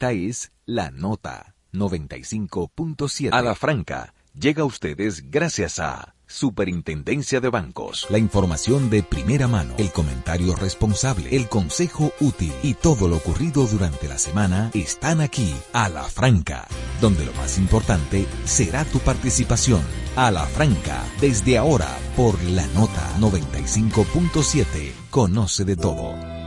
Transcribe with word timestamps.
Esta 0.00 0.12
es 0.12 0.52
La 0.64 0.92
Nota 0.92 1.56
95.7. 1.72 3.30
A 3.32 3.42
la 3.42 3.56
Franca 3.56 4.14
llega 4.32 4.62
a 4.62 4.64
ustedes 4.64 5.28
gracias 5.28 5.80
a 5.80 6.14
Superintendencia 6.24 7.40
de 7.40 7.48
Bancos. 7.48 8.06
La 8.08 8.18
información 8.18 8.90
de 8.90 9.02
primera 9.02 9.48
mano, 9.48 9.74
el 9.76 9.90
comentario 9.90 10.54
responsable, 10.54 11.34
el 11.34 11.48
consejo 11.48 12.12
útil 12.20 12.52
y 12.62 12.74
todo 12.74 13.08
lo 13.08 13.16
ocurrido 13.16 13.66
durante 13.66 14.06
la 14.06 14.18
semana 14.18 14.70
están 14.72 15.20
aquí 15.20 15.52
a 15.72 15.88
la 15.88 16.04
franca, 16.04 16.68
donde 17.00 17.24
lo 17.24 17.32
más 17.32 17.58
importante 17.58 18.24
será 18.44 18.84
tu 18.84 19.00
participación. 19.00 19.82
A 20.14 20.30
la 20.30 20.44
franca, 20.46 21.02
desde 21.20 21.58
ahora 21.58 21.98
por 22.14 22.40
la 22.44 22.68
nota 22.68 23.18
95.7. 23.18 24.92
Conoce 25.10 25.64
de 25.64 25.74
todo. 25.74 26.37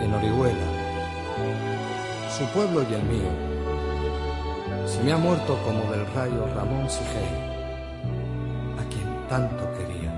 En 0.00 0.14
Orihuela, 0.14 0.66
su 2.36 2.44
pueblo 2.54 2.82
y 2.88 2.94
el 2.94 3.02
mío. 3.02 3.30
Si 4.86 5.02
me 5.02 5.12
ha 5.12 5.18
muerto 5.18 5.58
como 5.64 5.90
del 5.90 6.06
rayo 6.14 6.46
Ramón 6.54 6.88
Sigey, 6.88 7.28
a 8.78 8.84
quien 8.88 9.28
tanto 9.28 9.64
quería. 9.74 10.14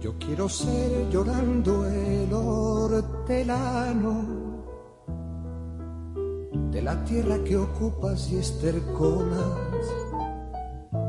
Yo 0.00 0.18
quiero 0.18 0.48
ser 0.48 1.08
llorando 1.10 1.86
el 1.86 2.32
hortelano 2.32 4.14
de 6.70 6.82
la 6.82 7.02
tierra 7.04 7.38
que 7.44 7.56
ocupas 7.56 8.30
y 8.30 8.38
estercolas, 8.38 9.86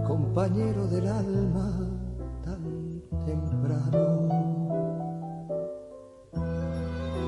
compañero 0.07 0.87
del 0.87 1.07
alma 1.07 1.71
tan 2.43 3.01
temprano 3.25 4.25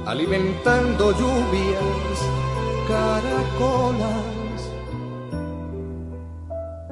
alimentando 0.07 1.11
lluvias, 1.11 2.19
caracolas, 2.87 4.71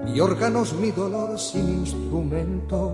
mi 0.03 0.19
órganos, 0.19 0.73
mi 0.73 0.91
dolor 0.91 1.39
sin 1.39 1.79
instrumento, 1.79 2.91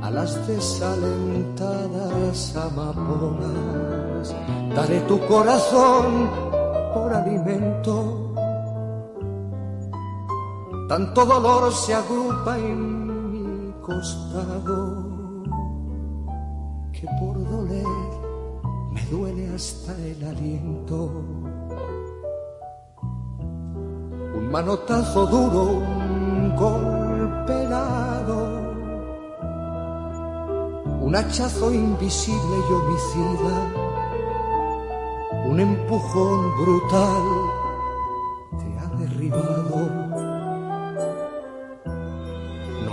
a 0.00 0.10
las 0.10 0.46
desalentadas 0.46 2.56
amapolas, 2.56 4.34
daré 4.74 5.00
tu 5.00 5.20
corazón 5.26 6.30
por 6.94 7.12
alimento. 7.12 8.23
Tanto 10.88 11.24
dolor 11.24 11.72
se 11.72 11.94
agrupa 11.94 12.58
en 12.58 13.32
mi 13.32 13.72
costado 13.80 15.02
que 16.92 17.06
por 17.18 17.42
doler 17.42 17.86
me 18.92 19.02
duele 19.06 19.54
hasta 19.54 19.96
el 19.96 20.22
aliento. 20.22 21.10
Un 24.36 24.50
manotazo 24.52 25.24
duro, 25.26 25.62
un 25.62 26.54
golpe 26.54 27.62
helado, 27.62 28.38
un 31.00 31.16
hachazo 31.16 31.72
invisible 31.72 32.56
y 32.68 32.72
homicida, 32.74 33.56
un 35.46 35.60
empujón 35.60 36.56
brutal 36.58 37.24
te 38.58 38.78
ha 38.78 38.86
derribado. 38.98 40.03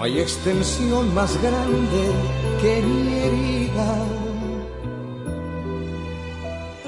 No 0.01 0.05
hay 0.05 0.19
extensión 0.19 1.13
más 1.13 1.39
grande 1.43 2.11
que 2.59 2.81
mi 2.81 3.19
herida 3.19 3.95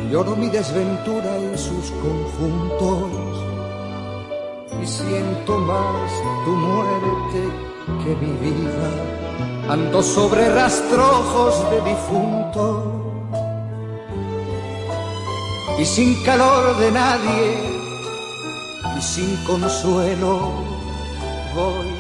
Lloro 0.10 0.36
mi 0.36 0.50
desventura 0.50 1.38
en 1.38 1.56
sus 1.56 1.92
conjuntos 1.92 3.12
y 4.82 4.88
siento 4.88 5.60
más 5.60 6.12
tu 6.44 6.52
muerte 6.54 7.42
que 8.04 8.16
mi 8.16 8.34
vida. 8.50 8.90
Ando 9.70 10.02
sobre 10.02 10.50
rastrojos 10.50 11.70
de 11.70 11.82
difunto 11.92 13.14
y 15.78 15.86
sin 15.86 16.16
calor 16.24 16.78
de 16.78 16.92
nadie 16.92 17.48
y 18.98 19.02
sin 19.04 19.38
consuelo 19.46 20.50
voy 21.54 21.93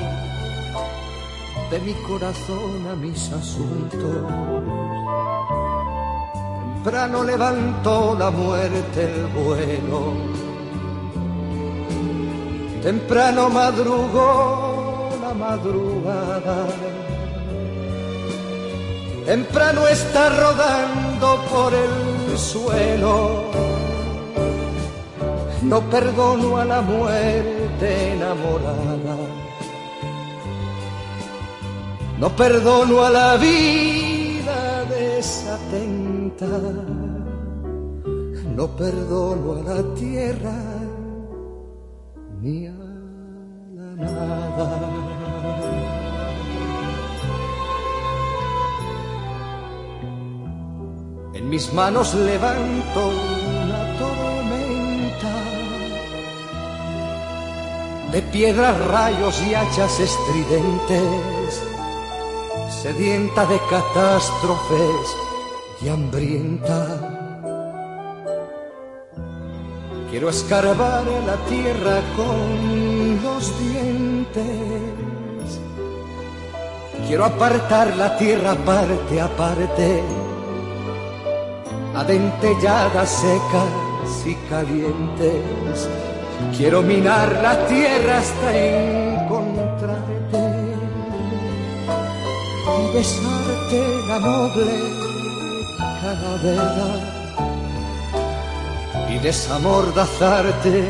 de 1.73 1.79
mi 1.79 1.93
corazón 2.07 2.85
a 2.91 2.95
mis 2.95 3.31
asuntos. 3.31 4.17
Temprano 6.83 7.23
levantó 7.23 8.15
la 8.15 8.29
muerte 8.29 8.99
el 9.09 9.25
vuelo, 9.27 9.99
temprano 12.83 13.49
madrugó 13.49 15.09
la 15.19 15.33
madrugada, 15.33 16.67
temprano 19.25 19.87
está 19.87 20.29
rodando 20.29 21.27
por 21.51 21.73
el 21.73 22.37
suelo. 22.37 23.45
No 25.63 25.79
perdono 25.89 26.57
a 26.57 26.65
la 26.65 26.81
muerte 26.81 28.13
enamorada, 28.13 29.15
no 32.23 32.29
perdono 32.37 33.03
a 33.03 33.09
la 33.09 33.35
vida 33.35 34.85
desatenta. 34.85 36.47
No 38.55 38.65
perdono 38.77 39.47
a 39.59 39.61
la 39.69 39.93
tierra 39.93 40.57
ni 42.39 42.67
a 42.67 42.79
la 43.75 43.89
nada. 44.05 44.69
En 51.33 51.49
mis 51.49 51.73
manos 51.73 52.13
levanto 52.13 53.01
una 53.65 53.81
tormenta. 53.99 55.33
De 58.13 58.21
piedras, 58.21 58.79
rayos 58.87 59.43
y 59.45 59.55
hachas 59.55 59.99
estridentes, 59.99 61.72
sedienta 62.83 63.45
de 63.45 63.57
catástrofes 63.69 65.07
y 65.81 65.87
hambrienta. 65.87 66.81
Quiero 70.09 70.27
escarbar 70.29 71.05
la 71.25 71.37
tierra 71.45 72.01
con 72.17 73.23
los 73.23 73.57
dientes. 73.57 74.41
Quiero 77.07 77.23
apartar 77.23 77.95
la 77.95 78.17
tierra 78.17 78.53
parte 78.65 79.21
a 79.21 79.29
parte, 79.29 80.03
adentelladas, 81.95 83.09
secas 83.09 84.25
y 84.25 84.35
calientes. 84.49 85.87
Quiero 86.57 86.81
minar 86.81 87.31
la 87.41 87.65
tierra 87.65 88.17
hasta 88.17 88.57
encontrarte 88.57 89.12
besarte 92.93 93.81
la 94.07 94.19
noble 94.19 94.75
calavera 96.01 96.89
y 99.09 99.17
desamordazarte 99.17 100.85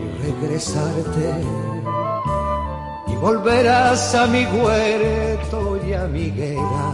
y 0.00 0.02
regresarte 0.24 1.28
y 3.06 3.14
volverás 3.16 4.14
a 4.16 4.26
mi 4.26 4.44
huerto 4.46 5.78
y 5.86 5.92
a 5.92 6.08
mi 6.08 6.32
guerra. 6.32 6.92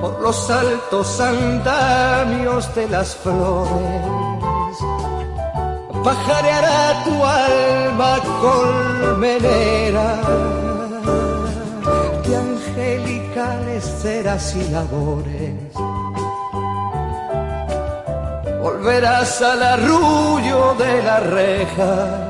Por 0.00 0.20
los 0.20 0.50
altos 0.50 1.20
andamios 1.20 2.74
de 2.74 2.88
las 2.88 3.14
flores 3.14 4.76
pajareará 6.02 7.04
tu 7.04 7.24
alma 7.24 8.18
colmenera 8.40 10.67
ceras 13.84 14.54
y 14.56 14.70
labores. 14.70 15.72
Volverás 18.60 19.42
al 19.42 19.62
arrullo 19.62 20.74
de 20.74 21.02
las 21.02 21.26
rejas 21.26 22.28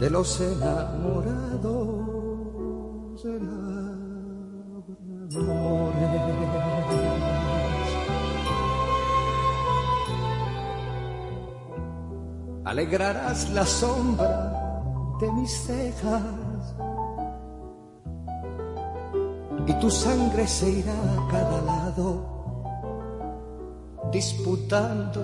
de 0.00 0.10
los 0.10 0.40
enamorados 0.40 1.98
alegrarás 12.68 13.48
la 13.50 13.64
sombra 13.64 14.52
de 15.20 15.32
mis 15.32 15.50
cejas 15.50 16.22
y 19.68 19.72
tu 19.74 19.90
sangre 19.90 20.46
se 20.46 20.70
irá 20.70 20.94
a 20.94 21.28
cada 21.30 21.60
lado 21.60 22.38
disputando 24.10 25.20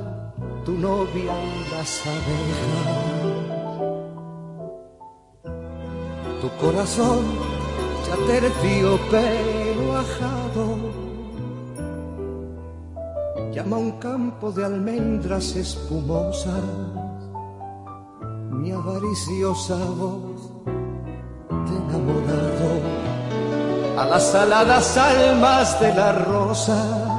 tu 0.66 0.72
novia 0.72 1.34
las 1.72 2.06
abejas. 2.06 3.14
Tu 6.42 6.48
corazón 6.60 7.24
ya 8.06 8.16
pero 9.10 9.96
ajado 9.96 10.66
llama 13.50 13.78
un 13.78 13.92
campo 13.92 14.50
de 14.52 14.64
almendras 14.64 15.56
espumosas 15.56 16.64
mi 18.50 18.72
avariciosa 18.72 19.76
voz 19.98 20.50
de 21.66 21.76
enamorado 21.76 22.93
a 23.96 24.06
las 24.06 24.24
saladas 24.32 24.96
almas 24.96 25.80
de 25.80 25.94
las 25.94 26.24
rosas 26.26 27.14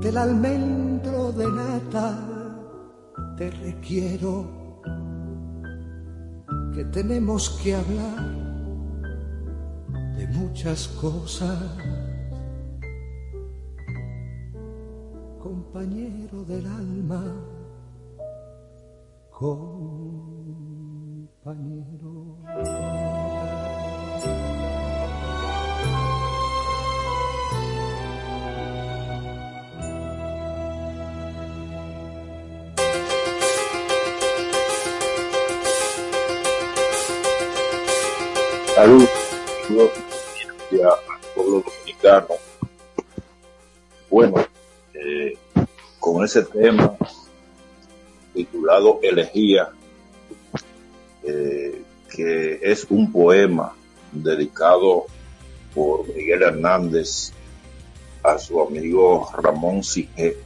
del 0.00 0.16
almendro 0.16 1.32
de 1.32 1.46
nata 1.50 2.16
te 3.36 3.50
requiero 3.50 4.60
que 6.74 6.84
tenemos 6.84 7.50
que 7.62 7.74
hablar 7.74 8.40
de 10.16 10.26
muchas 10.28 10.88
cosas. 10.88 11.58
Compañero 15.42 16.44
del 16.44 16.66
alma 16.66 17.22
compañero 19.30 19.76
Salud, 38.80 39.06
al 39.68 41.20
pueblo 41.34 41.62
dominicano. 41.66 42.28
Bueno, 44.08 44.36
eh, 44.94 45.36
con 45.98 46.24
ese 46.24 46.44
tema 46.44 46.96
titulado 48.32 48.98
Elegía, 49.02 49.68
eh, 51.24 51.82
que 52.08 52.58
es 52.62 52.86
un 52.88 53.12
poema 53.12 53.76
dedicado 54.12 55.04
por 55.74 56.08
Miguel 56.08 56.40
Hernández 56.40 57.34
a 58.22 58.38
su 58.38 58.62
amigo 58.62 59.30
Ramón 59.42 59.84
Sige, 59.84 60.38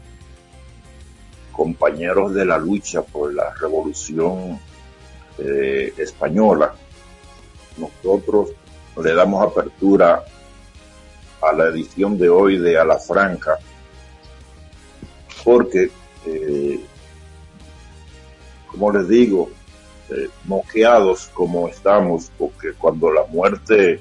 compañeros 1.53 2.35
de 2.35 2.45
la 2.45 2.59
lucha 2.59 3.01
por 3.01 3.33
la 3.33 3.55
revolución 3.55 4.59
eh, 5.39 5.95
española 5.99 6.75
nosotros 7.77 8.51
le 9.03 9.15
damos 9.15 9.43
apertura 9.43 10.25
a 11.43 11.53
la 11.53 11.67
edición 11.67 12.17
de 12.17 12.29
hoy 12.29 12.59
de 12.59 12.79
A 12.79 12.99
Franca, 12.99 13.59
porque, 15.45 15.91
eh, 16.27 16.81
como 18.71 18.93
les 18.93 19.09
digo, 19.09 19.51
eh, 20.11 20.29
moqueados 20.45 21.31
como 21.35 21.69
estamos, 21.69 22.31
porque 22.39 22.73
cuando 22.75 23.13
la 23.13 23.25
muerte 23.27 24.01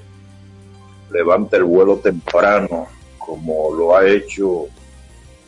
levanta 1.10 1.56
el 1.56 1.64
vuelo 1.64 1.96
temprano, 1.96 2.86
como 3.18 3.74
lo 3.74 3.96
ha 3.96 4.06
hecho 4.06 4.66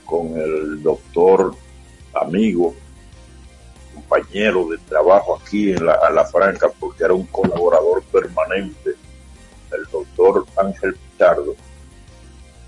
con 0.05 0.37
el 0.37 0.82
doctor 0.82 1.55
amigo 2.14 2.75
compañero 4.08 4.68
de 4.68 4.78
trabajo 4.78 5.38
aquí 5.40 5.72
en 5.72 5.84
la, 5.84 5.94
a 5.94 6.24
Franca 6.24 6.68
porque 6.78 7.04
era 7.04 7.14
un 7.14 7.26
colaborador 7.26 8.02
permanente, 8.04 8.94
el 9.72 9.84
doctor 9.90 10.46
Ángel 10.56 10.94
Pichardo, 10.94 11.54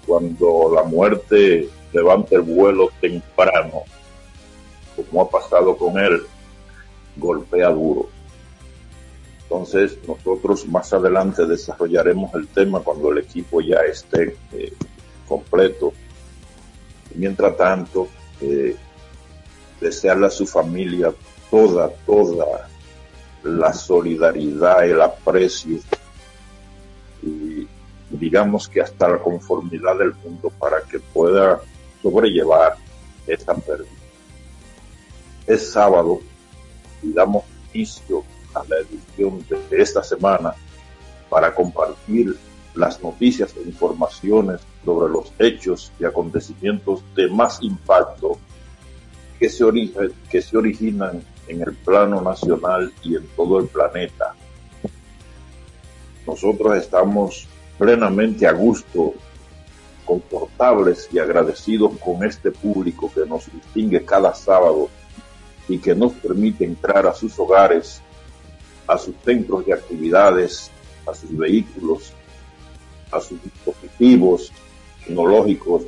cuando 0.07 0.73
la 0.75 0.83
muerte 0.83 1.69
levanta 1.93 2.37
el 2.37 2.43
vuelo 2.43 2.91
temprano, 3.01 3.83
como 4.97 5.23
ha 5.23 5.31
pasado 5.31 5.77
con 5.77 5.99
él, 5.99 6.23
golpea 7.17 7.71
duro. 7.71 8.09
Entonces 9.43 9.99
nosotros 10.07 10.67
más 10.67 10.93
adelante 10.93 11.47
desarrollaremos 11.47 12.35
el 12.35 12.49
tema 12.49 12.81
cuando 12.81 13.13
el 13.13 13.19
equipo 13.19 13.61
ya 13.61 13.79
esté 13.81 14.37
eh, 14.53 14.73
completo. 15.27 15.93
mientras 17.15 17.57
tanto, 17.57 18.09
eh, 18.41 18.77
desearle 19.81 20.27
a 20.27 20.31
su 20.31 20.47
familia 20.47 21.13
toda, 21.51 21.91
toda 22.07 22.69
la 23.43 23.73
solidaridad, 23.73 24.85
el 24.85 25.01
aprecio 25.01 25.79
y 27.23 27.67
digamos 28.11 28.69
que 28.69 28.81
hasta 28.81 29.09
la 29.09 29.19
conformidad 29.19 29.97
del 29.99 30.15
mundo 30.15 30.51
para 30.59 30.81
que 30.83 30.99
pueda 30.99 31.61
sobrellevar 32.03 32.77
esta 33.27 33.55
pérdida. 33.55 33.89
Es 35.47 35.73
sábado 35.73 36.21
y 37.03 37.13
damos 37.13 37.45
inicio 37.73 38.25
a 38.55 38.65
la 38.69 38.77
edición 38.79 39.45
de 39.49 39.83
esta 39.83 40.03
semana 40.03 40.55
para 41.29 41.55
compartir 41.55 42.37
las 42.75 43.03
noticias 43.03 43.55
e 43.57 43.63
informaciones 43.63 44.61
sobre 44.85 45.13
los 45.13 45.33
hechos 45.39 45.93
y 45.99 46.05
acontecimientos 46.05 47.03
de 47.15 47.29
más 47.29 47.63
impacto 47.63 48.39
que 49.39 49.49
se, 49.49 49.65
que 50.31 50.43
se 50.43 50.57
originan 50.57 51.23
en 51.47 51.63
el 51.63 51.75
plano 51.75 52.21
nacional 52.21 52.93
y 53.03 53.17
en 53.17 53.27
todo 53.37 53.59
el 53.61 53.69
planeta. 53.69 54.35
Nosotros 56.27 56.77
estamos 56.77 57.47
plenamente 57.79 58.47
a 58.47 58.53
gusto, 58.53 59.15
confortables 60.05 61.09
y 61.13 61.19
agradecidos 61.19 61.93
con 61.99 62.25
este 62.25 62.51
público 62.51 63.11
que 63.15 63.27
nos 63.27 63.51
distingue 63.53 64.05
cada 64.05 64.35
sábado 64.35 64.89
y 65.69 65.79
que 65.79 65.95
nos 65.95 66.13
permite 66.15 66.65
entrar 66.65 67.07
a 67.07 67.15
sus 67.15 67.39
hogares, 67.39 68.01
a 68.87 68.99
sus 68.99 69.15
centros 69.25 69.67
de 69.67 69.75
actividades, 69.75 70.71
a 71.07 71.15
sus 71.15 71.37
vehículos, 71.37 72.13
a 73.11 73.21
sus 73.21 73.43
dispositivos 73.43 74.53
tecnológicos 75.05 75.85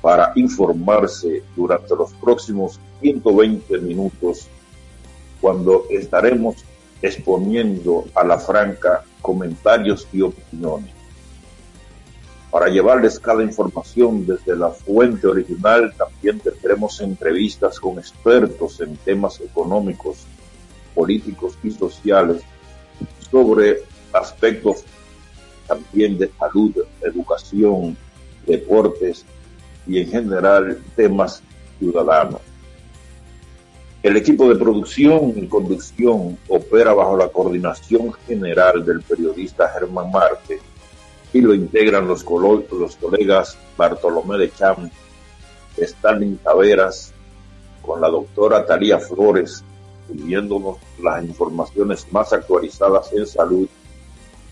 para 0.00 0.32
informarse 0.34 1.42
durante 1.54 1.94
los 1.94 2.12
próximos 2.14 2.80
120 3.00 3.78
minutos 3.78 4.48
cuando 5.40 5.84
estaremos 5.90 6.56
exponiendo 7.02 8.04
a 8.14 8.24
la 8.24 8.38
franca 8.38 9.04
comentarios 9.22 10.06
y 10.12 10.22
opiniones. 10.22 10.92
Para 12.50 12.68
llevarles 12.68 13.18
cada 13.20 13.44
información 13.44 14.26
desde 14.26 14.56
la 14.56 14.70
fuente 14.70 15.26
original, 15.26 15.94
también 15.96 16.40
tendremos 16.40 17.00
entrevistas 17.00 17.78
con 17.78 17.98
expertos 17.98 18.80
en 18.80 18.96
temas 18.96 19.40
económicos, 19.40 20.26
políticos 20.94 21.56
y 21.62 21.70
sociales 21.70 22.42
sobre 23.30 23.82
aspectos 24.12 24.84
también 25.68 26.18
de 26.18 26.28
salud, 26.36 26.74
educación, 27.00 27.96
deportes 28.44 29.24
y 29.86 30.00
en 30.00 30.08
general 30.08 30.78
temas 30.96 31.42
ciudadanos. 31.78 32.40
El 34.02 34.16
equipo 34.16 34.48
de 34.48 34.56
producción 34.56 35.34
y 35.36 35.46
conducción 35.46 36.38
opera 36.48 36.94
bajo 36.94 37.18
la 37.18 37.28
coordinación 37.28 38.12
general 38.26 38.84
del 38.84 39.02
periodista 39.02 39.68
Germán 39.68 40.10
Marte 40.10 40.58
y 41.32 41.40
lo 41.42 41.54
integran 41.54 42.08
los, 42.08 42.24
los 42.24 42.96
colegas 42.96 43.58
Bartolomé 43.76 44.38
de 44.38 44.50
Cham, 44.52 44.90
Stalin 45.76 46.38
Taveras, 46.38 47.12
con 47.82 48.00
la 48.00 48.08
doctora 48.08 48.64
Talía 48.64 48.98
Flores, 48.98 49.62
pidiéndonos 50.10 50.78
las 51.02 51.24
informaciones 51.24 52.06
más 52.10 52.32
actualizadas 52.32 53.12
en 53.12 53.26
salud, 53.26 53.68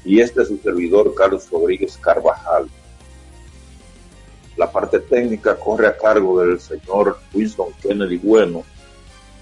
y 0.05 0.21
este 0.21 0.43
es 0.43 0.49
su 0.49 0.59
servidor 0.59 1.15
Carlos 1.15 1.49
Rodríguez 1.51 1.97
Carvajal. 1.99 2.69
La 4.59 4.71
parte 4.71 4.99
técnica 4.99 5.55
corre 5.55 5.87
a 5.87 5.97
cargo 5.97 6.41
del 6.41 6.59
señor 6.59 7.21
Winston 7.33 7.69
Kennedy 7.81 8.19
Bueno 8.19 8.65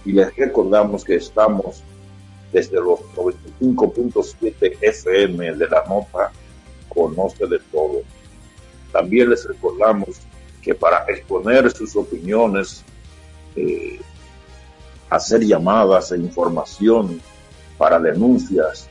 y 0.04 0.12
les 0.12 0.36
recordamos 0.36 1.04
que 1.04 1.16
estamos 1.16 1.82
desde 2.52 2.76
los 2.76 3.00
95.7 3.16 4.76
FM 4.82 5.54
de 5.54 5.68
la 5.68 5.84
nota 5.88 6.30
Conoce 6.90 7.46
de 7.46 7.58
Todo. 7.72 8.02
También 8.92 9.30
les 9.30 9.48
recordamos 9.48 10.20
que 10.60 10.74
para 10.74 11.06
exponer 11.08 11.70
sus 11.70 11.96
opiniones, 11.96 12.84
eh, 13.56 13.98
hacer 15.08 15.40
llamadas 15.40 16.12
e 16.12 16.18
información 16.18 17.22
para 17.78 17.98
denuncias 17.98 18.86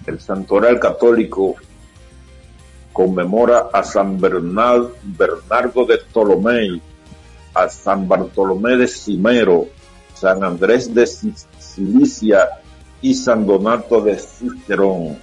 El 0.08 0.20
Santoral 0.20 0.80
Católico 0.80 1.56
conmemora 2.92 3.68
a 3.72 3.84
San 3.84 4.20
Bernardo, 4.20 4.96
Bernardo 5.04 5.86
de 5.86 5.98
Ptolomei, 6.00 6.82
a 7.54 7.70
San 7.70 8.08
Bartolomé 8.08 8.78
de 8.78 8.88
Cimero, 8.88 9.68
San 10.22 10.44
Andrés 10.44 10.94
de 10.94 11.08
Cilicia 11.08 12.48
y 13.02 13.16
San 13.16 13.48
Donato 13.48 14.02
de 14.02 14.20
Cisterón. 14.20 15.18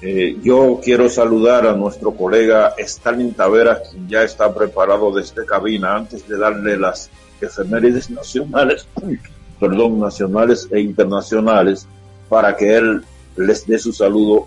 Eh, 0.00 0.38
yo 0.42 0.80
quiero 0.82 1.10
saludar 1.10 1.66
a 1.66 1.74
nuestro 1.74 2.12
colega 2.12 2.74
Stalin 2.78 3.34
Taveras, 3.34 3.90
quien 3.90 4.08
ya 4.08 4.22
está 4.22 4.54
preparado 4.54 5.12
desde 5.12 5.44
cabina, 5.44 5.96
antes 5.96 6.26
de 6.26 6.38
darle 6.38 6.78
las 6.78 7.10
efemérides 7.42 8.08
nacionales, 8.08 8.88
perdón, 9.60 10.00
nacionales 10.00 10.66
e 10.70 10.80
internacionales, 10.80 11.86
para 12.30 12.56
que 12.56 12.74
él 12.76 13.04
les 13.36 13.66
dé 13.66 13.78
su 13.78 13.92
saludo 13.92 14.46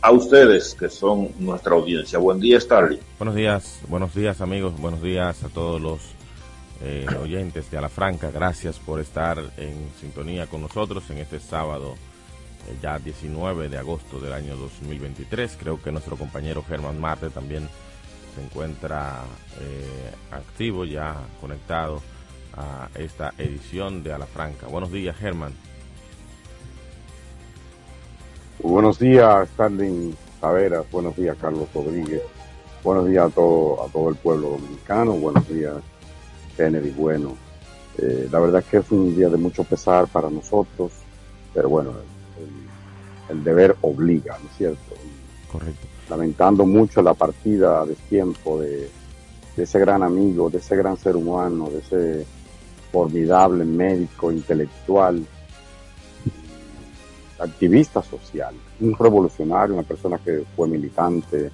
a 0.00 0.12
ustedes 0.12 0.74
que 0.74 0.88
son 0.88 1.28
nuestra 1.38 1.74
audiencia. 1.74 2.18
Buen 2.18 2.40
día, 2.40 2.58
Starling. 2.58 3.00
Buenos 3.18 3.34
días, 3.34 3.80
buenos 3.86 4.14
días 4.14 4.40
amigos, 4.40 4.80
buenos 4.80 5.02
días 5.02 5.44
a 5.44 5.48
todos 5.50 5.78
los 5.78 6.17
eh, 6.80 7.06
oyentes 7.20 7.70
de 7.70 7.78
A 7.78 7.80
la 7.80 7.88
Franca. 7.88 8.30
Gracias 8.30 8.78
por 8.78 9.00
estar 9.00 9.38
en 9.56 9.90
sintonía 10.00 10.46
con 10.46 10.62
nosotros 10.62 11.08
en 11.10 11.18
este 11.18 11.40
sábado, 11.40 11.94
eh, 12.68 12.76
ya 12.80 12.98
19 12.98 13.68
de 13.68 13.78
agosto 13.78 14.20
del 14.20 14.32
año 14.32 14.56
2023. 14.56 15.56
Creo 15.58 15.82
que 15.82 15.92
nuestro 15.92 16.16
compañero 16.16 16.62
Germán 16.62 17.00
Mate 17.00 17.30
también 17.30 17.68
se 18.34 18.44
encuentra 18.44 19.24
eh, 19.60 20.12
activo, 20.30 20.84
ya 20.84 21.16
conectado 21.40 22.00
a 22.56 22.88
esta 22.94 23.32
edición 23.38 24.02
de 24.02 24.12
A 24.12 24.18
la 24.18 24.26
Franca. 24.26 24.66
Buenos 24.66 24.92
días, 24.92 25.16
Germán. 25.16 25.52
Buenos 28.60 28.98
días, 28.98 29.48
Starling 29.50 30.16
Taveras. 30.40 30.90
Buenos 30.90 31.16
días, 31.16 31.36
Carlos 31.40 31.68
Rodríguez. 31.72 32.22
Buenos 32.82 33.06
días 33.06 33.26
a 33.26 33.30
todo, 33.30 33.84
a 33.84 33.88
todo 33.88 34.08
el 34.08 34.16
pueblo 34.16 34.50
dominicano. 34.50 35.12
Buenos 35.12 35.48
días, 35.48 35.74
Kennedy. 36.58 36.90
Bueno, 36.90 37.36
eh, 37.98 38.28
la 38.30 38.40
verdad 38.40 38.60
es 38.60 38.66
que 38.66 38.76
es 38.78 38.90
un 38.90 39.14
día 39.14 39.28
de 39.28 39.36
mucho 39.36 39.62
pesar 39.62 40.08
para 40.08 40.28
nosotros, 40.28 40.90
pero 41.54 41.68
bueno, 41.68 41.92
el, 43.30 43.44
deber 43.44 43.76
obliga, 43.82 44.36
¿no 44.42 44.50
es 44.50 44.56
cierto? 44.56 44.94
Correcto. 45.52 45.86
Lamentando 46.10 46.66
mucho 46.66 47.00
la 47.00 47.14
partida 47.14 47.86
de 47.86 47.94
tiempo 47.94 48.60
de, 48.60 48.90
de 49.56 49.62
ese 49.62 49.78
gran 49.78 50.02
amigo, 50.02 50.50
de 50.50 50.58
ese 50.58 50.76
gran 50.76 50.96
ser 50.96 51.14
humano, 51.14 51.70
de 51.70 51.78
ese 51.78 52.26
formidable 52.90 53.64
médico 53.64 54.32
intelectual 54.32 55.24
activista 57.38 58.02
social, 58.02 58.54
un 58.80 58.96
revolucionario, 58.98 59.74
una 59.74 59.84
persona 59.84 60.18
que 60.18 60.42
fue 60.56 60.66
militante 60.66 61.50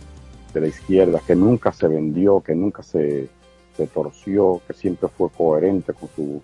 de 0.54 0.61
la 0.61 0.66
izquierda, 0.66 1.20
que 1.26 1.34
nunca 1.34 1.73
se 1.73 1.88
vendió, 1.88 2.40
que 2.40 2.54
nunca 2.54 2.82
se, 2.82 3.28
se 3.76 3.87
torció, 3.87 4.61
que 4.66 4.75
siempre 4.75 5.09
fue 5.09 5.31
coherente 5.31 5.93
con 5.93 6.09
su, 6.14 6.43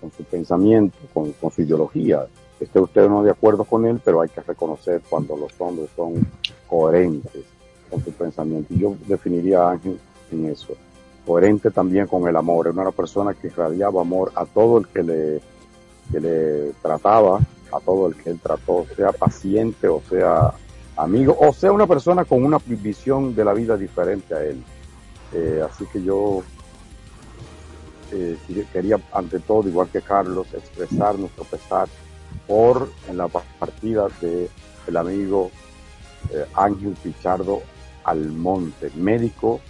con 0.00 0.12
su 0.12 0.24
pensamiento, 0.24 0.96
con, 1.12 1.34
su 1.50 1.62
ideología. 1.62 2.26
Esté 2.60 2.80
usted 2.80 3.08
no 3.08 3.22
de 3.22 3.30
acuerdo 3.30 3.64
con 3.64 3.86
él, 3.86 4.00
pero 4.04 4.20
hay 4.20 4.28
que 4.28 4.40
reconocer 4.40 5.02
cuando 5.08 5.36
los 5.36 5.52
hombres 5.58 5.90
son 5.94 6.26
coherentes 6.68 7.44
con 7.90 8.04
su 8.04 8.12
pensamiento. 8.12 8.74
Y 8.74 8.78
yo 8.78 8.96
definiría 9.06 9.62
a 9.62 9.72
Ángel 9.72 9.98
en 10.32 10.46
eso. 10.46 10.74
Coherente 11.26 11.70
también 11.70 12.06
con 12.06 12.26
el 12.26 12.36
amor. 12.36 12.66
Era 12.66 12.80
una 12.80 12.90
persona 12.90 13.34
que 13.34 13.48
irradiaba 13.48 14.00
amor 14.00 14.32
a 14.34 14.44
todo 14.44 14.78
el 14.78 14.88
que 14.88 15.02
le, 15.02 15.40
que 16.10 16.20
le 16.20 16.72
trataba, 16.82 17.38
a 17.72 17.80
todo 17.80 18.08
el 18.08 18.16
que 18.16 18.30
él 18.30 18.40
trató, 18.42 18.86
sea 18.96 19.12
paciente 19.12 19.88
o 19.88 20.00
sea 20.08 20.52
amigo, 20.96 21.36
o 21.38 21.52
sea 21.52 21.70
una 21.70 21.86
persona 21.86 22.24
con 22.24 22.44
una 22.44 22.58
visión 22.66 23.34
de 23.34 23.44
la 23.44 23.52
vida 23.52 23.76
diferente 23.76 24.34
a 24.34 24.42
él. 24.42 24.62
Eh, 25.32 25.62
así 25.68 25.84
que 25.92 26.02
yo 26.02 26.42
eh, 28.12 28.36
quería, 28.72 28.98
ante 29.12 29.40
todo, 29.40 29.68
igual 29.68 29.88
que 29.88 30.00
Carlos, 30.00 30.46
expresar 30.52 31.18
nuestro 31.18 31.44
pesar 31.44 31.88
por 32.46 32.90
en 33.08 33.16
la 33.16 33.28
partida 33.28 34.08
de 34.20 34.48
el 34.86 34.96
amigo 34.96 35.50
eh, 36.32 36.46
Ángel 36.54 36.94
Pichardo 37.02 37.62
Almonte, 38.04 38.90
médico. 38.96 39.60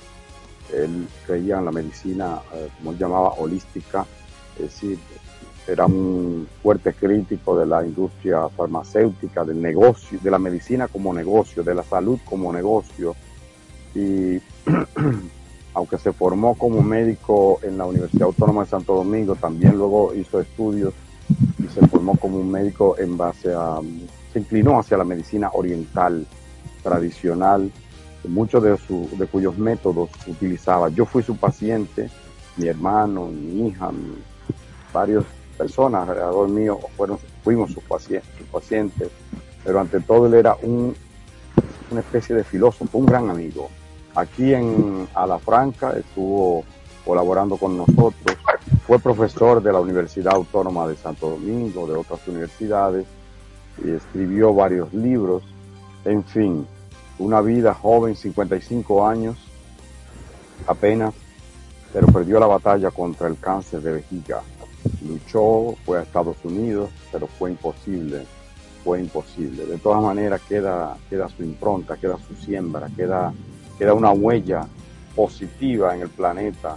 Él 0.73 1.09
creía 1.26 1.59
en 1.59 1.64
la 1.64 1.73
medicina, 1.73 2.40
como 2.76 2.92
él 2.92 2.99
llamaba, 2.99 3.30
holística, 3.30 4.04
es 4.57 4.62
decir, 4.62 4.99
era 5.68 5.85
un 5.85 6.49
fuerte 6.62 6.95
crítico 6.95 7.59
de 7.59 7.66
la 7.66 7.85
industria 7.85 8.49
farmacéutica, 8.49 9.45
del 9.45 9.61
negocio, 9.61 10.18
de 10.23 10.30
la 10.30 10.38
medicina 10.38 10.88
como 10.88 11.12
negocio, 11.12 11.62
de 11.62 11.75
la 11.75 11.83
salud 11.83 12.18
como 12.25 12.52
negocio. 12.52 13.14
Y 13.95 14.38
aunque 15.78 15.97
se 15.97 16.12
formó 16.12 16.56
como 16.56 16.82
médico 16.82 17.61
en 17.62 17.78
la 17.78 17.87
Universidad 17.87 18.25
Autónoma 18.25 18.64
de 18.64 18.70
Santo 18.70 18.97
Domingo, 18.97 19.37
también 19.37 19.76
luego 19.78 20.12
hizo 20.12 20.40
estudios 20.40 20.92
y 21.56 21.68
se 21.68 21.87
formó 21.87 22.16
como 22.16 22.38
un 22.38 22.50
médico 22.50 22.97
en 22.99 23.16
base 23.16 23.54
a, 23.54 23.78
se 24.32 24.40
inclinó 24.40 24.80
hacia 24.80 24.97
la 24.97 25.04
medicina 25.04 25.50
oriental 25.52 26.26
tradicional, 26.82 27.70
muchos 28.26 28.61
de, 28.64 28.76
su, 28.76 29.08
de 29.16 29.28
cuyos 29.28 29.56
métodos 29.56 30.11
utilizaba. 30.26 30.88
Yo 30.88 31.06
fui 31.06 31.23
su 31.23 31.37
paciente, 31.37 32.11
mi 32.56 32.66
hermano, 32.66 33.26
mi 33.26 33.68
hija, 33.68 33.92
varios 34.92 35.25
personas 35.56 36.08
alrededor 36.08 36.49
mío 36.49 36.80
fueron, 36.97 37.20
fuimos 37.44 37.70
sus 37.70 37.85
pacientes, 37.85 39.11
pero 39.64 39.78
ante 39.78 40.00
todo 40.00 40.26
él 40.26 40.35
era 40.35 40.56
un, 40.61 40.92
una 41.92 42.00
especie 42.00 42.35
de 42.35 42.42
filósofo, 42.42 42.99
un 42.99 43.06
gran 43.06 43.30
amigo. 43.30 43.70
Aquí 44.18 44.52
en 44.52 45.06
Alafranca 45.14 45.92
estuvo 45.92 46.64
colaborando 47.06 47.56
con 47.56 47.76
nosotros, 47.76 48.37
fue 48.84 48.98
profesor 48.98 49.62
de 49.62 49.72
la 49.72 49.78
Universidad 49.78 50.34
Autónoma 50.34 50.88
de 50.88 50.96
Santo 50.96 51.30
Domingo, 51.30 51.87
de 51.87 51.94
otras 51.94 52.26
universidades, 52.26 53.06
y 53.84 53.90
escribió 53.90 54.52
varios 54.52 54.92
libros, 54.92 55.44
en 56.04 56.25
fin, 56.25 56.66
una 57.20 57.40
vida 57.40 57.75
joven, 57.75 58.16
55 58.16 59.06
años, 59.06 59.37
apenas, 60.66 61.14
pero 61.92 62.08
perdió 62.08 62.40
la 62.40 62.48
batalla 62.48 62.90
contra 62.90 63.28
el 63.28 63.38
cáncer 63.38 63.82
de 63.82 63.92
vejiga 63.92 64.42
luchó, 65.06 65.76
fue 65.84 65.98
a 65.98 66.02
Estados 66.02 66.37
Unidos, 66.42 66.90
pero 67.12 67.28
fue 67.28 67.50
imposible 67.50 68.26
fue 68.84 69.00
imposible. 69.00 69.66
De 69.66 69.78
todas 69.78 70.02
maneras 70.02 70.40
queda, 70.48 70.96
queda 71.10 71.28
su 71.28 71.42
impronta, 71.42 71.96
queda 71.96 72.16
su 72.26 72.34
siembra, 72.37 72.88
queda, 72.96 73.32
queda 73.78 73.94
una 73.94 74.11
huella 74.11 74.66
positiva 75.14 75.94
en 75.94 76.02
el 76.02 76.08
planeta 76.08 76.76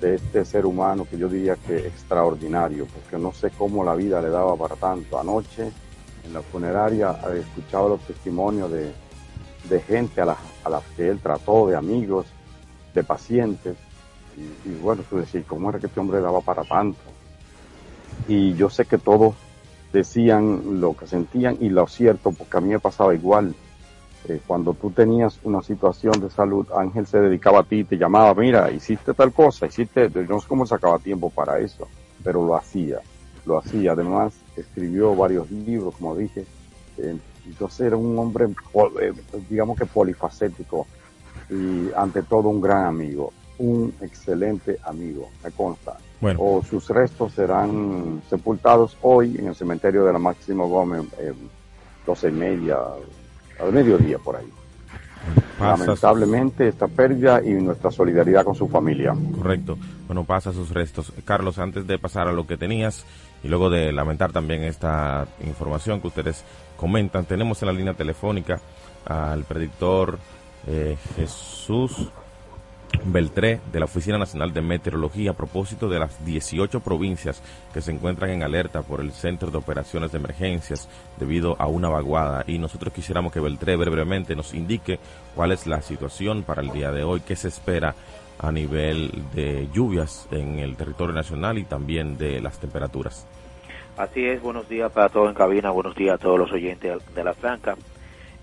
de 0.00 0.14
este 0.14 0.44
ser 0.44 0.64
humano 0.64 1.06
que 1.08 1.18
yo 1.18 1.28
diría 1.28 1.56
que 1.56 1.76
extraordinario, 1.86 2.86
porque 2.86 3.18
no 3.22 3.32
sé 3.32 3.50
cómo 3.50 3.84
la 3.84 3.94
vida 3.94 4.22
le 4.22 4.30
daba 4.30 4.56
para 4.56 4.76
tanto. 4.76 5.18
Anoche 5.18 5.70
en 6.24 6.32
la 6.32 6.40
funeraria 6.40 7.18
he 7.32 7.40
escuchado 7.40 7.90
los 7.90 8.00
testimonios 8.00 8.70
de, 8.70 8.92
gente 9.80 10.20
a 10.20 10.24
las 10.24 10.38
a 10.64 10.70
la 10.70 10.80
que 10.96 11.08
él 11.08 11.20
trató, 11.20 11.68
de 11.68 11.76
amigos, 11.76 12.26
de 12.94 13.04
pacientes, 13.04 13.76
y, 14.64 14.70
bueno, 14.80 15.02
tú 15.08 15.18
decís, 15.18 15.44
¿cómo 15.46 15.68
era 15.68 15.78
que 15.78 15.86
este 15.86 16.00
hombre 16.00 16.20
daba 16.20 16.40
para 16.40 16.64
tanto? 16.64 16.98
Y 18.28 18.54
yo 18.54 18.70
sé 18.70 18.84
que 18.86 18.98
todos 18.98 19.34
decían 19.92 20.80
lo 20.80 20.96
que 20.96 21.06
sentían 21.06 21.58
y 21.60 21.68
lo 21.68 21.86
cierto, 21.86 22.32
porque 22.32 22.56
a 22.56 22.60
mí 22.60 22.68
me 22.68 22.78
pasaba 22.78 23.14
igual. 23.14 23.54
Eh, 24.28 24.40
cuando 24.46 24.74
tú 24.74 24.90
tenías 24.90 25.40
una 25.44 25.62
situación 25.62 26.20
de 26.20 26.30
salud, 26.30 26.66
Ángel 26.76 27.06
se 27.06 27.18
dedicaba 27.18 27.60
a 27.60 27.64
ti, 27.64 27.84
te 27.84 27.96
llamaba, 27.96 28.34
mira, 28.34 28.70
hiciste 28.70 29.14
tal 29.14 29.32
cosa, 29.32 29.66
hiciste, 29.66 30.10
no 30.28 30.40
sé 30.40 30.46
cómo 30.46 30.66
sacaba 30.66 30.98
tiempo 30.98 31.30
para 31.30 31.58
eso, 31.58 31.88
pero 32.22 32.44
lo 32.44 32.54
hacía, 32.54 33.00
lo 33.46 33.58
hacía. 33.58 33.92
Además, 33.92 34.34
escribió 34.56 35.14
varios 35.16 35.50
libros, 35.50 35.94
como 35.96 36.16
dije. 36.16 36.44
Eh, 36.98 37.16
entonces 37.46 37.80
era 37.80 37.96
un 37.96 38.18
hombre, 38.18 38.46
eh, 39.00 39.12
digamos 39.48 39.78
que 39.78 39.86
polifacético 39.86 40.86
y 41.48 41.90
ante 41.96 42.22
todo 42.22 42.48
un 42.48 42.60
gran 42.60 42.84
amigo, 42.84 43.32
un 43.58 43.92
excelente 44.02 44.78
amigo, 44.84 45.28
me 45.42 45.50
consta. 45.50 45.96
Bueno. 46.20 46.38
O 46.42 46.62
sus 46.62 46.88
restos 46.90 47.32
serán 47.32 48.22
sepultados 48.28 48.96
hoy 49.00 49.36
en 49.38 49.46
el 49.46 49.54
cementerio 49.54 50.04
de 50.04 50.12
la 50.12 50.18
Máximo 50.18 50.68
Gómez, 50.68 51.04
eh, 51.18 51.32
doce 52.06 52.28
y 52.28 52.32
media, 52.32 52.78
al 53.62 53.72
mediodía 53.72 54.18
por 54.18 54.36
ahí. 54.36 54.46
Lamentablemente 55.60 56.68
esta 56.68 56.88
pérdida 56.88 57.42
y 57.44 57.50
nuestra 57.50 57.90
solidaridad 57.90 58.44
con 58.44 58.54
su 58.54 58.66
familia. 58.68 59.14
Correcto. 59.36 59.76
Bueno, 60.06 60.24
pasa 60.24 60.52
sus 60.52 60.70
restos. 60.70 61.12
Carlos, 61.24 61.58
antes 61.58 61.86
de 61.86 61.98
pasar 61.98 62.28
a 62.28 62.32
lo 62.32 62.46
que 62.46 62.56
tenías 62.56 63.04
y 63.42 63.48
luego 63.48 63.68
de 63.68 63.92
lamentar 63.92 64.32
también 64.32 64.64
esta 64.64 65.28
información 65.44 66.00
que 66.00 66.08
ustedes 66.08 66.44
comentan, 66.76 67.26
tenemos 67.26 67.60
en 67.62 67.66
la 67.66 67.74
línea 67.74 67.94
telefónica 67.94 68.60
al 69.04 69.44
predictor 69.44 70.18
eh, 70.66 70.96
Jesús 71.16 72.10
Beltré 73.04 73.60
de 73.72 73.78
la 73.78 73.86
Oficina 73.86 74.18
Nacional 74.18 74.52
de 74.52 74.62
Meteorología 74.62 75.30
a 75.30 75.34
propósito 75.34 75.88
de 75.88 75.98
las 75.98 76.24
18 76.24 76.80
provincias 76.80 77.42
que 77.72 77.80
se 77.80 77.92
encuentran 77.92 78.30
en 78.30 78.42
alerta 78.42 78.82
por 78.82 79.00
el 79.00 79.12
Centro 79.12 79.50
de 79.50 79.58
Operaciones 79.58 80.12
de 80.12 80.18
Emergencias 80.18 80.88
debido 81.18 81.56
a 81.58 81.66
una 81.66 81.88
vaguada 81.88 82.44
y 82.46 82.58
nosotros 82.58 82.92
quisiéramos 82.92 83.32
que 83.32 83.40
Beltré 83.40 83.76
brevemente 83.76 84.36
nos 84.36 84.54
indique 84.54 84.98
cuál 85.34 85.52
es 85.52 85.66
la 85.66 85.82
situación 85.82 86.42
para 86.42 86.62
el 86.62 86.70
día 86.70 86.90
de 86.90 87.04
hoy, 87.04 87.20
qué 87.20 87.36
se 87.36 87.48
espera 87.48 87.94
a 88.38 88.52
nivel 88.52 89.10
de 89.34 89.68
lluvias 89.72 90.28
en 90.30 90.58
el 90.58 90.76
territorio 90.76 91.14
nacional 91.14 91.58
y 91.58 91.64
también 91.64 92.16
de 92.16 92.40
las 92.40 92.58
temperaturas. 92.58 93.26
Así 93.96 94.24
es, 94.24 94.40
buenos 94.40 94.68
días 94.68 94.90
para 94.92 95.08
todos 95.08 95.28
en 95.28 95.34
cabina, 95.34 95.70
buenos 95.70 95.94
días 95.94 96.14
a 96.14 96.18
todos 96.18 96.38
los 96.38 96.52
oyentes 96.52 96.98
de 97.14 97.24
la 97.24 97.34
Franca. 97.34 97.76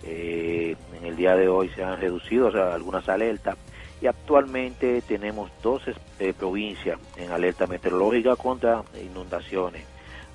Eh, 0.04 0.76
en 0.96 1.06
el 1.06 1.16
día 1.16 1.36
de 1.36 1.48
hoy 1.48 1.70
se 1.70 1.84
han 1.84 2.00
reducido 2.00 2.50
algunas 2.72 3.10
alertas 3.10 3.58
y 4.02 4.08
actualmente 4.08 5.02
tenemos 5.02 5.50
12 5.64 5.94
eh, 6.20 6.34
provincias 6.34 7.00
en 7.16 7.32
alerta 7.32 7.66
meteorológica 7.66 8.36
contra 8.36 8.84
inundaciones. 9.02 9.86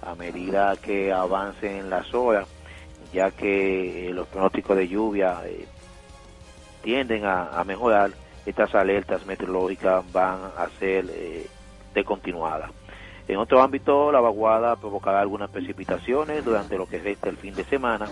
A 0.03 0.15
medida 0.17 0.77
que 0.77 1.13
avancen 1.13 1.89
las 1.89 2.13
horas, 2.13 2.49
ya 3.13 3.31
que 3.31 4.09
eh, 4.09 4.13
los 4.13 4.27
pronósticos 4.27 4.77
de 4.77 4.89
lluvia 4.89 5.43
eh, 5.45 5.67
tienden 6.83 7.25
a, 7.25 7.63
mejorar, 7.65 8.11
estas 8.45 8.75
alertas 8.75 9.25
meteorológicas 9.25 10.05
van 10.13 10.41
a 10.57 10.69
ser 10.81 11.07
de 11.07 12.05
continuada. 12.05 12.73
En 13.29 13.37
otro 13.37 13.63
ámbito, 13.63 14.11
la 14.11 14.21
vaguada 14.21 14.75
provocará 14.75 15.21
algunas 15.21 15.49
precipitaciones 15.49 16.45
durante 16.45 16.77
lo 16.77 16.87
que 16.87 16.99
resta 16.99 17.29
el 17.29 17.37
fin 17.37 17.55
de 17.55 17.63
semana. 17.63 18.09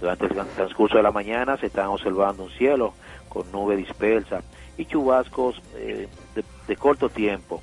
Durante 0.00 0.26
el 0.26 0.34
transcurso 0.56 0.96
de 0.96 1.04
la 1.04 1.12
mañana 1.12 1.56
se 1.58 1.66
están 1.66 1.86
observando 1.86 2.42
un 2.42 2.50
cielo 2.50 2.92
con 3.28 3.52
nube 3.52 3.76
dispersa 3.76 4.42
y 4.78 4.86
chubascos 4.86 5.60
eh, 5.76 6.08
de, 6.66 6.76
corto 6.76 7.10
tiempo. 7.10 7.60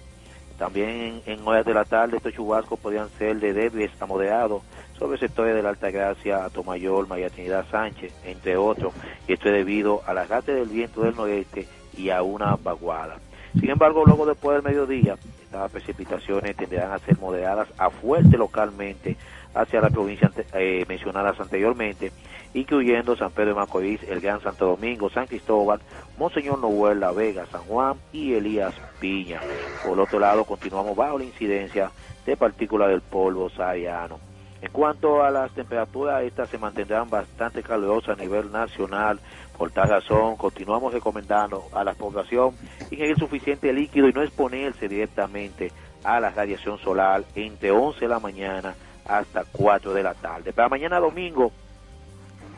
También 0.59 1.21
en, 1.25 1.47
horas 1.47 1.65
de 1.65 1.73
la 1.73 1.85
tarde 1.85 2.17
estos 2.17 2.33
chubascos 2.33 2.79
podrían 2.79 3.09
ser 3.17 3.39
de 3.39 3.53
débiles 3.53 3.91
a 3.99 4.05
moderados 4.05 4.61
sobre 4.97 5.17
sectores 5.17 5.55
de 5.55 5.63
la 5.63 5.69
Alta 5.69 5.89
Gracia, 5.89 6.47
Tomayor, 6.49 7.07
María 7.07 7.29
Trinidad 7.29 7.65
Sánchez, 7.69 8.13
entre 8.23 8.55
otros, 8.55 8.93
y 9.27 9.33
esto 9.33 9.49
es 9.49 9.55
debido 9.55 10.01
al 10.05 10.17
arrastre 10.19 10.55
del 10.55 10.69
viento 10.69 11.01
del 11.01 11.15
noreste 11.15 11.67
y 11.97 12.09
a 12.09 12.21
una 12.21 12.55
vaguada. 12.55 13.17
Sin 13.59 13.69
embargo, 13.69 14.03
luego 14.05 14.25
después 14.25 14.55
del 14.55 14.71
mediodía, 14.71 15.17
estas 15.43 15.71
precipitaciones 15.71 16.55
tenderán 16.55 16.91
a 16.91 16.99
ser 16.99 17.17
moderadas 17.19 17.67
a 17.77 17.89
fuerte 17.89 18.37
localmente 18.37 19.15
hacia 19.53 19.81
las 19.81 19.91
provincias 19.91 20.31
eh, 20.53 20.85
mencionadas 20.87 21.39
anteriormente 21.39 22.11
incluyendo 22.55 23.17
San 23.17 23.31
Pedro 23.31 23.49
de 23.49 23.55
Macorís, 23.55 24.01
el 24.03 24.21
Gran 24.21 24.41
Santo 24.41 24.65
Domingo, 24.65 25.09
San 25.09 25.27
Cristóbal, 25.27 25.81
Monseñor 26.17 26.57
Noel, 26.59 27.01
La 27.01 27.11
Vega, 27.11 27.45
San 27.51 27.61
Juan 27.63 27.97
y 28.13 28.33
Elías 28.33 28.73
Piña. 28.99 29.41
Por 29.85 29.99
otro 29.99 30.19
lado, 30.19 30.45
continuamos 30.45 30.95
bajo 30.95 31.19
la 31.19 31.25
incidencia 31.25 31.91
de 32.25 32.37
partículas 32.37 32.89
del 32.89 33.01
polvo 33.01 33.49
sahariano. 33.49 34.19
En 34.61 34.71
cuanto 34.71 35.21
a 35.21 35.29
las 35.29 35.53
temperaturas, 35.53 36.23
estas 36.23 36.49
se 36.49 36.57
mantendrán 36.57 37.09
bastante 37.09 37.61
calurosas 37.61 38.17
a 38.17 38.21
nivel 38.21 38.49
nacional. 38.51 39.19
Por 39.57 39.71
tal 39.71 39.89
razón, 39.89 40.37
continuamos 40.37 40.93
recomendando 40.93 41.65
a 41.73 41.83
la 41.83 41.93
población 41.93 42.55
ingerir 42.89 43.17
suficiente 43.19 43.73
líquido 43.73 44.07
y 44.07 44.13
no 44.13 44.23
exponerse 44.23 44.87
directamente 44.87 45.71
a 46.05 46.21
la 46.21 46.29
radiación 46.29 46.77
solar 46.79 47.25
entre 47.35 47.71
11 47.71 47.99
de 47.99 48.07
la 48.07 48.19
mañana 48.19 48.75
hasta 49.05 49.43
4 49.51 49.93
de 49.93 50.03
la 50.03 50.13
tarde. 50.13 50.53
Para 50.53 50.69
mañana 50.69 50.99
domingo, 50.99 51.51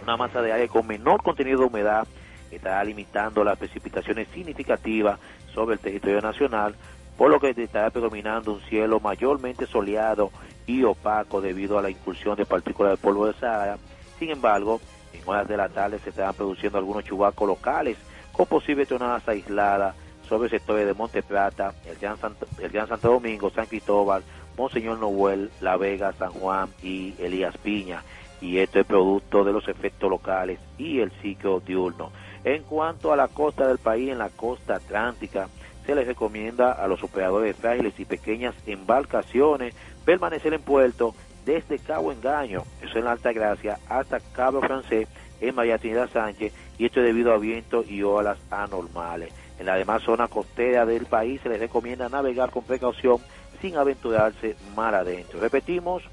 una 0.08 0.16
masa 0.16 0.42
de 0.42 0.54
aire 0.54 0.70
con 0.70 0.88
menor 0.88 1.22
contenido 1.22 1.60
de 1.60 1.66
humedad 1.66 2.08
estará 2.50 2.82
limitando 2.86 3.44
las 3.44 3.58
precipitaciones 3.58 4.30
significativas 4.30 5.20
sobre 5.54 5.74
el 5.74 5.82
territorio 5.82 6.22
nacional, 6.22 6.76
por 7.18 7.30
lo 7.30 7.42
que 7.42 7.50
estará 7.50 7.90
predominando 7.90 8.54
un 8.54 8.62
cielo 8.62 9.02
mayormente 9.02 9.66
soleado 9.66 10.32
y 10.66 10.82
opaco 10.84 11.42
debido 11.42 11.78
a 11.78 11.82
la 11.82 11.90
incursión 11.90 12.38
de 12.38 12.46
partículas 12.46 12.94
de 12.94 12.98
polvo 12.98 13.28
de 13.28 13.34
Sahara. 13.34 13.78
Sin 14.18 14.30
embargo, 14.30 14.80
en 15.12 15.22
horas 15.26 15.50
de 15.50 15.58
la 15.58 15.68
tarde 15.68 16.00
se 16.00 16.12
estarán 16.12 16.36
produciendo 16.36 16.78
algunos 16.78 17.04
chubascos 17.04 17.46
locales 17.46 17.98
con 18.32 18.46
posibles 18.46 18.88
tonadas 18.88 19.28
aisladas 19.28 19.94
sobre 20.30 20.48
sectores 20.48 20.88
de 20.88 20.94
Monte 20.94 21.22
Plata, 21.22 21.74
el 21.86 21.98
Gran, 21.98 22.18
Santo, 22.18 22.48
el 22.62 22.70
Gran 22.70 22.88
Santo 22.88 23.12
Domingo, 23.12 23.50
San 23.50 23.66
Cristóbal, 23.66 24.24
Monseñor 24.58 25.00
Noel, 25.00 25.52
La 25.60 25.76
Vega, 25.76 26.14
San 26.14 26.32
Juan 26.32 26.70
y 26.82 27.14
Elías 27.20 27.58
Piña 27.58 28.04
y 28.42 28.60
esto 28.60 28.80
es 28.80 28.86
producto 28.86 29.44
de 29.44 29.54
los 29.54 29.68
efectos 29.68 30.10
locales 30.10 30.60
y 30.78 31.00
el 31.00 31.12
ciclo 31.22 31.60
diurno. 31.60 32.12
En 32.44 32.64
cuanto 32.64 33.12
a 33.12 33.16
la 33.16 33.28
costa 33.28 33.68
del 33.68 33.78
país, 33.78 34.10
en 34.10 34.20
la 34.20 34.30
costa 34.30 34.76
atlántica, 34.76 35.50
se 35.86 35.96
les 35.96 36.06
recomienda 36.06 36.74
a 36.74 36.88
los 36.88 37.04
operadores 37.04 37.56
frágiles 37.56 38.00
y 38.00 38.06
pequeñas 38.06 38.56
embarcaciones 38.66 39.74
permanecer 40.06 40.54
en 40.54 40.62
puerto 40.62 41.16
desde 41.46 41.80
Cabo 41.80 42.12
Engaño, 42.12 42.64
eso 42.82 43.00
en 43.00 43.06
la 43.06 43.14
Alta 43.14 43.32
Gracia, 43.32 43.80
hasta 43.88 44.20
Cabo 44.20 44.60
Francés 44.60 45.08
en 45.40 45.56
María 45.56 45.78
Trinidad 45.78 46.10
Sánchez, 46.12 46.54
y 46.78 46.86
esto 46.86 47.00
debido 47.00 47.34
a 47.34 47.38
viento 47.38 47.84
y 47.88 48.04
olas 48.04 48.38
anormales. 48.52 49.32
En 49.60 49.66
la 49.66 49.76
demás 49.76 50.04
zona 50.04 50.28
costera 50.28 50.86
del 50.86 51.06
país 51.06 51.42
se 51.42 51.50
les 51.50 51.60
recomienda 51.60 52.10
navegar 52.10 52.52
con 52.52 52.64
precaución 52.64 53.18
sin 53.62 53.78
aventurarse 53.78 54.56
mar 54.76 54.94
adentro. 54.94 55.40
Repetimos, 55.40 56.04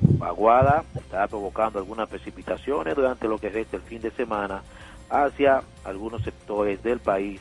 vaguada 0.00 0.84
está 0.94 1.26
provocando 1.26 1.78
algunas 1.78 2.08
precipitaciones 2.08 2.94
durante 2.94 3.28
lo 3.28 3.38
que 3.38 3.48
resta 3.48 3.76
el 3.76 3.82
fin 3.82 4.00
de 4.00 4.10
semana 4.10 4.62
hacia 5.10 5.62
algunos 5.84 6.22
sectores 6.22 6.82
del 6.82 7.00
país. 7.00 7.40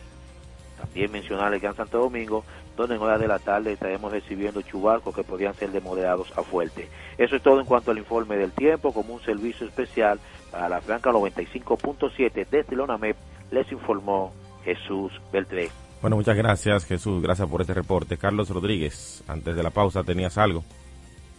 También 0.78 1.12
mencionar 1.12 1.54
el 1.54 1.60
Gran 1.60 1.76
Santo 1.76 2.00
Domingo, 2.00 2.44
donde 2.76 2.96
en 2.96 3.02
horas 3.02 3.20
de 3.20 3.28
la 3.28 3.40
tarde 3.40 3.74
estaremos 3.74 4.12
recibiendo 4.12 4.62
chubascos 4.62 5.16
que 5.16 5.24
podrían 5.24 5.56
ser 5.56 5.72
de 5.72 5.82
moderados 5.82 6.32
a 6.38 6.44
fuertes. 6.44 6.88
Eso 7.18 7.36
es 7.36 7.42
todo 7.42 7.60
en 7.60 7.66
cuanto 7.66 7.92
al 7.92 7.98
informe 7.98 8.38
del 8.38 8.52
tiempo, 8.52 8.94
como 8.94 9.16
un 9.16 9.22
servicio 9.22 9.66
especial 9.66 10.20
para 10.52 10.70
la 10.70 10.82
Franca 10.82 11.12
95.7 11.12 12.48
desde 12.50 12.76
Lonamep, 12.76 13.18
les 13.52 13.72
informó 13.72 14.32
Jesús 14.64 15.12
Beltré. 15.32 15.70
Bueno, 16.02 16.16
muchas 16.16 16.38
gracias 16.38 16.86
Jesús, 16.86 17.22
gracias 17.24 17.50
por 17.50 17.62
este 17.62 17.74
reporte. 17.74 18.18
Carlos 18.18 18.50
Rodríguez, 18.52 19.24
antes 19.28 19.56
de 19.56 19.64
la 19.64 19.72
pausa 19.72 20.04
tenías 20.04 20.38
algo. 20.38 20.64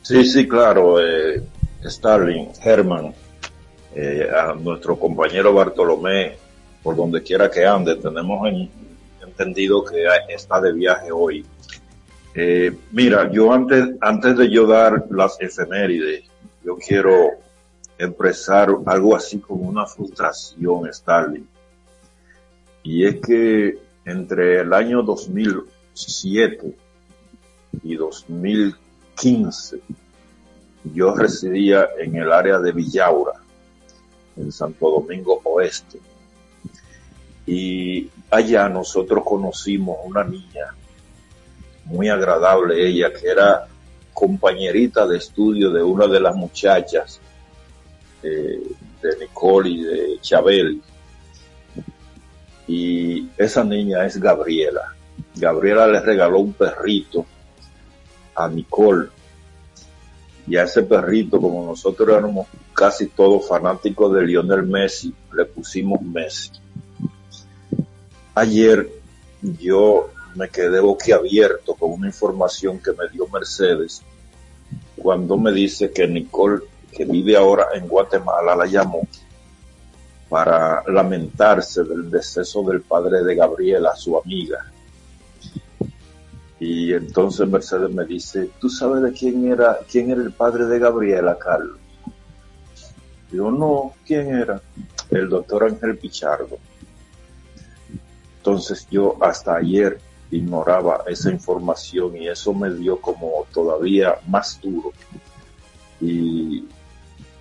Sí, 0.03 0.25
sí, 0.25 0.49
claro. 0.49 1.01
Eh, 1.01 1.43
Starling, 1.85 2.49
Herman, 2.63 3.15
eh, 3.95 4.29
a 4.31 4.55
nuestro 4.55 4.99
compañero 4.99 5.53
Bartolomé, 5.53 6.37
por 6.83 6.97
donde 6.97 7.23
quiera 7.23 7.51
que 7.51 7.65
ande, 7.65 7.97
tenemos 7.97 8.49
entendido 9.23 9.85
que 9.85 10.05
está 10.29 10.61
de 10.61 10.73
viaje 10.73 11.13
hoy. 11.13 11.45
Eh, 12.35 12.77
mira, 12.93 13.31
yo 13.31 13.53
antes, 13.53 13.91
antes 14.01 14.37
de 14.37 14.51
yo 14.51 14.67
dar 14.67 15.07
las 15.11 15.41
efemérides, 15.41 16.25
yo 16.65 16.77
quiero 16.77 17.31
expresar 17.99 18.71
algo 18.87 19.17
así 19.17 19.39
como 19.41 19.69
una 19.69 19.87
frustración, 19.87 20.89
Stalin. 20.89 21.49
Y 22.83 23.05
es 23.05 23.17
que 23.17 23.79
entre 24.05 24.61
el 24.61 24.73
año 24.73 25.03
2007 25.03 26.77
y 27.83 27.97
2015 27.97 28.88
yo 30.85 31.14
residía 31.14 31.88
en 31.98 32.16
el 32.16 32.33
área 32.33 32.59
de 32.59 32.72
Villaura, 32.72 33.33
en 34.37 34.52
Santo 34.52 34.90
Domingo 34.90 35.40
Oeste. 35.44 35.98
Y 37.46 38.09
allá 38.31 38.68
nosotros 38.68 39.24
conocimos 39.24 39.96
una 40.04 40.22
niña 40.22 40.74
muy 41.87 42.09
agradable, 42.09 42.87
ella 42.87 43.12
que 43.12 43.28
era 43.28 43.66
compañerita 44.12 45.07
de 45.07 45.16
estudio 45.16 45.70
de 45.70 45.83
una 45.83 46.07
de 46.07 46.20
las 46.20 46.37
muchachas 46.37 47.20
eh, 48.22 48.61
de 49.02 49.16
Nicole 49.20 49.70
y 49.70 49.83
de 49.83 50.18
Chabel. 50.20 50.83
Y 52.66 53.28
esa 53.38 53.64
niña 53.64 54.04
es 54.04 54.18
Gabriela. 54.18 54.94
Gabriela 55.35 55.87
le 55.87 56.00
regaló 56.00 56.40
un 56.40 56.52
perrito 56.52 57.24
a 58.38 58.48
Nicole. 58.48 59.09
Y 60.46 60.57
a 60.57 60.64
ese 60.64 60.83
perrito, 60.83 61.40
como 61.40 61.66
nosotros 61.66 62.09
éramos 62.09 62.46
casi 62.72 63.09
todos 63.09 63.46
fanáticos 63.46 64.14
de 64.14 64.22
Lionel 64.22 64.62
Messi, 64.62 65.12
le 65.35 65.44
pusimos 65.44 66.01
Messi. 66.01 66.53
Ayer 68.35 68.88
yo 69.42 70.11
me 70.35 70.48
quedé 70.48 70.81
boquiabierto 70.81 71.74
con 71.74 71.92
una 71.92 72.07
información 72.07 72.79
que 72.79 72.92
me 72.92 73.09
dio 73.12 73.27
Mercedes 73.29 74.03
cuando 74.96 75.37
me 75.37 75.53
dice 75.53 75.90
que 75.90 76.07
Nicole, 76.07 76.62
que 76.92 77.05
vive 77.05 77.37
ahora 77.37 77.68
en 77.74 77.87
Guatemala, 77.88 78.55
la 78.55 78.66
llamó 78.66 79.07
para 80.29 80.83
lamentarse 80.87 81.85
del 81.85 82.11
deceso 82.11 82.62
del 82.62 82.83
padre 82.83 83.22
de 83.22 83.35
Gabriela, 83.35 83.96
su 83.96 84.18
amiga. 84.18 84.70
Y 86.61 86.92
entonces 86.92 87.47
Mercedes 87.49 87.90
me 87.90 88.05
dice, 88.05 88.51
¿tú 88.59 88.68
sabes 88.68 89.03
de 89.03 89.12
quién 89.12 89.51
era, 89.51 89.79
quién 89.90 90.11
era 90.11 90.21
el 90.21 90.33
padre 90.33 90.66
de 90.66 90.79
Gabriela, 90.79 91.38
Carlos? 91.38 91.79
Yo 93.31 93.51
no, 93.51 93.92
¿quién 94.07 94.35
era? 94.35 94.61
El 95.11 95.29
doctor 95.29 95.64
Ángel 95.64 95.97
Pichardo. 95.99 96.59
Entonces 98.38 98.87
yo 98.90 99.16
hasta 99.21 99.57
ayer 99.57 100.01
ignoraba 100.31 101.05
esa 101.07 101.31
información 101.31 102.16
y 102.16 102.29
eso 102.29 102.53
me 102.53 102.73
dio 102.75 103.01
como 103.01 103.47
todavía 103.53 104.16
más 104.27 104.61
duro 104.61 104.92
y 106.01 106.64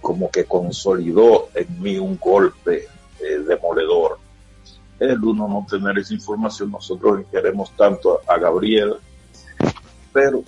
como 0.01 0.30
que 0.32 0.45
consolidó 0.45 1.49
en 1.53 1.82
mí 1.82 1.97
un 1.97 2.17
golpe 2.17 2.88
eh, 3.19 3.39
demoledor. 3.47 4.19
El 4.99 5.23
uno 5.23 5.47
no 5.47 5.65
tener 5.69 5.97
esa 5.99 6.13
información, 6.13 6.71
nosotros 6.71 7.25
queremos 7.31 7.71
tanto 7.75 8.21
a 8.27 8.38
Gabriel, 8.38 8.95
pero 10.12 10.43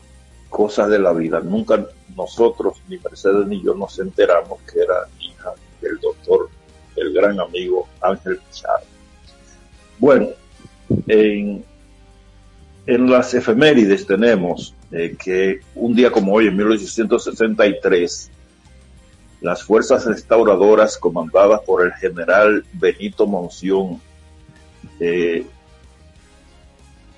cosas 0.50 0.90
de 0.90 1.00
la 1.00 1.14
vida. 1.14 1.40
Nunca 1.40 1.86
nosotros, 2.16 2.82
ni 2.88 2.98
Mercedes 2.98 3.46
ni 3.48 3.62
yo, 3.62 3.76
nos 3.76 4.00
enteramos 4.00 4.60
que 4.62 4.80
era 4.80 5.08
hija 5.20 5.54
del 5.82 6.00
doctor, 6.00 6.50
el 6.96 7.14
gran 7.14 7.40
amigo 7.40 7.88
Ángel 8.02 8.40
Pizarro. 8.50 8.86
Bueno, 10.00 10.30
en 11.08 11.64
en 12.90 13.08
las 13.08 13.36
efemérides 13.36 14.08
tenemos 14.08 14.74
eh, 14.92 15.16
que 15.24 15.60
un 15.76 15.94
día 15.94 16.12
como 16.12 16.34
hoy, 16.34 16.48
en 16.48 16.58
1863, 16.58 18.32
las 19.42 19.64
fuerzas 19.64 20.06
restauradoras 20.06 20.98
comandadas 20.98 21.62
por 21.68 21.86
el 21.86 21.94
general 21.94 22.66
Benito 22.74 23.28
Monción 23.28 24.02
eh, 25.00 25.46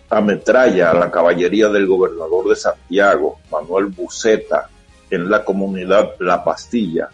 ametralla 0.10 0.92
a 0.92 0.94
la 0.94 1.12
caballería 1.12 1.70
del 1.70 1.88
gobernador 1.88 2.50
de 2.50 2.56
Santiago, 2.56 3.40
Manuel 3.52 3.86
Buceta, 3.86 4.70
en 5.10 5.30
la 5.30 5.44
comunidad 5.44 6.12
La 6.20 6.44
Pastilla 6.44 7.10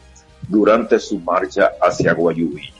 durante 0.47 0.99
su 0.99 1.19
marcha 1.19 1.71
hacia 1.81 2.13
Guayubí 2.13 2.71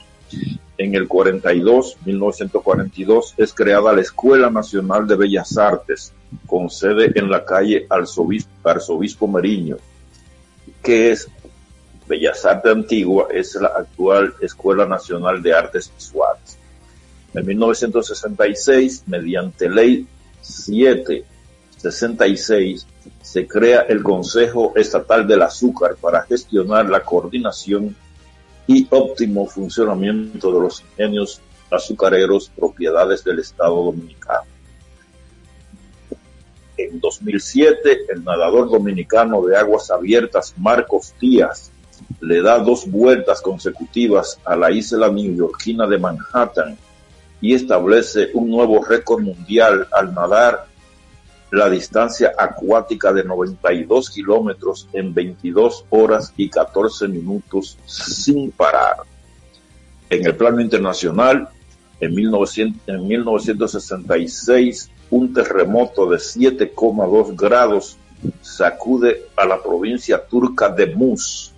en 0.78 0.94
el 0.94 1.08
42, 1.08 1.96
1942, 2.04 3.34
es 3.36 3.52
creada 3.52 3.92
la 3.92 4.00
Escuela 4.00 4.48
Nacional 4.48 5.06
de 5.08 5.16
Bellas 5.16 5.58
Artes, 5.58 6.12
con 6.46 6.70
sede 6.70 7.12
en 7.16 7.28
la 7.28 7.44
calle 7.44 7.86
Arzobispo, 7.90 8.50
Arzobispo 8.62 9.26
Meriño, 9.26 9.76
que 10.80 11.10
es 11.10 11.28
Bellas 12.06 12.44
Artes 12.44 12.72
Antigua, 12.72 13.26
es 13.32 13.56
la 13.56 13.68
actual 13.68 14.34
Escuela 14.40 14.86
Nacional 14.86 15.42
de 15.42 15.52
Artes 15.52 15.92
Visuales. 15.94 16.57
En 17.34 17.46
1966, 17.46 19.04
mediante 19.06 19.68
ley 19.68 20.06
766, 20.40 22.86
se 23.20 23.46
crea 23.46 23.82
el 23.82 24.02
Consejo 24.02 24.72
Estatal 24.74 25.26
del 25.26 25.42
Azúcar 25.42 25.96
para 26.00 26.22
gestionar 26.22 26.88
la 26.88 27.04
coordinación 27.04 27.94
y 28.66 28.86
óptimo 28.90 29.46
funcionamiento 29.46 30.50
de 30.52 30.60
los 30.60 30.80
ingenios 30.80 31.42
azucareros 31.70 32.50
propiedades 32.54 33.22
del 33.24 33.40
Estado 33.40 33.76
Dominicano. 33.76 34.46
En 36.76 37.00
2007, 37.00 38.06
el 38.08 38.24
nadador 38.24 38.70
dominicano 38.70 39.42
de 39.42 39.56
aguas 39.56 39.90
abiertas 39.90 40.54
Marcos 40.56 41.12
Díaz 41.20 41.72
le 42.20 42.40
da 42.40 42.58
dos 42.58 42.90
vueltas 42.90 43.42
consecutivas 43.42 44.38
a 44.44 44.56
la 44.56 44.70
isla 44.70 45.10
neoyorquina 45.10 45.86
de 45.86 45.98
Manhattan 45.98 46.78
y 47.40 47.54
establece 47.54 48.30
un 48.34 48.50
nuevo 48.50 48.84
récord 48.84 49.22
mundial 49.22 49.86
al 49.92 50.12
nadar 50.14 50.66
la 51.50 51.70
distancia 51.70 52.34
acuática 52.36 53.10
de 53.12 53.22
92 53.24 54.10
kilómetros 54.10 54.86
en 54.92 55.14
22 55.14 55.86
horas 55.90 56.32
y 56.36 56.50
14 56.50 57.08
minutos 57.08 57.78
sin 57.86 58.50
parar. 58.50 58.96
En 60.10 60.26
el 60.26 60.36
plano 60.36 60.60
internacional, 60.60 61.48
en, 62.00 62.14
1966, 62.14 64.90
un 65.10 65.32
terremoto 65.32 66.06
de 66.08 66.18
7,2 66.18 67.34
grados 67.34 67.96
sacude 68.42 69.22
a 69.36 69.46
la 69.46 69.62
provincia 69.62 70.22
turca 70.24 70.68
de 70.68 70.94
Mus 70.94 71.52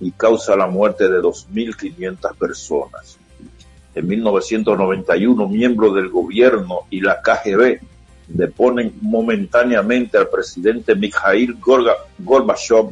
y 0.00 0.10
causa 0.12 0.56
la 0.56 0.66
muerte 0.66 1.06
de 1.08 1.20
2.500 1.20 2.34
personas. 2.36 3.18
En 3.94 4.08
1991, 4.08 5.48
miembro 5.48 5.92
del 5.92 6.08
gobierno 6.08 6.80
y 6.90 7.00
la 7.00 7.20
KGB 7.22 7.80
deponen 8.26 8.94
momentáneamente 9.00 10.18
al 10.18 10.28
presidente 10.28 10.94
Mikhail 10.94 11.58
Gorbachev 12.18 12.88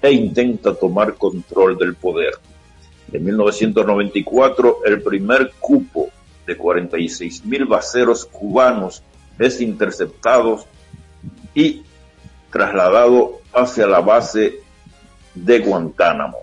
e 0.00 0.12
intenta 0.12 0.74
tomar 0.74 1.14
control 1.14 1.76
del 1.76 1.94
poder. 1.94 2.34
En 3.12 3.24
1994, 3.24 4.78
el 4.86 5.02
primer 5.02 5.52
cupo 5.58 6.08
de 6.46 6.56
46 6.56 7.44
mil 7.44 7.66
baseros 7.66 8.24
cubanos 8.24 9.02
es 9.38 9.60
interceptado 9.60 10.64
y 11.54 11.82
trasladado 12.50 13.40
hacia 13.52 13.86
la 13.86 14.00
base 14.00 14.60
de 15.34 15.58
Guantánamo. 15.58 16.38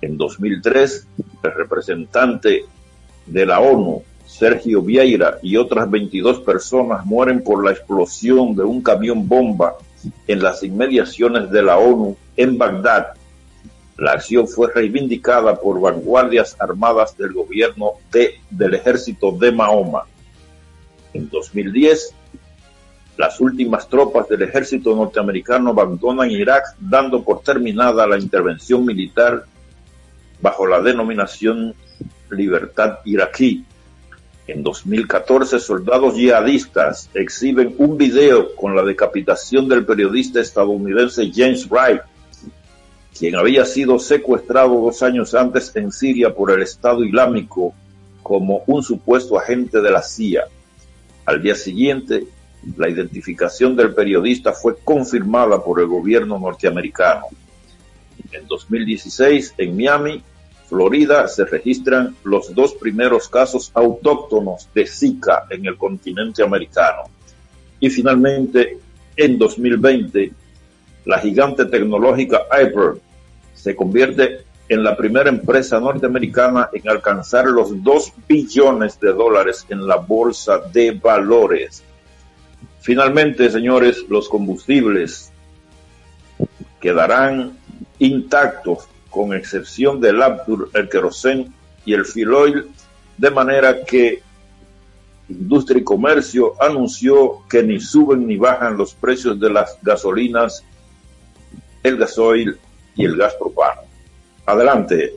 En 0.00 0.16
2003, 0.16 1.08
el 1.42 1.52
representante 1.52 2.64
de 3.26 3.46
la 3.46 3.60
ONU 3.60 4.02
Sergio 4.26 4.82
Vieira 4.82 5.38
y 5.42 5.56
otras 5.56 5.90
22 5.90 6.40
personas 6.40 7.06
mueren 7.06 7.42
por 7.42 7.64
la 7.64 7.70
explosión 7.70 8.54
de 8.54 8.64
un 8.64 8.82
camión 8.82 9.28
bomba 9.28 9.76
en 10.26 10.42
las 10.42 10.62
inmediaciones 10.62 11.50
de 11.50 11.62
la 11.62 11.78
ONU 11.78 12.16
en 12.36 12.58
Bagdad. 12.58 13.14
La 13.96 14.12
acción 14.12 14.46
fue 14.46 14.70
reivindicada 14.72 15.58
por 15.58 15.80
vanguardias 15.80 16.56
armadas 16.58 17.16
del 17.16 17.32
gobierno 17.32 17.92
de, 18.12 18.34
del 18.50 18.74
ejército 18.74 19.32
de 19.32 19.52
Mahoma. 19.52 20.04
En 21.14 21.30
2010, 21.30 22.14
las 23.16 23.40
últimas 23.40 23.88
tropas 23.88 24.28
del 24.28 24.42
ejército 24.42 24.94
norteamericano 24.94 25.70
abandonan 25.70 26.30
Irak 26.30 26.64
dando 26.78 27.22
por 27.22 27.40
terminada 27.40 28.06
la 28.06 28.18
intervención 28.18 28.84
militar 28.84 29.44
bajo 30.42 30.66
la 30.66 30.82
denominación 30.82 31.74
Libertad 32.30 32.98
Iraquí 33.04 33.64
en 34.46 34.62
2014, 34.62 35.58
soldados 35.58 36.14
yihadistas 36.14 37.10
exhiben 37.14 37.74
un 37.78 37.98
video 37.98 38.54
con 38.54 38.76
la 38.76 38.84
decapitación 38.84 39.68
del 39.68 39.84
periodista 39.84 40.40
estadounidense 40.40 41.32
James 41.34 41.68
Wright, 41.68 42.02
quien 43.18 43.34
había 43.34 43.64
sido 43.64 43.98
secuestrado 43.98 44.80
dos 44.80 45.02
años 45.02 45.34
antes 45.34 45.74
en 45.74 45.90
Siria 45.90 46.32
por 46.32 46.52
el 46.52 46.62
Estado 46.62 47.02
Islámico 47.02 47.74
como 48.22 48.62
un 48.68 48.84
supuesto 48.84 49.36
agente 49.36 49.80
de 49.80 49.90
la 49.90 50.02
CIA. 50.02 50.44
Al 51.24 51.42
día 51.42 51.56
siguiente, 51.56 52.24
la 52.76 52.88
identificación 52.88 53.74
del 53.74 53.94
periodista 53.94 54.52
fue 54.52 54.76
confirmada 54.76 55.62
por 55.62 55.80
el 55.80 55.86
gobierno 55.86 56.38
norteamericano. 56.38 57.24
En 58.30 58.46
2016, 58.46 59.54
en 59.58 59.76
Miami, 59.76 60.22
Florida, 60.68 61.28
se 61.28 61.44
registran 61.44 62.16
los 62.24 62.54
dos 62.54 62.74
primeros 62.74 63.28
casos 63.28 63.70
autóctonos 63.72 64.68
de 64.74 64.86
Zika 64.86 65.46
en 65.50 65.66
el 65.66 65.76
continente 65.76 66.42
americano. 66.42 67.04
Y 67.78 67.88
finalmente, 67.88 68.78
en 69.16 69.38
2020, 69.38 70.32
la 71.04 71.18
gigante 71.18 71.66
tecnológica 71.66 72.42
Hyper 72.50 72.94
se 73.54 73.76
convierte 73.76 74.44
en 74.68 74.82
la 74.82 74.96
primera 74.96 75.28
empresa 75.28 75.78
norteamericana 75.78 76.68
en 76.72 76.88
alcanzar 76.88 77.46
los 77.46 77.82
2 77.82 78.12
billones 78.26 78.98
de 78.98 79.12
dólares 79.12 79.64
en 79.68 79.86
la 79.86 79.96
bolsa 79.96 80.58
de 80.58 80.90
valores. 80.90 81.84
Finalmente, 82.80 83.50
señores, 83.50 84.04
los 84.08 84.28
combustibles 84.28 85.32
quedarán 86.80 87.56
intactos 87.98 88.88
con 89.16 89.32
excepción 89.32 89.98
del 89.98 90.22
Abdur, 90.22 90.70
el 90.74 90.90
querosén 90.90 91.50
y 91.86 91.94
el 91.94 92.04
filoil, 92.04 92.70
de 93.16 93.30
manera 93.30 93.82
que 93.82 94.22
Industria 95.30 95.80
y 95.80 95.84
Comercio 95.84 96.52
anunció 96.60 97.40
que 97.48 97.62
ni 97.62 97.80
suben 97.80 98.26
ni 98.26 98.36
bajan 98.36 98.76
los 98.76 98.92
precios 98.92 99.40
de 99.40 99.48
las 99.48 99.78
gasolinas, 99.80 100.62
el 101.82 101.96
gasoil 101.96 102.58
y 102.94 103.06
el 103.06 103.16
gas 103.16 103.32
propano. 103.40 103.80
Adelante, 104.44 105.16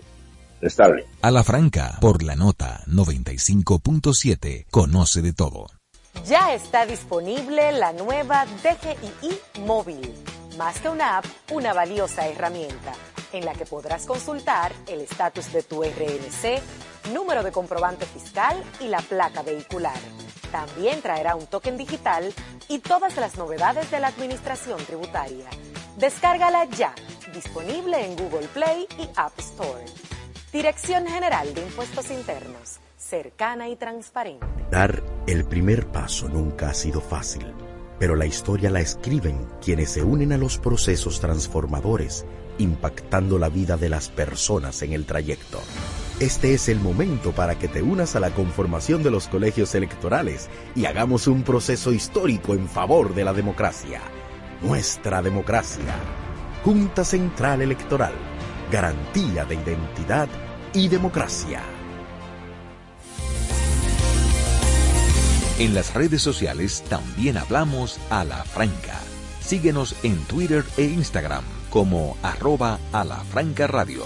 Starling. 0.63 1.05
A 1.21 1.29
la 1.29 1.43
franca, 1.43 1.97
por 1.99 2.23
la 2.23 2.37
nota 2.37 2.81
95.7, 2.87 4.67
conoce 4.71 5.21
de 5.21 5.33
todo. 5.33 5.67
Ya 6.25 6.53
está 6.53 6.85
disponible 6.85 7.73
la 7.73 7.91
nueva 7.91 8.45
DGII 8.63 9.65
móvil. 9.65 10.13
Más 10.57 10.79
que 10.79 10.87
una 10.87 11.17
app, 11.17 11.25
una 11.51 11.73
valiosa 11.73 12.27
herramienta 12.29 12.93
en 13.33 13.45
la 13.45 13.53
que 13.53 13.65
podrás 13.65 14.05
consultar 14.05 14.71
el 14.87 15.01
estatus 15.01 15.51
de 15.51 15.63
tu 15.63 15.83
RNC, 15.83 16.61
número 17.13 17.43
de 17.43 17.51
comprobante 17.51 18.05
fiscal 18.05 18.63
y 18.79 18.87
la 18.87 18.99
placa 18.99 19.41
vehicular. 19.41 19.97
También 20.51 21.01
traerá 21.01 21.35
un 21.35 21.47
token 21.47 21.77
digital 21.77 22.33
y 22.67 22.79
todas 22.79 23.17
las 23.17 23.37
novedades 23.37 23.89
de 23.91 23.99
la 23.99 24.07
administración 24.07 24.83
tributaria. 24.85 25.49
Descárgala 25.97 26.65
ya, 26.65 26.93
disponible 27.33 28.05
en 28.05 28.15
Google 28.15 28.47
Play 28.47 28.87
y 28.97 29.09
App 29.15 29.37
Store. 29.39 29.85
Dirección 30.51 31.05
General 31.05 31.53
de 31.53 31.61
Impuestos 31.61 32.09
Internos, 32.09 32.79
cercana 32.97 33.69
y 33.69 33.75
transparente. 33.75 34.45
Dar 34.71 35.03
el 35.27 35.45
primer 35.45 35.87
paso 35.87 36.27
nunca 36.27 36.69
ha 36.69 36.73
sido 36.73 37.01
fácil, 37.01 37.53
pero 37.99 38.15
la 38.15 38.25
historia 38.25 38.71
la 38.71 38.79
escriben 38.79 39.47
quienes 39.63 39.91
se 39.91 40.03
unen 40.03 40.31
a 40.31 40.37
los 40.37 40.57
procesos 40.57 41.19
transformadores 41.19 42.25
impactando 42.59 43.39
la 43.39 43.49
vida 43.49 43.77
de 43.77 43.89
las 43.89 44.09
personas 44.09 44.83
en 44.83 44.93
el 44.93 45.05
trayecto. 45.05 45.59
Este 46.19 46.53
es 46.53 46.67
el 46.67 46.79
momento 46.79 47.31
para 47.31 47.57
que 47.57 47.69
te 47.69 47.81
unas 47.81 48.15
a 48.15 48.19
la 48.19 48.31
conformación 48.31 49.01
de 49.03 49.09
los 49.09 49.27
colegios 49.27 49.73
electorales 49.73 50.49
y 50.75 50.85
hagamos 50.85 51.27
un 51.27 51.43
proceso 51.43 51.93
histórico 51.93 52.53
en 52.53 52.67
favor 52.67 53.15
de 53.15 53.23
la 53.23 53.33
democracia. 53.33 54.01
Nuestra 54.61 55.21
democracia. 55.21 55.95
Junta 56.63 57.05
Central 57.05 57.61
Electoral. 57.61 58.13
Garantía 58.69 59.45
de 59.45 59.55
identidad 59.55 60.27
y 60.73 60.89
democracia. 60.89 61.61
En 65.57 65.73
las 65.73 65.93
redes 65.93 66.21
sociales 66.21 66.83
también 66.89 67.37
hablamos 67.37 67.97
a 68.09 68.25
la 68.25 68.43
franca. 68.43 68.99
Síguenos 69.41 69.95
en 70.03 70.17
Twitter 70.25 70.65
e 70.77 70.83
Instagram 70.83 71.58
como 71.69 72.17
arroba 72.23 72.79
a 72.91 73.03
la 73.03 73.17
franca 73.17 73.67
radio. 73.67 74.03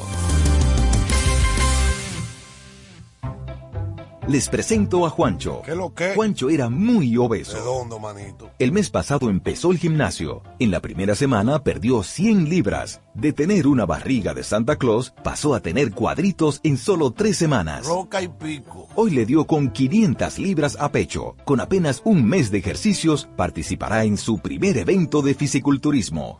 Les 4.25 4.47
presento 4.47 5.05
a 5.05 5.09
Juancho. 5.09 5.61
¿Qué 5.65 5.75
lo 5.75 5.93
que? 5.93 6.13
Juancho 6.15 6.49
era 6.49 6.69
muy 6.69 7.17
obeso. 7.17 7.57
Redondo, 7.57 7.99
manito. 7.99 8.51
El 8.57 8.71
mes 8.71 8.89
pasado 8.89 9.29
empezó 9.29 9.71
el 9.71 9.77
gimnasio. 9.77 10.43
En 10.59 10.71
la 10.71 10.79
primera 10.79 11.13
semana 11.13 11.61
perdió 11.61 12.03
100 12.03 12.47
libras. 12.47 13.01
De 13.13 13.33
tener 13.33 13.67
una 13.67 13.85
barriga 13.85 14.33
de 14.33 14.43
Santa 14.43 14.77
Claus, 14.77 15.13
pasó 15.23 15.53
a 15.55 15.59
tener 15.59 15.91
cuadritos 15.91 16.61
en 16.63 16.77
solo 16.77 17.11
tres 17.11 17.37
semanas. 17.37 17.85
Roca 17.85 18.21
y 18.21 18.29
pico. 18.29 18.87
Hoy 18.95 19.11
le 19.11 19.25
dio 19.25 19.45
con 19.45 19.71
500 19.71 20.39
libras 20.39 20.77
a 20.79 20.89
pecho. 20.89 21.35
Con 21.43 21.59
apenas 21.59 22.01
un 22.05 22.25
mes 22.25 22.49
de 22.49 22.59
ejercicios, 22.59 23.27
participará 23.35 24.05
en 24.05 24.15
su 24.15 24.39
primer 24.39 24.77
evento 24.77 25.21
de 25.21 25.33
fisiculturismo. 25.35 26.39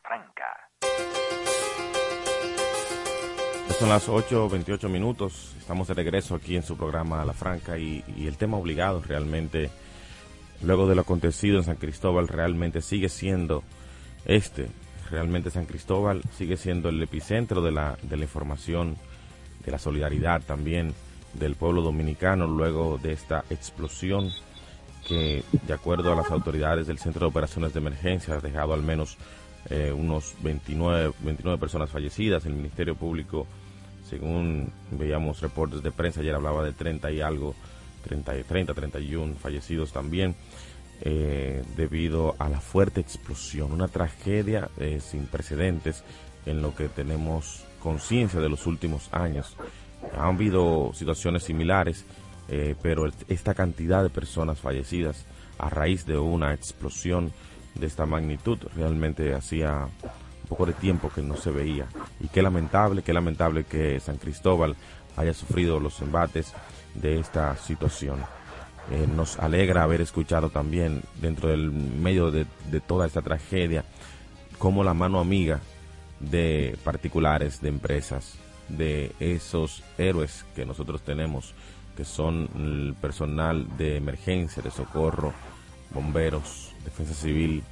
Son 3.79 3.89
las 3.89 4.09
8.28 4.09 4.89
minutos, 4.89 5.55
estamos 5.59 5.87
de 5.87 5.93
regreso 5.95 6.35
aquí 6.35 6.55
en 6.55 6.63
su 6.63 6.77
programa 6.77 7.25
La 7.25 7.33
Franca 7.33 7.77
y, 7.77 8.03
el 8.19 8.37
tema 8.37 8.57
obligado 8.57 9.01
realmente, 9.01 9.71
luego 10.61 10.87
de 10.87 10.93
lo 10.93 11.01
acontecido 11.01 11.57
en 11.57 11.63
San 11.63 11.77
Cristóbal, 11.77 12.27
realmente 12.27 12.81
sigue 12.81 13.09
siendo 13.09 13.63
este, 14.25 14.67
realmente 15.09 15.49
San 15.49 15.65
Cristóbal 15.65 16.21
sigue 16.37 16.57
siendo 16.57 16.89
el 16.89 17.01
epicentro 17.01 17.61
de 17.61 17.71
la, 17.71 17.97
de 18.03 18.17
la 18.17 18.23
información, 18.23 18.97
de 19.65 19.71
la 19.71 19.79
solidaridad 19.79 20.41
también 20.41 20.93
del 21.33 21.55
pueblo 21.55 21.81
dominicano 21.81 22.47
luego 22.47 22.99
de 23.01 23.13
esta 23.13 23.45
explosión 23.49 24.29
que, 25.07 25.43
de 25.65 25.73
acuerdo 25.73 26.13
a 26.13 26.15
las 26.15 26.29
autoridades 26.29 26.87
del 26.87 26.99
Centro 26.99 27.21
de 27.21 27.29
Operaciones 27.29 27.73
de 27.73 27.79
Emergencia, 27.79 28.35
ha 28.35 28.39
dejado 28.39 28.73
al 28.73 28.83
menos 28.83 29.17
eh, 29.69 29.91
unos 29.91 30.35
29, 30.41 31.13
29 31.19 31.59
personas 31.59 31.89
fallecidas. 31.89 32.45
El 32.45 32.53
Ministerio 32.53 32.95
Público 32.95 33.47
según 34.11 34.73
veíamos 34.91 35.39
reportes 35.39 35.81
de 35.81 35.91
prensa, 35.91 36.19
ayer 36.19 36.35
hablaba 36.35 36.65
de 36.65 36.73
30 36.73 37.11
y 37.11 37.21
algo, 37.21 37.55
30, 38.03 38.43
30 38.43 38.73
31 38.73 39.35
fallecidos 39.35 39.93
también, 39.93 40.35
eh, 40.99 41.63
debido 41.77 42.35
a 42.37 42.49
la 42.49 42.59
fuerte 42.59 42.99
explosión, 42.99 43.71
una 43.71 43.87
tragedia 43.87 44.69
eh, 44.77 44.99
sin 44.99 45.27
precedentes 45.27 46.03
en 46.45 46.61
lo 46.61 46.75
que 46.75 46.89
tenemos 46.89 47.63
conciencia 47.81 48.41
de 48.41 48.49
los 48.49 48.67
últimos 48.67 49.07
años. 49.13 49.55
Han 50.13 50.35
habido 50.35 50.91
situaciones 50.93 51.43
similares, 51.43 52.05
eh, 52.49 52.75
pero 52.81 53.09
esta 53.29 53.53
cantidad 53.53 54.03
de 54.03 54.09
personas 54.09 54.59
fallecidas 54.59 55.25
a 55.57 55.69
raíz 55.69 56.05
de 56.05 56.17
una 56.17 56.53
explosión 56.53 57.31
de 57.75 57.87
esta 57.87 58.05
magnitud 58.05 58.59
realmente 58.75 59.33
hacía 59.33 59.87
poco 60.51 60.65
de 60.65 60.73
tiempo 60.73 61.09
que 61.09 61.21
no 61.21 61.37
se 61.37 61.49
veía. 61.49 61.85
Y 62.19 62.27
qué 62.27 62.41
lamentable, 62.41 63.03
qué 63.03 63.13
lamentable 63.13 63.63
que 63.63 64.01
San 64.01 64.17
Cristóbal 64.17 64.75
haya 65.15 65.33
sufrido 65.33 65.79
los 65.79 66.01
embates 66.01 66.53
de 66.93 67.19
esta 67.21 67.55
situación. 67.55 68.19
Eh, 68.91 69.07
nos 69.15 69.39
alegra 69.39 69.83
haber 69.83 70.01
escuchado 70.01 70.49
también 70.49 71.03
dentro 71.21 71.47
del 71.47 71.71
medio 71.71 72.31
de, 72.31 72.45
de 72.69 72.81
toda 72.81 73.07
esta 73.07 73.21
tragedia 73.21 73.85
como 74.57 74.83
la 74.83 74.93
mano 74.93 75.21
amiga 75.21 75.61
de 76.19 76.77
particulares, 76.83 77.61
de 77.61 77.69
empresas, 77.69 78.35
de 78.67 79.13
esos 79.21 79.83
héroes 79.97 80.45
que 80.53 80.65
nosotros 80.65 81.01
tenemos, 81.01 81.53
que 81.95 82.03
son 82.03 82.49
el 82.57 82.93
personal 82.99 83.65
de 83.77 83.95
emergencia, 83.95 84.61
de 84.61 84.69
socorro, 84.69 85.33
bomberos, 85.93 86.73
defensa 86.83 87.13
civil, 87.13 87.63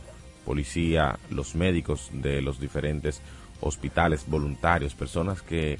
policía, 0.45 1.19
los 1.29 1.55
médicos 1.55 2.09
de 2.13 2.41
los 2.41 2.59
diferentes 2.59 3.21
hospitales, 3.61 4.25
voluntarios, 4.27 4.95
personas 4.95 5.41
que 5.41 5.77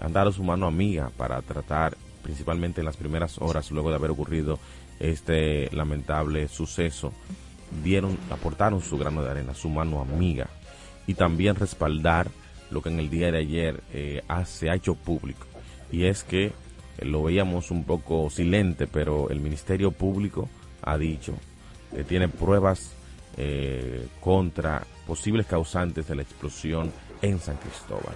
han 0.00 0.12
dado 0.12 0.32
su 0.32 0.42
mano 0.42 0.66
amiga 0.66 1.10
para 1.16 1.40
tratar, 1.42 1.96
principalmente 2.22 2.80
en 2.80 2.86
las 2.86 2.96
primeras 2.96 3.38
horas 3.38 3.70
luego 3.70 3.90
de 3.90 3.96
haber 3.96 4.10
ocurrido 4.10 4.58
este 5.00 5.74
lamentable 5.74 6.48
suceso, 6.48 7.12
dieron, 7.82 8.18
aportaron 8.30 8.80
su 8.80 8.98
grano 8.98 9.22
de 9.22 9.30
arena, 9.30 9.54
su 9.54 9.68
mano 9.68 10.00
amiga 10.00 10.48
y 11.06 11.14
también 11.14 11.56
respaldar 11.56 12.28
lo 12.70 12.82
que 12.82 12.88
en 12.88 12.98
el 12.98 13.10
día 13.10 13.30
de 13.30 13.38
ayer 13.38 13.82
eh, 13.92 14.22
se 14.46 14.70
ha 14.70 14.74
hecho 14.74 14.94
público. 14.94 15.46
Y 15.90 16.06
es 16.06 16.24
que 16.24 16.46
eh, 16.46 17.04
lo 17.04 17.22
veíamos 17.22 17.70
un 17.70 17.84
poco 17.84 18.30
silente, 18.30 18.86
pero 18.86 19.30
el 19.30 19.40
Ministerio 19.40 19.90
Público 19.90 20.48
ha 20.82 20.98
dicho 20.98 21.34
que 21.94 22.04
tiene 22.04 22.28
pruebas 22.28 22.93
eh, 23.36 24.06
contra 24.20 24.86
posibles 25.06 25.46
causantes 25.46 26.06
de 26.06 26.14
la 26.14 26.22
explosión 26.22 26.92
en 27.22 27.38
San 27.38 27.56
Cristóbal. 27.56 28.14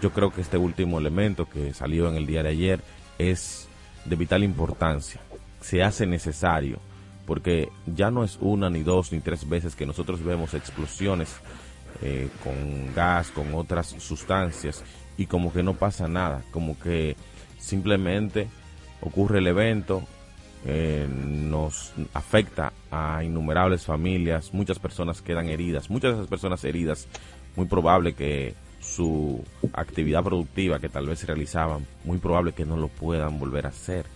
Yo 0.00 0.10
creo 0.10 0.30
que 0.30 0.40
este 0.40 0.56
último 0.56 0.98
elemento 0.98 1.48
que 1.48 1.72
salió 1.72 2.08
en 2.08 2.16
el 2.16 2.26
día 2.26 2.42
de 2.42 2.50
ayer 2.50 2.80
es 3.18 3.68
de 4.04 4.16
vital 4.16 4.44
importancia. 4.44 5.20
Se 5.60 5.82
hace 5.82 6.06
necesario, 6.06 6.78
porque 7.26 7.68
ya 7.86 8.10
no 8.10 8.24
es 8.24 8.38
una, 8.40 8.70
ni 8.70 8.82
dos, 8.82 9.12
ni 9.12 9.20
tres 9.20 9.48
veces 9.48 9.74
que 9.74 9.86
nosotros 9.86 10.22
vemos 10.22 10.54
explosiones 10.54 11.36
eh, 12.02 12.28
con 12.42 12.94
gas, 12.94 13.30
con 13.30 13.54
otras 13.54 13.88
sustancias, 13.98 14.84
y 15.16 15.26
como 15.26 15.52
que 15.52 15.62
no 15.62 15.74
pasa 15.74 16.06
nada, 16.08 16.42
como 16.52 16.78
que 16.78 17.16
simplemente 17.58 18.48
ocurre 19.00 19.38
el 19.38 19.46
evento, 19.48 20.02
eh, 20.64 21.06
nos 21.08 21.92
afecta 22.14 22.72
a 22.90 23.22
innumerables 23.22 23.84
familias, 23.84 24.52
muchas 24.52 24.78
personas 24.78 25.22
quedan 25.22 25.48
heridas, 25.48 25.90
muchas 25.90 26.12
de 26.12 26.16
esas 26.18 26.28
personas 26.28 26.64
heridas, 26.64 27.06
muy 27.56 27.66
probable 27.66 28.14
que 28.14 28.54
su 28.80 29.44
actividad 29.72 30.22
productiva 30.22 30.78
que 30.78 30.88
tal 30.88 31.06
vez 31.06 31.24
realizaban, 31.26 31.86
muy 32.04 32.18
probable 32.18 32.52
que 32.52 32.64
no 32.64 32.76
lo 32.76 32.88
puedan 32.88 33.38
volver 33.38 33.66
a 33.66 33.70
hacer. 33.70 34.06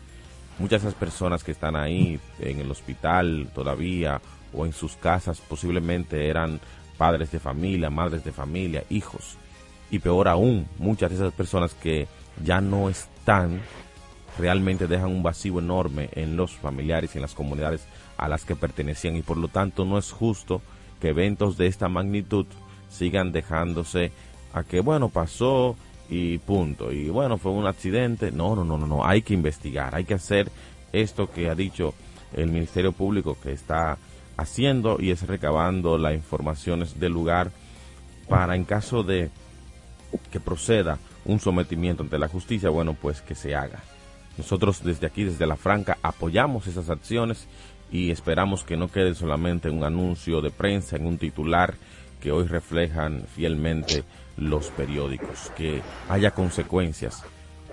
Muchas 0.59 0.83
de 0.83 0.89
esas 0.89 0.99
personas 0.99 1.43
que 1.45 1.53
están 1.53 1.77
ahí 1.77 2.21
en 2.39 2.61
el 2.61 2.71
hospital 2.71 3.51
todavía 3.55 4.21
o 4.53 4.67
en 4.67 4.73
sus 4.73 4.97
casas 4.97 5.41
posiblemente 5.41 6.29
eran 6.29 6.61
padres 6.99 7.33
de 7.33 7.41
familia, 7.41 7.91
madres 7.91 8.25
de 8.25 8.33
familia, 8.33 8.85
hijos. 8.91 9.37
Y 9.91 9.99
peor 9.99 10.29
aún, 10.29 10.69
muchas 10.79 11.11
de 11.11 11.17
esas 11.17 11.33
personas 11.33 11.75
que 11.75 12.07
ya 12.43 12.61
no 12.61 12.89
están 12.89 13.61
realmente 14.39 14.87
dejan 14.87 15.11
un 15.11 15.23
vacío 15.23 15.59
enorme 15.59 16.09
en 16.13 16.37
los 16.37 16.53
familiares 16.53 17.15
y 17.15 17.19
en 17.19 17.23
las 17.23 17.35
comunidades 17.35 17.87
a 18.17 18.29
las 18.29 18.45
que 18.45 18.57
pertenecían 18.57 19.17
y 19.17 19.23
por 19.23 19.37
lo 19.37 19.49
tanto 19.49 19.85
no 19.85 19.99
es 19.99 20.11
justo 20.11 20.63
que 21.01 21.09
eventos 21.09 21.57
de 21.57 21.67
esta 21.67 21.89
magnitud 21.89 22.47
sigan 22.89 23.33
dejándose 23.33 24.13
a 24.55 24.63
que 24.63 24.81
bueno 24.81 25.09
pasó 25.09 25.77
y 26.09 26.39
punto 26.39 26.93
y 26.93 27.09
bueno 27.09 27.39
fue 27.39 27.53
un 27.53 27.67
accidente. 27.67 28.31
No 28.31 28.55
no 28.55 28.65
no 28.65 28.79
no 28.79 28.87
no 28.87 29.07
hay 29.07 29.23
que 29.23 29.35
investigar 29.35 29.95
hay 29.95 30.05
que 30.05 30.15
hacer 30.15 30.51
esto 30.93 31.31
que 31.31 31.49
ha 31.49 31.55
dicho 31.55 31.95
el 32.33 32.51
Ministerio 32.51 32.93
Público 32.93 33.37
que 33.43 33.53
está 33.53 33.99
haciendo 34.37 34.99
y 35.01 35.11
es 35.11 35.27
recabando 35.27 35.99
las 35.99 36.15
informaciones 36.15 36.99
del 36.99 37.13
lugar 37.13 37.51
para 38.29 38.57
en 38.57 38.65
caso 38.65 39.03
de 39.03 39.31
que 40.31 40.41
proceda 40.41 40.99
un 41.25 41.41
sometimiento 41.41 42.03
ante 42.03 42.19
la 42.19 42.29
justicia 42.29 42.71
bueno 42.71 42.95
pues 42.95 43.21
que 43.21 43.35
se 43.35 43.55
haga 43.55 43.83
nosotros 44.39 44.83
desde 44.83 45.07
aquí, 45.07 45.25
desde 45.25 45.47
la 45.47 45.57
Franca, 45.57 45.99
apoyamos 46.03 46.67
esas 46.67 46.91
acciones 46.91 47.47
y 47.91 48.11
esperamos 48.11 48.65
que 48.65 48.77
no 48.77 48.89
quede 48.89 49.15
solamente 49.15 49.69
un 49.71 49.85
anuncio 49.85 50.41
de 50.41 50.51
prensa, 50.51 50.97
en 50.97 51.07
un 51.07 51.19
titular 51.19 51.75
que 52.21 52.33
hoy 52.33 52.47
reflejan 52.47 53.25
fielmente 53.35 54.05
los 54.37 54.69
periódicos, 54.69 55.51
que 55.57 55.83
haya 56.09 56.31
consecuencias 56.31 57.23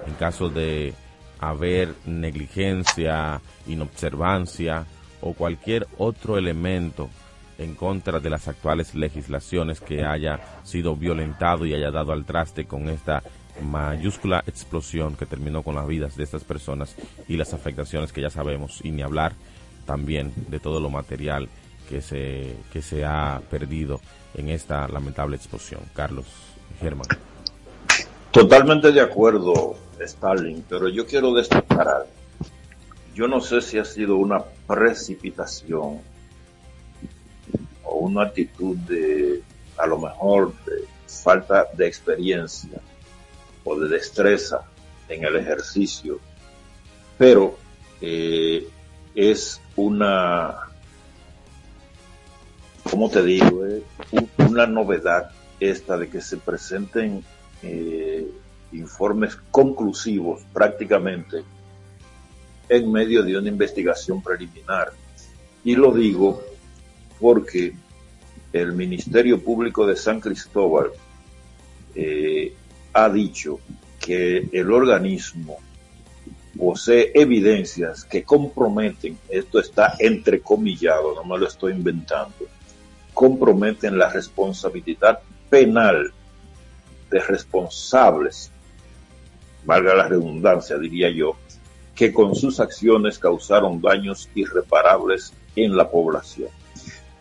en 0.05 0.13
caso 0.15 0.49
de 0.49 0.93
haber 1.39 1.93
negligencia, 2.05 3.41
inobservancia 3.67 4.85
o 5.21 5.33
cualquier 5.33 5.87
otro 5.97 6.37
elemento 6.37 7.09
en 7.57 7.75
contra 7.75 8.19
de 8.19 8.29
las 8.29 8.47
actuales 8.47 8.95
legislaciones 8.95 9.81
que 9.81 10.03
haya 10.03 10.39
sido 10.63 10.95
violentado 10.95 11.65
y 11.65 11.73
haya 11.73 11.91
dado 11.91 12.13
al 12.13 12.25
traste 12.25 12.65
con 12.65 12.89
esta 12.89 13.21
mayúscula 13.61 14.43
explosión 14.47 15.15
que 15.15 15.25
terminó 15.25 15.63
con 15.63 15.75
las 15.75 15.87
vidas 15.87 16.15
de 16.15 16.23
estas 16.23 16.43
personas 16.43 16.95
y 17.27 17.37
las 17.37 17.53
afectaciones 17.53 18.11
que 18.11 18.21
ya 18.21 18.29
sabemos 18.29 18.79
y 18.83 18.91
ni 18.91 19.01
hablar 19.01 19.33
también 19.85 20.33
de 20.49 20.59
todo 20.59 20.79
lo 20.79 20.89
material 20.89 21.49
que 21.89 22.01
se, 22.01 22.55
que 22.71 22.81
se 22.81 23.05
ha 23.05 23.41
perdido 23.49 23.99
en 24.35 24.49
esta 24.49 24.87
lamentable 24.87 25.35
explosión. 25.35 25.81
Carlos 25.93 26.25
Germán. 26.79 27.07
Totalmente 28.31 28.91
de 28.91 29.01
acuerdo, 29.01 29.75
Stalin, 29.99 30.63
pero 30.69 30.87
yo 30.87 31.05
quiero 31.07 31.33
destacar 31.33 31.87
algo. 31.87 32.09
Yo 33.15 33.27
no 33.27 33.41
sé 33.41 33.61
si 33.61 33.79
ha 33.79 33.85
sido 33.85 34.17
una 34.17 34.43
precipitación 34.67 35.99
o 37.83 37.95
una 37.95 38.23
actitud 38.23 38.77
de, 38.77 39.41
a 39.77 39.87
lo 39.87 39.97
mejor, 39.97 40.53
de 40.65 40.85
falta 41.07 41.67
de 41.73 41.87
experiencia 41.87 42.79
de 43.77 43.89
destreza 43.89 44.61
en 45.07 45.25
el 45.25 45.35
ejercicio, 45.35 46.19
pero 47.17 47.57
eh, 48.01 48.67
es 49.15 49.61
una, 49.75 50.55
¿cómo 52.89 53.09
te 53.09 53.23
digo? 53.23 53.65
Eh, 53.65 53.83
una 54.37 54.65
novedad 54.65 55.31
esta 55.59 55.97
de 55.97 56.09
que 56.09 56.21
se 56.21 56.37
presenten 56.37 57.23
eh, 57.63 58.25
informes 58.71 59.35
conclusivos 59.51 60.41
prácticamente 60.53 61.43
en 62.69 62.91
medio 62.91 63.23
de 63.23 63.37
una 63.37 63.49
investigación 63.49 64.21
preliminar. 64.21 64.93
Y 65.63 65.75
lo 65.75 65.91
digo 65.91 66.41
porque 67.19 67.73
el 68.53 68.73
Ministerio 68.73 69.43
Público 69.43 69.85
de 69.85 69.95
San 69.95 70.21
Cristóbal 70.21 70.91
ha 72.93 73.09
dicho 73.09 73.59
que 73.99 74.49
el 74.51 74.71
organismo 74.71 75.57
posee 76.57 77.11
evidencias 77.13 78.03
que 78.03 78.23
comprometen, 78.23 79.17
esto 79.29 79.59
está 79.59 79.95
entrecomillado, 79.99 81.15
no 81.15 81.23
me 81.23 81.37
lo 81.37 81.47
estoy 81.47 81.73
inventando, 81.73 82.35
comprometen 83.13 83.97
la 83.97 84.09
responsabilidad 84.09 85.19
penal 85.49 86.11
de 87.09 87.19
responsables, 87.19 88.51
valga 89.65 89.95
la 89.95 90.07
redundancia, 90.07 90.77
diría 90.77 91.09
yo, 91.09 91.35
que 91.95 92.13
con 92.13 92.35
sus 92.35 92.59
acciones 92.59 93.19
causaron 93.19 93.81
daños 93.81 94.29
irreparables 94.35 95.33
en 95.55 95.75
la 95.75 95.89
población. 95.89 96.49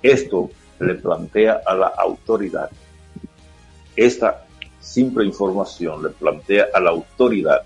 Esto 0.03 0.51
le 0.79 0.95
plantea 0.95 1.61
a 1.67 1.75
la 1.75 1.89
autoridad 1.89 2.71
esta 3.97 4.47
simple 4.89 5.25
información 5.25 6.03
le 6.03 6.11
plantea 6.11 6.69
a 6.73 6.81
la 6.81 6.91
autoridad 6.91 7.63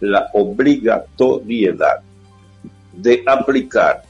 la 0.00 0.30
obligatoriedad 0.32 2.00
de 2.92 3.22
aplicar 3.26 4.02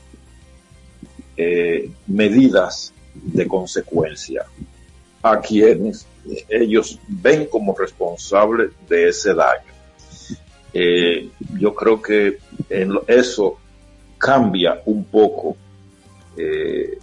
eh, 1.36 1.90
medidas 2.06 2.92
de 3.14 3.46
consecuencia 3.46 4.46
a 5.22 5.40
quienes 5.40 6.06
ellos 6.48 6.98
ven 7.08 7.46
como 7.46 7.76
responsables 7.76 8.70
de 8.88 9.08
ese 9.08 9.34
daño. 9.34 9.72
Eh, 10.72 11.28
yo 11.58 11.74
creo 11.74 12.00
que 12.00 12.38
en 12.68 12.98
eso 13.06 13.58
cambia 14.16 14.80
un 14.86 15.04
poco 15.04 15.56
eh, 16.36 16.98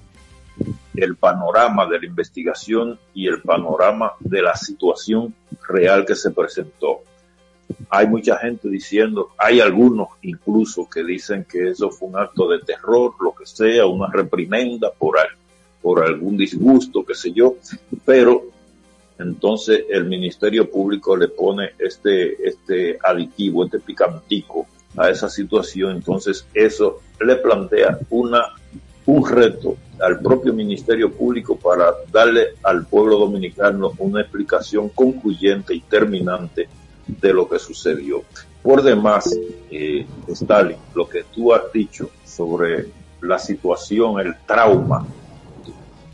el 0.97 1.15
panorama 1.15 1.85
de 1.85 1.99
la 1.99 2.05
investigación 2.05 2.99
y 3.13 3.27
el 3.27 3.41
panorama 3.41 4.13
de 4.19 4.41
la 4.41 4.55
situación 4.55 5.33
real 5.67 6.05
que 6.05 6.15
se 6.15 6.31
presentó. 6.31 7.01
Hay 7.89 8.07
mucha 8.07 8.37
gente 8.37 8.69
diciendo, 8.69 9.29
hay 9.37 9.59
algunos 9.59 10.09
incluso 10.21 10.89
que 10.89 11.03
dicen 11.03 11.45
que 11.49 11.69
eso 11.69 11.89
fue 11.91 12.09
un 12.09 12.17
acto 12.17 12.49
de 12.49 12.59
terror, 12.59 13.13
lo 13.21 13.33
que 13.33 13.45
sea, 13.45 13.85
una 13.85 14.07
reprimenda 14.11 14.91
por, 14.91 15.17
por 15.81 16.03
algún 16.03 16.37
disgusto, 16.37 17.05
qué 17.05 17.13
sé 17.13 17.31
yo, 17.31 17.55
pero 18.05 18.43
entonces 19.19 19.85
el 19.89 20.05
Ministerio 20.05 20.69
Público 20.69 21.15
le 21.15 21.27
pone 21.27 21.71
este, 21.77 22.47
este 22.47 22.97
aditivo, 23.03 23.65
este 23.65 23.79
picantico 23.79 24.67
a 24.95 25.09
esa 25.09 25.29
situación, 25.29 25.97
entonces 25.97 26.47
eso 26.53 27.01
le 27.19 27.35
plantea 27.35 27.99
una 28.09 28.56
un 29.07 29.25
reto 29.25 29.77
al 30.01 30.19
propio 30.19 30.53
Ministerio 30.53 31.11
Público 31.11 31.55
para 31.55 31.93
darle 32.11 32.55
al 32.61 32.85
pueblo 32.85 33.17
dominicano 33.17 33.93
una 33.99 34.21
explicación 34.21 34.89
concluyente 34.89 35.73
y 35.73 35.79
terminante 35.79 36.67
de 37.07 37.33
lo 37.33 37.47
que 37.47 37.57
sucedió. 37.57 38.23
Por 38.61 38.83
demás, 38.83 39.33
eh, 39.71 40.05
Stalin, 40.27 40.75
lo 40.93 41.07
que 41.07 41.23
tú 41.23 41.53
has 41.53 41.71
dicho 41.71 42.09
sobre 42.25 42.87
la 43.21 43.39
situación, 43.39 44.19
el 44.19 44.35
trauma 44.45 45.07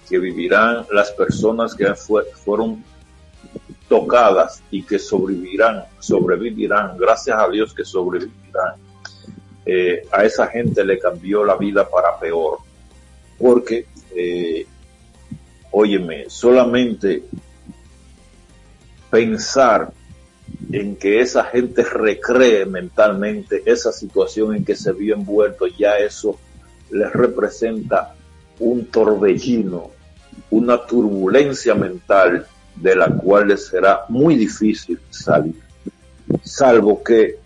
que 0.08 0.20
vivirán 0.20 0.86
las 0.92 1.12
personas 1.12 1.74
que 1.74 1.92
fueron 1.96 2.84
tocadas 3.90 4.62
y 4.70 4.84
que 4.84 5.00
sobrevivirán, 5.00 5.84
sobrevivirán, 5.98 6.96
gracias 6.96 7.40
a 7.40 7.50
Dios 7.50 7.74
que 7.74 7.84
sobrevivirán. 7.84 8.76
Eh, 9.66 10.06
a 10.12 10.24
esa 10.24 10.46
gente 10.46 10.86
le 10.86 11.00
cambió 11.00 11.44
la 11.44 11.56
vida 11.56 11.90
para 11.90 12.20
peor 12.20 12.60
porque, 13.44 13.88
eh, 14.16 14.66
óyeme, 15.72 16.30
solamente 16.30 17.24
pensar 19.12 19.92
en 20.72 20.96
que 20.96 21.20
esa 21.20 21.44
gente 21.44 21.84
recree 21.84 22.66
mentalmente 22.66 23.62
esa 23.66 23.92
situación 23.92 24.56
en 24.56 24.64
que 24.64 24.78
se 24.78 24.94
vio 24.94 25.16
envuelto, 25.16 25.68
ya 25.68 25.98
eso 25.98 26.40
les 26.90 27.12
representa 27.12 28.16
un 28.60 28.86
torbellino, 28.86 29.92
una 30.50 30.78
turbulencia 30.86 31.76
mental 31.76 32.48
de 32.78 32.96
la 32.96 33.10
cual 33.10 33.50
les 33.50 33.68
será 33.68 34.06
muy 34.08 34.38
difícil 34.38 34.98
salir, 35.10 35.56
salvo 36.44 37.04
que 37.04 37.40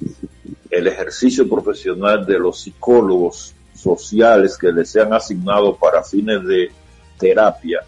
el 0.70 0.86
ejercicio 0.86 1.50
profesional 1.50 2.24
de 2.24 2.38
los 2.38 2.62
psicólogos 2.62 3.56
sociales 3.78 4.58
que 4.58 4.72
les 4.72 4.90
sean 4.90 5.14
asignados 5.14 5.78
para 5.78 6.04
fines 6.04 6.44
de 6.44 6.72
terapia 7.18 7.82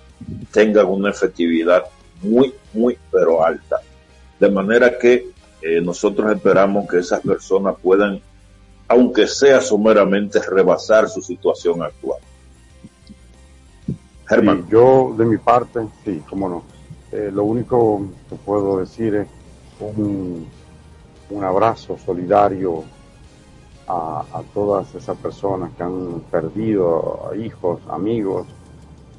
tengan 0.52 0.88
una 0.88 1.10
efectividad 1.10 1.86
muy, 2.22 2.54
muy, 2.74 2.98
pero 3.12 3.44
alta. 3.44 3.78
De 4.40 4.50
manera 4.50 4.98
que 4.98 5.30
eh, 5.62 5.82
nosotros 5.82 6.32
esperamos 6.34 6.88
que 6.88 7.00
esas 7.00 7.22
personas 7.22 7.76
puedan, 7.82 8.22
aunque 8.88 9.28
sea 9.28 9.62
someramente, 9.62 10.40
rebasar 10.42 11.10
su 11.10 11.22
situación 11.22 11.82
actual. 11.82 12.20
Germán. 14.28 14.68
yo, 14.70 15.16
de 15.18 15.26
mi 15.26 15.38
parte, 15.38 15.80
sí, 16.06 16.22
cómo 16.30 16.50
no. 16.50 16.64
Eh, 17.12 17.32
lo 17.34 17.44
único 17.46 18.08
que 18.30 18.36
puedo 18.36 18.80
decir 18.80 19.16
es 19.16 19.28
un, 19.80 20.48
un 21.32 21.44
abrazo 21.44 21.98
solidario 22.06 22.84
a, 23.90 24.44
todas 24.54 24.94
esas 24.94 25.18
personas 25.18 25.72
que 25.76 25.84
han 25.84 26.22
perdido 26.32 27.32
hijos, 27.36 27.82
amigos, 27.90 28.46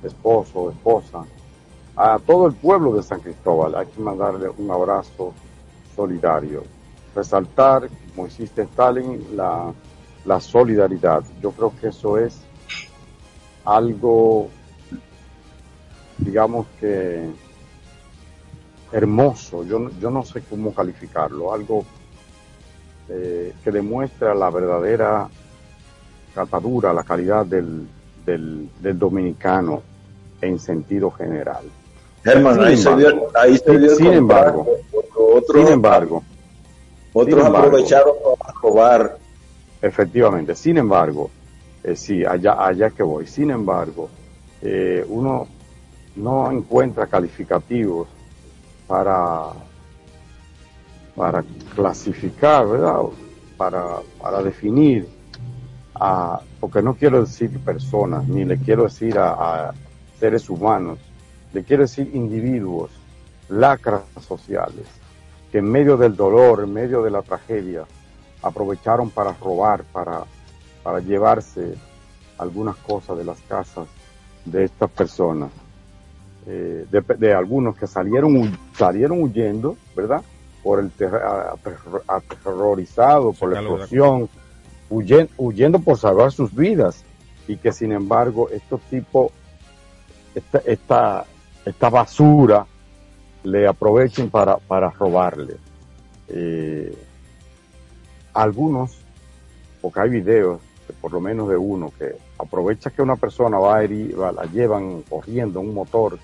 esposo, 0.02 0.70
esposa, 0.70 1.24
a 1.96 2.18
todo 2.20 2.46
el 2.46 2.54
pueblo 2.54 2.94
de 2.94 3.02
San 3.02 3.20
Cristóbal. 3.20 3.74
Hay 3.74 3.86
que 3.86 4.00
mandarle 4.00 4.48
un 4.48 4.70
abrazo 4.70 5.34
solidario. 5.96 6.62
Resaltar, 7.14 7.90
como 8.14 8.28
hiciste 8.28 8.62
Stalin, 8.62 9.36
la, 9.36 9.72
la 10.24 10.40
solidaridad. 10.40 11.24
Yo 11.42 11.50
creo 11.50 11.72
que 11.80 11.88
eso 11.88 12.16
es 12.16 12.40
algo, 13.64 14.48
digamos 16.18 16.66
que 16.78 17.28
hermoso, 18.92 19.64
yo, 19.64 19.88
yo 20.00 20.10
no 20.10 20.24
sé 20.24 20.42
cómo 20.42 20.74
calificarlo, 20.74 21.52
algo 21.52 21.84
eh, 23.10 23.52
que 23.62 23.70
demuestra 23.70 24.34
la 24.34 24.50
verdadera 24.50 25.28
catadura, 26.34 26.92
la 26.92 27.02
calidad 27.02 27.44
del, 27.44 27.88
del, 28.24 28.68
del 28.80 28.98
dominicano 28.98 29.82
en 30.40 30.58
sentido 30.58 31.10
general. 31.10 31.64
Germán, 32.22 32.62
ahí, 32.62 32.76
se 32.76 32.94
dio, 32.96 33.28
ahí 33.34 33.58
se 33.58 33.78
dio 33.78 33.96
sin 33.96 34.12
embargo, 34.12 34.66
otros, 35.14 35.64
sin 35.64 35.72
embargo, 35.72 36.22
otros 37.12 37.44
aprovecharon 37.44 38.14
para 38.38 38.52
robar. 38.60 39.18
Efectivamente, 39.82 40.54
sin 40.54 40.76
embargo, 40.76 41.30
eh, 41.82 41.96
sí, 41.96 42.24
allá, 42.24 42.64
allá 42.64 42.90
que 42.90 43.02
voy. 43.02 43.26
Sin 43.26 43.50
embargo, 43.50 44.10
eh, 44.60 45.04
uno 45.08 45.48
no 46.16 46.50
encuentra 46.50 47.06
calificativos 47.06 48.08
para, 48.86 49.46
para 51.14 51.44
clasificar, 51.74 52.66
¿verdad? 52.66 53.00
Para, 53.56 53.84
para 54.20 54.42
definir, 54.42 55.08
a, 55.94 56.40
porque 56.58 56.82
no 56.82 56.94
quiero 56.94 57.20
decir 57.20 57.58
personas, 57.60 58.26
ni 58.26 58.44
le 58.44 58.58
quiero 58.58 58.84
decir 58.84 59.18
a, 59.18 59.72
seres 60.18 60.50
humanos, 60.50 60.98
le 61.52 61.64
quiero 61.64 61.82
decir 61.82 62.10
individuos, 62.14 62.90
lacras 63.48 64.02
sociales, 64.26 64.86
que 65.50 65.58
en 65.58 65.70
medio 65.70 65.96
del 65.96 66.14
dolor, 66.14 66.62
en 66.62 66.72
medio 66.72 67.02
de 67.02 67.10
la 67.10 67.22
tragedia, 67.22 67.84
aprovecharon 68.42 69.10
para 69.10 69.32
robar, 69.32 69.82
para, 69.84 70.24
para 70.82 71.00
llevarse 71.00 71.74
algunas 72.38 72.76
cosas 72.76 73.18
de 73.18 73.24
las 73.24 73.40
casas 73.42 73.88
de 74.44 74.64
estas 74.64 74.90
personas, 74.90 75.50
eh, 76.46 76.86
de, 76.90 77.34
algunos 77.34 77.76
que 77.76 77.86
salieron, 77.86 78.58
salieron 78.74 79.22
huyendo, 79.22 79.76
¿verdad? 79.94 80.22
Por 80.62 80.80
el 80.80 80.90
aterrorizado, 82.06 83.32
por 83.32 83.52
la 83.52 83.60
explosión, 83.60 84.28
huyendo, 84.90 85.32
huyendo 85.38 85.78
por 85.78 85.96
salvar 85.96 86.32
sus 86.32 86.54
vidas, 86.54 87.04
y 87.48 87.56
que 87.56 87.72
sin 87.72 87.92
embargo 87.92 88.48
estos 88.50 88.80
tipos, 88.82 89.32
esta, 90.34 90.58
esta, 90.58 91.24
esta 91.64 91.90
basura 91.90 92.66
le 93.42 93.66
aprovechen 93.66 94.30
para, 94.30 94.58
para 94.58 94.90
robarle. 94.90 95.56
Eh, 96.28 96.96
algunos, 98.32 98.96
porque 99.80 100.00
hay 100.00 100.10
videos, 100.10 100.60
por 101.00 101.12
lo 101.12 101.20
menos 101.20 101.48
de 101.48 101.56
uno, 101.56 101.92
que 101.98 102.16
aprovecha 102.38 102.90
que 102.90 103.02
una 103.02 103.16
persona 103.16 103.58
va 103.58 103.78
a 103.78 103.84
herir, 103.84 104.16
la 104.16 104.44
llevan 104.44 105.02
corriendo 105.02 105.60
un 105.60 105.74
motor 105.74 106.18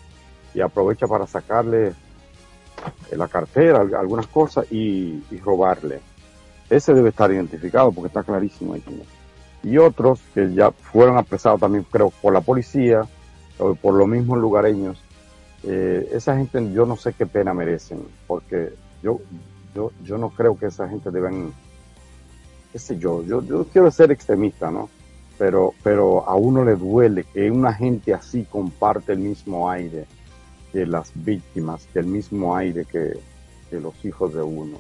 y 0.55 0.61
aprovecha 0.61 1.07
para 1.07 1.27
sacarle 1.27 1.93
la 3.13 3.29
cartera, 3.29 3.81
algunas 3.81 4.27
cosas 4.27 4.71
y, 4.71 5.23
robarle. 5.45 6.01
Ese 6.69 6.95
debe 6.95 7.11
estar 7.11 7.31
identificado 7.31 7.93
porque 7.93 8.09
está 8.09 8.23
clarísimo 8.23 8.75
ahí. 8.75 8.83
Y 9.63 9.79
otros 9.79 10.21
que 10.35 10.53
ya 10.53 10.71
fueron 10.71 11.17
apresados 11.17 11.61
también, 11.61 11.87
creo, 11.91 12.11
por 12.11 12.33
la 12.33 12.41
policía 12.41 13.03
o 13.59 13.75
por 13.75 13.95
los 13.95 14.09
mismos 14.09 14.39
lugareños 14.39 15.01
eh, 15.69 16.11
esa 16.13 16.37
gente 16.37 16.73
yo 16.73 16.87
no 16.87 16.97
sé 16.97 17.13
qué 17.13 17.27
pena 17.27 17.53
merecen, 17.53 18.01
porque 18.29 18.73
yo, 19.03 19.21
yo, 19.75 19.91
yo 20.05 20.17
no 20.17 20.31
creo 20.31 20.57
que 20.57 20.67
esa 20.67 20.89
gente 20.89 21.11
deben, 21.11 21.53
qué 22.73 22.79
sé 22.79 22.99
yo, 22.99 23.25
yo, 23.25 23.43
yo 23.43 23.65
quiero 23.65 23.91
ser 23.91 24.13
extremista, 24.13 24.71
¿no? 24.71 24.89
Pero, 25.39 25.75
pero 25.83 26.27
a 26.29 26.37
uno 26.37 26.65
le 26.65 26.77
duele 26.77 27.25
que 27.25 27.51
una 27.51 27.73
gente 27.73 28.15
así 28.15 28.45
comparte 28.45 29.13
el 29.13 29.19
mismo 29.19 29.69
aire 29.69 30.07
que 30.77 30.85
las 30.85 31.11
víctimas, 31.15 31.89
que 31.91 32.01
el 32.01 32.07
mismo 32.07 32.55
aire 32.55 32.85
que, 32.85 33.19
los 33.71 34.05
hijos 34.05 34.35
de 34.35 34.43
uno, 34.43 34.77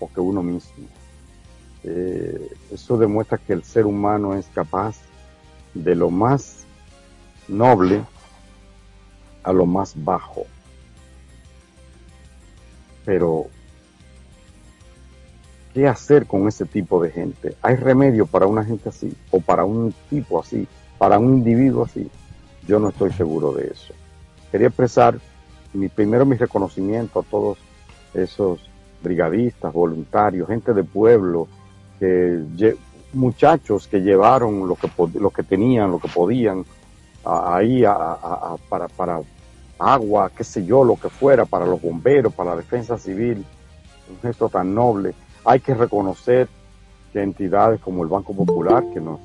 o 0.00 0.12
que 0.12 0.20
uno 0.20 0.42
mismo. 0.42 0.88
Eh, 1.84 2.52
eso 2.72 2.98
demuestra 2.98 3.38
que 3.38 3.52
el 3.52 3.62
ser 3.62 3.86
humano 3.86 4.34
es 4.34 4.46
capaz 4.52 4.96
de 5.74 5.94
lo 5.94 6.10
más 6.10 6.64
noble 7.46 8.02
a 9.44 9.52
lo 9.52 9.64
más 9.64 9.92
bajo. 9.94 10.42
Pero, 13.04 13.46
¿qué 15.72 15.86
hacer 15.86 16.26
con 16.26 16.48
ese 16.48 16.66
tipo 16.66 17.00
de 17.00 17.12
gente? 17.12 17.56
¿Hay 17.62 17.76
remedio 17.76 18.26
para 18.26 18.48
una 18.48 18.64
gente 18.64 18.88
así? 18.88 19.16
¿O 19.30 19.40
para 19.40 19.64
un 19.64 19.94
tipo 20.10 20.40
así? 20.40 20.66
¿Para 20.98 21.20
un 21.20 21.34
individuo 21.34 21.84
así? 21.84 22.10
Yo 22.66 22.80
no 22.80 22.88
estoy 22.88 23.12
seguro 23.12 23.52
de 23.52 23.68
eso. 23.68 23.94
Quería 24.52 24.68
expresar 24.68 25.18
mi, 25.72 25.88
primero 25.88 26.26
mi 26.26 26.36
reconocimiento 26.36 27.20
a 27.20 27.22
todos 27.22 27.56
esos 28.12 28.60
brigadistas, 29.02 29.72
voluntarios, 29.72 30.46
gente 30.46 30.74
de 30.74 30.84
pueblo, 30.84 31.48
que, 31.98 32.76
muchachos 33.14 33.88
que 33.88 34.00
llevaron 34.00 34.68
lo 34.68 34.76
que, 34.76 34.90
lo 35.18 35.30
que 35.30 35.42
tenían, 35.42 35.90
lo 35.90 35.98
que 35.98 36.08
podían, 36.08 36.66
ahí 37.24 37.82
a, 37.84 38.56
para, 38.68 38.88
para 38.88 39.20
agua, 39.78 40.30
qué 40.36 40.44
sé 40.44 40.64
yo, 40.66 40.84
lo 40.84 40.96
que 40.96 41.08
fuera, 41.08 41.46
para 41.46 41.64
los 41.64 41.80
bomberos, 41.80 42.34
para 42.34 42.50
la 42.50 42.56
defensa 42.56 42.98
civil, 42.98 43.44
un 44.10 44.20
gesto 44.20 44.50
tan 44.50 44.74
noble. 44.74 45.14
Hay 45.46 45.60
que 45.60 45.74
reconocer 45.74 46.46
que 47.12 47.22
entidades 47.22 47.80
como 47.80 48.02
el 48.02 48.08
Banco 48.10 48.34
Popular, 48.34 48.84
que 48.92 49.00
nos, 49.00 49.18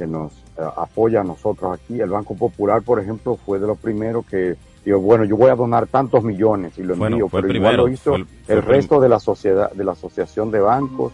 que 0.00 0.06
nos 0.06 0.32
eh, 0.56 0.62
apoya 0.78 1.20
a 1.20 1.24
nosotros 1.24 1.78
aquí, 1.78 2.00
el 2.00 2.08
Banco 2.08 2.34
Popular, 2.34 2.80
por 2.80 3.00
ejemplo, 3.00 3.36
fue 3.36 3.58
de 3.58 3.66
los 3.66 3.76
primeros 3.76 4.24
que 4.24 4.56
dijo, 4.82 4.98
bueno, 4.98 5.26
yo 5.26 5.36
voy 5.36 5.50
a 5.50 5.54
donar 5.54 5.88
tantos 5.88 6.24
millones 6.24 6.78
y 6.78 6.84
lo 6.84 6.94
envío, 6.94 7.28
pero 7.28 7.52
igual 7.52 7.76
lo 7.76 7.88
hizo 7.88 8.14
el, 8.14 8.62
resto 8.62 8.98
de 8.98 9.10
la 9.10 9.20
sociedad, 9.20 9.70
de 9.72 9.84
la 9.84 9.92
Asociación 9.92 10.50
de 10.50 10.60
Bancos 10.60 11.12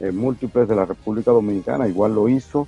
eh, 0.00 0.10
Múltiples 0.10 0.66
de 0.66 0.74
la 0.74 0.84
República 0.84 1.30
Dominicana, 1.30 1.86
igual 1.86 2.16
lo 2.16 2.28
hizo. 2.28 2.66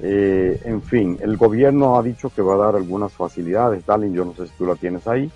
Eh, 0.00 0.58
en 0.64 0.80
fin, 0.80 1.18
el 1.20 1.36
gobierno 1.36 1.98
ha 1.98 2.02
dicho 2.02 2.30
que 2.34 2.40
va 2.40 2.54
a 2.54 2.64
dar 2.64 2.76
algunas 2.76 3.12
facilidades, 3.12 3.80
Stalin, 3.80 4.14
yo 4.14 4.24
no 4.24 4.34
sé 4.34 4.46
si 4.46 4.54
tú 4.56 4.64
la 4.64 4.74
tienes 4.74 5.06
ahí, 5.06 5.30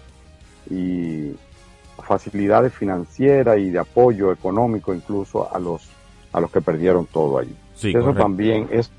y 0.70 1.32
facilidades 2.02 2.72
financieras 2.72 3.58
y 3.58 3.68
de 3.68 3.80
apoyo 3.80 4.32
económico 4.32 4.94
incluso 4.94 5.54
a 5.54 5.58
los 5.58 5.90
a 6.32 6.40
los 6.40 6.50
que 6.50 6.62
perdieron 6.62 7.04
todo 7.04 7.38
ahí. 7.38 7.54
Eso 7.82 8.14
también 8.14 8.68
es 8.70 8.90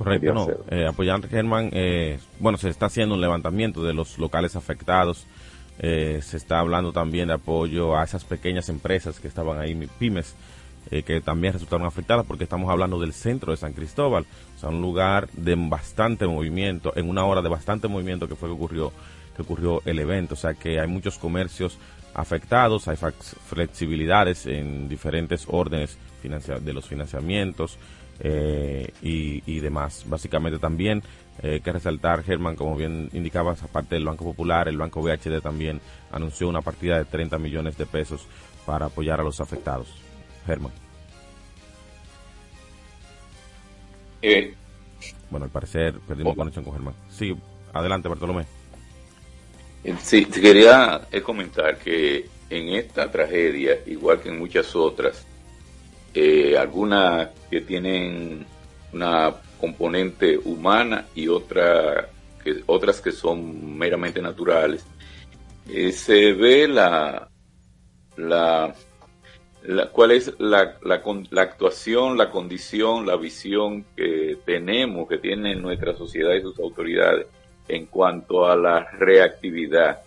Correcto, 0.00 0.32
no. 0.32 0.48
Eh, 0.70 0.86
apoyando 0.86 1.28
Germán, 1.28 1.68
eh, 1.74 2.18
bueno, 2.38 2.56
se 2.56 2.70
está 2.70 2.86
haciendo 2.86 3.14
un 3.16 3.20
levantamiento 3.20 3.84
de 3.84 3.92
los 3.92 4.18
locales 4.18 4.56
afectados. 4.56 5.26
Eh, 5.78 6.20
se 6.22 6.38
está 6.38 6.58
hablando 6.58 6.90
también 6.90 7.28
de 7.28 7.34
apoyo 7.34 7.94
a 7.98 8.04
esas 8.04 8.24
pequeñas 8.24 8.70
empresas 8.70 9.20
que 9.20 9.28
estaban 9.28 9.60
ahí, 9.60 9.74
pymes, 9.98 10.36
eh, 10.90 11.02
que 11.02 11.20
también 11.20 11.52
resultaron 11.52 11.86
afectadas 11.86 12.24
porque 12.24 12.44
estamos 12.44 12.70
hablando 12.70 12.98
del 12.98 13.12
centro 13.12 13.50
de 13.52 13.58
San 13.58 13.74
Cristóbal, 13.74 14.24
o 14.56 14.58
sea, 14.58 14.70
un 14.70 14.80
lugar 14.80 15.28
de 15.34 15.54
bastante 15.54 16.26
movimiento, 16.26 16.94
en 16.96 17.06
una 17.06 17.26
hora 17.26 17.42
de 17.42 17.50
bastante 17.50 17.86
movimiento 17.86 18.26
que 18.26 18.36
fue 18.36 18.48
que 18.48 18.54
ocurrió, 18.54 18.92
que 19.36 19.42
ocurrió 19.42 19.82
el 19.84 19.98
evento, 19.98 20.32
o 20.32 20.38
sea 20.38 20.54
que 20.54 20.80
hay 20.80 20.88
muchos 20.88 21.18
comercios 21.18 21.76
afectados, 22.14 22.88
hay 22.88 22.96
flexibilidades 22.96 24.46
en 24.46 24.88
diferentes 24.88 25.44
órdenes 25.46 25.98
de 26.22 26.72
los 26.72 26.86
financiamientos 26.86 27.78
eh, 28.20 28.92
y, 29.02 29.60
demás. 29.60 30.04
Básicamente 30.06 30.58
también 30.58 31.02
eh, 31.42 31.60
que 31.62 31.72
resaltar, 31.72 32.22
Germán, 32.22 32.56
como 32.56 32.76
bien 32.76 33.08
indicabas, 33.12 33.62
aparte 33.62 33.94
del 33.94 34.04
Banco 34.04 34.24
Popular, 34.24 34.68
el 34.68 34.78
Banco 34.78 35.00
VHD 35.02 35.40
también 35.42 35.80
anunció 36.12 36.48
una 36.48 36.60
partida 36.60 36.98
de 36.98 37.04
30 37.04 37.38
millones 37.38 37.76
de 37.76 37.86
pesos 37.86 38.26
para 38.66 38.86
apoyar 38.86 39.20
a 39.20 39.24
los 39.24 39.40
afectados. 39.40 39.88
Germán. 40.46 40.72
Eh, 44.22 44.54
bueno, 45.30 45.44
al 45.44 45.50
parecer 45.50 45.94
perdimos 46.06 46.36
conexión 46.36 46.64
con 46.64 46.74
Germán. 46.74 46.94
Sí, 47.10 47.34
adelante, 47.72 48.08
Bartolomé. 48.08 48.44
Eh, 49.84 49.94
sí, 50.02 50.26
te 50.26 50.40
quería 50.40 51.02
eh, 51.10 51.22
comentar 51.22 51.78
que 51.78 52.26
en 52.50 52.68
esta 52.74 53.10
tragedia, 53.10 53.78
igual 53.86 54.20
que 54.20 54.28
en 54.28 54.38
muchas 54.38 54.74
otras, 54.76 55.24
eh, 56.14 56.56
algunas 56.58 57.30
que 57.50 57.60
tienen 57.60 58.46
una 58.92 59.34
componente 59.60 60.38
humana 60.38 61.06
y 61.14 61.28
otra 61.28 62.08
que, 62.42 62.62
otras 62.66 63.00
que 63.00 63.12
son 63.12 63.76
meramente 63.78 64.20
naturales, 64.22 64.84
se 65.92 66.32
ve 66.32 66.66
la, 66.66 67.28
la, 68.16 68.74
la, 69.62 69.86
cuál 69.90 70.12
es 70.12 70.32
la, 70.38 70.76
la, 70.82 71.02
la, 71.30 71.42
actuación, 71.42 72.16
la 72.16 72.30
condición, 72.30 73.06
la 73.06 73.16
visión 73.16 73.84
que 73.96 74.38
tenemos, 74.44 75.08
que 75.08 75.18
tiene 75.18 75.54
nuestra 75.54 75.94
sociedad 75.94 76.34
y 76.34 76.42
sus 76.42 76.58
autoridades 76.58 77.26
en 77.68 77.86
cuanto 77.86 78.46
a 78.46 78.56
la 78.56 78.90
reactividad. 78.98 80.00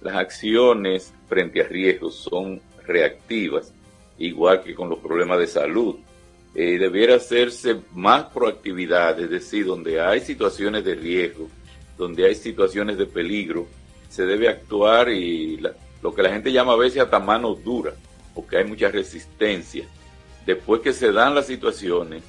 Las 0.00 0.14
acciones 0.14 1.12
frente 1.26 1.62
a 1.62 1.68
riesgos 1.68 2.14
son 2.14 2.60
reactivas, 2.86 3.74
igual 4.18 4.62
que 4.62 4.74
con 4.74 4.88
los 4.88 4.98
problemas 4.98 5.38
de 5.38 5.46
salud. 5.46 5.96
Eh, 6.54 6.78
debiera 6.78 7.16
hacerse 7.16 7.76
más 7.94 8.24
proactividad, 8.24 9.20
es 9.20 9.30
decir, 9.30 9.66
donde 9.66 10.00
hay 10.00 10.20
situaciones 10.20 10.84
de 10.84 10.94
riesgo, 10.94 11.48
donde 11.96 12.26
hay 12.26 12.34
situaciones 12.34 12.98
de 12.98 13.06
peligro, 13.06 13.66
se 14.08 14.24
debe 14.24 14.48
actuar 14.48 15.10
y 15.10 15.60
lo 16.02 16.14
que 16.14 16.22
la 16.22 16.30
gente 16.30 16.52
llama 16.52 16.72
a 16.72 16.76
veces 16.76 17.02
hasta 17.02 17.18
manos 17.18 17.62
duras, 17.62 17.94
porque 18.34 18.56
hay 18.56 18.64
mucha 18.64 18.88
resistencia. 18.88 19.86
Después 20.46 20.80
que 20.80 20.92
se 20.92 21.12
dan 21.12 21.34
las 21.34 21.46
situaciones, 21.46 22.22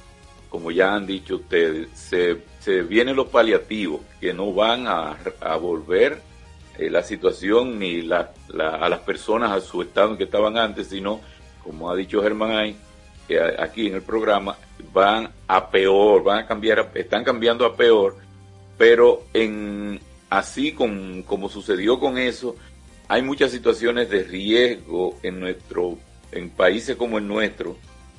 como 0.50 0.70
ya 0.70 0.94
han 0.94 1.06
dicho 1.06 1.36
ustedes, 1.36 1.88
se, 1.94 2.82
vienen 2.82 3.16
los 3.16 3.28
paliativos 3.28 4.02
que 4.20 4.34
no 4.34 4.52
van 4.52 4.86
a, 4.86 5.16
volver 5.56 6.20
eh, 6.78 6.90
la 6.90 7.02
situación 7.02 7.78
ni 7.78 8.00
a 8.10 8.88
las 8.88 9.00
personas 9.00 9.52
a 9.52 9.60
su 9.60 9.80
estado 9.80 10.10
en 10.10 10.18
que 10.18 10.24
estaban 10.24 10.58
antes, 10.58 10.88
sino, 10.88 11.20
como 11.62 11.90
ha 11.90 11.96
dicho 11.96 12.22
Germán 12.22 12.52
ahí, 12.52 12.76
aquí 13.58 13.86
en 13.86 13.94
el 13.94 14.02
programa, 14.02 14.56
van 14.92 15.30
a 15.46 15.70
peor, 15.70 16.22
van 16.24 16.38
a 16.38 16.46
cambiar, 16.46 16.90
están 16.94 17.24
cambiando 17.24 17.64
a 17.64 17.76
peor, 17.76 18.16
pero 18.76 19.24
en 19.32 20.00
así 20.30 20.72
con, 20.72 21.22
como 21.24 21.48
sucedió 21.48 21.98
con 21.98 22.18
eso, 22.18 22.56
hay 23.08 23.22
muchas 23.22 23.50
situaciones 23.50 24.08
de 24.08 24.22
riesgo 24.22 25.18
en 25.22 25.40
nuestro, 25.40 25.98
en 26.32 26.50
países 26.50 26.96
como 26.96 27.18
el 27.18 27.26
nuestro, 27.26 27.76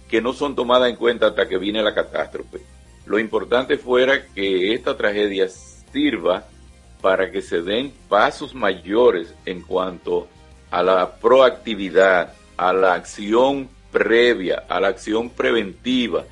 que 0.09 0.21
no 0.21 0.33
son 0.33 0.55
tomadas 0.55 0.89
en 0.89 0.97
cuenta 0.97 1.27
hasta 1.27 1.47
que 1.47 1.57
viene 1.57 1.81
la 1.81 1.95
catástrofe. 1.95 2.59
Lo 3.05 3.17
importante 3.17 3.77
fuera 3.77 4.25
que 4.27 4.73
esta 4.73 4.95
tragedia 4.97 5.47
sirva 5.47 6.45
para 7.01 7.31
que 7.31 7.41
se 7.41 7.61
den 7.61 7.93
pasos 8.09 8.53
mayores 8.53 9.33
en 9.45 9.61
cuanto 9.61 10.27
a 10.69 10.83
la 10.83 11.15
proactividad, 11.15 12.33
a 12.61 12.71
la 12.73 12.93
acción 12.93 13.67
previa, 13.91 14.65
a 14.69 14.79
la 14.79 14.89
acción 14.89 15.31
preventiva, 15.31 16.25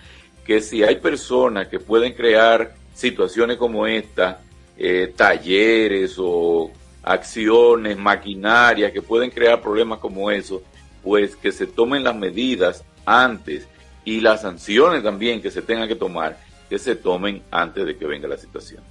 que 0.45 0.61
si 0.61 0.84
hay 0.84 0.97
personas 0.97 1.69
que 1.69 1.80
pueden 1.80 2.13
crear 2.13 2.75
situaciones 2.93 3.57
como 3.57 3.88
esta, 3.88 4.39
eh, 4.77 5.11
talleres 5.15 6.17
o 6.19 6.69
acciones, 7.01 7.97
maquinarias 7.97 8.91
que 8.91 9.01
pueden 9.01 9.32
crear 9.32 9.59
problemas 9.59 9.97
como 9.97 10.30
eso, 10.30 10.61
pues 11.03 11.36
que 11.36 11.51
se 11.51 11.65
tomen 11.65 12.03
las 12.03 12.15
medidas 12.15 12.84
antes 13.07 13.67
y 14.05 14.21
las 14.21 14.43
sanciones 14.43 15.01
también 15.01 15.41
que 15.41 15.49
se 15.49 15.63
tengan 15.63 15.88
que 15.88 15.95
tomar, 15.95 16.38
que 16.69 16.77
se 16.77 16.95
tomen 16.95 17.41
antes 17.49 17.88
de 17.88 17.97
que 17.97 18.05
venga 18.05 18.27
la 18.27 18.38
situación. 18.38 18.84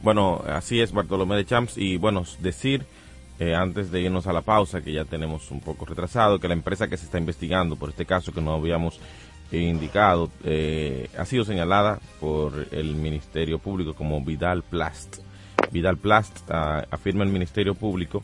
Bueno, 0.00 0.42
así 0.48 0.80
es 0.80 0.90
Bartolomé 0.90 1.36
de 1.36 1.46
Champs 1.46 1.78
y 1.78 1.96
bueno, 1.96 2.24
decir 2.40 2.84
eh, 3.38 3.54
antes 3.54 3.90
de 3.90 4.00
irnos 4.00 4.26
a 4.26 4.32
la 4.32 4.42
pausa, 4.42 4.82
que 4.82 4.92
ya 4.92 5.04
tenemos 5.04 5.50
un 5.50 5.60
poco 5.60 5.84
retrasado, 5.84 6.38
que 6.38 6.48
la 6.48 6.54
empresa 6.54 6.88
que 6.88 6.96
se 6.96 7.06
está 7.06 7.18
investigando 7.18 7.76
por 7.76 7.90
este 7.90 8.06
caso 8.06 8.32
que 8.32 8.40
no 8.40 8.52
habíamos 8.54 9.00
indicado 9.50 10.30
eh, 10.44 11.08
ha 11.18 11.24
sido 11.26 11.44
señalada 11.44 12.00
por 12.20 12.68
el 12.70 12.94
Ministerio 12.94 13.58
Público 13.58 13.94
como 13.94 14.24
Vidal 14.24 14.62
Plast. 14.62 15.18
Vidal 15.70 15.98
Plast 15.98 16.50
ah, 16.50 16.84
afirma 16.90 17.24
el 17.24 17.30
Ministerio 17.30 17.74
Público 17.74 18.22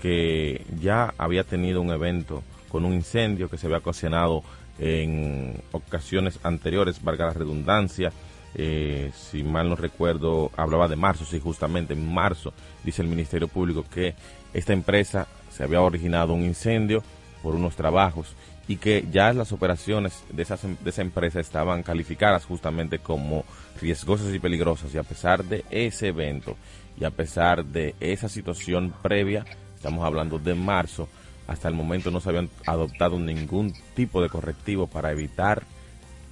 que 0.00 0.64
ya 0.80 1.14
había 1.18 1.44
tenido 1.44 1.80
un 1.80 1.90
evento 1.90 2.42
con 2.68 2.84
un 2.84 2.94
incendio 2.94 3.48
que 3.48 3.58
se 3.58 3.66
había 3.66 3.78
ocasionado 3.78 4.42
en 4.78 5.60
ocasiones 5.72 6.38
anteriores, 6.44 7.02
valga 7.02 7.26
la 7.26 7.32
redundancia. 7.32 8.12
Eh, 8.54 9.10
si 9.14 9.42
mal 9.42 9.68
no 9.68 9.76
recuerdo, 9.76 10.50
hablaba 10.56 10.88
de 10.88 10.96
marzo, 10.96 11.24
sí, 11.24 11.38
justamente 11.38 11.92
en 11.92 12.12
marzo, 12.12 12.52
dice 12.84 13.02
el 13.02 13.08
Ministerio 13.08 13.48
Público 13.48 13.84
que 13.92 14.14
esta 14.52 14.72
empresa 14.72 15.26
se 15.50 15.64
había 15.64 15.80
originado 15.80 16.32
un 16.32 16.42
incendio 16.42 17.02
por 17.42 17.54
unos 17.54 17.76
trabajos 17.76 18.34
y 18.66 18.76
que 18.76 19.06
ya 19.10 19.32
las 19.32 19.52
operaciones 19.52 20.22
de, 20.30 20.44
de 20.44 20.90
esa 20.90 21.02
empresa 21.02 21.40
estaban 21.40 21.82
calificadas 21.82 22.44
justamente 22.44 22.98
como 22.98 23.44
riesgosas 23.80 24.34
y 24.34 24.38
peligrosas. 24.38 24.94
Y 24.94 24.98
a 24.98 25.02
pesar 25.02 25.44
de 25.44 25.64
ese 25.70 26.08
evento 26.08 26.56
y 27.00 27.04
a 27.04 27.10
pesar 27.10 27.64
de 27.64 27.94
esa 27.98 28.28
situación 28.28 28.92
previa, 29.02 29.46
estamos 29.74 30.04
hablando 30.04 30.38
de 30.38 30.54
marzo, 30.54 31.08
hasta 31.46 31.68
el 31.68 31.74
momento 31.74 32.10
no 32.10 32.20
se 32.20 32.28
habían 32.28 32.50
adoptado 32.66 33.18
ningún 33.18 33.72
tipo 33.94 34.20
de 34.20 34.28
correctivo 34.28 34.86
para 34.86 35.12
evitar 35.12 35.62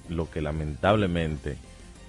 lo 0.09 0.29
que 0.29 0.41
lamentablemente 0.41 1.57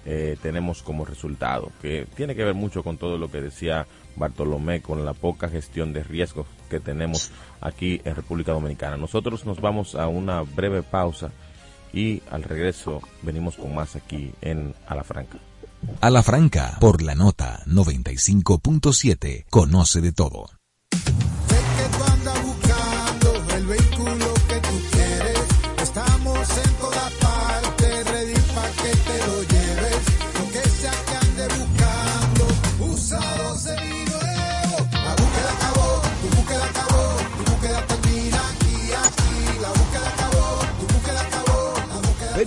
eh, 0.05 0.37
tenemos 0.41 0.83
como 0.83 1.05
resultado, 1.05 1.71
que 1.81 2.07
tiene 2.15 2.35
que 2.35 2.43
ver 2.43 2.53
mucho 2.53 2.83
con 2.83 2.97
todo 2.97 3.17
lo 3.17 3.31
que 3.31 3.41
decía 3.41 3.87
Bartolomé, 4.19 4.81
con 4.81 5.03
la 5.05 5.13
poca 5.13 5.49
gestión 5.49 5.93
de 5.93 6.03
riesgos 6.03 6.45
que 6.69 6.79
tenemos 6.79 7.31
aquí 7.61 8.01
en 8.03 8.15
República 8.15 8.51
Dominicana. 8.51 8.97
Nosotros 8.97 9.45
nos 9.45 9.59
vamos 9.59 9.95
a 9.95 10.07
una 10.07 10.41
breve 10.41 10.83
pausa 10.83 11.31
y 11.91 12.21
al 12.29 12.43
regreso 12.43 13.01
venimos 13.23 13.55
con 13.55 13.73
más 13.73 13.95
aquí 13.95 14.31
en 14.41 14.75
A 14.85 14.95
la 14.95 15.03
Franca. 15.03 15.39
Por 16.79 17.01
la 17.01 17.15
nota 17.15 17.63
95.7, 17.65 19.45
conoce 19.49 20.01
de 20.01 20.11
todo. 20.11 20.49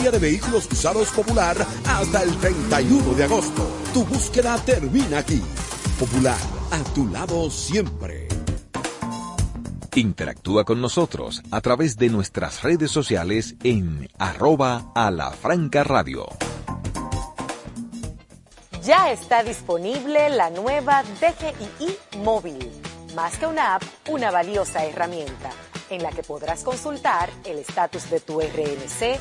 Feria 0.02 0.18
de 0.18 0.30
Vehículos 0.30 0.68
Usados 0.72 1.12
Popular 1.12 1.56
hasta 1.86 2.24
el 2.24 2.36
31 2.38 3.14
de 3.14 3.22
agosto. 3.22 3.64
Tu 3.94 4.04
búsqueda 4.04 4.56
termina 4.64 5.18
aquí. 5.18 5.40
Popular, 5.96 6.36
a 6.72 6.82
tu 6.92 7.06
lado 7.06 7.48
siempre. 7.48 8.26
Interactúa 9.94 10.64
con 10.64 10.80
nosotros 10.80 11.40
a 11.52 11.60
través 11.60 11.98
de 11.98 12.08
nuestras 12.08 12.64
redes 12.64 12.90
sociales 12.90 13.54
en 13.62 14.10
arroba 14.18 14.90
a 14.96 15.12
la 15.12 15.30
franca 15.30 15.84
radio. 15.84 16.26
Ya 18.82 19.12
está 19.12 19.44
disponible 19.44 20.30
la 20.30 20.50
nueva 20.50 21.04
DGII 21.04 21.96
móvil. 22.24 22.58
Más 23.14 23.36
que 23.36 23.46
una 23.46 23.76
app, 23.76 23.84
una 24.08 24.32
valiosa 24.32 24.84
herramienta 24.84 25.50
en 25.90 26.02
la 26.02 26.10
que 26.10 26.22
podrás 26.22 26.64
consultar 26.64 27.30
el 27.44 27.58
estatus 27.58 28.10
de 28.10 28.20
tu 28.20 28.40
RNC, 28.40 29.20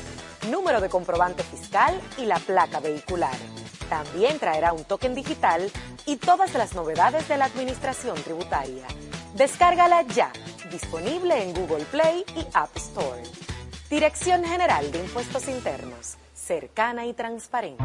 número 0.50 0.80
de 0.80 0.88
comprobante 0.88 1.42
fiscal 1.42 2.00
y 2.18 2.26
la 2.26 2.38
placa 2.38 2.80
vehicular. 2.80 3.36
También 3.88 4.38
traerá 4.38 4.72
un 4.72 4.84
token 4.84 5.14
digital 5.14 5.70
y 6.06 6.16
todas 6.16 6.54
las 6.54 6.74
novedades 6.74 7.28
de 7.28 7.36
la 7.36 7.44
administración 7.44 8.16
tributaria. 8.22 8.86
Descárgala 9.34 10.02
ya, 10.02 10.32
disponible 10.70 11.42
en 11.42 11.54
Google 11.54 11.84
Play 11.84 12.24
y 12.36 12.46
App 12.54 12.76
Store. 12.76 13.22
Dirección 13.90 14.44
General 14.44 14.90
de 14.90 14.98
Impuestos 14.98 15.48
Internos, 15.48 16.16
cercana 16.34 17.06
y 17.06 17.12
transparente. 17.12 17.84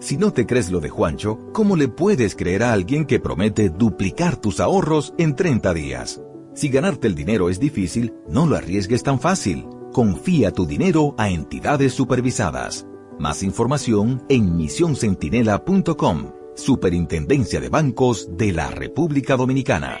Si 0.00 0.16
no 0.16 0.32
te 0.32 0.46
crees 0.46 0.70
lo 0.70 0.78
de 0.78 0.90
Juancho, 0.90 1.38
¿cómo 1.52 1.74
le 1.74 1.88
puedes 1.88 2.36
creer 2.36 2.62
a 2.62 2.72
alguien 2.72 3.04
que 3.04 3.18
promete 3.18 3.68
duplicar 3.68 4.36
tus 4.36 4.60
ahorros 4.60 5.12
en 5.18 5.34
30 5.34 5.74
días? 5.74 6.22
Si 6.54 6.68
ganarte 6.68 7.08
el 7.08 7.16
dinero 7.16 7.50
es 7.50 7.58
difícil, 7.58 8.14
no 8.28 8.46
lo 8.46 8.56
arriesgues 8.56 9.02
tan 9.02 9.18
fácil. 9.18 9.66
Confía 9.92 10.52
tu 10.52 10.66
dinero 10.66 11.14
a 11.18 11.30
entidades 11.30 11.94
supervisadas. 11.94 12.86
Más 13.18 13.42
información 13.42 14.22
en 14.28 14.56
misioncentinela.com, 14.56 16.32
Superintendencia 16.54 17.60
de 17.60 17.68
Bancos 17.68 18.36
de 18.36 18.52
la 18.52 18.70
República 18.70 19.36
Dominicana. 19.36 19.98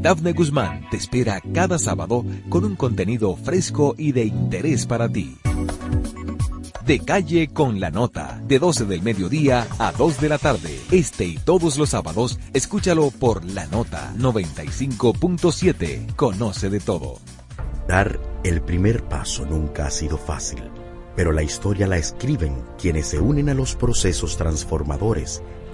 Dafne 0.00 0.32
Guzmán 0.32 0.88
te 0.90 0.96
espera 0.96 1.42
cada 1.52 1.78
sábado 1.78 2.24
con 2.48 2.64
un 2.64 2.76
contenido 2.76 3.36
fresco 3.36 3.94
y 3.98 4.12
de 4.12 4.24
interés 4.24 4.86
para 4.86 5.08
ti. 5.08 5.36
De 6.86 7.00
calle 7.00 7.48
con 7.48 7.80
la 7.80 7.90
nota, 7.90 8.40
de 8.46 8.60
12 8.60 8.84
del 8.84 9.02
mediodía 9.02 9.66
a 9.80 9.90
2 9.90 10.20
de 10.20 10.28
la 10.28 10.38
tarde. 10.38 10.80
Este 10.92 11.24
y 11.24 11.36
todos 11.36 11.78
los 11.78 11.88
sábados, 11.88 12.38
escúchalo 12.54 13.10
por 13.10 13.44
la 13.44 13.66
nota 13.66 14.14
95.7. 14.16 16.14
Conoce 16.14 16.70
de 16.70 16.78
todo. 16.78 17.18
Dar 17.88 18.20
el 18.44 18.62
primer 18.62 19.02
paso 19.02 19.44
nunca 19.44 19.86
ha 19.86 19.90
sido 19.90 20.16
fácil, 20.16 20.62
pero 21.16 21.32
la 21.32 21.42
historia 21.42 21.88
la 21.88 21.96
escriben 21.96 22.62
quienes 22.80 23.08
se 23.08 23.18
unen 23.18 23.48
a 23.48 23.54
los 23.54 23.74
procesos 23.74 24.36
transformadores, 24.36 25.42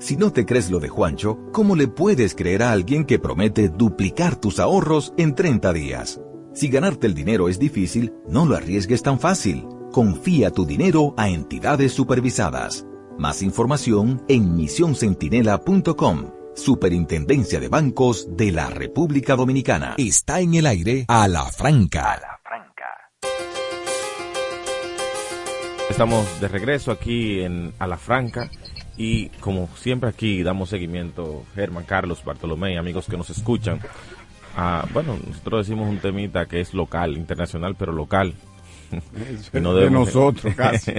Si 0.00 0.16
no 0.16 0.32
te 0.32 0.46
crees 0.46 0.70
lo 0.70 0.80
de 0.80 0.88
Juancho, 0.88 1.38
¿cómo 1.52 1.76
le 1.76 1.86
puedes 1.86 2.34
creer 2.34 2.62
a 2.62 2.72
alguien 2.72 3.04
que 3.04 3.18
promete 3.18 3.68
duplicar 3.68 4.34
tus 4.34 4.58
ahorros 4.58 5.12
en 5.18 5.34
30 5.34 5.74
días? 5.74 6.22
Si 6.54 6.68
ganarte 6.68 7.06
el 7.06 7.12
dinero 7.12 7.50
es 7.50 7.58
difícil, 7.58 8.14
no 8.26 8.46
lo 8.46 8.56
arriesgues 8.56 9.02
tan 9.02 9.20
fácil. 9.20 9.66
Confía 9.92 10.52
tu 10.52 10.64
dinero 10.64 11.12
a 11.18 11.28
entidades 11.28 11.92
supervisadas. 11.92 12.86
Más 13.18 13.42
información 13.42 14.24
en 14.26 14.56
misioncentinela.com. 14.56 16.32
Superintendencia 16.54 17.60
de 17.60 17.68
Bancos 17.68 18.26
de 18.34 18.52
la 18.52 18.70
República 18.70 19.36
Dominicana. 19.36 19.96
Está 19.98 20.40
en 20.40 20.54
el 20.54 20.64
aire 20.64 21.04
a 21.08 21.28
la 21.28 21.44
franca. 21.44 22.12
A 22.12 22.16
la 22.16 22.40
franca. 22.42 22.86
Estamos 25.90 26.40
de 26.40 26.48
regreso 26.48 26.90
aquí 26.90 27.42
en 27.42 27.74
A 27.78 27.86
la 27.86 27.98
Franca 27.98 28.50
y 29.00 29.30
como 29.40 29.66
siempre 29.76 30.10
aquí 30.10 30.42
damos 30.42 30.68
seguimiento, 30.68 31.44
Germán, 31.54 31.84
Carlos, 31.84 32.22
Bartolomé, 32.22 32.76
amigos 32.76 33.06
que 33.08 33.16
nos 33.16 33.30
escuchan. 33.30 33.80
Ah, 34.54 34.86
bueno, 34.92 35.16
nosotros 35.26 35.66
decimos 35.66 35.88
un 35.88 36.00
temita 36.00 36.44
que 36.44 36.60
es 36.60 36.74
local, 36.74 37.16
internacional, 37.16 37.76
pero 37.78 37.92
local. 37.92 38.34
y 39.54 39.58
no 39.58 39.72
debemos, 39.74 40.08
de 40.08 40.14
nosotros 40.14 40.54
casi. 40.56 40.92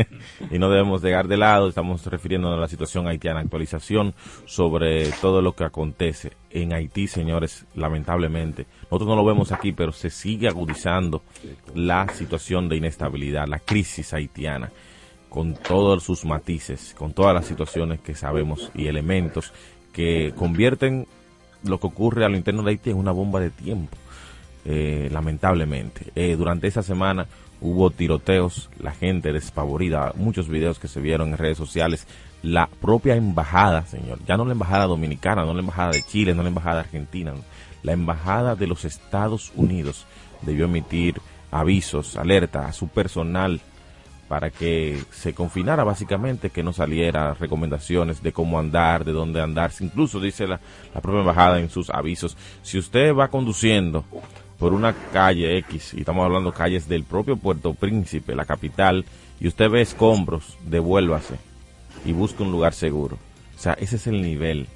y 0.50 0.58
no 0.58 0.72
debemos 0.72 1.04
dejar 1.04 1.28
de 1.28 1.38
lado, 1.38 1.70
estamos 1.70 2.04
refiriéndonos 2.08 2.58
a 2.58 2.62
la 2.62 2.68
situación 2.68 3.08
haitiana, 3.08 3.42
actualización 3.42 4.16
sobre 4.46 5.12
todo 5.22 5.44
lo 5.44 5.54
que 5.54 5.66
acontece 5.66 6.32
en 6.50 6.74
Haití, 6.74 7.06
señores, 7.06 7.68
lamentablemente. 7.76 8.66
Nosotros 8.86 9.10
no 9.10 9.16
lo 9.16 9.26
vemos 9.26 9.52
aquí, 9.52 9.74
pero 9.74 9.92
se 9.92 10.10
sigue 10.10 10.48
agudizando 10.48 11.22
la 11.76 12.08
situación 12.10 12.68
de 12.68 12.78
inestabilidad, 12.78 13.48
la 13.48 13.60
crisis 13.60 14.12
haitiana 14.12 14.72
con 15.32 15.54
todos 15.54 16.04
sus 16.04 16.26
matices, 16.26 16.94
con 16.98 17.14
todas 17.14 17.34
las 17.34 17.46
situaciones 17.46 18.02
que 18.02 18.16
sabemos 18.16 18.70
y 18.76 18.88
elementos 18.88 19.54
que 19.94 20.34
convierten 20.36 21.08
lo 21.64 21.80
que 21.80 21.88
ocurre 21.88 22.26
a 22.26 22.30
lo 22.30 22.36
interno 22.36 22.64
de 22.64 22.72
Haití 22.72 22.90
en 22.90 22.98
una 22.98 23.14
bomba 23.14 23.40
de 23.40 23.50
tiempo, 23.50 23.96
eh, 24.66 25.08
lamentablemente. 25.10 26.08
Eh, 26.16 26.36
durante 26.36 26.68
esa 26.68 26.84
semana 26.84 27.28
hubo 27.62 27.92
tiroteos, 27.92 28.70
la 28.78 28.92
gente 28.92 29.32
despavorida, 29.32 30.12
muchos 30.18 30.50
videos 30.50 30.80
que 30.80 30.90
se 30.90 31.00
vieron 31.00 31.30
en 31.30 31.38
redes 31.38 31.58
sociales, 31.58 32.08
la 32.44 32.68
propia 32.68 33.16
embajada, 33.16 33.86
señor, 33.86 34.20
ya 34.28 34.36
no 34.36 34.44
la 34.44 34.52
embajada 34.52 34.88
dominicana, 34.88 35.46
no 35.46 35.54
la 35.54 35.62
embajada 35.62 35.92
de 35.92 36.04
Chile, 36.04 36.36
no 36.36 36.44
la 36.44 36.50
embajada 36.50 36.82
argentina, 36.82 37.32
la 37.84 37.94
embajada 37.94 38.58
de 38.58 38.68
los 38.68 38.84
Estados 38.84 39.54
Unidos 39.56 40.06
debió 40.42 40.66
emitir 40.66 41.22
avisos, 41.52 42.18
alerta 42.18 42.68
a 42.68 42.74
su 42.74 42.90
personal 42.90 43.62
para 44.32 44.50
que 44.50 45.04
se 45.12 45.34
confinara 45.34 45.84
básicamente, 45.84 46.52
que 46.52 46.64
no 46.64 46.72
saliera 46.72 47.34
recomendaciones 47.34 48.24
de 48.24 48.32
cómo 48.32 48.60
andar, 48.60 49.04
de 49.04 49.12
dónde 49.12 49.42
andar. 49.42 49.72
Incluso 49.82 50.22
dice 50.22 50.48
la, 50.48 50.62
propia 51.02 51.20
embajada 51.20 51.60
en 51.60 51.70
sus 51.70 51.90
avisos, 51.90 52.38
si 52.64 52.78
usted 52.78 53.14
va 53.14 53.28
conduciendo 53.28 54.06
por 54.58 54.72
una 54.72 54.94
calle 55.12 55.58
X, 55.58 55.96
y 55.96 56.00
estamos 56.00 56.24
hablando 56.24 56.54
calles 56.54 56.88
del 56.88 57.04
propio 57.04 57.36
Puerto 57.36 57.74
Príncipe, 57.74 58.34
la 58.34 58.46
capital, 58.46 59.04
y 59.38 59.50
usted 59.50 59.70
ve 59.70 59.82
escombros, 59.82 60.58
devuélvase 60.66 61.36
y 62.06 62.14
busque 62.14 62.42
un 62.42 62.54
lugar 62.54 62.74
seguro. 62.74 63.18
O 63.58 63.60
sea, 63.60 63.74
ese 63.74 63.98
es 63.98 64.08
el 64.08 64.22
nivel 64.22 64.68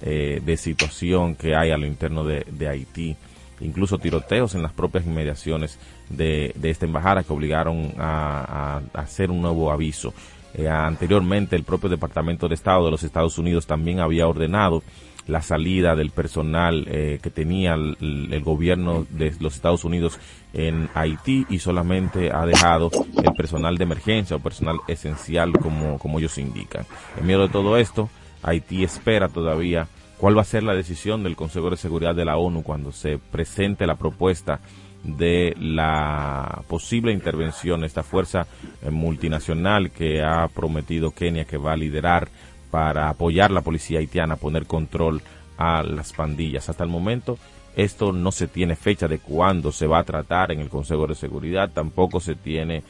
eh, 0.00 0.40
de 0.44 0.56
situación 0.56 1.34
que 1.34 1.56
hay 1.56 1.72
a 1.72 1.76
lo 1.76 1.86
interno 1.86 2.22
de 2.22 2.68
Haití 2.68 3.16
incluso 3.62 3.98
tiroteos 3.98 4.54
en 4.54 4.62
las 4.62 4.72
propias 4.72 5.06
inmediaciones 5.06 5.78
de, 6.12 6.54
esta 6.62 6.86
embajada 6.86 7.22
que 7.22 7.32
obligaron 7.32 7.92
a, 7.98 8.80
hacer 8.94 9.30
un 9.30 9.42
nuevo 9.42 9.72
aviso. 9.72 10.14
Eh, 10.54 10.68
anteriormente 10.68 11.56
el 11.56 11.64
propio 11.64 11.88
Departamento 11.88 12.46
de 12.46 12.54
Estado 12.54 12.84
de 12.84 12.90
los 12.90 13.02
Estados 13.02 13.38
Unidos 13.38 13.66
también 13.66 14.00
había 14.00 14.28
ordenado 14.28 14.82
la 15.26 15.40
salida 15.40 15.94
del 15.94 16.10
personal 16.10 16.84
eh, 16.88 17.20
que 17.22 17.30
tenía 17.30 17.74
el, 17.74 18.42
gobierno 18.44 19.06
de 19.10 19.34
los 19.40 19.54
Estados 19.54 19.84
Unidos 19.84 20.18
en 20.52 20.90
Haití 20.94 21.46
y 21.48 21.58
solamente 21.60 22.32
ha 22.32 22.44
dejado 22.44 22.90
el 23.22 23.32
personal 23.34 23.78
de 23.78 23.84
emergencia 23.84 24.36
o 24.36 24.40
personal 24.40 24.78
esencial 24.88 25.52
como, 25.52 25.98
como 25.98 26.18
ellos 26.18 26.38
indican. 26.38 26.84
En 27.16 27.26
medio 27.26 27.42
de 27.42 27.48
todo 27.48 27.76
esto, 27.76 28.10
Haití 28.42 28.82
espera 28.82 29.28
todavía 29.28 29.86
cuál 30.18 30.36
va 30.36 30.42
a 30.42 30.44
ser 30.44 30.62
la 30.62 30.74
decisión 30.74 31.22
del 31.22 31.36
Consejo 31.36 31.70
de 31.70 31.76
Seguridad 31.76 32.14
de 32.14 32.24
la 32.24 32.36
ONU 32.36 32.62
cuando 32.62 32.92
se 32.92 33.18
presente 33.18 33.86
la 33.86 33.96
propuesta 33.96 34.60
de 35.04 35.54
la 35.58 36.62
posible 36.68 37.12
intervención, 37.12 37.80
de 37.80 37.86
esta 37.86 38.02
fuerza 38.02 38.46
eh, 38.82 38.90
multinacional 38.90 39.90
que 39.90 40.22
ha 40.22 40.46
prometido 40.48 41.10
Kenia 41.10 41.44
que 41.44 41.56
va 41.56 41.72
a 41.72 41.76
liderar 41.76 42.28
para 42.70 43.08
apoyar 43.08 43.50
la 43.50 43.62
policía 43.62 43.98
haitiana, 43.98 44.36
poner 44.36 44.66
control 44.66 45.22
a 45.58 45.82
las 45.82 46.12
pandillas. 46.12 46.68
Hasta 46.68 46.84
el 46.84 46.90
momento 46.90 47.38
esto 47.76 48.12
no 48.12 48.32
se 48.32 48.48
tiene 48.48 48.76
fecha 48.76 49.08
de 49.08 49.18
cuándo 49.18 49.72
se 49.72 49.86
va 49.86 49.98
a 49.98 50.04
tratar 50.04 50.52
en 50.52 50.60
el 50.60 50.68
Consejo 50.68 51.06
de 51.06 51.14
Seguridad, 51.14 51.70
tampoco 51.72 52.20
se 52.20 52.34
tiene 52.34 52.82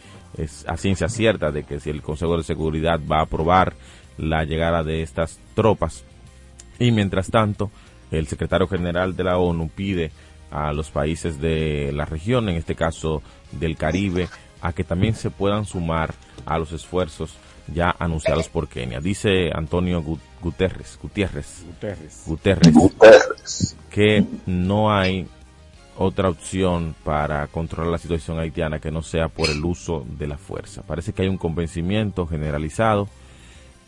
a 0.66 0.76
ciencia 0.76 1.08
cierta 1.08 1.50
de 1.50 1.64
que 1.64 1.78
si 1.78 1.90
el 1.90 2.02
Consejo 2.02 2.36
de 2.36 2.42
Seguridad 2.42 3.00
va 3.10 3.18
a 3.18 3.22
aprobar 3.22 3.74
la 4.18 4.44
llegada 4.44 4.82
de 4.82 5.02
estas 5.02 5.38
tropas 5.54 6.04
y 6.78 6.90
mientras 6.90 7.30
tanto, 7.30 7.70
el 8.10 8.26
secretario 8.26 8.66
general 8.66 9.14
de 9.14 9.24
la 9.24 9.38
ONU 9.38 9.68
pide 9.68 10.10
a 10.52 10.72
los 10.72 10.90
países 10.90 11.40
de 11.40 11.90
la 11.92 12.04
región, 12.04 12.48
en 12.48 12.56
este 12.56 12.74
caso 12.74 13.22
del 13.52 13.76
Caribe, 13.76 14.28
a 14.60 14.72
que 14.72 14.84
también 14.84 15.14
se 15.14 15.30
puedan 15.30 15.64
sumar 15.64 16.14
a 16.46 16.58
los 16.58 16.72
esfuerzos 16.72 17.34
ya 17.72 17.94
anunciados 17.98 18.48
por 18.48 18.68
Kenia. 18.68 19.00
Dice 19.00 19.50
Antonio 19.52 20.02
Guterres, 20.40 20.98
Gutiérrez, 21.00 21.64
Guterres, 22.26 22.74
Guterres, 22.74 23.76
que 23.90 24.24
no 24.46 24.92
hay 24.92 25.26
otra 25.96 26.28
opción 26.28 26.94
para 27.04 27.46
controlar 27.48 27.92
la 27.92 27.98
situación 27.98 28.38
haitiana 28.38 28.78
que 28.78 28.90
no 28.90 29.02
sea 29.02 29.28
por 29.28 29.48
el 29.48 29.64
uso 29.64 30.04
de 30.18 30.26
la 30.26 30.38
fuerza. 30.38 30.82
Parece 30.82 31.12
que 31.12 31.22
hay 31.22 31.28
un 31.28 31.38
convencimiento 31.38 32.26
generalizado 32.26 33.08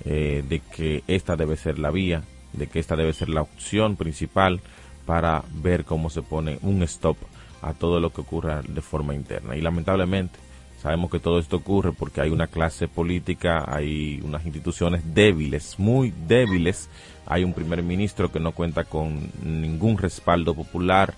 eh, 0.04 0.44
de 0.48 0.60
que 0.60 1.02
esta 1.06 1.36
debe 1.36 1.56
ser 1.56 1.78
la 1.78 1.90
vía 1.90 2.22
de 2.54 2.66
que 2.68 2.78
esta 2.78 2.96
debe 2.96 3.12
ser 3.12 3.28
la 3.28 3.42
opción 3.42 3.96
principal 3.96 4.60
para 5.06 5.42
ver 5.52 5.84
cómo 5.84 6.10
se 6.10 6.22
pone 6.22 6.58
un 6.62 6.82
stop 6.82 7.16
a 7.62 7.72
todo 7.72 8.00
lo 8.00 8.10
que 8.10 8.20
ocurra 8.20 8.62
de 8.62 8.80
forma 8.80 9.14
interna. 9.14 9.56
Y 9.56 9.60
lamentablemente 9.60 10.38
Sabemos 10.84 11.10
que 11.10 11.18
todo 11.18 11.38
esto 11.38 11.56
ocurre 11.56 11.92
porque 11.92 12.20
hay 12.20 12.28
una 12.28 12.46
clase 12.46 12.88
política, 12.88 13.64
hay 13.66 14.20
unas 14.22 14.44
instituciones 14.44 15.14
débiles, 15.14 15.78
muy 15.78 16.12
débiles. 16.28 16.90
Hay 17.24 17.42
un 17.42 17.54
primer 17.54 17.82
ministro 17.82 18.30
que 18.30 18.38
no 18.38 18.52
cuenta 18.52 18.84
con 18.84 19.30
ningún 19.42 19.96
respaldo 19.96 20.54
popular. 20.54 21.14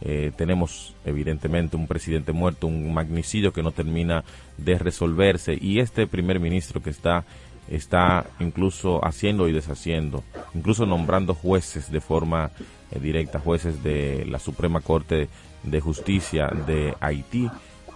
Eh, 0.00 0.32
tenemos 0.36 0.96
evidentemente 1.04 1.76
un 1.76 1.86
presidente 1.86 2.32
muerto, 2.32 2.66
un 2.66 2.92
magnicidio 2.92 3.52
que 3.52 3.62
no 3.62 3.70
termina 3.70 4.24
de 4.58 4.80
resolverse 4.80 5.56
y 5.60 5.78
este 5.78 6.08
primer 6.08 6.40
ministro 6.40 6.82
que 6.82 6.90
está 6.90 7.24
está 7.68 8.26
incluso 8.40 9.02
haciendo 9.04 9.48
y 9.48 9.52
deshaciendo, 9.52 10.24
incluso 10.54 10.86
nombrando 10.86 11.34
jueces 11.34 11.88
de 11.90 12.00
forma 12.00 12.50
directa, 13.00 13.38
jueces 13.38 13.82
de 13.82 14.24
la 14.26 14.38
Suprema 14.38 14.80
Corte 14.80 15.28
de 15.62 15.80
Justicia 15.80 16.48
de 16.66 16.94
Haití 17.00 17.50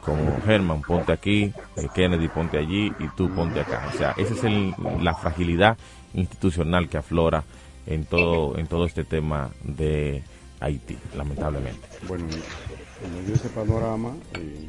como 0.09 0.39
Herman, 0.47 0.81
ponte 0.83 1.13
aquí, 1.13 1.53
eh, 1.77 1.89
Kennedy, 1.95 2.29
ponte 2.29 2.59
allí 2.59 2.93
y 2.99 3.09
tú 3.17 3.29
ponte 3.35 3.61
acá. 3.61 3.91
O 3.93 3.99
sea, 3.99 4.15
esa 4.17 4.35
es 4.35 4.45
el, 4.45 4.75
la 5.03 5.15
fragilidad 5.15 5.77
institucional 6.15 6.89
que 6.89 6.99
aflora 6.99 7.45
en 7.87 8.05
todo, 8.05 8.57
en 8.59 8.67
todo 8.67 8.87
este 8.87 9.05
tema 9.05 9.51
de 9.63 10.23
Haití, 10.61 10.97
lamentablemente. 11.17 11.87
Bueno, 12.07 12.25
en 12.25 13.33
ese 13.33 13.49
panorama, 13.51 14.15
eh, 14.35 14.69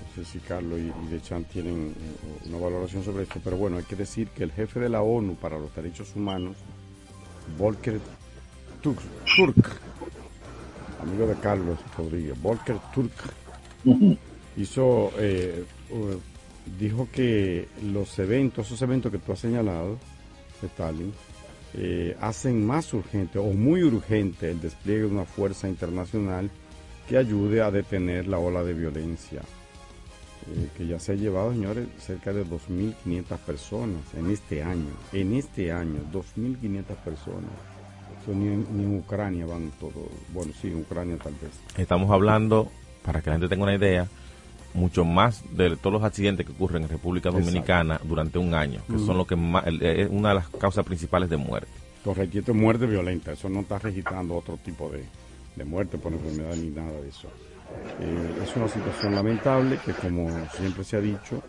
no 0.00 0.24
sé 0.24 0.30
si 0.30 0.38
Carlos 0.38 0.78
y, 0.78 0.92
y 1.06 1.10
Dechan 1.10 1.44
tienen 1.44 1.94
eh, 1.98 2.48
una 2.48 2.58
valoración 2.58 3.04
sobre 3.04 3.24
esto, 3.24 3.40
pero 3.44 3.56
bueno, 3.56 3.76
hay 3.76 3.84
que 3.84 3.96
decir 3.96 4.28
que 4.28 4.44
el 4.44 4.52
jefe 4.52 4.80
de 4.80 4.88
la 4.88 5.02
ONU 5.02 5.34
para 5.34 5.58
los 5.58 5.74
Derechos 5.74 6.14
Humanos, 6.16 6.56
Volker 7.58 8.00
Turk, 8.84 9.00
Turk. 9.34 9.80
Amigo 11.00 11.26
de 11.26 11.34
Carlos 11.36 11.78
Rodríguez, 11.96 12.40
Volker 12.42 12.76
Turk, 12.94 13.12
hizo, 14.58 15.10
eh, 15.16 15.64
dijo 16.78 17.08
que 17.10 17.66
los 17.82 18.18
eventos, 18.18 18.66
esos 18.66 18.82
eventos 18.82 19.10
que 19.10 19.16
tú 19.16 19.32
has 19.32 19.38
señalado, 19.38 19.98
Stalin, 20.62 21.14
eh, 21.72 22.14
hacen 22.20 22.66
más 22.66 22.92
urgente 22.92 23.38
o 23.38 23.54
muy 23.54 23.82
urgente 23.82 24.50
el 24.50 24.60
despliegue 24.60 25.00
de 25.00 25.06
una 25.06 25.24
fuerza 25.24 25.66
internacional 25.66 26.50
que 27.08 27.16
ayude 27.16 27.62
a 27.62 27.70
detener 27.70 28.26
la 28.26 28.38
ola 28.38 28.62
de 28.62 28.74
violencia, 28.74 29.40
eh, 29.40 30.68
que 30.76 30.86
ya 30.86 30.98
se 30.98 31.12
ha 31.12 31.14
llevado, 31.14 31.52
señores, 31.52 31.88
cerca 31.98 32.34
de 32.34 32.44
2.500 32.44 33.38
personas 33.38 34.02
en 34.14 34.30
este 34.30 34.62
año, 34.62 34.92
en 35.14 35.32
este 35.32 35.72
año, 35.72 36.00
2.500 36.12 36.96
personas. 36.96 37.73
Ni, 38.26 38.46
en, 38.46 38.66
ni 38.76 38.84
en 38.84 38.98
Ucrania 38.98 39.46
van 39.46 39.70
todos, 39.78 40.08
bueno, 40.32 40.52
sí, 40.60 40.68
en 40.68 40.76
Ucrania 40.80 41.16
tal 41.22 41.34
vez. 41.34 41.52
Estamos 41.76 42.10
hablando, 42.10 42.68
para 43.04 43.20
que 43.20 43.30
la 43.30 43.36
gente 43.36 43.48
tenga 43.48 43.64
una 43.64 43.74
idea, 43.74 44.08
mucho 44.72 45.04
más 45.04 45.44
de 45.56 45.76
todos 45.76 45.92
los 45.92 46.02
accidentes 46.02 46.46
que 46.46 46.52
ocurren 46.52 46.82
en 46.82 46.88
República 46.88 47.30
Dominicana 47.30 47.94
Exacto. 47.94 48.08
durante 48.08 48.38
un 48.38 48.54
año, 48.54 48.80
que 48.90 48.98
son 48.98 49.18
lo 49.18 49.26
que 49.26 49.36
más, 49.36 49.64
es 49.66 50.08
una 50.10 50.30
de 50.30 50.34
las 50.36 50.48
causas 50.48 50.84
principales 50.84 51.30
de 51.30 51.36
muerte. 51.36 51.68
Correcto, 52.02 52.38
esto 52.38 52.52
es 52.52 52.58
muerte 52.58 52.86
violenta, 52.86 53.32
eso 53.32 53.48
no 53.48 53.60
está 53.60 53.78
registrando 53.78 54.34
otro 54.34 54.56
tipo 54.56 54.90
de, 54.90 55.04
de 55.56 55.64
muerte 55.64 55.96
por 55.96 56.12
enfermedad 56.12 56.56
ni 56.56 56.70
nada 56.70 56.92
de 57.00 57.08
eso. 57.08 57.28
Eh, 58.00 58.42
es 58.42 58.56
una 58.56 58.68
situación 58.68 59.14
lamentable 59.14 59.78
que, 59.84 59.92
como 59.92 60.28
siempre 60.56 60.84
se 60.84 60.96
ha 60.96 61.00
dicho, 61.00 61.42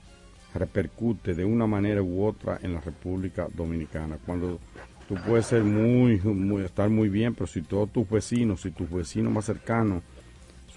repercute 0.53 1.33
de 1.33 1.43
una 1.43 1.67
manera 1.67 2.01
u 2.01 2.25
otra 2.25 2.59
en 2.61 2.73
la 2.73 2.81
República 2.81 3.47
Dominicana. 3.53 4.17
Cuando 4.25 4.59
tú 5.07 5.15
puedes 5.25 5.45
ser 5.45 5.63
muy, 5.63 6.19
muy 6.19 6.63
estar 6.63 6.89
muy 6.89 7.09
bien, 7.09 7.33
pero 7.33 7.47
si 7.47 7.61
todos 7.61 7.91
tus 7.91 8.09
vecinos, 8.09 8.61
si 8.61 8.71
tus 8.71 8.89
vecinos 8.89 9.31
más 9.31 9.45
cercanos 9.45 10.03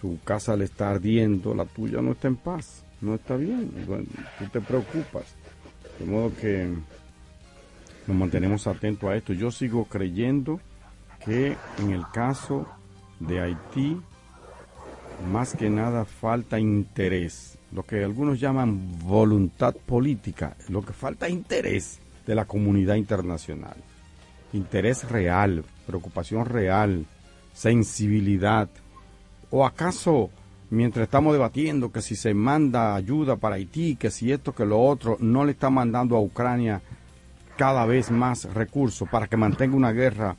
su 0.01 0.19
casa 0.23 0.57
le 0.57 0.65
está 0.65 0.91
ardiendo, 0.91 1.55
la 1.55 1.65
tuya 1.65 2.01
no 2.01 2.13
está 2.13 2.29
en 2.29 2.37
paz, 2.37 2.85
no 3.01 3.15
está 3.17 3.37
bien, 3.37 3.71
bueno, 3.87 4.07
tú 4.39 4.45
te 4.53 4.61
preocupas. 4.61 5.35
De 5.99 6.07
modo 6.07 6.33
que 6.41 6.73
nos 8.09 8.17
mantenemos 8.17 8.67
atentos 8.67 9.11
a 9.11 9.17
esto. 9.17 9.33
Yo 9.33 9.51
sigo 9.51 9.85
creyendo 9.85 10.61
que 11.25 11.57
en 11.79 11.91
el 11.91 12.05
caso 12.13 12.67
de 13.21 13.41
Haití, 13.41 14.01
más 15.31 15.55
que 15.55 15.69
nada 15.69 16.05
falta 16.05 16.59
interés, 16.59 17.59
lo 17.73 17.83
que 17.83 18.03
algunos 18.03 18.41
llaman 18.41 18.99
voluntad 19.01 19.75
política, 19.75 20.57
lo 20.69 20.83
que 20.83 20.93
falta 20.93 21.29
interés 21.29 21.99
de 22.27 22.35
la 22.35 22.47
comunidad 22.47 22.95
internacional. 22.95 23.77
Interés 24.53 25.09
real, 25.09 25.65
preocupación 25.87 26.47
real, 26.47 27.05
sensibilidad 27.53 28.69
¿O 29.51 29.65
acaso, 29.65 30.31
mientras 30.71 31.05
estamos 31.05 31.33
debatiendo 31.33 31.91
que 31.91 32.03
si 32.03 32.17
se 32.17 32.35
manda 32.35 32.95
ayuda 32.95 33.37
para 33.37 33.57
Haití, 33.57 33.97
que 33.97 34.11
si 34.11 34.31
esto, 34.31 34.55
que 34.55 34.67
lo 34.67 34.81
otro, 34.81 35.17
no 35.21 35.45
le 35.45 35.53
está 35.53 35.71
mandando 35.71 36.17
a 36.17 36.21
Ucrania 36.21 36.83
cada 37.57 37.87
vez 37.87 38.11
más 38.11 38.45
recursos 38.53 39.09
para 39.09 39.27
que 39.27 39.37
mantenga 39.37 39.75
una 39.75 39.93
guerra, 39.93 40.37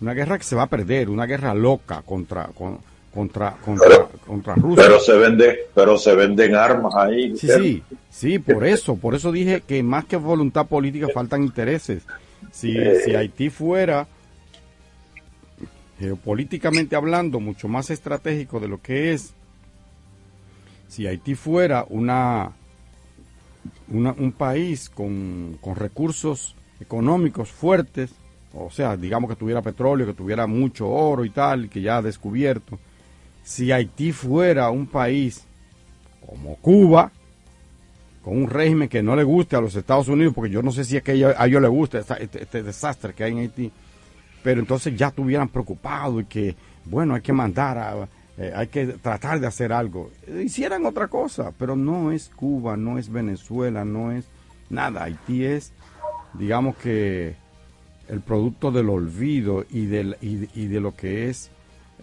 una 0.00 0.12
guerra 0.12 0.38
que 0.38 0.44
se 0.44 0.54
va 0.54 0.64
a 0.64 0.68
perder, 0.68 1.08
una 1.08 1.24
guerra 1.24 1.54
loca 1.54 2.02
contra, 2.02 2.48
con, 2.48 2.78
contra, 3.12 3.56
contra, 3.64 3.88
pero, 3.88 4.10
contra 4.26 4.54
Rusia. 4.54 4.84
Pero 4.84 5.00
se 5.00 5.16
vende, 5.16 5.58
pero 5.74 5.96
se 5.96 6.14
venden 6.14 6.54
armas 6.54 6.94
ahí. 6.94 7.34
Sí, 7.36 7.48
sí, 7.48 7.82
sí, 8.10 8.38
por 8.38 8.66
eso, 8.66 8.96
por 8.96 9.14
eso 9.14 9.32
dije 9.32 9.62
que 9.66 9.82
más 9.82 10.04
que 10.04 10.16
voluntad 10.16 10.66
política 10.66 11.08
faltan 11.12 11.42
intereses. 11.42 12.02
Si, 12.50 12.76
eh, 12.76 13.00
si 13.04 13.14
Haití 13.14 13.50
fuera 13.50 14.06
geopolíticamente 15.98 16.96
hablando, 16.96 17.38
mucho 17.38 17.68
más 17.68 17.90
estratégico 17.90 18.58
de 18.58 18.68
lo 18.68 18.82
que 18.82 19.12
es 19.12 19.34
si 20.92 21.06
Haití 21.06 21.34
fuera 21.34 21.86
una, 21.88 22.52
una 23.88 24.12
un 24.12 24.32
país 24.32 24.90
con, 24.90 25.56
con, 25.62 25.74
recursos 25.74 26.54
económicos 26.80 27.50
fuertes, 27.50 28.10
o 28.52 28.70
sea, 28.70 28.98
digamos 28.98 29.30
que 29.30 29.36
tuviera 29.36 29.62
petróleo, 29.62 30.06
que 30.06 30.12
tuviera 30.12 30.46
mucho 30.46 30.90
oro 30.90 31.24
y 31.24 31.30
tal, 31.30 31.70
que 31.70 31.80
ya 31.80 31.96
ha 31.96 32.02
descubierto, 32.02 32.78
si 33.42 33.72
Haití 33.72 34.12
fuera 34.12 34.68
un 34.68 34.86
país 34.86 35.44
como 36.26 36.56
Cuba, 36.56 37.10
con 38.22 38.36
un 38.36 38.48
régimen 38.48 38.88
que 38.88 39.02
no 39.02 39.16
le 39.16 39.24
guste 39.24 39.56
a 39.56 39.60
los 39.60 39.74
Estados 39.74 40.08
Unidos, 40.08 40.32
porque 40.34 40.50
yo 40.50 40.62
no 40.62 40.70
sé 40.70 40.84
si 40.84 40.96
a 40.96 41.02
ellos, 41.06 41.62
les 41.62 41.70
gusta 41.70 41.98
este, 41.98 42.42
este, 42.42 42.62
desastre 42.62 43.14
que 43.14 43.24
hay 43.24 43.32
en 43.32 43.38
Haití, 43.38 43.72
pero 44.42 44.60
entonces 44.60 44.96
ya 44.96 45.08
estuvieran 45.08 45.48
preocupados 45.48 46.22
y 46.22 46.24
que, 46.26 46.56
bueno, 46.84 47.14
hay 47.14 47.20
que 47.20 47.32
mandar, 47.32 47.78
a, 47.78 48.08
eh, 48.38 48.52
hay 48.54 48.68
que 48.68 48.86
tratar 48.86 49.40
de 49.40 49.46
hacer 49.46 49.72
algo. 49.72 50.10
Hicieran 50.42 50.86
otra 50.86 51.08
cosa, 51.08 51.52
pero 51.58 51.76
no 51.76 52.12
es 52.12 52.28
Cuba, 52.28 52.76
no 52.76 52.98
es 52.98 53.10
Venezuela, 53.10 53.84
no 53.84 54.12
es 54.12 54.26
nada. 54.70 55.04
Haití 55.04 55.44
es, 55.44 55.72
digamos 56.34 56.76
que, 56.76 57.36
el 58.08 58.20
producto 58.20 58.70
del 58.70 58.90
olvido 58.90 59.64
y, 59.70 59.86
del, 59.86 60.16
y 60.20 60.66
de 60.66 60.80
lo 60.80 60.94
que 60.94 61.30
es 61.30 61.50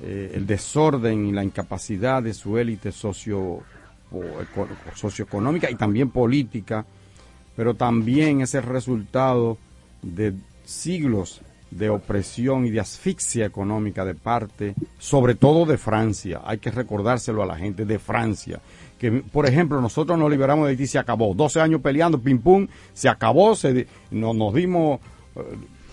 eh, 0.01 0.31
el 0.33 0.47
desorden 0.47 1.25
y 1.25 1.33
la 1.33 1.43
incapacidad 1.43 2.23
de 2.23 2.33
su 2.33 2.57
élite 2.57 2.93
socio, 2.93 3.63
socioeconómica 4.95 5.69
y 5.69 5.75
también 5.75 6.09
política, 6.09 6.85
pero 7.55 7.73
también 7.73 8.41
es 8.41 8.55
el 8.55 8.63
resultado 8.63 9.57
de 10.01 10.33
siglos 10.65 11.41
de 11.71 11.89
opresión 11.89 12.65
y 12.65 12.71
de 12.71 12.79
asfixia 12.79 13.45
económica 13.45 14.03
de 14.03 14.15
parte, 14.15 14.73
sobre 14.97 15.35
todo 15.35 15.65
de 15.65 15.77
Francia. 15.77 16.41
Hay 16.43 16.57
que 16.57 16.71
recordárselo 16.71 17.43
a 17.43 17.45
la 17.45 17.55
gente 17.55 17.85
de 17.85 17.99
Francia. 17.99 18.59
Que, 18.97 19.11
por 19.11 19.45
ejemplo, 19.45 19.79
nosotros 19.79 20.17
nos 20.17 20.29
liberamos 20.31 20.65
de 20.65 20.71
Haití, 20.71 20.87
se 20.87 20.99
acabó. 20.99 21.33
12 21.33 21.61
años 21.61 21.81
peleando, 21.81 22.19
pim 22.19 22.39
pum, 22.39 22.67
se 22.93 23.07
acabó, 23.07 23.55
se, 23.55 23.87
no, 24.11 24.33
nos 24.33 24.53
dimos 24.53 24.99
uh, 25.35 25.41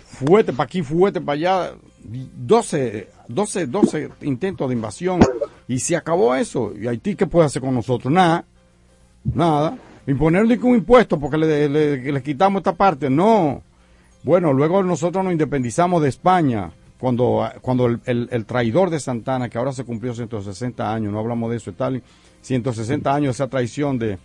fuete 0.07 0.53
para 0.53 0.65
aquí, 0.65 0.83
fuete 0.83 1.21
para 1.21 1.35
allá. 1.35 1.73
12, 2.03 3.09
12, 3.29 3.67
12 3.67 4.11
intentos 4.23 4.69
de 4.69 4.75
invasión 4.75 5.21
y 5.69 5.79
se 5.79 5.97
acabó 5.97 6.35
eso. 6.35 6.73
¿Y 6.79 6.87
Haití 6.87 7.15
qué 7.15 7.27
puede 7.27 7.47
hacer 7.47 7.63
con 7.63 7.75
nosotros? 7.75 8.13
Nada, 8.13 8.45
nada. 9.25 9.77
Imponerle 10.07 10.59
un 10.63 10.77
impuesto 10.77 11.19
porque 11.19 11.37
le, 11.37 11.69
le, 11.69 12.23
quitamos 12.23 12.61
esta 12.61 12.75
parte, 12.75 13.11
no 13.11 13.63
bueno, 14.27 14.53
luego 14.53 14.83
nosotros 14.83 15.23
nos 15.23 15.33
independizamos 15.33 16.03
de 16.03 16.09
España, 16.09 16.73
cuando, 16.99 17.49
cuando 17.61 17.87
el, 17.87 18.01
el, 18.07 18.45
traidor 18.45 18.91
de 18.91 18.99
Santana, 18.99 19.49
que 19.49 19.57
ahora 19.57 19.73
se 19.73 19.85
cumplió 19.85 20.17
160 20.17 20.93
años, 20.93 21.13
no 21.13 21.21
hablamos 21.21 21.49
de 21.49 21.59
eso, 21.59 21.71
Stalin, 21.71 22.03
160 22.43 23.15
años 23.15 23.37
esa 23.37 23.47
traición 23.47 24.01
de, 24.01 24.19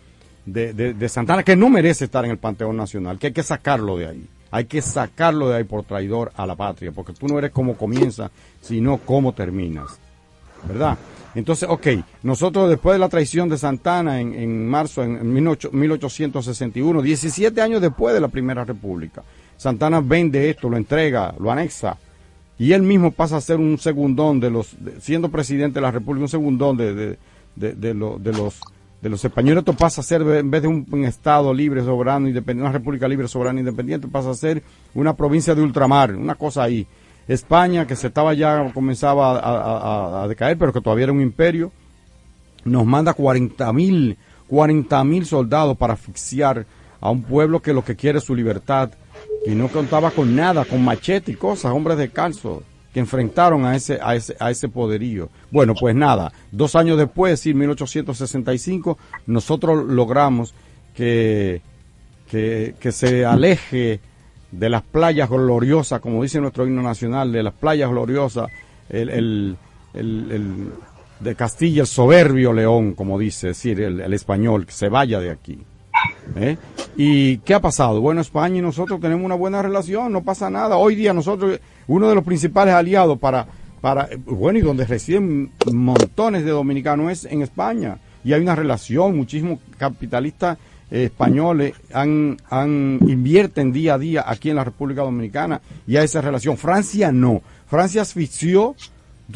de, 0.44 0.74
de, 0.74 0.96
de, 0.96 1.08
Santana, 1.08 1.44
que 1.44 1.56
no 1.56 1.70
merece 1.70 2.06
estar 2.06 2.26
en 2.26 2.32
el 2.32 2.40
Panteón 2.40 2.78
Nacional, 2.78 3.20
que 3.20 3.28
hay 3.28 3.34
que 3.34 3.44
sacarlo 3.44 3.96
de 3.96 4.08
ahí. 4.08 4.28
Hay 4.50 4.66
que 4.66 4.82
sacarlo 4.82 5.50
de 5.50 5.58
ahí 5.58 5.64
por 5.66 5.84
traidor 5.84 6.32
a 6.36 6.48
la 6.48 6.56
patria, 6.56 6.92
porque 6.92 7.14
tú 7.14 7.28
no 7.28 7.38
eres 7.38 7.52
como 7.52 7.76
comienza, 7.76 8.32
sino 8.60 8.98
como 8.98 9.34
terminas. 9.34 10.00
¿Verdad? 10.68 10.98
Entonces, 11.36 11.68
ok, 11.70 11.88
nosotros 12.24 12.70
después 12.70 12.96
de 12.96 13.00
la 13.00 13.10
traición 13.10 13.48
de 13.50 13.58
Santana 13.58 14.20
en, 14.20 14.34
en 14.34 14.68
marzo, 14.68 15.04
en, 15.04 15.18
en 15.18 15.34
1861, 15.34 17.02
17 17.02 17.62
años 17.62 17.82
después 17.82 18.14
de 18.14 18.20
la 18.20 18.28
Primera 18.28 18.66
República, 18.66 19.24
Santana 19.58 20.02
vende 20.02 20.50
esto, 20.50 20.70
lo 20.70 20.78
entrega, 20.78 21.34
lo 21.40 21.52
anexa, 21.52 21.98
y 22.58 22.74
él 22.74 22.84
mismo 22.84 23.12
pasa 23.12 23.38
a 23.38 23.42
ser 23.42 23.58
un 23.58 23.78
segundón 23.78 24.40
de 24.40 24.50
los, 24.50 24.76
siendo 25.00 25.30
presidente 25.30 25.76
de 25.76 25.82
la 25.82 25.92
República, 25.92 26.24
un 26.24 26.30
segundón 26.30 26.78
de, 26.78 26.94
de, 26.94 27.18
de, 27.56 27.74
de 27.74 27.94
los 27.94 28.60
de 29.02 29.10
los 29.10 29.26
españoles, 29.26 29.62
esto 29.62 29.74
pasa 29.74 30.02
a 30.02 30.04
ser, 30.04 30.22
en 30.22 30.52
vez 30.52 30.62
de 30.62 30.68
un, 30.68 31.06
Estado 31.06 31.54
libre, 31.54 31.84
soberano, 31.84 32.28
independiente, 32.28 32.70
una 32.70 32.72
república 32.72 33.08
libre, 33.08 33.28
soberana, 33.28 33.60
independiente, 33.60 34.08
pasa 34.08 34.30
a 34.30 34.36
ser 34.36 34.62
una 34.94 35.16
provincia 35.16 35.56
de 35.56 35.62
ultramar, 35.62 36.16
una 36.16 36.36
cosa 36.36 36.64
ahí. 36.64 36.86
España, 37.34 37.88
que 37.88 37.96
se 37.96 38.08
estaba 38.08 38.34
ya, 38.34 38.72
comenzaba 38.74 40.24
a, 40.24 40.28
decaer, 40.28 40.58
pero 40.58 40.74
que 40.74 40.82
todavía 40.82 41.04
era 41.04 41.14
un 41.14 41.22
imperio, 41.22 41.72
nos 42.66 42.86
manda 42.86 43.14
40 43.14 43.72
mil, 43.74 44.18
40 44.48 45.04
mil 45.06 45.26
soldados 45.26 45.78
para 45.78 45.94
asfixiar 45.94 46.66
a 47.00 47.10
un 47.10 47.24
pueblo 47.24 47.62
que 47.62 47.74
lo 47.74 47.84
que 47.84 47.96
quiere 47.96 48.20
es 48.20 48.26
su 48.26 48.36
libertad 48.36 48.92
y 49.46 49.52
no 49.52 49.70
contaba 49.70 50.12
con 50.12 50.36
nada, 50.36 50.66
con 50.66 50.84
machete 50.84 51.32
y 51.32 51.36
cosas, 51.36 51.72
hombres 51.72 51.98
de 51.98 52.10
calzo 52.10 52.64
que 52.94 53.00
enfrentaron 53.00 53.66
a 53.66 53.78
ese, 53.78 54.00
a 54.02 54.16
ese, 54.16 54.36
a 54.38 54.52
ese 54.52 54.68
poderío. 54.68 55.30
Bueno, 55.50 55.74
pues 55.74 55.96
nada, 55.96 56.34
dos 56.52 56.76
años 56.76 56.98
después, 56.98 57.46
en 57.46 57.58
1865, 57.58 58.98
nosotros 59.28 59.86
logramos 59.86 60.54
que, 60.94 61.62
que, 62.30 62.76
que 62.78 62.92
se 62.92 63.26
aleje 63.26 64.02
de 64.52 64.70
las 64.70 64.82
playas 64.84 65.30
gloriosas, 65.30 66.02
como 66.02 66.22
dice 66.22 66.42
nuestro 66.42 66.68
himno 66.68 66.82
nacional, 66.82 67.32
de 67.32 67.44
las 67.44 67.54
playas 67.54 67.90
gloriosas, 67.90 68.50
el, 68.90 69.10
el, 69.10 69.58
el, 69.94 70.72
de 71.20 71.36
Castilla, 71.36 71.82
el 71.82 71.88
soberbio 71.88 72.52
león, 72.52 72.94
como 72.94 73.18
dice, 73.18 73.48
decir, 73.48 73.80
el, 73.82 74.14
español, 74.14 74.66
que 74.66 74.74
se 74.74 74.90
vaya 74.90 75.20
de 75.20 75.32
aquí. 75.32 75.60
¿eh? 76.36 76.58
¿Y 76.98 77.38
qué 77.40 77.54
ha 77.54 77.62
pasado? 77.62 78.02
Bueno, 78.02 78.22
España 78.22 78.58
y 78.58 78.62
nosotros 78.62 79.00
tenemos 79.00 79.24
una 79.24 79.36
buena 79.36 79.62
relación, 79.62 80.12
no 80.12 80.24
pasa 80.24 80.50
nada. 80.50 80.78
Hoy 80.78 80.96
día 80.96 81.14
nosotros, 81.14 81.60
uno 81.88 82.10
de 82.10 82.16
los 82.16 82.24
principales 82.24 82.74
aliados 82.74 83.18
para, 83.20 83.48
para 83.80 84.10
bueno, 84.26 84.60
y 84.60 84.62
donde 84.62 84.86
residen 84.86 85.52
montones 85.72 86.44
de 86.44 86.52
dominicanos 86.52 87.12
es 87.12 87.26
en 87.26 87.42
España. 87.42 88.00
Y 88.24 88.34
hay 88.34 88.42
una 88.42 88.56
relación, 88.56 89.16
muchísimos 89.16 89.60
capitalistas 89.78 90.58
españoles 90.92 91.74
han, 91.94 92.38
han, 92.50 93.00
invierten 93.08 93.72
día 93.72 93.94
a 93.94 93.98
día 93.98 94.26
aquí 94.28 94.50
en 94.50 94.58
la 94.58 94.66
República 94.66 95.02
Dominicana 95.02 95.62
y 95.88 95.96
a 95.96 96.04
esa 96.04 96.22
relación. 96.22 96.58
Francia 96.58 97.12
no. 97.12 97.42
Francia 97.68 98.02
asfixió, 98.02 98.76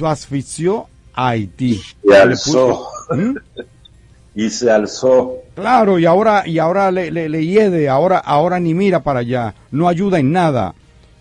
asfixió 0.03 0.87
a 1.13 1.29
Haití. 1.29 1.81
Y 2.03 2.13
alzó. 2.13 2.87
¿Mm? 3.09 3.37
Y 4.37 4.49
se 4.49 4.69
alzó. 4.69 5.37
Claro, 5.55 5.97
y 5.97 6.05
ahora, 6.05 6.45
y 6.45 6.59
ahora 6.59 6.91
le, 6.91 7.09
le, 7.09 7.45
hiede, 7.45 7.87
ahora, 7.87 8.17
ahora 8.17 8.59
ni 8.59 8.73
mira 8.73 9.01
para 9.01 9.21
allá, 9.21 9.55
no 9.71 9.87
ayuda 9.87 10.19
en 10.19 10.33
nada. 10.33 10.75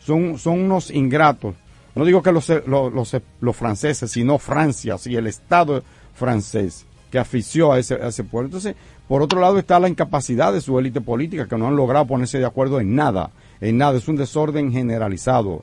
Son, 0.05 0.37
son 0.37 0.59
unos 0.59 0.91
ingratos. 0.91 1.55
No 1.95 2.05
digo 2.05 2.25
que 2.25 2.33
los, 2.33 2.49
los, 2.67 2.93
los, 2.93 3.17
los 3.41 3.57
franceses, 3.57 4.11
sino 4.11 4.39
Francia, 4.39 4.99
sí, 4.99 5.15
el 5.15 5.29
Estado 5.29 5.85
francés 6.13 6.87
que 7.15 7.21
afició 7.21 7.71
a 7.71 7.79
ese, 7.79 7.95
a 7.95 8.09
ese 8.09 8.25
pueblo. 8.25 8.49
Entonces, 8.49 8.75
por 9.09 9.23
otro 9.23 9.41
lado 9.41 9.59
está 9.59 9.79
la 9.79 9.89
incapacidad 9.89 10.53
de 10.53 10.61
su 10.61 10.79
élite 10.79 11.01
política, 11.01 11.47
que 11.47 11.59
no 11.59 11.69
han 11.69 11.77
logrado 11.77 12.07
ponerse 12.07 12.39
de 12.39 12.47
acuerdo 12.47 12.81
en 12.81 12.95
nada, 12.95 13.31
en 13.61 13.77
nada. 13.77 13.99
Es 13.99 14.09
un 14.09 14.17
desorden 14.17 14.73
generalizado. 14.73 15.63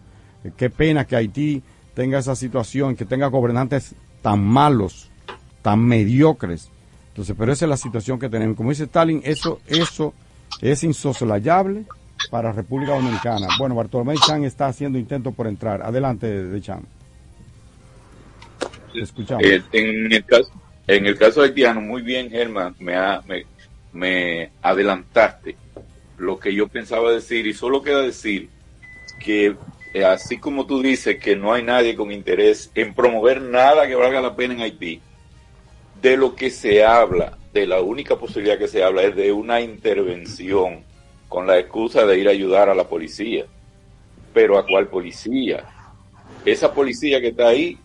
Qué 0.58 0.70
pena 0.70 1.06
que 1.06 1.16
Haití 1.16 1.64
tenga 1.94 2.20
esa 2.20 2.36
situación, 2.36 2.96
que 2.96 3.06
tenga 3.06 3.28
gobernantes 3.28 3.96
tan 4.22 4.44
malos, 4.44 5.10
tan 5.62 5.84
mediocres. 5.84 6.70
Entonces, 7.10 7.36
pero 7.38 7.52
esa 7.52 7.66
es 7.66 7.70
la 7.70 7.78
situación 7.78 8.20
que 8.20 8.30
tenemos. 8.30 8.56
Como 8.56 8.70
dice 8.70 8.84
Stalin, 8.84 9.22
eso, 9.24 9.60
eso 9.68 10.14
es 10.62 10.84
insoslayable 10.84 11.86
para 12.30 12.52
República 12.52 12.94
Dominicana. 12.94 13.48
Bueno, 13.58 13.76
Bartolomé 13.76 14.16
Chan 14.16 14.44
está 14.44 14.68
haciendo 14.68 15.00
intentos 15.00 15.34
por 15.34 15.48
entrar. 15.48 15.82
Adelante, 15.82 16.28
de 16.28 16.62
Chan. 16.62 16.82
Escuchamos. 18.94 19.44
Eh, 19.44 19.64
en 19.74 20.12
el 20.12 20.26
caso, 20.26 20.52
en 20.88 21.06
el 21.06 21.18
caso 21.18 21.42
haitiano, 21.42 21.82
muy 21.82 22.02
bien, 22.02 22.30
Germán, 22.30 22.76
me, 22.80 22.96
me, 23.94 24.52
adelantaste 24.62 25.56
lo 26.18 26.40
que 26.40 26.54
yo 26.54 26.68
pensaba 26.68 27.12
decir 27.12 27.48
y 27.48 27.54
solo 27.54 27.82
queda 27.82 28.02
decir 28.02 28.50
que 29.20 29.56
eh, 29.94 30.06
así 30.06 30.38
como 30.38 30.66
tú 30.66 30.82
dices 30.82 31.20
que 31.20 31.36
no 31.36 31.54
hay 31.54 31.64
nadie 31.64 31.96
con 31.96 32.12
interés 32.12 32.72
en 32.76 32.94
promover 32.94 33.42
nada 33.42 33.88
que 33.88 33.96
valga 33.96 34.22
la 34.22 34.36
pena 34.36 34.54
en 34.54 34.62
Haití, 34.62 35.02
de 36.02 36.18
lo 36.18 36.36
que 36.36 36.50
se 36.50 36.84
habla, 36.84 37.38
de 37.54 37.68
la 37.68 37.82
única 37.82 38.18
posibilidad 38.18 38.58
que 38.58 38.68
se 38.68 38.84
habla 38.84 39.04
es 39.04 39.16
de 39.16 39.32
una 39.32 39.62
intervención 39.62 40.84
con 41.28 41.48
la 41.48 41.60
excusa 41.60 42.06
de 42.06 42.20
ir 42.20 42.28
a 42.28 42.32
ayudar 42.32 42.70
a 42.70 42.76
la 42.76 42.88
policía. 42.88 43.46
Pero 44.34 44.58
¿a 44.58 44.66
cuál 44.66 44.88
policía? 44.88 45.66
Esa 46.46 46.74
policía 46.74 47.20
que 47.22 47.30
está 47.30 47.50
ahí, 47.50 47.78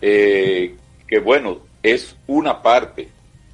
eh, 0.00 0.74
que 1.06 1.18
bueno, 1.18 1.60
es 1.84 2.16
una 2.26 2.62
parte 2.62 3.10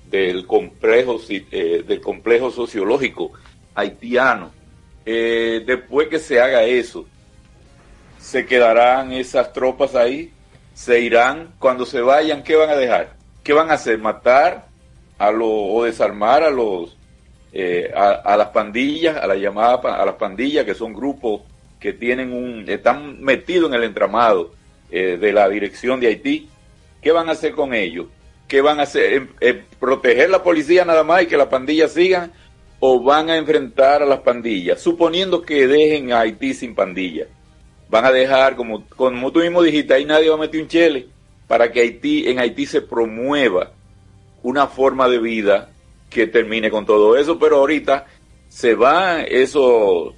del 0.09 0.47
complejo, 0.47 1.21
eh, 1.29 1.85
del 1.87 2.01
complejo 2.01 2.53
sociológico 2.53 3.33
haitiano. 3.75 4.53
Eh, 5.05 5.65
después 5.67 6.07
que 6.09 6.21
se 6.21 6.41
haga 6.41 6.63
eso, 6.63 7.07
se 8.21 8.47
quedarán 8.47 9.13
esas 9.13 9.53
tropas 9.53 9.97
ahí, 9.97 10.33
se 10.75 11.01
irán, 11.01 11.55
cuando 11.59 11.85
se 11.85 12.01
vayan, 12.01 12.45
¿qué 12.45 12.55
van 12.55 12.71
a 12.71 12.77
dejar? 12.77 13.17
¿Qué 13.43 13.53
van 13.53 13.69
a 13.71 13.75
hacer? 13.75 13.99
¿Matar 13.99 14.67
a 15.19 15.33
los, 15.33 15.51
o 15.51 15.83
desarmar 15.83 16.45
a 16.45 16.51
los, 16.51 16.97
eh, 17.53 17.93
a, 17.93 18.37
las 18.37 18.49
pandillas, 18.51 19.17
a 19.17 19.27
la 19.27 19.35
llamada, 19.35 20.01
a 20.01 20.07
las 20.07 20.15
pandillas, 20.15 20.65
que 20.65 20.75
son 20.75 20.93
grupos 20.93 21.43
que 21.81 21.95
tienen 21.95 22.33
un, 22.33 22.65
están 22.69 23.21
metidos 23.21 23.71
en 23.71 23.75
el 23.75 23.85
entramado 23.85 24.53
de 24.89 25.33
la 25.33 25.49
dirección 25.49 25.99
de 25.99 26.09
Haití? 26.09 26.49
¿Qué 27.01 27.13
van 27.13 27.29
a 27.29 27.33
hacer 27.33 27.53
con 27.53 27.75
ellos? 27.75 28.07
¿Qué 28.51 28.61
van 28.61 28.81
a 28.81 28.83
hacer? 28.83 29.13
¿Em, 29.15 29.29
em, 29.41 29.63
¿Proteger 29.79 30.29
la 30.29 30.43
policía 30.43 30.85
nada 30.85 31.05
más 31.05 31.23
y 31.23 31.27
que 31.27 31.37
las 31.37 31.47
pandillas 31.47 31.93
sigan? 31.93 32.33
¿O 32.81 33.01
van 33.01 33.31
a 33.31 33.37
enfrentar 33.37 34.03
a 34.03 34.07
las 34.07 34.21
pandillas? 34.21 34.81
Suponiendo 34.81 35.41
que 35.41 35.67
dejen 35.67 36.13
a 36.13 36.21
Haití 36.21 36.53
sin 36.53 36.75
pandillas. 36.75 37.29
Van 37.89 38.05
a 38.05 38.11
dejar, 38.11 38.57
como, 38.57 38.85
como 38.89 39.31
tú 39.31 39.41
mismo 39.41 39.63
dijiste, 39.63 39.95
ahí 39.95 40.05
nadie 40.05 40.29
va 40.29 40.35
a 40.35 40.39
meter 40.39 40.61
un 40.61 40.69
chele 40.69 41.07
para 41.47 41.71
que 41.71 41.81
Haití, 41.81 42.29
en 42.29 42.41
Haití 42.41 42.67
se 42.67 42.83
promueva 42.83 43.73
una 44.43 44.67
forma 44.67 45.09
de 45.09 45.19
vida 45.19 45.71
que 46.09 46.27
termine 46.27 46.71
con 46.71 46.85
todo 46.85 47.17
eso, 47.17 47.39
pero 47.39 47.59
ahorita 47.59 48.07
se 48.49 48.75
van 48.75 49.25
esos, 49.29 50.15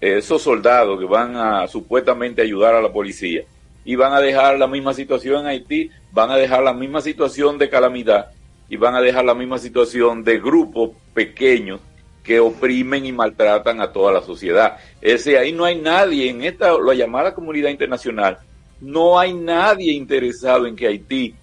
esos 0.00 0.42
soldados 0.42 0.98
que 0.98 1.06
van 1.06 1.36
a 1.36 1.68
supuestamente 1.68 2.42
ayudar 2.42 2.74
a 2.74 2.82
la 2.82 2.92
policía 2.92 3.44
y 3.84 3.96
van 3.96 4.12
a 4.12 4.20
dejar 4.20 4.58
la 4.58 4.66
misma 4.66 4.94
situación 4.94 5.40
en 5.40 5.46
Haití, 5.46 5.90
van 6.12 6.30
a 6.30 6.36
dejar 6.36 6.62
la 6.62 6.72
misma 6.72 7.00
situación 7.00 7.58
de 7.58 7.68
calamidad 7.68 8.30
y 8.68 8.76
van 8.76 8.94
a 8.94 9.00
dejar 9.00 9.24
la 9.24 9.34
misma 9.34 9.58
situación 9.58 10.22
de 10.22 10.38
grupos 10.38 10.90
pequeños 11.14 11.80
que 12.22 12.38
oprimen 12.38 13.06
y 13.06 13.12
maltratan 13.12 13.80
a 13.80 13.92
toda 13.92 14.12
la 14.12 14.22
sociedad. 14.22 14.76
Ese 15.00 15.38
ahí 15.38 15.52
no 15.52 15.64
hay 15.64 15.80
nadie 15.80 16.28
en 16.28 16.42
esta 16.42 16.78
la 16.78 16.94
llamada 16.94 17.34
comunidad 17.34 17.70
internacional, 17.70 18.38
no 18.80 19.18
hay 19.18 19.34
nadie 19.34 19.92
interesado 19.92 20.66
en 20.66 20.76
que 20.76 20.86
Haití 20.86 21.34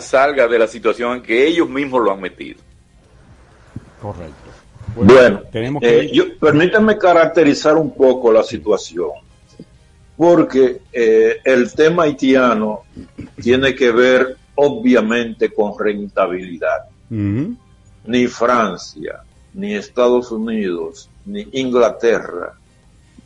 salga 0.00 0.48
de 0.48 0.58
la 0.58 0.66
situación 0.66 1.16
en 1.16 1.22
que 1.22 1.46
ellos 1.46 1.68
mismos 1.68 2.02
lo 2.02 2.12
han 2.12 2.20
metido. 2.20 2.60
Correcto. 4.00 4.34
Bueno, 4.94 5.42
tenemos 5.52 5.82
que... 5.82 6.00
Eh, 6.00 6.36
permítanme 6.40 6.96
caracterizar 6.96 7.76
un 7.76 7.94
poco 7.94 8.32
la 8.32 8.42
situación 8.42 9.10
porque 10.16 10.80
eh, 10.92 11.40
el 11.44 11.72
tema 11.72 12.04
haitiano 12.04 12.84
tiene 13.40 13.74
que 13.74 13.90
ver 13.90 14.36
obviamente 14.54 15.52
con 15.52 15.78
rentabilidad. 15.78 16.86
Ni 17.08 18.26
Francia, 18.26 19.22
ni 19.54 19.74
Estados 19.74 20.30
Unidos, 20.30 21.10
ni 21.26 21.46
Inglaterra, 21.52 22.54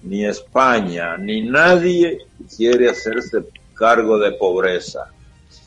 ni 0.03 0.24
España, 0.24 1.16
ni 1.16 1.43
nadie 1.43 2.26
quiere 2.57 2.91
hacerse 2.91 3.45
cargo 3.74 4.18
de 4.18 4.32
pobreza. 4.32 5.07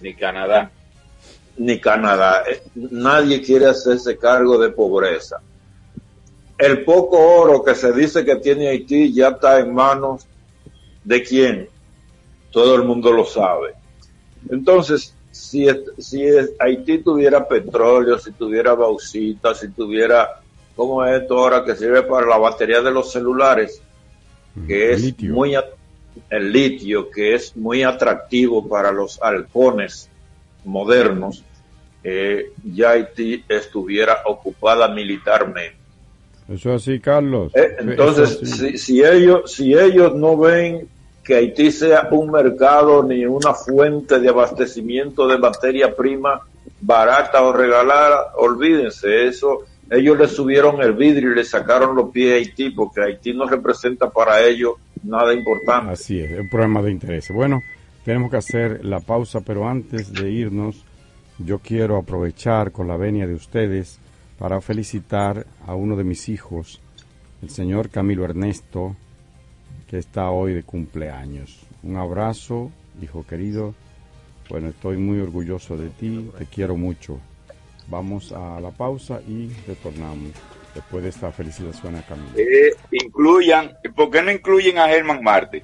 Ni 0.02 0.14
Canadá. 0.14 0.70
Ni 1.58 1.80
Canadá. 1.80 2.44
Eh, 2.50 2.62
nadie 2.76 3.42
quiere 3.42 3.68
hacerse 3.68 4.18
cargo 4.18 4.58
de 4.58 4.70
pobreza. 4.70 5.42
El 6.58 6.84
poco 6.84 7.18
oro 7.18 7.64
que 7.64 7.76
se 7.76 7.92
dice 7.94 8.24
que 8.26 8.36
tiene 8.36 8.68
Haití 8.70 9.14
ya 9.14 9.30
está 9.30 9.60
en 9.60 9.74
manos 9.74 10.28
¿De 11.04 11.24
quién? 11.24 11.70
Todo 12.52 12.76
el 12.76 12.84
mundo 12.84 13.12
lo 13.12 13.26
sabe. 13.26 13.74
Entonces, 14.50 15.14
si, 15.32 15.68
si 15.98 16.24
Haití 16.60 17.00
tuviera 17.00 17.48
petróleo, 17.48 18.20
si 18.20 18.32
tuviera 18.32 18.74
bauxita, 18.74 19.56
si 19.56 19.70
tuviera, 19.70 20.42
como 20.76 21.04
es 21.06 21.22
esto 21.22 21.40
ahora 21.40 21.66
que 21.66 21.76
sirve 21.76 22.04
para 22.04 22.28
la 22.28 22.38
batería 22.38 22.82
de 22.82 22.92
los 22.92 23.12
celulares, 23.12 23.82
que 24.68 24.94
es 24.94 25.20
muy, 25.22 25.56
el 26.30 26.52
litio, 26.52 27.10
que 27.10 27.34
es 27.34 27.58
muy 27.58 27.84
atractivo 27.84 28.68
para 28.68 28.92
los 28.92 29.20
halcones 29.22 30.10
modernos, 30.64 31.44
eh, 32.04 32.52
ya 32.64 32.92
Haití 32.92 33.44
estuviera 33.48 34.22
ocupada 34.26 34.88
militarmente. 34.90 35.83
Eso 36.54 36.74
así, 36.74 37.00
Carlos. 37.00 37.52
Eh, 37.56 37.76
entonces, 37.80 38.40
Si, 38.44 38.78
si, 38.78 39.04
ellos, 39.04 39.52
si 39.52 39.74
ellos 39.74 40.16
no 40.16 40.38
ven 40.38 40.88
que 41.24 41.36
Haití 41.36 41.72
sea 41.72 42.10
un 42.12 42.32
mercado 42.32 43.04
ni 43.04 43.26
una 43.26 43.54
fuente 43.54 44.20
de 44.20 44.30
abastecimiento 44.30 45.28
de 45.28 45.38
materia 45.38 45.96
prima 45.96 46.42
barata 46.82 47.44
o 47.44 47.54
regalada, 47.54 48.34
olvídense 48.36 49.28
eso. 49.28 49.64
Ellos 49.90 50.18
le 50.18 50.28
subieron 50.28 50.82
el 50.82 50.94
vidrio 50.94 51.32
y 51.32 51.36
le 51.36 51.44
sacaron 51.44 51.96
los 51.96 52.10
pies 52.12 52.34
a 52.34 52.36
Haití 52.36 52.70
porque 52.72 53.02
Haití 53.02 53.34
no 53.34 53.48
representa 53.48 54.10
para 54.10 54.42
ellos 54.42 54.74
nada 55.04 55.34
importante. 55.34 55.94
Así 55.94 56.20
es, 56.20 56.32
el 56.32 56.50
problema 56.50 56.82
de 56.82 56.92
interés. 56.92 57.30
Bueno, 57.32 57.62
tenemos 58.04 58.30
que 58.32 58.38
hacer 58.38 58.84
la 58.84 59.00
pausa, 59.00 59.42
pero 59.42 59.68
antes 59.68 60.12
de 60.14 60.30
irnos, 60.30 60.84
yo 61.40 61.60
quiero 61.60 61.98
aprovechar 61.98 62.72
con 62.72 62.88
la 62.88 62.98
venia 62.98 63.28
de 63.28 63.34
ustedes 63.34 64.00
para 64.44 64.60
felicitar 64.60 65.46
a 65.66 65.74
uno 65.74 65.96
de 65.96 66.04
mis 66.04 66.28
hijos, 66.28 66.82
el 67.42 67.50
señor 67.50 67.90
Camilo 67.90 68.26
Ernesto, 68.26 68.94
que 69.90 69.98
está 69.98 70.32
hoy 70.32 70.54
de 70.54 70.64
cumpleaños. 70.64 71.62
Un 71.82 71.96
abrazo, 71.96 72.70
hijo 73.02 73.26
querido. 73.26 73.74
Bueno, 74.50 74.68
estoy 74.68 74.98
muy 74.98 75.22
orgulloso 75.22 75.78
de 75.78 75.88
ti, 75.92 76.30
te 76.38 76.46
quiero 76.46 76.76
mucho. 76.76 77.22
Vamos 77.88 78.34
a 78.34 78.60
la 78.60 78.72
pausa 78.72 79.22
y 79.26 79.50
retornamos 79.66 80.34
después 80.76 81.04
de 81.04 81.12
esta 81.12 81.32
felicitación 81.32 81.96
a 81.96 82.02
Camilo. 82.02 82.36
Eh, 82.36 82.74
incluyan, 82.92 83.72
¿por 83.96 84.12
qué 84.12 84.22
no 84.24 84.30
incluyen 84.30 84.78
a 84.78 84.90
Germán 84.90 85.24
Marte? 85.24 85.64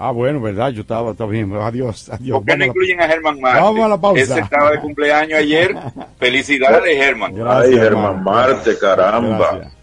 Ah, 0.00 0.12
bueno, 0.12 0.40
verdad, 0.40 0.70
yo 0.70 0.82
estaba, 0.82 1.10
está 1.10 1.26
bien, 1.26 1.52
adiós, 1.54 2.08
adiós. 2.08 2.38
¿Por 2.38 2.46
qué 2.46 2.56
no 2.56 2.64
incluyen 2.66 3.00
a 3.00 3.08
Germán 3.08 3.40
Marte? 3.40 3.60
Vamos 3.60 3.84
a 3.84 3.88
la 3.88 4.00
pausa. 4.00 4.22
Ese 4.22 4.40
estaba 4.40 4.70
de 4.70 4.80
cumpleaños 4.80 5.38
ayer. 5.40 5.76
Felicidades, 6.18 6.96
Germán. 6.96 7.34
Ay, 7.46 7.72
Germán 7.72 8.22
Marte, 8.22 8.78
caramba. 8.78 9.50
Gracias. 9.56 9.74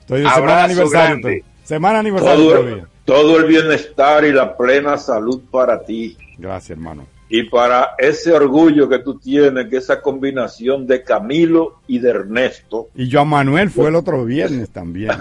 Estoy 0.00 0.20
de 0.22 0.30
semana 0.30 0.64
aniversario. 0.64 1.08
grande. 1.20 1.44
Semana 1.62 1.98
aniversario 1.98 2.44
Todo, 2.44 2.54
todavía. 2.60 2.86
todo 3.04 3.36
el 3.38 3.44
bienestar 3.44 4.24
y 4.24 4.32
la 4.32 4.56
plena 4.56 4.96
salud 4.96 5.42
para 5.50 5.84
ti. 5.84 6.16
Gracias, 6.38 6.70
hermano. 6.70 7.06
Y 7.32 7.44
para 7.44 7.90
ese 7.96 8.32
orgullo 8.32 8.88
que 8.88 8.98
tú 8.98 9.18
tienes, 9.18 9.68
que 9.68 9.76
esa 9.76 10.02
combinación 10.02 10.86
de 10.86 11.02
Camilo 11.04 11.80
y 11.86 12.00
de 12.00 12.10
Ernesto, 12.10 12.88
Y 12.96 13.10
Joan 13.10 13.28
Manuel 13.28 13.70
fue 13.70 13.88
el 13.88 13.94
otro 13.94 14.24
viernes 14.24 14.68
también. 14.70 15.12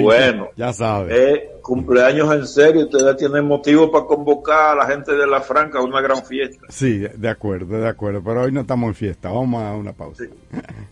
Bueno, 0.00 0.48
Ya 0.56 0.72
sabes. 0.72 1.12
eh, 1.14 1.50
cumpleaños 1.60 2.32
en 2.32 2.46
serio, 2.46 2.84
ustedes 2.84 3.16
tienen 3.16 3.44
motivo 3.44 3.90
para 3.90 4.04
convocar 4.06 4.70
a 4.70 4.74
la 4.76 4.86
gente 4.86 5.12
de 5.14 5.26
la 5.26 5.40
Franca 5.40 5.80
a 5.80 5.82
una 5.82 6.00
gran 6.00 6.24
fiesta. 6.24 6.64
Sí, 6.70 7.00
de 7.00 7.28
acuerdo, 7.28 7.80
de 7.80 7.88
acuerdo. 7.88 8.22
Pero 8.24 8.42
hoy 8.42 8.52
no 8.52 8.60
estamos 8.60 8.88
en 8.88 8.94
fiesta. 8.94 9.30
Vamos 9.30 9.62
a 9.62 9.72
una 9.74 9.92
pausa. 9.92 10.24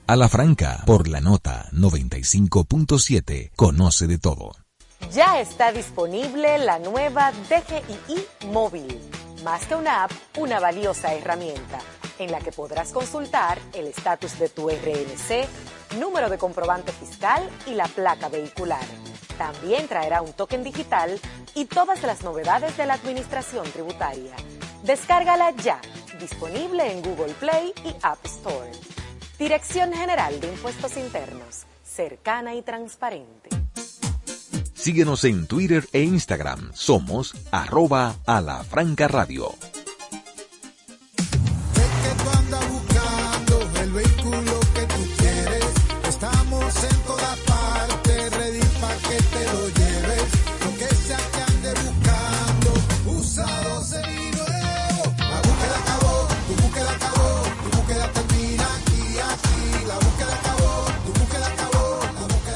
A 0.08 0.16
la 0.16 0.28
franca, 0.28 0.82
por 0.84 1.06
la 1.08 1.20
nota 1.20 1.68
95.7, 1.72 3.52
conoce 3.56 4.08
de 4.08 4.18
todo. 4.18 4.52
Ya 5.12 5.40
está 5.40 5.72
disponible 5.72 6.58
la 6.58 6.78
nueva 6.80 7.30
DGII 7.48 8.50
móvil. 8.52 8.98
Más 9.44 9.66
que 9.66 9.74
una 9.74 10.04
app, 10.04 10.12
una 10.38 10.60
valiosa 10.60 11.14
herramienta 11.14 11.80
en 12.18 12.30
la 12.30 12.38
que 12.38 12.52
podrás 12.52 12.92
consultar 12.92 13.58
el 13.72 13.88
estatus 13.88 14.38
de 14.38 14.48
tu 14.48 14.68
RNC, 14.68 15.98
número 15.98 16.30
de 16.30 16.38
comprobante 16.38 16.92
fiscal 16.92 17.48
y 17.66 17.74
la 17.74 17.86
placa 17.86 18.28
vehicular. 18.28 18.84
También 19.38 19.88
traerá 19.88 20.22
un 20.22 20.32
token 20.32 20.62
digital 20.62 21.18
y 21.54 21.64
todas 21.64 22.02
las 22.04 22.22
novedades 22.22 22.76
de 22.76 22.86
la 22.86 22.94
administración 22.94 23.68
tributaria. 23.72 24.36
Descárgala 24.84 25.50
ya, 25.50 25.80
disponible 26.20 26.92
en 26.92 27.02
Google 27.02 27.34
Play 27.34 27.72
y 27.84 27.96
App 28.02 28.24
Store. 28.24 28.70
Dirección 29.38 29.92
General 29.92 30.40
de 30.40 30.48
Impuestos 30.48 30.96
Internos, 30.96 31.64
cercana 31.82 32.54
y 32.54 32.62
transparente. 32.62 33.61
Síguenos 34.82 35.22
en 35.22 35.46
Twitter 35.46 35.88
e 35.92 36.02
Instagram. 36.02 36.72
Somos 36.74 37.36
arroba 37.52 38.16
a 38.26 38.40
la 38.40 38.64
franca 38.64 39.06
radio. 39.06 39.54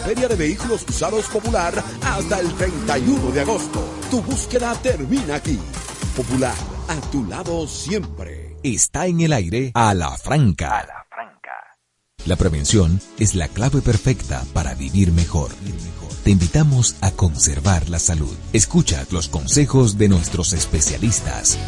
Feria 0.07 0.29
de 0.29 0.37
Vehículos 0.37 0.87
Usados 0.89 1.27
Popular 1.27 1.83
hasta 2.05 2.39
el 2.39 2.55
31 2.55 3.33
de 3.33 3.41
agosto. 3.41 3.85
Tu 4.09 4.23
búsqueda 4.23 4.73
termina 4.81 5.35
aquí. 5.35 5.59
Popular, 6.17 6.55
a 6.87 6.95
tu 7.11 7.25
lado 7.25 7.67
siempre. 7.67 8.55
Está 8.63 9.09
en 9.09 9.21
el 9.23 9.33
aire 9.33 9.73
a 9.75 9.95
la 9.95 10.17
franca. 10.17 10.87
La 12.25 12.37
prevención 12.37 13.01
es 13.19 13.35
la 13.35 13.49
clave 13.49 13.81
perfecta 13.81 14.45
para 14.53 14.75
vivir 14.75 15.11
mejor. 15.11 15.51
Te 16.23 16.31
invitamos 16.31 16.95
a 17.01 17.11
conservar 17.11 17.89
la 17.89 17.99
salud. 17.99 18.37
Escucha 18.53 19.05
los 19.11 19.27
consejos 19.29 19.99
de 19.99 20.09
nuestros 20.09 20.53
especialistas. 20.53 21.59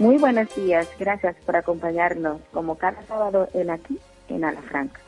Muy 0.00 0.16
buenos 0.16 0.56
días, 0.56 0.88
gracias 0.98 1.36
por 1.44 1.56
acompañarnos 1.56 2.40
como 2.54 2.76
cada 2.76 3.02
sábado 3.02 3.50
en 3.52 3.68
aquí 3.68 4.00
en 4.30 4.46
Alafranca. 4.46 4.98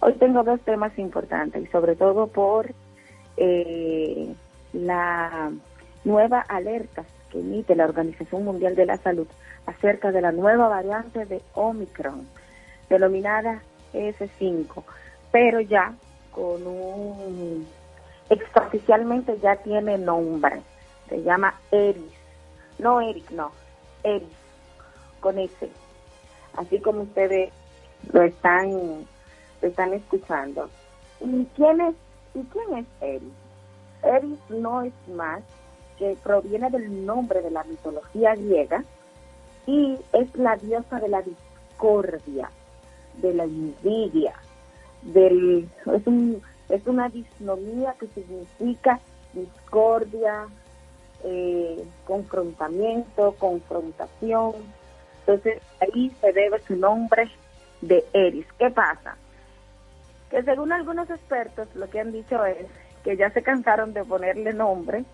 Hoy 0.00 0.14
tengo 0.14 0.42
dos 0.42 0.60
temas 0.62 0.98
importantes 0.98 1.62
y 1.62 1.66
sobre 1.68 1.94
todo 1.94 2.26
por 2.26 2.68
eh, 3.36 4.34
la 4.72 5.52
nueva 6.02 6.40
alerta 6.40 7.04
que 7.30 7.38
emite 7.38 7.76
la 7.76 7.84
Organización 7.84 8.44
Mundial 8.44 8.74
de 8.74 8.86
la 8.86 8.96
Salud 8.96 9.28
acerca 9.66 10.10
de 10.10 10.20
la 10.20 10.32
nueva 10.32 10.66
variante 10.66 11.26
de 11.26 11.42
Omicron, 11.54 12.26
denominada 12.88 13.62
S5, 13.94 14.82
pero 15.30 15.60
ya 15.60 15.94
con 16.32 16.66
un, 16.66 17.68
extraoficialmente 18.28 19.38
ya 19.40 19.54
tiene 19.62 19.96
nombre, 19.96 20.60
se 21.08 21.22
llama 21.22 21.54
Eris, 21.70 22.02
no 22.80 23.00
Eric, 23.00 23.30
no, 23.30 23.52
Eris, 24.02 24.39
con 25.20 25.38
ese, 25.38 25.70
así 26.56 26.80
como 26.80 27.02
ustedes 27.02 27.50
lo 28.12 28.22
están, 28.22 28.70
lo 28.70 29.68
están 29.68 29.92
escuchando. 29.92 30.68
¿Y 31.20 31.46
quién 31.56 31.80
es, 31.80 31.94
y 32.34 32.42
quién 32.44 32.78
es 32.78 32.86
Eris? 33.00 33.32
Eris 34.02 34.38
no 34.48 34.82
es 34.82 34.92
más 35.14 35.42
que 35.98 36.16
proviene 36.22 36.70
del 36.70 37.04
nombre 37.04 37.42
de 37.42 37.50
la 37.50 37.64
mitología 37.64 38.34
griega 38.34 38.84
y 39.66 39.98
es 40.12 40.34
la 40.34 40.56
diosa 40.56 40.98
de 40.98 41.08
la 41.08 41.22
discordia, 41.22 42.50
de 43.18 43.34
la 43.34 43.44
envidia, 43.44 44.34
del 45.02 45.68
es 45.86 46.06
un 46.06 46.42
es 46.70 46.86
una 46.86 47.08
disnomía 47.08 47.94
que 47.98 48.06
significa 48.08 49.00
discordia, 49.32 50.46
eh, 51.24 51.84
confrontamiento, 52.06 53.34
confrontación. 53.38 54.52
Entonces 55.30 55.62
ahí 55.80 56.10
se 56.20 56.32
debe 56.32 56.58
su 56.66 56.74
nombre 56.74 57.30
de 57.80 58.04
Eris. 58.12 58.46
¿Qué 58.58 58.68
pasa? 58.70 59.16
Que 60.28 60.42
según 60.42 60.72
algunos 60.72 61.08
expertos 61.08 61.68
lo 61.76 61.88
que 61.88 62.00
han 62.00 62.10
dicho 62.10 62.44
es 62.44 62.66
que 63.04 63.16
ya 63.16 63.30
se 63.30 63.42
cansaron 63.42 63.92
de 63.92 64.04
ponerle 64.04 64.52
nombre 64.52 65.04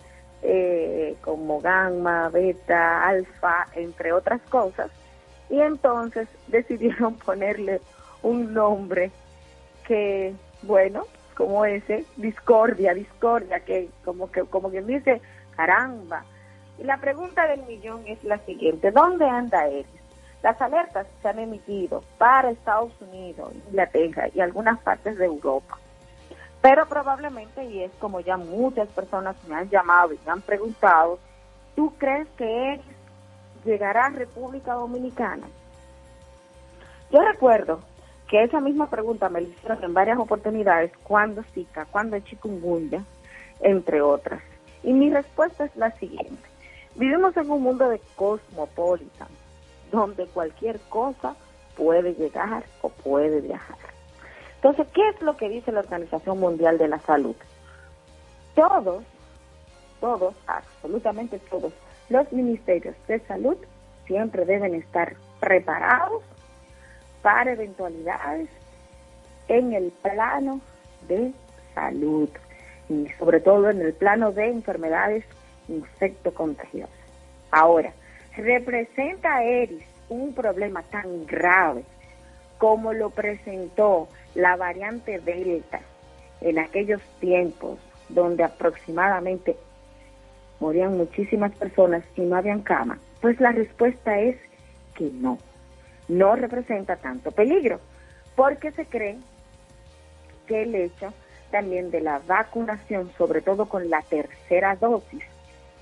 eh, 0.42 1.16
como 1.20 1.60
gamma, 1.60 2.30
beta, 2.30 3.06
alfa, 3.06 3.66
entre 3.74 4.12
otras 4.12 4.40
cosas, 4.48 4.90
y 5.50 5.60
entonces 5.60 6.28
decidieron 6.46 7.16
ponerle 7.16 7.80
un 8.22 8.54
nombre 8.54 9.10
que, 9.86 10.34
bueno, 10.62 11.04
como 11.36 11.66
ese, 11.66 12.06
discordia, 12.16 12.94
discordia, 12.94 13.60
que 13.60 13.90
como 14.04 14.30
que 14.30 14.42
como 14.44 14.70
quien 14.70 14.86
dice, 14.86 15.20
caramba. 15.56 16.24
Y 16.78 16.84
la 16.84 16.98
pregunta 16.98 17.46
del 17.46 17.62
millón 17.66 18.02
es 18.06 18.22
la 18.24 18.38
siguiente, 18.38 18.90
¿dónde 18.90 19.26
anda 19.26 19.66
Eris? 19.68 19.95
Las 20.47 20.62
alertas 20.62 21.09
se 21.20 21.28
han 21.28 21.40
emitido 21.40 22.05
para 22.18 22.53
Estados 22.53 22.92
Unidos, 23.01 23.53
Inglaterra 23.68 24.28
y 24.32 24.38
algunas 24.38 24.78
partes 24.78 25.18
de 25.18 25.24
Europa. 25.24 25.76
Pero 26.62 26.86
probablemente, 26.86 27.64
y 27.64 27.82
es 27.82 27.90
como 27.99 28.20
ya 28.20 28.36
muchas 28.36 28.86
personas 28.90 29.34
me 29.49 29.57
han 29.57 29.68
llamado 29.68 30.12
y 30.12 30.20
me 30.24 30.30
han 30.30 30.42
preguntado, 30.42 31.18
¿tú 31.74 31.92
crees 31.99 32.28
que 32.38 32.74
Eris 32.74 32.84
llegará 33.64 34.07
a 34.07 34.11
República 34.11 34.74
Dominicana? 34.74 35.49
Yo 37.11 37.22
recuerdo 37.22 37.80
que 38.28 38.44
esa 38.44 38.61
misma 38.61 38.88
pregunta 38.88 39.28
me 39.28 39.40
la 39.40 39.49
hicieron 39.49 39.82
en 39.82 39.94
varias 39.94 40.20
oportunidades, 40.20 40.92
cuando 41.03 41.42
Zika, 41.42 41.86
cuando 41.86 42.20
chikungunya, 42.20 43.03
entre 43.59 44.01
otras. 44.01 44.44
Y 44.84 44.92
mi 44.92 45.11
respuesta 45.11 45.64
es 45.64 45.74
la 45.74 45.90
siguiente. 45.90 46.49
Vivimos 46.94 47.36
en 47.36 47.51
un 47.51 47.64
mundo 47.64 47.88
de 47.88 48.01
cosmopolitan, 48.14 49.26
donde 49.91 50.26
cualquier 50.26 50.80
cosa 50.89 51.37
puede 51.76 52.14
llegar 52.14 52.64
o 52.82 52.89
puede 52.89 53.41
viajar. 53.41 53.76
Entonces, 54.57 54.87
¿qué 54.95 55.09
es 55.11 55.20
lo 55.22 55.37
que 55.37 55.49
dice 55.49 55.72
la 55.72 55.80
Organización 55.80 56.41
Mundial 56.41 56.78
de 56.78 56.89
la 56.89 56.99
Salud? 57.01 57.37
Todos 58.55 59.05
todos, 60.01 60.34
absolutamente 60.47 61.39
todos, 61.51 61.72
los 62.09 62.30
ministerios 62.32 62.95
de 63.09 63.18
salud 63.20 63.57
siempre 64.07 64.45
deben 64.45 64.74
estar 64.74 65.16
preparados 65.41 66.22
para 67.22 67.53
eventualidades 67.53 68.49
en 69.49 69.72
el 69.72 69.91
plano 70.03 70.61
de 71.09 71.32
salud 71.74 72.28
y 72.89 73.09
sobre 73.18 73.41
todo 73.41 73.70
en 73.70 73.80
el 73.80 73.93
plano 73.95 74.32
de 74.32 74.49
enfermedades 74.49 75.24
infectocontagiosas. 75.68 76.95
Ahora, 77.51 77.93
¿representa 78.37 79.43
ERIS 79.43 79.82
un 80.09 80.34
problema 80.34 80.82
tan 80.82 81.26
grave 81.26 81.84
como 82.59 82.93
lo 82.93 83.11
presentó 83.11 84.09
la 84.34 84.57
variante 84.57 85.18
Delta 85.18 85.80
en 86.41 86.59
aquellos 86.59 87.01
tiempos 87.18 87.78
donde 88.09 88.45
aproximadamente 88.45 89.57
morían 90.61 90.97
muchísimas 90.97 91.53
personas 91.53 92.05
y 92.14 92.22
no 92.22 92.37
habían 92.37 92.62
cama? 92.62 92.99
Pues 93.20 93.41
la 93.41 93.53
respuesta 93.53 94.20
es 94.20 94.37
que 94.95 95.11
no, 95.12 95.39
no 96.09 96.37
representa 96.37 96.97
tanto 96.97 97.30
peligro, 97.30 97.80
porque 98.34 98.70
se 98.72 98.87
cree 98.87 99.18
que 100.47 100.62
el 100.62 100.74
hecho 100.74 101.12
también 101.51 101.91
de 101.91 102.01
la 102.01 102.20
vacunación, 102.26 103.11
sobre 103.16 103.41
todo 103.41 103.66
con 103.66 103.89
la 103.89 104.03
tercera 104.03 104.76
dosis, 104.76 105.22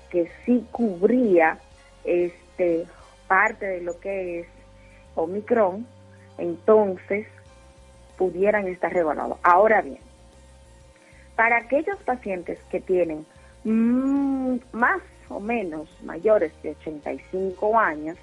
que 0.09 0.29
sí 0.45 0.65
cubría 0.71 1.59
este 2.03 2.44
parte 3.27 3.65
de 3.65 3.81
lo 3.81 3.99
que 3.99 4.41
es 4.41 4.47
Omicron, 5.15 5.85
entonces 6.37 7.27
pudieran 8.17 8.67
estar 8.67 8.93
regulados. 8.93 9.37
Ahora 9.43 9.81
bien, 9.81 9.99
para 11.35 11.57
aquellos 11.57 11.97
pacientes 12.03 12.59
que 12.69 12.79
tienen 12.79 13.25
mm, 13.63 14.57
más 14.71 15.01
o 15.29 15.39
menos 15.39 15.89
mayores 16.03 16.51
de 16.61 16.71
85 16.71 17.77
años, 17.77 18.17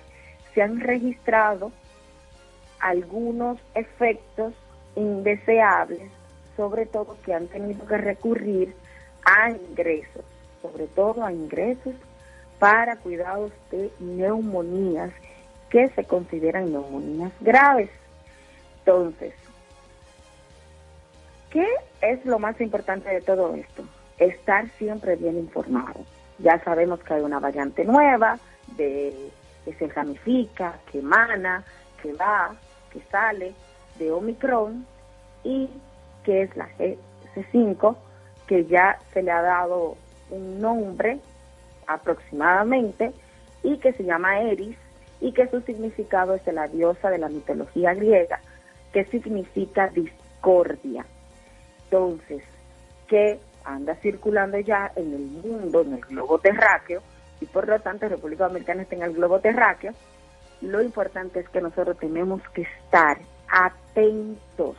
se 0.55 0.63
han 0.63 0.81
registrado 0.81 1.73
algunos 2.81 3.59
efectos 3.75 4.55
indeseables, 4.97 6.11
sobre 6.57 6.87
todo 6.87 7.17
que 7.25 7.35
han 7.35 7.49
tenido 7.49 7.87
que 7.87 7.97
recurrir 7.97 8.75
a 9.25 9.51
ingresos, 9.51 10.25
sobre 10.61 10.87
todo 10.89 11.25
a 11.25 11.33
ingresos 11.33 11.95
para 12.63 12.95
cuidados 12.95 13.51
de 13.73 13.91
neumonías 13.99 15.11
que 15.69 15.89
se 15.97 16.05
consideran 16.05 16.71
neumonías 16.71 17.33
graves. 17.41 17.91
Entonces, 18.79 19.35
¿qué 21.51 21.67
es 22.03 22.25
lo 22.25 22.39
más 22.39 22.61
importante 22.61 23.09
de 23.09 23.21
todo 23.21 23.57
esto? 23.57 23.83
Estar 24.17 24.69
siempre 24.79 25.17
bien 25.17 25.39
informado. 25.39 26.05
Ya 26.39 26.63
sabemos 26.63 27.01
que 27.01 27.15
hay 27.15 27.23
una 27.23 27.41
variante 27.41 27.85
nueva 27.85 28.39
de 28.77 29.13
que 29.65 29.75
se 29.75 29.89
ramifica, 29.89 30.79
que 30.93 31.01
emana, 31.01 31.65
que 32.01 32.13
va, 32.13 32.55
que 32.93 33.01
sale 33.11 33.55
de 33.99 34.13
Omicron 34.13 34.87
y 35.43 35.69
que 36.23 36.43
es 36.43 36.57
la 36.57 36.69
G5, 36.79 37.97
que 38.47 38.67
ya 38.67 39.01
se 39.13 39.25
le 39.25 39.33
ha 39.33 39.43
dado 39.43 39.97
un 40.31 40.61
nombre 40.61 41.19
aproximadamente 41.87 43.13
y 43.63 43.79
que 43.79 43.93
se 43.93 44.05
llama 44.05 44.41
Eris 44.41 44.77
y 45.21 45.33
que 45.33 45.49
su 45.49 45.61
significado 45.61 46.35
es 46.35 46.45
de 46.45 46.53
la 46.53 46.69
diosa 46.69 47.09
de 47.09 47.19
la 47.19 47.29
mitología 47.29 47.95
griega, 47.95 48.41
que 48.93 49.05
significa 49.05 49.89
discordia. 49.89 51.07
Entonces, 51.85 52.43
que 53.07 53.39
anda 53.65 53.95
circulando 53.97 54.59
ya 54.59 54.91
en 54.97 55.13
el 55.15 55.21
mundo, 55.21 55.83
en 55.83 55.95
el 55.95 56.01
globo 56.01 56.39
terráqueo, 56.39 57.03
y 57.41 57.47
por 57.47 57.69
lo 57.69 57.79
tanto 57.81 58.09
República 58.09 58.49
Dominicana 58.49 58.83
está 58.83 58.97
en 58.97 59.03
el 59.03 59.13
globo 59.13 59.39
terráqueo, 59.41 59.93
lo 60.61 60.83
importante 60.83 61.41
es 61.41 61.49
que 61.49 61.61
nosotros 61.61 61.99
tenemos 61.99 62.41
que 62.51 62.63
estar 62.63 63.19
atentos, 63.49 64.77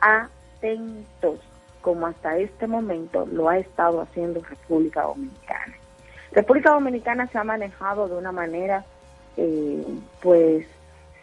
atentos, 0.00 1.40
como 1.80 2.06
hasta 2.06 2.38
este 2.38 2.66
momento 2.66 3.26
lo 3.26 3.48
ha 3.48 3.58
estado 3.58 4.00
haciendo 4.00 4.40
República 4.42 5.02
Dominicana. 5.02 5.74
República 6.32 6.70
Dominicana 6.70 7.26
se 7.28 7.38
ha 7.38 7.44
manejado 7.44 8.08
de 8.08 8.16
una 8.16 8.32
manera, 8.32 8.84
eh, 9.36 9.84
pues, 10.20 10.66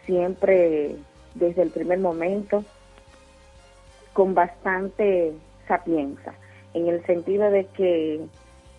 siempre 0.06 0.96
desde 1.34 1.62
el 1.62 1.70
primer 1.70 1.98
momento, 1.98 2.64
con 4.12 4.34
bastante 4.34 5.32
sapienza, 5.66 6.32
en 6.74 6.88
el 6.88 7.04
sentido 7.06 7.50
de 7.50 7.66
que 7.66 8.20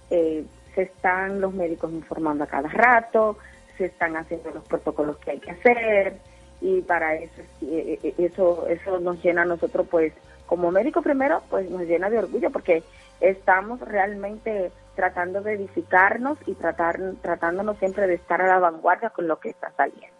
eh, 0.10 0.46
se 0.76 0.84
están 0.84 1.42
los 1.42 1.54
médicos 1.54 1.92
informando 1.92 2.44
a 2.44 2.48
cada 2.48 2.70
rato, 2.70 3.38
se 3.78 3.86
están 3.86 4.16
haciendo 4.16 4.52
los 4.52 4.64
protocolos 4.66 5.18
que 5.18 5.32
hay 5.32 5.40
que 5.40 5.52
hacer 5.52 6.16
y 6.62 6.82
para 6.82 7.16
eso 7.16 7.42
eh, 7.64 8.00
eh, 8.04 8.14
eso 8.20 8.68
eso 8.68 9.00
nos 9.00 9.24
llena 9.24 9.42
a 9.42 9.46
nosotros 9.46 9.88
pues 9.90 10.14
como 10.46 10.70
médico 10.70 11.02
primero 11.02 11.42
pues 11.50 11.70
nos 11.70 11.82
llena 11.84 12.10
de 12.10 12.20
orgullo 12.20 12.52
porque 12.52 12.84
estamos 13.20 13.80
realmente 13.80 14.72
tratando 14.96 15.42
de 15.42 15.54
edificarnos 15.54 16.38
y 16.46 16.56
tratar 16.56 17.00
tratándonos 17.22 17.78
siempre 17.78 18.08
de 18.08 18.16
estar 18.16 18.42
a 18.42 18.48
la 18.48 18.60
vanguardia 18.60 19.10
con 19.10 19.28
lo 19.28 19.40
que 19.40 19.50
está 19.50 19.72
saliendo. 19.72 20.18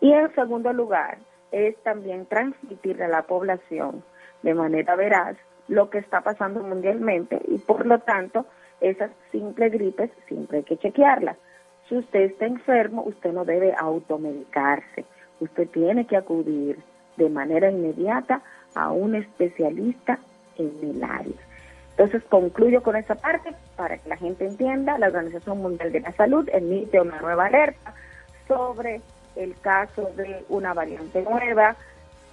Y 0.00 0.12
en 0.12 0.34
segundo 0.34 0.72
lugar, 0.72 1.18
es 1.52 1.76
también 1.82 2.26
transmitirle 2.26 3.04
a 3.04 3.08
la 3.08 3.22
población 3.22 4.02
de 4.42 4.54
manera 4.54 4.96
veraz 4.96 5.36
lo 5.66 5.90
que 5.90 5.98
está 5.98 6.20
pasando 6.20 6.62
mundialmente 6.62 7.40
y 7.48 7.58
por 7.58 7.86
lo 7.86 7.98
tanto 8.00 8.46
esas 8.80 9.10
simples 9.32 9.72
gripes 9.72 10.10
siempre 10.26 10.58
hay 10.58 10.64
que 10.64 10.76
chequearlas. 10.76 11.36
Si 11.88 11.96
usted 11.96 12.20
está 12.20 12.46
enfermo, 12.46 13.02
usted 13.02 13.32
no 13.32 13.44
debe 13.44 13.74
automedicarse. 13.76 15.04
Usted 15.40 15.68
tiene 15.68 16.06
que 16.06 16.16
acudir 16.16 16.78
de 17.16 17.28
manera 17.28 17.70
inmediata 17.70 18.42
a 18.74 18.90
un 18.90 19.14
especialista 19.14 20.18
en 20.56 20.72
el 20.82 21.02
área. 21.02 21.47
Entonces 21.98 22.22
concluyo 22.28 22.80
con 22.80 22.94
esa 22.94 23.16
parte 23.16 23.52
para 23.74 23.98
que 23.98 24.08
la 24.08 24.16
gente 24.16 24.46
entienda. 24.46 24.96
La 24.98 25.08
Organización 25.08 25.58
Mundial 25.58 25.90
de 25.90 25.98
la 25.98 26.12
Salud 26.12 26.48
emite 26.52 27.00
una 27.00 27.20
nueva 27.20 27.46
alerta 27.46 27.92
sobre 28.46 29.00
el 29.34 29.58
caso 29.60 30.08
de 30.16 30.44
una 30.48 30.72
variante 30.74 31.22
nueva. 31.22 31.74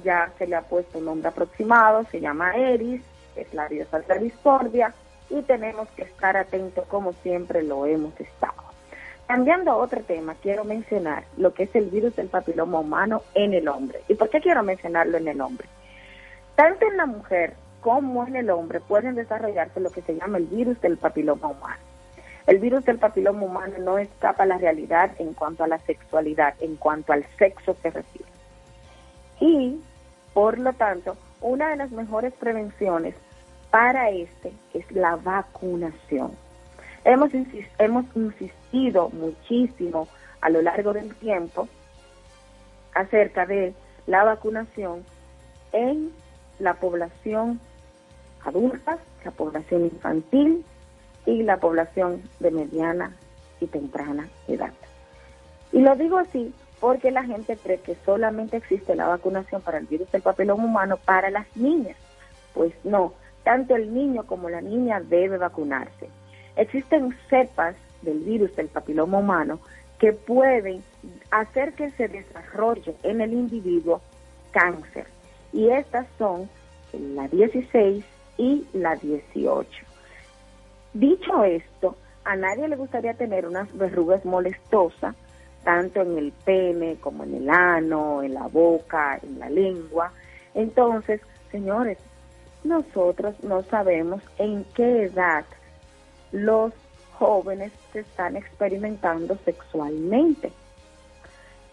Ya 0.03 0.31
se 0.37 0.45
le 0.45 0.55
ha 0.55 0.61
puesto 0.61 0.99
un 0.99 1.05
nombre 1.05 1.29
aproximado, 1.29 2.03
se 2.11 2.21
llama 2.21 2.55
ERIS, 2.55 3.01
es 3.35 3.51
la 3.55 3.67
diosa 3.67 4.01
de 4.01 4.19
discordia 4.19 4.93
y 5.31 5.41
tenemos 5.41 5.89
que 5.95 6.03
estar 6.03 6.37
atentos 6.37 6.85
como 6.87 7.13
siempre 7.13 7.63
lo 7.63 7.87
hemos 7.87 8.13
estado. 8.19 8.53
Cambiando 9.25 9.71
a 9.71 9.77
otro 9.77 10.01
tema, 10.01 10.35
quiero 10.43 10.63
mencionar 10.63 11.23
lo 11.37 11.55
que 11.55 11.63
es 11.63 11.75
el 11.75 11.89
virus 11.89 12.15
del 12.15 12.27
papiloma 12.27 12.81
humano 12.81 13.23
en 13.33 13.55
el 13.55 13.67
hombre. 13.67 14.01
¿Y 14.07 14.13
por 14.13 14.29
qué 14.29 14.41
quiero 14.41 14.61
mencionarlo 14.61 15.17
en 15.17 15.27
el 15.27 15.41
hombre? 15.41 15.67
Tanto 16.55 16.85
en 16.85 16.97
la 16.97 17.07
mujer 17.07 17.55
como 17.85 18.25
en 18.25 18.35
el 18.35 18.49
hombre 18.49 18.79
pueden 18.79 19.13
desarrollarse 19.13 19.79
lo 19.79 19.91
que 19.91 20.01
se 20.01 20.15
llama 20.15 20.39
el 20.39 20.47
virus 20.47 20.81
del 20.81 20.97
papiloma 20.97 21.49
humano. 21.49 21.83
El 22.47 22.57
virus 22.57 22.83
del 22.83 22.97
papiloma 22.97 23.43
humano 23.43 23.75
no 23.77 23.99
escapa 23.99 24.41
a 24.41 24.47
la 24.47 24.57
realidad 24.57 25.11
en 25.19 25.35
cuanto 25.35 25.63
a 25.63 25.67
la 25.67 25.77
sexualidad, 25.77 26.55
en 26.61 26.77
cuanto 26.77 27.13
al 27.13 27.23
sexo 27.37 27.77
se 27.83 27.91
refiere. 27.91 28.27
Y, 29.39 29.79
por 30.33 30.57
lo 30.57 30.73
tanto, 30.73 31.15
una 31.41 31.69
de 31.69 31.75
las 31.75 31.91
mejores 31.91 32.33
prevenciones 32.33 33.13
para 33.69 34.09
este 34.09 34.51
es 34.73 34.91
la 34.91 35.17
vacunación. 35.17 36.31
Hemos, 37.03 37.29
hemos 37.77 38.05
insistido 38.15 39.11
muchísimo 39.11 40.07
a 40.41 40.49
lo 40.49 40.63
largo 40.63 40.91
del 40.91 41.13
tiempo 41.17 41.67
acerca 42.95 43.45
de 43.45 43.75
la 44.07 44.23
vacunación 44.23 45.05
en 45.71 46.11
la 46.57 46.73
población 46.73 47.59
adulta, 48.45 48.97
la 49.23 49.31
población 49.31 49.85
infantil 49.85 50.63
y 51.25 51.43
la 51.43 51.57
población 51.57 52.21
de 52.39 52.51
mediana 52.51 53.15
y 53.59 53.67
temprana 53.67 54.27
edad. 54.47 54.73
Y 55.71 55.79
lo 55.79 55.95
digo 55.95 56.17
así 56.17 56.53
porque 56.79 57.11
la 57.11 57.23
gente 57.23 57.57
cree 57.57 57.79
que 57.79 57.97
solamente 58.05 58.57
existe 58.57 58.95
la 58.95 59.07
vacunación 59.07 59.61
para 59.61 59.77
el 59.77 59.87
virus 59.87 60.11
del 60.11 60.21
papiloma 60.21 60.63
humano 60.63 60.97
para 60.97 61.29
las 61.29 61.47
niñas. 61.55 61.97
Pues 62.53 62.73
no, 62.83 63.13
tanto 63.43 63.75
el 63.75 63.93
niño 63.93 64.23
como 64.25 64.49
la 64.49 64.61
niña 64.61 64.99
debe 64.99 65.37
vacunarse. 65.37 66.09
Existen 66.55 67.15
cepas 67.29 67.75
del 68.01 68.19
virus 68.19 68.55
del 68.55 68.67
papiloma 68.67 69.17
humano 69.17 69.59
que 69.99 70.13
pueden 70.13 70.83
hacer 71.31 71.73
que 71.73 71.91
se 71.91 72.07
desarrolle 72.07 72.95
en 73.03 73.21
el 73.21 73.33
individuo 73.33 74.01
cáncer. 74.51 75.07
Y 75.53 75.69
estas 75.69 76.05
son 76.17 76.49
la 76.93 77.27
16 77.27 78.05
y 78.37 78.65
la 78.73 78.95
18. 78.95 79.69
Dicho 80.93 81.43
esto, 81.43 81.95
a 82.23 82.35
nadie 82.35 82.67
le 82.67 82.75
gustaría 82.75 83.13
tener 83.13 83.45
unas 83.45 83.75
verrugas 83.77 84.25
molestosas, 84.25 85.15
tanto 85.63 86.01
en 86.01 86.17
el 86.17 86.31
pene 86.31 86.97
como 86.99 87.23
en 87.23 87.35
el 87.35 87.49
ano, 87.49 88.23
en 88.23 88.33
la 88.33 88.47
boca, 88.47 89.19
en 89.21 89.39
la 89.39 89.49
lengua. 89.49 90.11
Entonces, 90.53 91.21
señores, 91.51 91.97
nosotros 92.63 93.35
no 93.43 93.63
sabemos 93.63 94.21
en 94.37 94.65
qué 94.73 95.03
edad 95.03 95.45
los 96.31 96.73
jóvenes 97.17 97.71
se 97.93 97.99
están 97.99 98.35
experimentando 98.35 99.37
sexualmente. 99.45 100.51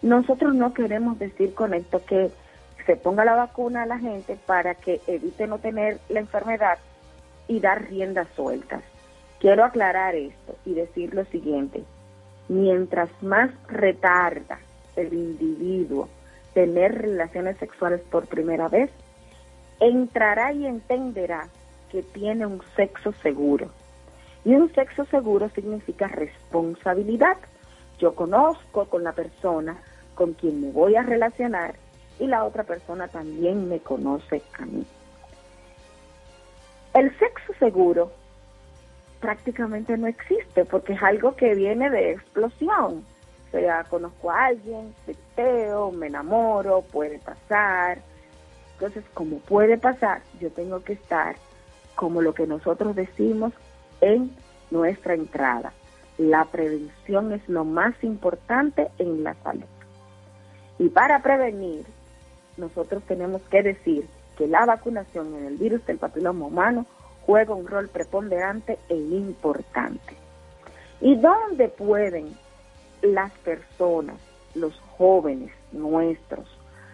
Nosotros 0.01 0.53
no 0.53 0.73
queremos 0.73 1.17
decir 1.19 1.53
con 1.53 1.73
esto 1.73 2.03
que 2.05 2.31
se 2.85 2.95
ponga 2.95 3.25
la 3.25 3.35
vacuna 3.35 3.83
a 3.83 3.85
la 3.85 3.99
gente 3.99 4.37
para 4.45 4.75
que 4.75 5.01
evite 5.07 5.47
no 5.47 5.59
tener 5.59 5.99
la 6.09 6.19
enfermedad 6.19 6.77
y 7.47 7.59
dar 7.59 7.89
riendas 7.89 8.27
sueltas. 8.35 8.81
Quiero 9.39 9.63
aclarar 9.63 10.15
esto 10.15 10.55
y 10.65 10.73
decir 10.73 11.13
lo 11.13 11.25
siguiente. 11.25 11.83
Mientras 12.47 13.09
más 13.21 13.51
retarda 13.67 14.59
el 14.95 15.13
individuo 15.13 16.09
tener 16.53 17.01
relaciones 17.01 17.57
sexuales 17.57 18.01
por 18.11 18.27
primera 18.27 18.67
vez, 18.67 18.91
entrará 19.79 20.53
y 20.53 20.65
entenderá 20.65 21.49
que 21.91 22.03
tiene 22.03 22.45
un 22.45 22.61
sexo 22.75 23.11
seguro. 23.21 23.69
Y 24.45 24.53
un 24.53 24.73
sexo 24.73 25.05
seguro 25.05 25.49
significa 25.49 26.07
responsabilidad. 26.07 27.37
Yo 27.99 28.13
conozco 28.13 28.85
con 28.85 29.03
la 29.03 29.13
persona 29.13 29.77
con 30.15 30.33
quien 30.33 30.61
me 30.61 30.71
voy 30.71 30.95
a 30.95 31.03
relacionar 31.03 31.75
y 32.19 32.27
la 32.27 32.43
otra 32.43 32.63
persona 32.63 33.07
también 33.07 33.67
me 33.69 33.79
conoce 33.79 34.41
a 34.59 34.65
mí. 34.65 34.85
El 36.93 37.17
sexo 37.17 37.53
seguro 37.59 38.11
prácticamente 39.19 39.97
no 39.97 40.07
existe 40.07 40.65
porque 40.65 40.93
es 40.93 41.01
algo 41.01 41.35
que 41.35 41.55
viene 41.55 41.89
de 41.89 42.11
explosión. 42.11 43.03
O 43.47 43.51
sea, 43.51 43.83
conozco 43.85 44.31
a 44.31 44.45
alguien, 44.45 44.93
teo, 45.35 45.91
me 45.91 46.07
enamoro, 46.07 46.81
puede 46.81 47.19
pasar. 47.19 47.99
Entonces, 48.73 49.03
como 49.13 49.37
puede 49.39 49.77
pasar, 49.77 50.21
yo 50.39 50.51
tengo 50.51 50.83
que 50.83 50.93
estar 50.93 51.35
como 51.95 52.21
lo 52.21 52.33
que 52.33 52.47
nosotros 52.47 52.95
decimos 52.95 53.53
en 54.01 54.35
nuestra 54.71 55.13
entrada. 55.13 55.71
La 56.17 56.45
prevención 56.45 57.31
es 57.31 57.47
lo 57.47 57.63
más 57.63 57.95
importante 58.03 58.89
en 58.97 59.23
la 59.23 59.35
salud. 59.35 59.63
Y 60.79 60.89
para 60.89 61.21
prevenir, 61.21 61.85
nosotros 62.57 63.03
tenemos 63.03 63.41
que 63.43 63.63
decir 63.63 64.07
que 64.37 64.47
la 64.47 64.65
vacunación 64.65 65.33
en 65.35 65.45
el 65.45 65.57
virus 65.57 65.85
del 65.85 65.97
papiloma 65.97 66.45
humano 66.45 66.85
juega 67.25 67.53
un 67.53 67.67
rol 67.67 67.89
preponderante 67.89 68.77
e 68.89 68.95
importante. 68.95 70.15
¿Y 71.01 71.15
dónde 71.15 71.69
pueden 71.69 72.35
las 73.01 73.31
personas, 73.39 74.15
los 74.55 74.79
jóvenes 74.97 75.51
nuestros, 75.71 76.47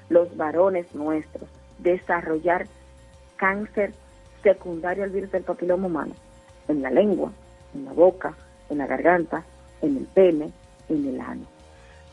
los 0.09 0.35
varones 0.35 0.93
nuestros, 0.95 1.49
desarrollar 1.77 2.67
cáncer 3.37 3.93
secundario 4.43 5.03
al 5.03 5.11
virus 5.11 5.31
del 5.31 5.43
papiloma 5.43 5.87
humano? 5.87 6.13
En 6.67 6.81
la 6.81 6.91
lengua, 6.91 7.31
en 7.73 7.85
la 7.85 7.93
boca, 7.93 8.35
en 8.69 8.77
la 8.79 8.87
garganta, 8.87 9.43
en 9.81 9.97
el 9.97 10.05
pene, 10.05 10.51
en 10.89 11.07
el 11.07 11.21
ano. 11.21 11.45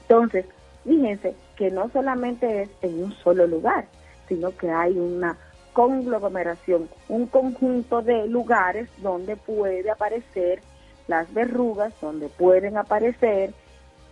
Entonces, 0.02 0.47
fíjense 0.86 1.34
que 1.56 1.70
no 1.70 1.90
solamente 1.90 2.62
es 2.62 2.70
en 2.82 3.04
un 3.04 3.12
solo 3.12 3.46
lugar, 3.46 3.86
sino 4.28 4.56
que 4.56 4.70
hay 4.70 4.98
una 4.98 5.36
conglomeración, 5.72 6.88
un 7.08 7.26
conjunto 7.26 8.00
de 8.02 8.26
lugares 8.26 8.88
donde 8.98 9.36
puede 9.36 9.90
aparecer 9.90 10.60
las 11.06 11.32
verrugas, 11.34 11.92
donde 12.00 12.28
pueden 12.28 12.78
aparecer 12.78 13.52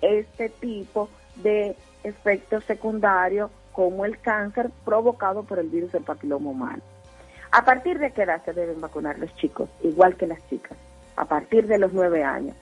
este 0.03 0.51
tipo 0.51 1.09
de 1.37 1.77
efectos 2.03 2.65
secundarios 2.65 3.51
como 3.73 4.05
el 4.05 4.21
cáncer 4.21 4.71
provocado 4.85 5.43
por 5.43 5.59
el 5.59 5.69
virus 5.69 5.93
del 5.93 6.05
papiloma 6.05 6.51
humano. 6.51 6.83
¿A 7.51 7.65
partir 7.65 7.99
de 7.99 8.11
qué 8.13 8.23
edad 8.23 8.45
se 8.45 8.53
deben 8.53 8.81
vacunar 8.81 9.19
los 9.19 9.35
chicos? 9.37 9.69
Igual 9.83 10.17
que 10.17 10.27
las 10.27 10.47
chicas. 10.49 10.77
A 11.17 11.25
partir 11.25 11.67
de 11.67 11.79
los 11.79 11.93
nueve 11.93 12.25
años. 12.25 12.57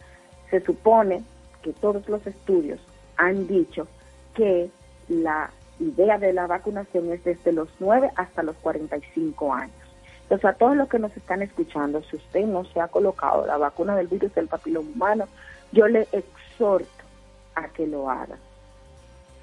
Se 0.51 0.61
supone 0.61 1.23
que 1.63 1.73
todos 1.73 2.09
los 2.09 2.27
estudios 2.27 2.79
han 3.17 3.47
dicho 3.47 3.89
que 4.35 4.71
la 5.09 5.51
idea 5.79 6.19
de 6.19 6.33
la 6.33 6.47
vacunación 6.47 7.13
es 7.13 7.25
desde 7.25 7.53
los 7.53 7.69
9 7.81 8.11
hasta 8.17 8.43
los 8.43 8.57
45 8.57 9.53
años. 9.53 9.77
Entonces, 10.23 10.45
a 10.45 10.55
todos 10.55 10.77
los 10.77 10.89
que 10.89 10.99
nos 10.99 11.15
están 11.17 11.43
escuchando, 11.43 12.03
si 12.05 12.17
usted 12.17 12.47
no 12.47 12.65
se 12.65 12.81
ha 12.81 12.89
colocado 12.89 13.47
la 13.47 13.59
vacuna 13.59 13.97
del 13.97 14.07
virus 14.07 14.35
del 14.35 14.49
papiloma 14.49 14.89
humano, 14.89 15.25
yo 15.73 15.89
le 15.89 16.07
exhorto 16.13 16.89
a 17.55 17.69
que 17.69 17.87
lo 17.87 18.09
haga. 18.09 18.37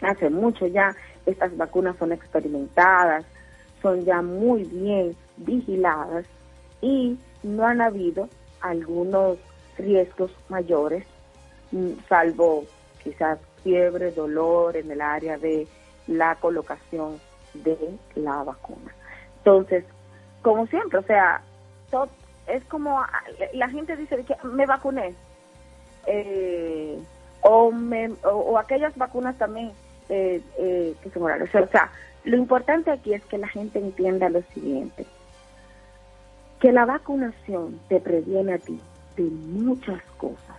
Hace 0.01 0.29
mucho 0.29 0.65
ya 0.67 0.95
estas 1.25 1.55
vacunas 1.57 1.97
son 1.97 2.11
experimentadas, 2.11 3.25
son 3.81 4.03
ya 4.05 4.21
muy 4.21 4.63
bien 4.63 5.15
vigiladas 5.37 6.25
y 6.81 7.17
no 7.43 7.65
han 7.67 7.81
habido 7.81 8.29
algunos 8.61 9.37
riesgos 9.77 10.31
mayores, 10.49 11.05
mm, 11.71 11.91
salvo 12.07 12.65
quizás 13.03 13.39
fiebre, 13.63 14.11
dolor 14.11 14.75
en 14.77 14.91
el 14.91 15.01
área 15.01 15.37
de 15.37 15.67
la 16.07 16.35
colocación 16.35 17.19
de 17.53 17.77
la 18.15 18.43
vacuna. 18.43 18.93
Entonces, 19.37 19.85
como 20.41 20.67
siempre, 20.67 20.99
o 20.99 21.03
sea, 21.03 21.41
es 22.47 22.63
como 22.65 23.01
la 23.53 23.69
gente 23.69 23.95
dice 23.95 24.23
que 24.23 24.35
me 24.43 24.65
vacuné 24.65 25.13
eh, 26.07 26.99
o, 27.41 27.71
me, 27.71 28.11
o, 28.23 28.57
aquellas 28.57 28.95
vacunas 28.97 29.37
también 29.37 29.71
eh, 30.09 30.41
eh, 30.57 30.95
que 31.01 31.09
son 31.11 31.23
orales. 31.23 31.53
O 31.53 31.67
sea, 31.67 31.91
lo 32.23 32.37
importante 32.37 32.91
aquí 32.91 33.13
es 33.13 33.23
que 33.25 33.37
la 33.37 33.47
gente 33.47 33.79
entienda 33.79 34.29
lo 34.29 34.41
siguiente, 34.53 35.05
que 36.59 36.71
la 36.71 36.85
vacunación 36.85 37.79
te 37.87 37.99
previene 37.99 38.53
a 38.53 38.57
ti 38.59 38.79
de 39.15 39.23
muchas 39.23 40.01
cosas. 40.17 40.58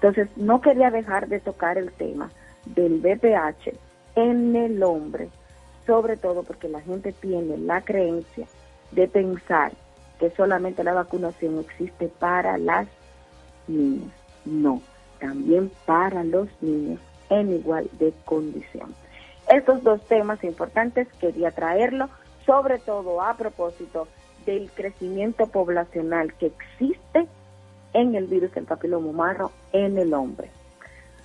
Entonces, 0.00 0.34
no 0.36 0.62
quería 0.62 0.90
dejar 0.90 1.28
de 1.28 1.40
tocar 1.40 1.76
el 1.76 1.92
tema 1.92 2.30
del 2.64 3.00
BPH 3.00 3.76
en 4.14 4.56
el 4.56 4.82
hombre, 4.82 5.28
sobre 5.86 6.16
todo 6.16 6.42
porque 6.42 6.68
la 6.68 6.80
gente 6.80 7.12
tiene 7.12 7.58
la 7.58 7.82
creencia 7.82 8.46
de 8.92 9.08
pensar 9.08 9.72
que 10.18 10.30
solamente 10.30 10.84
la 10.84 10.94
vacunación 10.94 11.58
existe 11.58 12.08
para 12.08 12.56
las 12.56 12.88
niñas. 13.68 14.10
No, 14.46 14.80
también 15.18 15.70
para 15.84 16.24
los 16.24 16.48
niños 16.62 16.98
en 17.28 17.52
igual 17.52 17.90
de 17.98 18.14
condición. 18.24 18.94
Estos 19.50 19.82
dos 19.82 20.00
temas 20.06 20.42
importantes 20.44 21.08
quería 21.20 21.50
traerlo, 21.50 22.08
sobre 22.46 22.78
todo 22.78 23.20
a 23.20 23.34
propósito 23.34 24.08
del 24.46 24.70
crecimiento 24.70 25.46
poblacional 25.46 26.32
que 26.34 26.46
existe 26.46 27.26
en 27.92 28.14
el 28.14 28.26
virus 28.26 28.52
del 28.54 28.64
papiloma 28.64 29.50
en 29.72 29.98
el 29.98 30.14
hombre. 30.14 30.50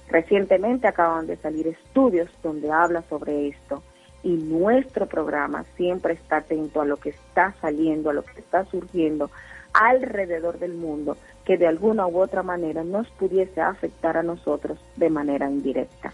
Recientemente 0.08 0.88
acaban 0.88 1.28
de 1.28 1.38
salir 1.38 1.68
estudios 1.68 2.30
donde 2.44 2.72
habla 2.72 3.02
sobre 3.10 3.48
esto 3.48 3.82
y 4.24 4.34
nuestro 4.34 5.08
programa 5.08 5.66
siempre 5.76 6.14
está 6.14 6.38
atento 6.38 6.82
a 6.82 6.86
lo 6.86 6.98
que 6.98 7.10
está 7.10 7.54
saliendo, 7.62 8.10
a 8.10 8.14
lo 8.14 8.24
que 8.24 8.40
está 8.40 8.66
surgiendo 8.66 9.30
alrededor 9.74 10.58
del 10.60 10.74
mundo 10.74 11.18
que 11.44 11.58
de 11.58 11.68
alguna 11.68 12.08
u 12.08 12.20
otra 12.20 12.44
manera 12.44 12.84
nos 12.84 13.08
pudiese 13.12 13.62
afectar 13.62 14.18
a 14.18 14.24
nosotros 14.24 14.80
de 14.96 15.10
manera 15.10 15.50
indirecta. 15.50 16.12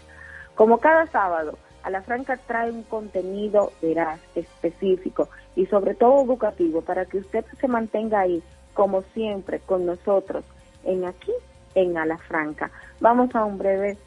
Como 0.54 0.78
cada 0.78 1.06
sábado, 1.06 1.58
a 1.82 1.90
la 1.90 2.02
Franca 2.02 2.36
trae 2.46 2.70
un 2.70 2.82
contenido 2.82 3.72
veraz, 3.80 4.20
específico 4.34 5.28
y 5.56 5.66
sobre 5.66 5.94
todo 5.94 6.22
educativo 6.22 6.82
para 6.82 7.06
que 7.06 7.18
usted 7.18 7.44
se 7.58 7.66
mantenga 7.68 8.20
ahí, 8.20 8.42
como 8.74 9.02
siempre, 9.14 9.60
con 9.60 9.86
nosotros 9.86 10.44
en 10.84 11.04
aquí 11.04 11.32
en 11.74 11.96
Ala 11.96 12.18
Franca. 12.18 12.70
Vamos 13.00 13.34
a 13.34 13.44
un 13.44 13.58
breve 13.58 13.98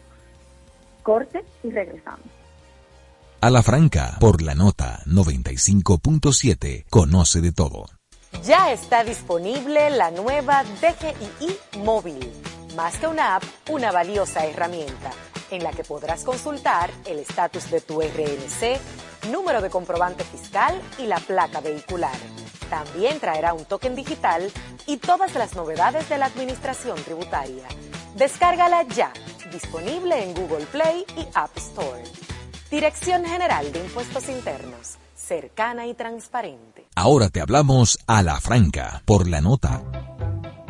corte 1.04 1.44
y 1.64 1.72
regresamos. 1.72 2.26
A 3.42 3.50
la 3.50 3.62
Franca, 3.62 4.18
por 4.20 4.42
la 4.42 4.56
nota 4.56 5.02
95.7, 5.06 6.86
conoce 6.90 7.42
de 7.42 7.52
todo. 7.52 7.86
Ya 8.44 8.72
está 8.72 9.04
disponible 9.04 9.90
la 9.92 10.12
nueva 10.12 10.64
DGII 10.64 11.84
móvil. 11.84 12.32
Más 12.76 12.98
que 12.98 13.08
una 13.08 13.36
app, 13.36 13.44
una 13.70 13.92
valiosa 13.92 14.46
herramienta 14.46 15.12
en 15.52 15.64
la 15.64 15.72
que 15.72 15.84
podrás 15.84 16.24
consultar 16.24 16.90
el 17.06 17.20
estatus 17.20 17.70
de 17.70 17.82
tu 17.82 18.02
RNC, 18.02 19.32
número 19.32 19.62
de 19.62 19.70
comprobante 19.70 20.24
fiscal 20.24 20.82
y 20.98 21.06
la 21.06 21.18
placa 21.18 21.62
vehicular. 21.62 22.18
También 22.70 23.20
traerá 23.20 23.54
un 23.54 23.66
token 23.66 23.96
digital 23.96 24.52
y 24.86 24.98
todas 24.98 25.34
las 25.36 25.56
novedades 25.56 26.10
de 26.10 26.18
la 26.18 26.26
administración 26.26 26.96
tributaria. 27.04 27.68
Descárgala 28.16 28.84
ya, 28.84 29.12
disponible 29.52 30.24
en 30.24 30.34
Google 30.34 30.66
Play 30.66 31.06
y 31.18 31.28
App 31.34 31.56
Store. 31.58 32.04
Dirección 32.72 33.26
General 33.26 33.72
de 33.72 33.80
Impuestos 33.80 34.30
Internos, 34.30 34.98
cercana 35.16 35.86
y 35.88 35.94
transparente. 35.94 36.88
Ahora 36.96 37.30
te 37.30 37.42
hablamos 37.42 38.00
a 38.08 38.24
la 38.24 38.40
franca, 38.40 39.02
por 39.06 39.28
la 39.28 39.42
nota 39.42 39.84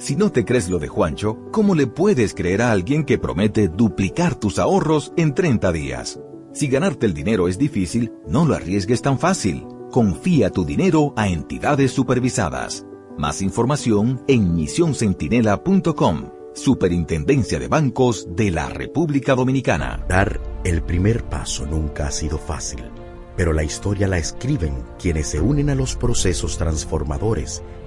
Si 0.00 0.16
no 0.16 0.32
te 0.32 0.46
crees 0.46 0.70
lo 0.70 0.78
de 0.78 0.88
Juancho, 0.88 1.36
¿cómo 1.52 1.74
le 1.74 1.86
puedes 1.86 2.32
creer 2.32 2.62
a 2.62 2.72
alguien 2.72 3.04
que 3.04 3.18
promete 3.18 3.68
duplicar 3.68 4.34
tus 4.34 4.58
ahorros 4.58 5.12
en 5.18 5.34
30 5.34 5.72
días? 5.72 6.18
Si 6.54 6.68
ganarte 6.68 7.04
el 7.04 7.12
dinero 7.12 7.48
es 7.48 7.58
difícil, 7.58 8.10
no 8.26 8.46
lo 8.46 8.54
arriesgues 8.54 9.02
tan 9.02 9.18
fácil. 9.18 9.66
Confía 9.90 10.48
tu 10.48 10.64
dinero 10.64 11.12
a 11.16 11.28
entidades 11.28 11.92
supervisadas. 11.92 12.86
Más 13.18 13.42
información 13.42 14.22
en 14.26 14.54
misioncentinela.com. 14.54 16.30
Superintendencia 16.54 17.58
de 17.58 17.68
Bancos 17.68 18.26
de 18.34 18.50
la 18.52 18.70
República 18.70 19.34
Dominicana. 19.34 20.06
Dar 20.08 20.40
el 20.64 20.82
primer 20.82 21.24
paso 21.24 21.66
nunca 21.66 22.06
ha 22.06 22.10
sido 22.10 22.38
fácil, 22.38 22.86
pero 23.36 23.52
la 23.52 23.64
historia 23.64 24.08
la 24.08 24.16
escriben 24.16 24.82
quienes 24.98 25.26
se 25.26 25.40
unen 25.40 25.68
a 25.68 25.74
los 25.74 25.94
procesos 25.94 26.56
transformadores 26.56 27.62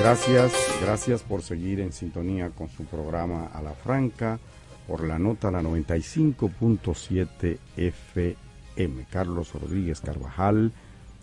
Gracias, 0.00 0.52
gracias 0.80 1.22
por 1.22 1.42
seguir 1.42 1.80
en 1.80 1.92
sintonía 1.92 2.50
con 2.50 2.68
su 2.68 2.84
programa 2.84 3.50
A 3.52 3.60
la 3.60 3.74
Franca 3.74 4.38
por 4.86 5.04
la 5.04 5.18
nota 5.18 5.50
la 5.50 5.60
95.7 5.60 7.58
FM. 7.76 9.06
Carlos 9.10 9.52
Rodríguez 9.52 10.00
Carvajal, 10.00 10.70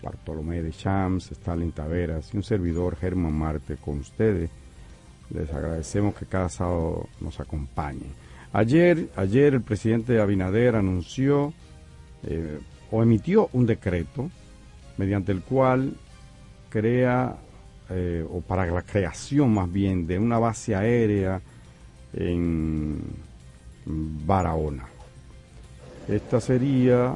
Bartolomé 0.03 0.61
de 0.61 0.71
Champs, 0.71 1.31
Stalin 1.31 1.71
Taveras 1.71 2.33
y 2.33 2.37
un 2.37 2.43
servidor 2.43 2.97
Germán 2.97 3.33
Marte 3.33 3.77
con 3.77 3.99
ustedes. 3.99 4.51
Les 5.29 5.51
agradecemos 5.51 6.13
que 6.13 6.25
cada 6.25 6.49
sábado 6.49 7.07
nos 7.21 7.39
acompañen. 7.39 8.13
Ayer, 8.51 9.09
ayer 9.15 9.53
el 9.53 9.61
presidente 9.61 10.19
Abinader 10.19 10.75
anunció 10.75 11.53
eh, 12.23 12.59
o 12.91 13.01
emitió 13.01 13.49
un 13.53 13.65
decreto 13.65 14.29
mediante 14.97 15.31
el 15.31 15.41
cual 15.41 15.95
crea 16.69 17.37
eh, 17.89 18.25
o 18.29 18.41
para 18.41 18.65
la 18.65 18.81
creación 18.81 19.53
más 19.53 19.71
bien 19.71 20.07
de 20.07 20.17
una 20.17 20.39
base 20.39 20.75
aérea 20.75 21.41
en 22.13 22.99
Barahona. 23.85 24.87
Esta 26.07 26.39
sería, 26.39 27.15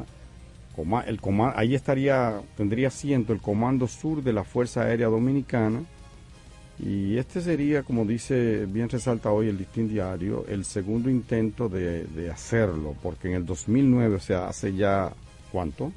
el 1.05 1.19
ahí 1.55 1.75
estaría, 1.75 2.41
tendría 2.57 2.89
asiento 2.89 3.33
el 3.33 3.41
Comando 3.41 3.87
Sur 3.87 4.23
de 4.23 4.33
la 4.33 4.43
Fuerza 4.43 4.81
Aérea 4.81 5.07
Dominicana 5.07 5.83
y 6.79 7.17
este 7.17 7.41
sería, 7.41 7.83
como 7.83 8.05
dice, 8.05 8.65
bien 8.65 8.89
resalta 8.89 9.31
hoy 9.31 9.49
el 9.49 9.57
Listín 9.57 9.89
Diario, 9.89 10.45
el 10.47 10.63
segundo 10.63 11.09
intento 11.09 11.67
de, 11.67 12.05
de 12.05 12.31
hacerlo, 12.31 12.95
porque 13.03 13.27
en 13.27 13.35
el 13.35 13.45
2009, 13.45 14.15
o 14.15 14.19
sea, 14.19 14.47
hace 14.47 14.73
ya, 14.73 15.11
¿cuánto? 15.51 15.91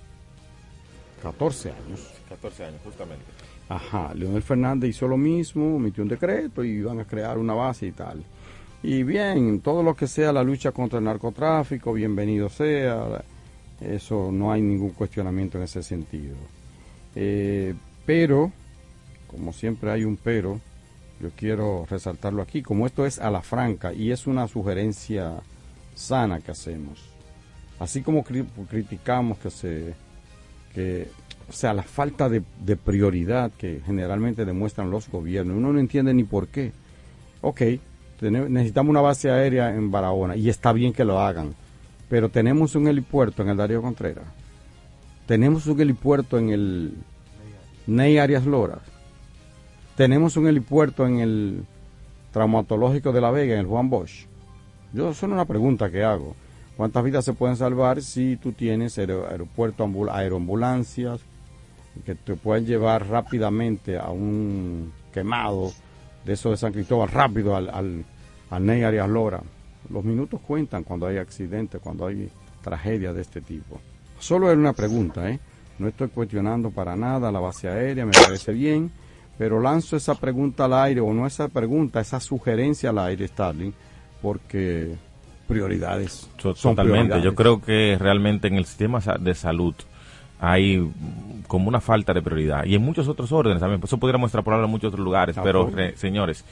14 1.22 1.70
años. 1.70 2.00
14 2.28 2.64
años, 2.64 2.80
justamente. 2.84 3.24
Ajá, 3.68 4.12
Leonel 4.14 4.42
Fernández 4.42 4.90
hizo 4.90 5.08
lo 5.08 5.16
mismo, 5.16 5.76
emitió 5.76 6.02
un 6.02 6.08
decreto 6.08 6.64
y 6.64 6.70
iban 6.70 7.00
a 7.00 7.04
crear 7.04 7.38
una 7.38 7.54
base 7.54 7.86
y 7.86 7.92
tal. 7.92 8.22
Y 8.82 9.02
bien, 9.04 9.60
todo 9.60 9.82
lo 9.82 9.94
que 9.94 10.06
sea 10.06 10.32
la 10.32 10.42
lucha 10.42 10.72
contra 10.72 10.98
el 10.98 11.04
narcotráfico, 11.04 11.92
bienvenido 11.92 12.48
sea, 12.48 13.22
eso 13.80 14.30
no 14.32 14.52
hay 14.52 14.60
ningún 14.60 14.90
cuestionamiento 14.90 15.58
en 15.58 15.64
ese 15.64 15.82
sentido. 15.82 16.34
Eh, 17.14 17.74
pero, 18.04 18.50
como 19.28 19.52
siempre 19.52 19.90
hay 19.90 20.04
un 20.04 20.16
pero, 20.16 20.60
yo 21.20 21.30
quiero 21.36 21.86
resaltarlo 21.88 22.42
aquí, 22.42 22.62
como 22.62 22.86
esto 22.86 23.06
es 23.06 23.20
a 23.20 23.30
la 23.30 23.42
franca 23.42 23.92
y 23.92 24.10
es 24.10 24.26
una 24.26 24.48
sugerencia 24.48 25.40
sana 25.94 26.40
que 26.40 26.50
hacemos. 26.50 27.08
Así 27.78 28.02
como 28.02 28.24
criticamos 28.24 29.38
que 29.38 29.50
se 29.50 29.94
que 30.74 31.08
o 31.52 31.54
sea, 31.54 31.74
la 31.74 31.82
falta 31.82 32.30
de, 32.30 32.42
prioridad 32.76 33.52
que 33.52 33.82
generalmente 33.84 34.46
demuestran 34.46 34.90
los 34.90 35.10
gobiernos. 35.10 35.58
Uno 35.58 35.70
no 35.70 35.78
entiende 35.78 36.14
ni 36.14 36.24
por 36.24 36.48
qué. 36.48 36.72
Ok, 37.42 37.60
necesitamos 38.22 38.90
una 38.90 39.02
base 39.02 39.30
aérea 39.30 39.74
en 39.74 39.90
Barahona 39.90 40.34
y 40.34 40.48
está 40.48 40.72
bien 40.72 40.94
que 40.94 41.04
lo 41.04 41.20
hagan, 41.20 41.54
pero 42.08 42.30
tenemos 42.30 42.74
un 42.74 42.88
helipuerto 42.88 43.42
en 43.42 43.50
el 43.50 43.56
Darío 43.58 43.82
Contreras. 43.82 44.24
Tenemos 45.26 45.66
un 45.66 45.78
helipuerto 45.78 46.38
en 46.38 46.50
el 46.50 46.94
Ney 47.86 48.16
Arias 48.16 48.46
Loras. 48.46 48.80
Tenemos 49.94 50.38
un 50.38 50.46
helipuerto 50.46 51.06
en 51.06 51.20
el 51.20 51.64
traumatológico 52.32 53.12
de 53.12 53.20
La 53.20 53.30
Vega, 53.30 53.54
en 53.54 53.60
el 53.60 53.66
Juan 53.66 53.90
Bosch. 53.90 54.26
Yo, 54.94 55.10
es 55.10 55.22
una 55.22 55.44
pregunta 55.44 55.90
que 55.90 56.02
hago. 56.02 56.34
¿Cuántas 56.78 57.04
vidas 57.04 57.26
se 57.26 57.34
pueden 57.34 57.56
salvar 57.56 58.00
si 58.00 58.36
tú 58.36 58.52
tienes 58.52 58.96
aeropuerto, 58.98 59.86
aeroambulancias, 60.10 61.20
que 62.04 62.14
te 62.14 62.34
pueden 62.34 62.66
llevar 62.66 63.06
rápidamente 63.08 63.98
a 63.98 64.10
un 64.10 64.92
quemado 65.12 65.72
de 66.24 66.32
eso 66.32 66.50
de 66.50 66.56
San 66.56 66.72
Cristóbal, 66.72 67.08
rápido 67.08 67.56
al, 67.56 67.68
al, 67.68 68.04
al 68.50 68.66
Ney 68.66 68.82
Arias 68.82 69.08
Lora. 69.08 69.40
Los 69.90 70.04
minutos 70.04 70.40
cuentan 70.40 70.84
cuando 70.84 71.06
hay 71.06 71.18
accidentes, 71.18 71.80
cuando 71.80 72.06
hay 72.06 72.30
tragedias 72.62 73.14
de 73.14 73.22
este 73.22 73.40
tipo. 73.40 73.80
Solo 74.18 74.50
es 74.50 74.56
una 74.56 74.72
pregunta, 74.72 75.28
¿eh? 75.28 75.38
No 75.78 75.88
estoy 75.88 76.08
cuestionando 76.08 76.70
para 76.70 76.94
nada 76.94 77.32
la 77.32 77.40
base 77.40 77.68
aérea, 77.68 78.06
me 78.06 78.12
parece 78.12 78.52
bien, 78.52 78.90
pero 79.36 79.60
lanzo 79.60 79.96
esa 79.96 80.14
pregunta 80.14 80.66
al 80.66 80.74
aire, 80.74 81.00
o 81.00 81.12
no 81.12 81.26
esa 81.26 81.48
pregunta, 81.48 82.00
esa 82.00 82.20
sugerencia 82.20 82.90
al 82.90 82.98
aire, 83.00 83.26
Starling, 83.26 83.74
porque 84.20 84.94
prioridades. 85.48 86.30
Totalmente, 86.40 87.20
yo 87.20 87.34
creo 87.34 87.60
que 87.60 87.96
realmente 87.98 88.46
en 88.46 88.54
el 88.54 88.64
sistema 88.64 89.00
de 89.00 89.34
salud 89.34 89.74
hay 90.42 90.90
como 91.46 91.68
una 91.68 91.80
falta 91.80 92.12
de 92.12 92.20
prioridad. 92.20 92.64
Y 92.64 92.74
en 92.74 92.82
muchos 92.82 93.06
otros 93.06 93.30
órdenes 93.30 93.60
también, 93.60 93.80
eso 93.82 93.96
podríamos 93.98 94.28
extrapolarlo 94.28 94.64
en 94.66 94.70
muchos 94.70 94.88
otros 94.88 95.04
lugares, 95.04 95.36
pero 95.42 95.70
eh, 95.78 95.92
señores, 95.96 96.44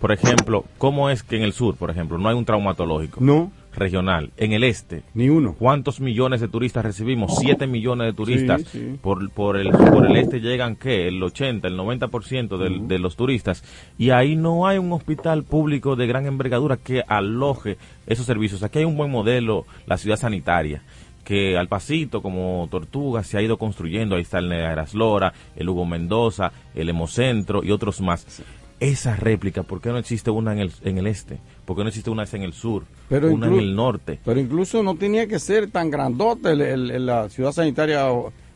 por 0.00 0.12
ejemplo, 0.12 0.64
¿cómo 0.78 1.10
es 1.10 1.24
que 1.24 1.36
en 1.36 1.42
el 1.42 1.52
sur, 1.52 1.74
por 1.74 1.90
ejemplo, 1.90 2.16
no 2.16 2.28
hay 2.28 2.36
un 2.36 2.44
traumatológico? 2.44 3.20
No. 3.20 3.50
Regional. 3.74 4.30
En 4.36 4.52
el 4.52 4.62
este. 4.62 5.02
Ni 5.14 5.28
uno. 5.28 5.54
¿Cuántos 5.58 6.00
millones 6.00 6.40
de 6.40 6.46
turistas 6.46 6.84
recibimos? 6.84 7.36
Siete 7.38 7.66
millones 7.66 8.06
de 8.06 8.12
turistas. 8.12 8.62
Por, 9.02 9.28
por, 9.30 9.56
el, 9.56 9.70
por 9.70 10.06
el 10.06 10.16
este 10.16 10.40
llegan, 10.40 10.76
¿qué? 10.76 11.08
El 11.08 11.20
80, 11.20 11.66
el 11.66 11.76
90% 11.76 12.56
del, 12.56 12.86
de 12.86 12.98
los 13.00 13.16
turistas. 13.16 13.64
Y 13.98 14.10
ahí 14.10 14.36
no 14.36 14.66
hay 14.66 14.78
un 14.78 14.92
hospital 14.92 15.42
público 15.42 15.96
de 15.96 16.06
gran 16.06 16.26
envergadura 16.26 16.76
que 16.76 17.02
aloje 17.06 17.78
esos 18.06 18.26
servicios. 18.26 18.62
Aquí 18.62 18.78
hay 18.78 18.84
un 18.84 18.96
buen 18.96 19.10
modelo, 19.10 19.66
la 19.86 19.98
ciudad 19.98 20.16
sanitaria 20.16 20.82
que 21.28 21.58
al 21.58 21.68
pasito, 21.68 22.22
como 22.22 22.66
Tortuga, 22.70 23.22
se 23.22 23.36
ha 23.36 23.42
ido 23.42 23.58
construyendo. 23.58 24.16
Ahí 24.16 24.22
está 24.22 24.38
el 24.38 24.48
Negras 24.48 24.94
Lora, 24.94 25.34
el 25.56 25.68
Hugo 25.68 25.84
Mendoza, 25.84 26.52
el 26.74 26.88
Hemocentro 26.88 27.62
y 27.62 27.70
otros 27.70 28.00
más. 28.00 28.42
Esa 28.80 29.14
réplica, 29.14 29.62
¿por 29.62 29.82
qué 29.82 29.90
no 29.90 29.98
existe 29.98 30.30
una 30.30 30.54
en 30.54 30.60
el, 30.60 30.72
en 30.84 30.96
el 30.96 31.06
este? 31.06 31.38
¿Por 31.66 31.76
qué 31.76 31.82
no 31.82 31.88
existe 31.88 32.08
una 32.08 32.24
en 32.32 32.42
el 32.44 32.54
sur? 32.54 32.84
Pero 33.10 33.30
una 33.30 33.48
en 33.48 33.58
el 33.58 33.76
norte. 33.76 34.18
Pero 34.24 34.40
incluso 34.40 34.82
no 34.82 34.94
tenía 34.94 35.26
que 35.26 35.38
ser 35.38 35.70
tan 35.70 35.90
grandote 35.90 36.56
la 36.56 37.28
ciudad 37.28 37.52
sanitaria, 37.52 38.06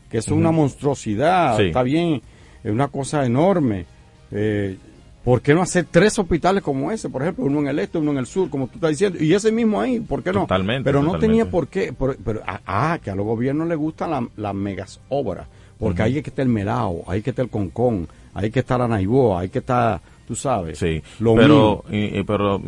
que 0.09 0.17
es 0.17 0.27
una 0.29 0.49
monstruosidad. 0.49 1.61
Está 1.61 1.83
bien, 1.83 2.23
es 2.63 2.71
una 2.71 2.87
cosa 2.87 3.23
enorme. 3.23 3.85
Eh, 4.31 4.79
¿Por 5.23 5.41
qué 5.41 5.53
no 5.53 5.61
hacer 5.61 5.85
tres 5.89 6.19
hospitales 6.19 6.61
como 6.63 6.91
ese? 6.91 7.09
Por 7.09 7.21
ejemplo, 7.21 7.45
uno 7.45 7.59
en 7.61 7.67
el 7.67 7.79
este, 7.79 7.97
uno 7.97 8.11
en 8.11 8.17
el 8.17 8.25
sur, 8.25 8.49
como 8.49 8.67
tú 8.67 8.73
estás 8.75 8.89
diciendo. 8.91 9.17
Y 9.23 9.33
ese 9.33 9.51
mismo 9.53 9.79
ahí, 9.79 9.99
¿por 10.01 10.21
qué 10.21 10.33
no? 10.33 10.41
Totalmente. 10.41 10.83
Pero 10.83 11.01
no 11.01 11.17
tenía 11.17 11.49
por 11.49 11.67
qué. 11.69 11.93
pero, 11.97 12.41
ah, 12.45 12.59
ah, 12.65 12.99
que 13.01 13.09
a 13.09 13.15
los 13.15 13.25
gobiernos 13.25 13.67
les 13.67 13.77
gustan 13.77 14.29
las 14.35 14.53
megas 14.55 14.99
obras. 15.09 15.47
Porque 15.79 16.01
ahí 16.01 16.15
hay 16.17 16.21
que 16.23 16.29
estar 16.29 16.43
el 16.43 16.51
Melao, 16.51 17.03
hay 17.07 17.21
que 17.21 17.29
estar 17.29 17.43
el 17.45 17.51
Concón, 17.51 18.07
hay 18.33 18.51
que 18.51 18.59
estar 18.59 18.79
la 18.79 18.87
Naiboa, 18.87 19.41
hay 19.41 19.49
que 19.49 19.59
estar, 19.59 19.99
tú 20.27 20.35
sabes. 20.35 20.77
Sí, 20.77 21.01
lo 21.19 21.35
pero, 21.35 21.83
pero 22.25 22.61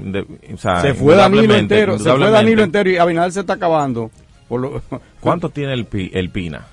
se 0.82 0.94
fue 0.94 1.15
Danilo 1.15 1.56
entero, 1.56 1.98
se 1.99 2.10
fue 2.11 2.30
Danilo 2.32 2.64
entero 2.64 2.90
y 2.90 2.98
Abinader 2.98 3.32
se 3.32 3.40
está 3.41 3.53
acabando. 3.53 4.11
Por 4.48 4.61
lo- 4.61 4.82
¿Cuánto 5.19 5.49
tiene 5.49 5.73
el, 5.73 5.88
el 6.14 6.30
Pina? 6.30 6.68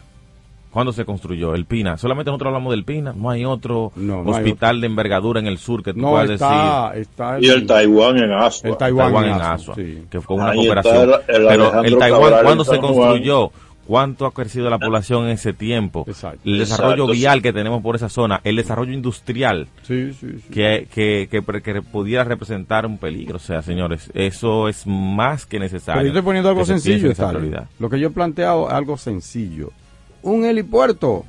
¿Cuándo 0.73 0.93
se 0.93 1.05
construyó 1.05 1.55
el 1.55 1.67
Pina? 1.67 1.99
Solamente 1.99 2.31
nosotros 2.31 2.49
hablamos 2.49 2.71
del 2.73 2.85
Pina. 2.85 3.13
No 3.15 3.29
hay 3.31 3.45
otro 3.45 3.93
No, 3.95 4.25
no 4.25 4.35
hay 4.35 4.43
hospital 4.43 4.81
de 4.81 4.87
envergadura 4.87 5.39
en 5.39 5.47
el 5.47 5.59
sur 5.59 5.83
que 5.83 5.93
tú 5.93 6.01
No, 6.01 6.11
puedas 6.13 6.31
está, 6.31 6.89
decir. 6.95 7.03
está 7.03 7.41
Y 7.41 7.47
el 7.51 7.67
Taiwán 7.67 8.17
en 8.19 8.33
Asua. 8.33 8.71
El 8.71 8.77
Taiwán, 8.79 9.13
Taiwán 9.13 9.25
en 9.37 9.41
Asua, 9.43 9.75
sí. 9.75 10.05
que 10.11 10.21
fue 10.23 10.37
una 10.37 10.51
Ahí 10.51 10.57
cooperación. 10.57 11.11
el- 11.29 11.37
el 11.43 11.47
Pero 11.47 11.83
el 11.83 11.99
Taiwán, 11.99 12.23
Cabral 12.23 12.45
¿cuándo 12.45 12.65
se 12.65 12.79
construyó? 12.79 13.51
¿Cuánto 13.85 14.27
ha 14.27 14.33
crecido 14.33 14.71
la 14.71 14.79
población 14.79 15.25
en 15.25 15.31
ese 15.31 15.53
tiempo? 15.53 16.07
El 16.45 16.59
desarrollo 16.61 16.93
Exacto, 17.03 17.13
vial 17.13 17.43
que 17.43 17.53
tenemos 17.53 17.83
por 17.83 17.97
esa 17.97 18.09
zona, 18.09 18.41
el 18.45 18.55
desarrollo 18.57 18.93
industrial 18.93 19.67
Sí, 19.83 20.13
sí, 20.15 20.29
sí. 20.39 20.53
que, 20.53 20.87
que, 20.95 21.27
que, 21.29 21.43
pre- 21.43 21.61
que 21.63 21.83
pudiera 21.83 22.23
representar 22.23 22.87
un 22.87 22.97
peligro. 22.97 23.37
O 23.37 23.41
sea, 23.41 23.61
señores, 23.61 24.09
eso 24.15 24.69
es 24.69 24.87
más 24.87 25.45
que 25.47 25.59
necesario. 25.59 25.99
Pero 26.01 26.05
yo 26.05 26.19
estoy 26.19 26.23
poniendo 26.23 26.49
algo 26.49 26.65
sencillo, 26.65 27.11
esa. 27.11 27.33
Lo 27.81 27.91
que 27.91 27.99
yo 27.99 28.07
he 28.07 28.11
planteado 28.11 28.69
es 28.69 28.73
algo 28.73 28.97
sencillo. 28.97 29.71
Un 30.23 30.45
helipuerto. 30.45 31.25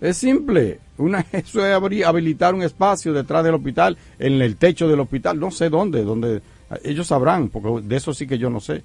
Es 0.00 0.16
simple. 0.16 0.78
Una, 0.98 1.20
eso 1.32 1.64
es 1.64 1.74
abrir- 1.74 2.04
habilitar 2.04 2.54
un 2.54 2.62
espacio 2.62 3.12
detrás 3.12 3.44
del 3.44 3.54
hospital, 3.54 3.96
en 4.18 4.40
el 4.40 4.56
techo 4.56 4.88
del 4.88 5.00
hospital, 5.00 5.38
no 5.40 5.50
sé 5.50 5.68
dónde, 5.70 6.02
donde 6.04 6.40
ellos 6.84 7.06
sabrán, 7.08 7.48
porque 7.48 7.86
de 7.86 7.96
eso 7.96 8.14
sí 8.14 8.26
que 8.26 8.38
yo 8.38 8.48
no 8.50 8.60
sé. 8.60 8.82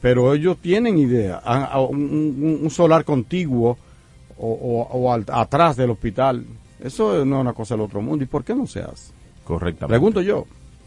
Pero 0.00 0.32
ellos 0.34 0.56
tienen 0.60 0.96
idea. 0.98 1.40
A- 1.44 1.64
a- 1.66 1.80
Un, 1.80 2.00
un- 2.00 2.58
un 2.62 2.70
solar 2.70 3.04
contiguo 3.04 3.76
o, 4.38 4.48
o- 4.48 4.88
o 4.98 5.12
al- 5.12 5.24
atrás 5.28 5.76
del 5.76 5.90
hospital. 5.90 6.44
Eso 6.82 7.24
no 7.26 7.36
es 7.36 7.40
una 7.42 7.52
cosa 7.52 7.74
del 7.74 7.82
otro 7.84 8.00
mundo. 8.00 8.24
¿Y 8.24 8.26
por 8.26 8.42
qué 8.42 8.54
no 8.54 8.66
se 8.66 8.80
hace? 8.80 9.12
Correctamente. 9.44 9.88
Pregunto 9.92 10.22
yo. 10.22 10.46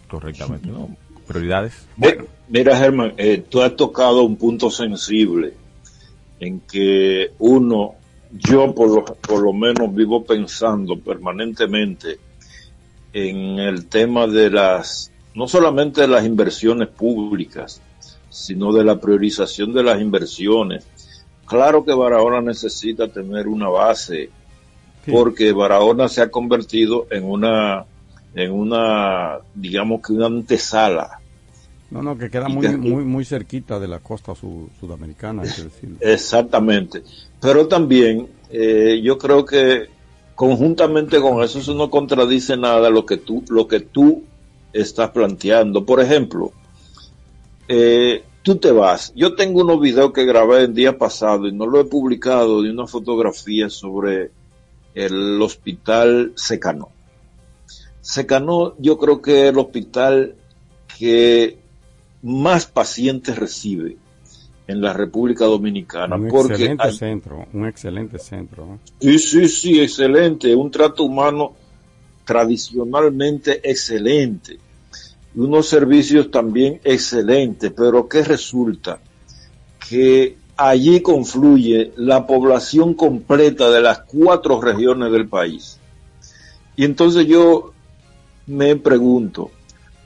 Correctamente, 0.09 0.67
¿no? 0.67 0.89
Prioridades. 1.27 1.73
Bueno, 1.97 2.23
mira, 2.49 2.75
Germán, 2.77 3.13
eh, 3.17 3.43
tú 3.47 3.61
has 3.61 3.75
tocado 3.75 4.23
un 4.23 4.35
punto 4.35 4.69
sensible 4.71 5.53
en 6.43 6.59
que 6.61 7.31
uno, 7.39 7.95
yo 8.31 8.75
por 8.75 8.89
lo, 8.89 9.05
por 9.05 9.41
lo 9.41 9.53
menos 9.53 9.93
vivo 9.95 10.23
pensando 10.23 10.99
permanentemente 10.99 12.19
en 13.13 13.59
el 13.59 13.87
tema 13.87 14.27
de 14.27 14.49
las, 14.49 15.11
no 15.35 15.47
solamente 15.47 16.01
de 16.01 16.07
las 16.07 16.25
inversiones 16.25 16.89
públicas, 16.89 17.81
sino 18.29 18.73
de 18.73 18.83
la 18.83 18.99
priorización 18.99 19.73
de 19.73 19.83
las 19.83 20.01
inversiones. 20.01 20.85
Claro 21.45 21.85
que 21.85 21.93
Barahona 21.93 22.41
necesita 22.41 23.07
tener 23.07 23.47
una 23.47 23.69
base, 23.69 24.29
porque 25.09 25.53
Barahona 25.53 26.09
se 26.09 26.21
ha 26.21 26.29
convertido 26.29 27.07
en 27.09 27.23
una, 27.23 27.85
en 28.35 28.51
una, 28.51 29.37
digamos 29.53 30.01
que 30.01 30.13
una 30.13 30.25
antesala 30.25 31.21
No, 31.93 32.01
no, 32.01 32.17
que 32.17 32.29
queda 32.29 32.47
muy, 32.49 32.67
muy, 32.75 33.03
muy 33.05 33.23
cerquita 33.23 33.79
de 33.79 33.87
la 33.87 33.99
costa 33.99 34.33
su- 34.33 34.67
sudamericana, 34.79 35.43
hay 35.43 35.49
que 35.49 35.61
decirlo. 35.69 35.97
Exactamente. 35.99 37.03
Pero 37.39 37.67
también 37.67 38.27
eh, 38.49 38.99
yo 39.03 39.17
creo 39.19 39.45
que 39.45 39.87
conjuntamente 40.33 41.21
con 41.21 41.43
eso, 41.43 41.59
eso 41.59 41.75
no 41.75 41.91
contradice 41.91 42.57
nada 42.57 42.89
lo 42.89 43.05
que 43.05 43.17
tú, 43.17 43.43
lo 43.49 43.67
que 43.67 43.81
tú 43.81 44.23
estás 44.73 45.11
planteando. 45.11 45.85
Por 45.85 46.01
ejemplo, 46.01 46.51
eh, 47.67 48.23
tú 48.41 48.55
te 48.55 48.71
vas. 48.71 49.13
Yo 49.15 49.35
tengo 49.35 49.61
unos 49.61 49.79
videos 49.79 50.11
que 50.13 50.25
grabé 50.25 50.63
el 50.63 50.73
día 50.73 50.97
pasado 50.97 51.47
y 51.47 51.51
no 51.51 51.67
lo 51.67 51.79
he 51.79 51.85
publicado 51.85 52.63
de 52.63 52.71
una 52.71 52.87
fotografía 52.87 53.69
sobre 53.69 54.31
el 54.95 55.39
hospital 55.41 56.33
Secano. 56.35 56.89
Secano 58.01 58.73
yo 58.79 58.97
creo 58.97 59.21
que 59.21 59.47
el 59.49 59.57
hospital 59.59 60.35
que 60.97 61.62
más 62.23 62.65
pacientes 62.65 63.37
recibe 63.37 63.97
en 64.67 64.81
la 64.81 64.93
República 64.93 65.45
Dominicana. 65.45 66.15
Un 66.15 66.29
porque 66.29 66.53
excelente 66.53 66.83
hay- 66.87 66.93
centro, 66.95 67.45
un 67.53 67.67
excelente 67.67 68.17
centro. 68.17 68.65
¿no? 68.65 68.79
Sí, 68.99 69.19
sí, 69.19 69.47
sí, 69.49 69.79
excelente. 69.81 70.55
Un 70.55 70.71
trato 70.71 71.03
humano 71.03 71.53
tradicionalmente 72.25 73.61
excelente. 73.69 74.57
Unos 75.35 75.67
servicios 75.67 76.29
también 76.31 76.79
excelentes. 76.83 77.71
Pero 77.75 78.07
¿qué 78.07 78.23
resulta? 78.23 78.99
Que 79.89 80.37
allí 80.55 81.01
confluye 81.01 81.91
la 81.97 82.25
población 82.27 82.93
completa 82.93 83.69
de 83.71 83.81
las 83.81 83.99
cuatro 84.01 84.61
regiones 84.61 85.11
del 85.11 85.27
país. 85.27 85.77
Y 86.75 86.85
entonces 86.85 87.25
yo 87.27 87.73
me 88.47 88.75
pregunto, 88.75 89.51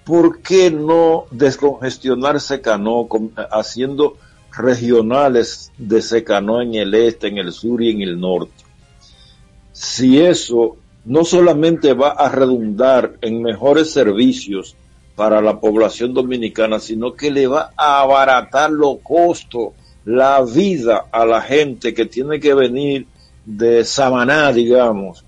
¿por 0.08 0.42
qué 0.42 0.72
no 0.72 1.26
descongestionar 1.32 2.40
Secanó 2.40 3.10
haciendo 3.52 4.16
regionales 4.58 5.74
de 5.78 6.02
Secanó 6.02 6.62
en 6.62 6.76
el 6.76 6.94
este, 6.94 7.28
en 7.28 7.38
el 7.38 7.52
sur 7.52 7.84
y 7.84 7.90
en 7.92 8.02
el 8.02 8.18
norte? 8.18 8.64
Si 9.74 10.20
eso 10.20 10.78
no 11.04 11.26
solamente 11.26 11.94
va 11.94 12.12
a 12.12 12.30
redundar 12.30 13.18
en 13.22 13.42
mejores 13.42 13.92
servicios 13.92 14.78
para 15.18 15.42
la 15.42 15.60
población 15.60 16.14
dominicana, 16.14 16.80
sino 16.80 17.14
que 17.14 17.30
le 17.30 17.48
va 17.48 17.74
a 17.76 18.02
abaratar 18.02 18.72
los 18.72 19.00
costos, 19.04 19.74
la 20.06 20.42
vida 20.42 21.08
a 21.12 21.26
la 21.26 21.42
gente 21.42 21.94
que 21.94 22.06
tiene 22.06 22.40
que 22.40 22.54
venir 22.54 23.08
de 23.46 23.84
Samaná, 23.84 24.54
digamos, 24.54 25.26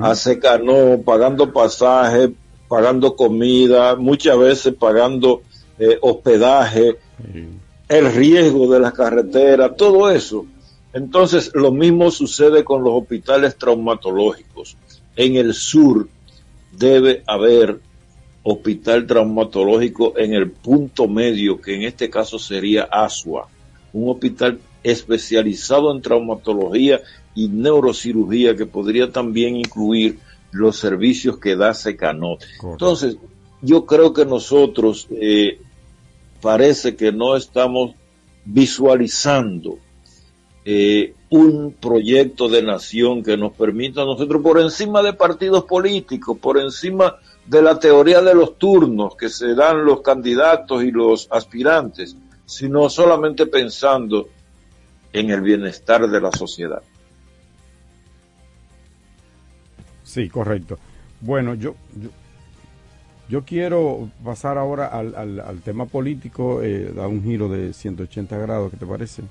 a 0.00 0.14
Secanó, 0.14 1.00
pagando 1.04 1.52
pasaje, 1.52 2.32
pagando 2.72 3.14
comida, 3.14 3.96
muchas 3.96 4.38
veces 4.38 4.72
pagando 4.72 5.42
eh, 5.78 5.98
hospedaje, 6.00 6.96
el 7.86 8.10
riesgo 8.14 8.72
de 8.72 8.80
las 8.80 8.94
carreteras, 8.94 9.76
todo 9.76 10.10
eso. 10.10 10.46
Entonces, 10.94 11.50
lo 11.52 11.70
mismo 11.70 12.10
sucede 12.10 12.64
con 12.64 12.82
los 12.82 12.94
hospitales 12.94 13.58
traumatológicos. 13.58 14.78
En 15.16 15.36
el 15.36 15.52
sur 15.52 16.08
debe 16.74 17.22
haber 17.26 17.78
hospital 18.42 19.06
traumatológico 19.06 20.14
en 20.16 20.32
el 20.32 20.50
punto 20.50 21.08
medio, 21.08 21.60
que 21.60 21.74
en 21.74 21.82
este 21.82 22.08
caso 22.08 22.38
sería 22.38 22.84
ASUA, 22.84 23.48
un 23.92 24.08
hospital 24.08 24.58
especializado 24.82 25.94
en 25.94 26.00
traumatología 26.00 27.02
y 27.34 27.48
neurocirugía 27.48 28.56
que 28.56 28.64
podría 28.64 29.12
también 29.12 29.56
incluir 29.56 30.20
los 30.52 30.76
servicios 30.76 31.38
que 31.38 31.56
da 31.56 31.74
Secanot. 31.74 32.44
Entonces, 32.62 33.16
yo 33.60 33.86
creo 33.86 34.12
que 34.12 34.24
nosotros 34.24 35.08
eh, 35.10 35.60
parece 36.40 36.94
que 36.94 37.10
no 37.10 37.36
estamos 37.36 37.94
visualizando 38.44 39.78
eh, 40.64 41.14
un 41.30 41.72
proyecto 41.72 42.48
de 42.48 42.62
nación 42.62 43.22
que 43.22 43.36
nos 43.36 43.52
permita 43.52 44.02
a 44.02 44.04
nosotros, 44.04 44.42
por 44.42 44.60
encima 44.60 45.02
de 45.02 45.14
partidos 45.14 45.64
políticos, 45.64 46.36
por 46.38 46.58
encima 46.58 47.16
de 47.46 47.62
la 47.62 47.78
teoría 47.78 48.20
de 48.20 48.34
los 48.34 48.58
turnos 48.58 49.16
que 49.16 49.28
se 49.28 49.54
dan 49.54 49.84
los 49.84 50.02
candidatos 50.02 50.84
y 50.84 50.90
los 50.90 51.26
aspirantes, 51.30 52.16
sino 52.44 52.88
solamente 52.90 53.46
pensando 53.46 54.28
en 55.12 55.30
el 55.30 55.40
bienestar 55.40 56.08
de 56.08 56.20
la 56.20 56.30
sociedad. 56.32 56.82
Sí, 60.12 60.28
correcto. 60.28 60.78
Bueno, 61.20 61.54
yo, 61.54 61.74
yo, 61.96 62.10
yo 63.28 63.44
quiero 63.44 64.10
pasar 64.22 64.58
ahora 64.58 64.88
al, 64.88 65.14
al, 65.14 65.40
al 65.40 65.60
tema 65.62 65.86
político, 65.86 66.60
eh, 66.62 66.92
da 66.94 67.06
un 67.08 67.22
giro 67.22 67.48
de 67.48 67.72
180 67.72 68.36
grados, 68.36 68.70
¿qué 68.70 68.76
te 68.76 68.84
parece, 68.86 69.22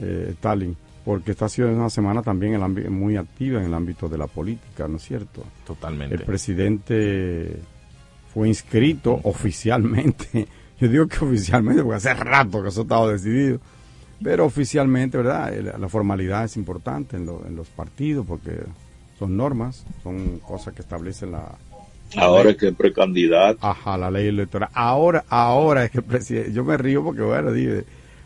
eh, 0.00 0.28
Stalin? 0.32 0.76
Porque 1.04 1.32
esta 1.32 1.44
ha 1.44 1.48
sido 1.48 1.68
una 1.68 1.90
semana 1.90 2.22
también 2.22 2.54
el 2.54 2.90
muy 2.90 3.16
activa 3.16 3.60
en 3.60 3.66
el 3.66 3.74
ámbito 3.74 4.08
de 4.08 4.18
la 4.18 4.26
política, 4.26 4.88
¿no 4.88 4.96
es 4.96 5.02
cierto? 5.02 5.44
Totalmente. 5.66 6.14
El 6.16 6.22
presidente 6.22 7.56
fue 8.32 8.48
inscrito 8.48 9.20
oficialmente. 9.24 10.46
Yo 10.80 10.88
digo 10.88 11.06
que 11.06 11.24
oficialmente, 11.24 11.82
porque 11.82 11.96
hace 11.96 12.14
rato 12.14 12.60
que 12.62 12.70
eso 12.70 12.82
estaba 12.82 13.10
decidido. 13.12 13.60
Pero 14.22 14.44
oficialmente, 14.46 15.16
¿verdad? 15.18 15.52
El- 15.52 15.72
La 15.80 15.88
formalidad 15.88 16.44
es 16.44 16.56
importante 16.56 17.16
en, 17.16 17.26
lo- 17.26 17.44
en 17.46 17.54
los 17.56 17.68
partidos 17.68 18.24
porque 18.26 18.52
son 19.22 19.36
normas, 19.36 19.84
son 20.02 20.38
cosas 20.40 20.74
que 20.74 20.82
establecen 20.82 21.32
la... 21.32 21.54
Ahora 22.16 22.44
ley. 22.44 22.52
es 22.52 22.58
que 22.58 22.68
es 22.68 22.74
precandidato. 22.74 23.58
Ajá, 23.66 23.96
la 23.96 24.10
ley 24.10 24.26
electoral. 24.26 24.68
Ahora, 24.74 25.24
ahora 25.28 25.84
es 25.84 25.90
que 25.92 25.98
el 25.98 26.04
presidente, 26.04 26.52
yo 26.52 26.64
me 26.64 26.76
río 26.76 27.02
porque 27.04 27.22
bueno, 27.22 27.52
dije, 27.52 27.84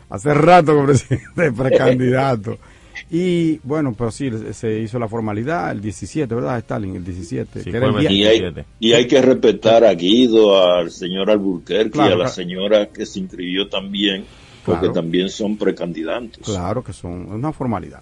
hace 0.09 0.33
rato 0.33 0.73
que 0.73 0.79
el 0.79 0.85
presidente 0.87 1.45
es 1.47 1.53
precandidato. 1.53 2.57
Y 3.11 3.59
bueno, 3.59 3.93
pero 3.95 4.09
sí, 4.09 4.29
se 4.53 4.79
hizo 4.79 4.97
la 4.97 5.07
formalidad 5.07 5.71
el 5.71 5.79
17, 5.81 6.33
¿verdad, 6.33 6.57
Stalin? 6.57 6.95
El 6.95 7.05
17. 7.05 7.61
Sí, 7.63 7.69
que 7.71 7.77
era 7.77 7.85
el 7.85 7.91
fue 7.93 8.01
día- 8.01 8.11
Y 8.11 8.23
hay, 8.43 8.53
y 8.79 8.93
hay 8.93 9.07
que 9.07 9.21
respetar 9.21 9.85
a 9.85 9.93
Guido, 9.93 10.61
al 10.65 10.89
señor 10.89 11.29
Alburquerque 11.29 11.91
Claro, 11.91 12.09
y 12.09 12.13
a 12.13 12.15
la 12.15 12.23
claro. 12.23 12.33
señora 12.33 12.87
que 12.87 13.05
se 13.05 13.19
inscribió 13.19 13.69
también, 13.69 14.25
porque 14.65 14.79
Claro. 14.87 14.93
también 14.93 15.29
son 15.29 15.57
precandidatos. 15.57 16.39
Claro 16.43 16.83
que 16.83 16.91
son 16.91 17.21
es 17.21 17.29
una 17.33 17.53
formalidad. 17.53 18.01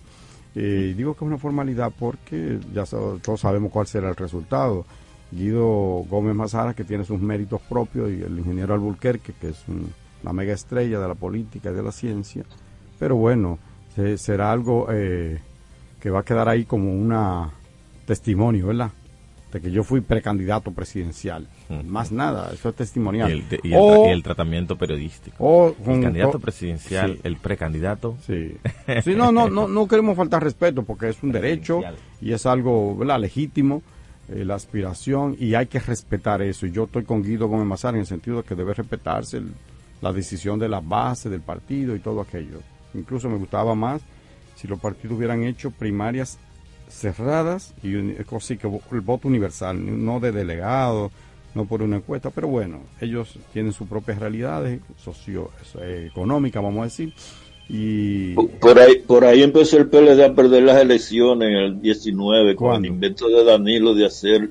Eh, 0.56 0.94
digo 0.95 1.14
que 1.14 1.26
es 1.26 1.27
una 1.27 1.38
formalidad 1.38 1.91
porque 1.98 2.60
ya 2.73 2.86
todos 2.86 3.40
sabemos 3.41 3.72
cuál 3.72 3.88
será 3.88 4.10
el 4.10 4.15
resultado. 4.15 4.86
Guido 5.32 6.06
Gómez 6.10 6.36
Mazara, 6.36 6.73
que 6.73 6.84
tiene 6.86 7.03
sus 7.03 7.19
méritos 7.19 7.60
propios, 7.61 8.10
y 8.10 8.22
el 8.22 8.40
ingeniero 8.40 8.73
Alburquerque, 8.73 9.34
que 9.34 9.49
es 9.49 9.64
un- 9.68 9.91
una 10.23 10.34
mega 10.34 10.53
estrella 10.53 10.99
de 10.99 11.07
la 11.07 11.15
política 11.15 11.72
y 11.72 11.73
de 11.73 11.84
la 11.84 11.91
ciencia, 11.91 12.44
pero 12.98 13.15
bueno, 13.18 13.60
se- 13.95 14.18
será 14.18 14.52
algo 14.52 14.88
eh, 14.91 15.40
que 15.99 16.10
va 16.10 16.19
a 16.19 16.23
quedar 16.23 16.48
ahí 16.48 16.64
como 16.65 16.94
una 16.94 17.49
testimonio, 18.06 18.68
¿verdad? 18.68 18.91
De 19.52 19.60
que 19.60 19.72
yo 19.72 19.84
fui 19.84 20.02
precandidato 20.02 20.72
presidencial. 20.72 21.48
Más 21.86 22.12
nada, 22.12 22.52
eso 22.54 22.70
es 22.70 22.76
testimonial. 22.76 23.30
Y 23.30 23.34
el, 23.34 23.60
y 23.64 23.74
el- 23.74 23.80
O- 23.80 24.08
y 24.08 24.12
el 24.12 24.22
tratamiento 24.22 24.78
periodístico. 24.78 25.36
o 25.40 25.76
el 25.88 26.02
candidato 26.02 26.40
presidencial, 26.40 27.14
sí. 27.16 27.22
el 27.24 27.38
precandidato. 27.38 28.18
Sí. 28.26 28.56
Sí, 29.04 29.16
no, 29.16 29.32
no, 29.32 29.50
no, 29.50 29.68
no 29.68 29.88
queremos 29.88 30.16
faltar 30.16 30.44
respeto 30.44 30.84
porque 30.84 31.10
es 31.10 31.22
un 31.24 31.32
derecho 31.32 31.82
y 32.22 32.34
es 32.34 32.46
algo 32.46 32.96
¿verdad? 32.96 33.20
legítimo, 33.20 33.82
eh, 34.30 34.46
la 34.46 34.56
aspiración, 34.56 35.36
y 35.40 35.56
hay 35.56 35.66
que 35.68 35.80
respetar 35.80 36.42
eso. 36.44 36.66
Y 36.68 36.72
yo 36.72 36.84
estoy 36.84 37.04
con 37.04 37.24
Guido 37.24 37.48
Gómez 37.48 37.66
Mazar 37.66 37.96
en 37.96 38.02
el 38.02 38.06
sentido 38.08 38.38
de 38.38 38.44
que 38.44 38.54
debe 38.56 38.74
respetarse 38.74 39.38
el- 39.38 39.52
la 40.02 40.12
decisión 40.14 40.60
de 40.60 40.70
la 40.70 40.82
base 40.82 41.30
del 41.30 41.42
partido 41.42 41.96
y 41.96 42.00
todo 42.00 42.22
aquello. 42.22 42.60
Incluso 42.94 43.28
me 43.30 43.38
gustaba 43.38 43.74
más 43.76 44.02
si 44.56 44.68
los 44.68 44.80
partidos 44.80 45.18
hubieran 45.18 45.44
hecho 45.44 45.72
primarias 45.72 46.38
cerradas 46.90 47.74
y 47.84 47.96
así 48.36 48.58
que 48.58 48.68
el 48.92 49.02
voto 49.02 49.28
universal, 49.28 50.06
no 50.06 50.20
de 50.20 50.32
delegado, 50.32 51.12
no 51.56 51.65
por 51.65 51.82
una 51.82 51.95
encuesta, 51.98 52.30
pero 52.30 52.48
bueno, 52.48 52.82
ellos 53.02 53.40
tienen 53.53 53.72
sus 53.73 53.88
propias 53.88 54.19
realidades 54.19 54.80
socioeconómicas, 55.03 56.61
vamos 56.61 56.82
a 56.82 56.84
decir, 56.86 57.14
y 57.68 58.34
Por 58.34 58.77
ahí, 58.80 58.99
por 59.07 59.26
ahí 59.26 59.41
empezó 59.41 59.77
el 59.77 59.88
PLD 59.88 60.23
a 60.23 60.34
perder 60.36 60.64
las 60.64 60.80
elecciones 60.82 61.48
en 61.49 61.56
el 61.56 61.82
19 61.82 62.56
con 62.56 62.76
el 62.76 62.86
invento 62.91 63.27
de 63.27 63.44
Danilo 63.44 63.95
de 63.95 64.06
hacer 64.06 64.49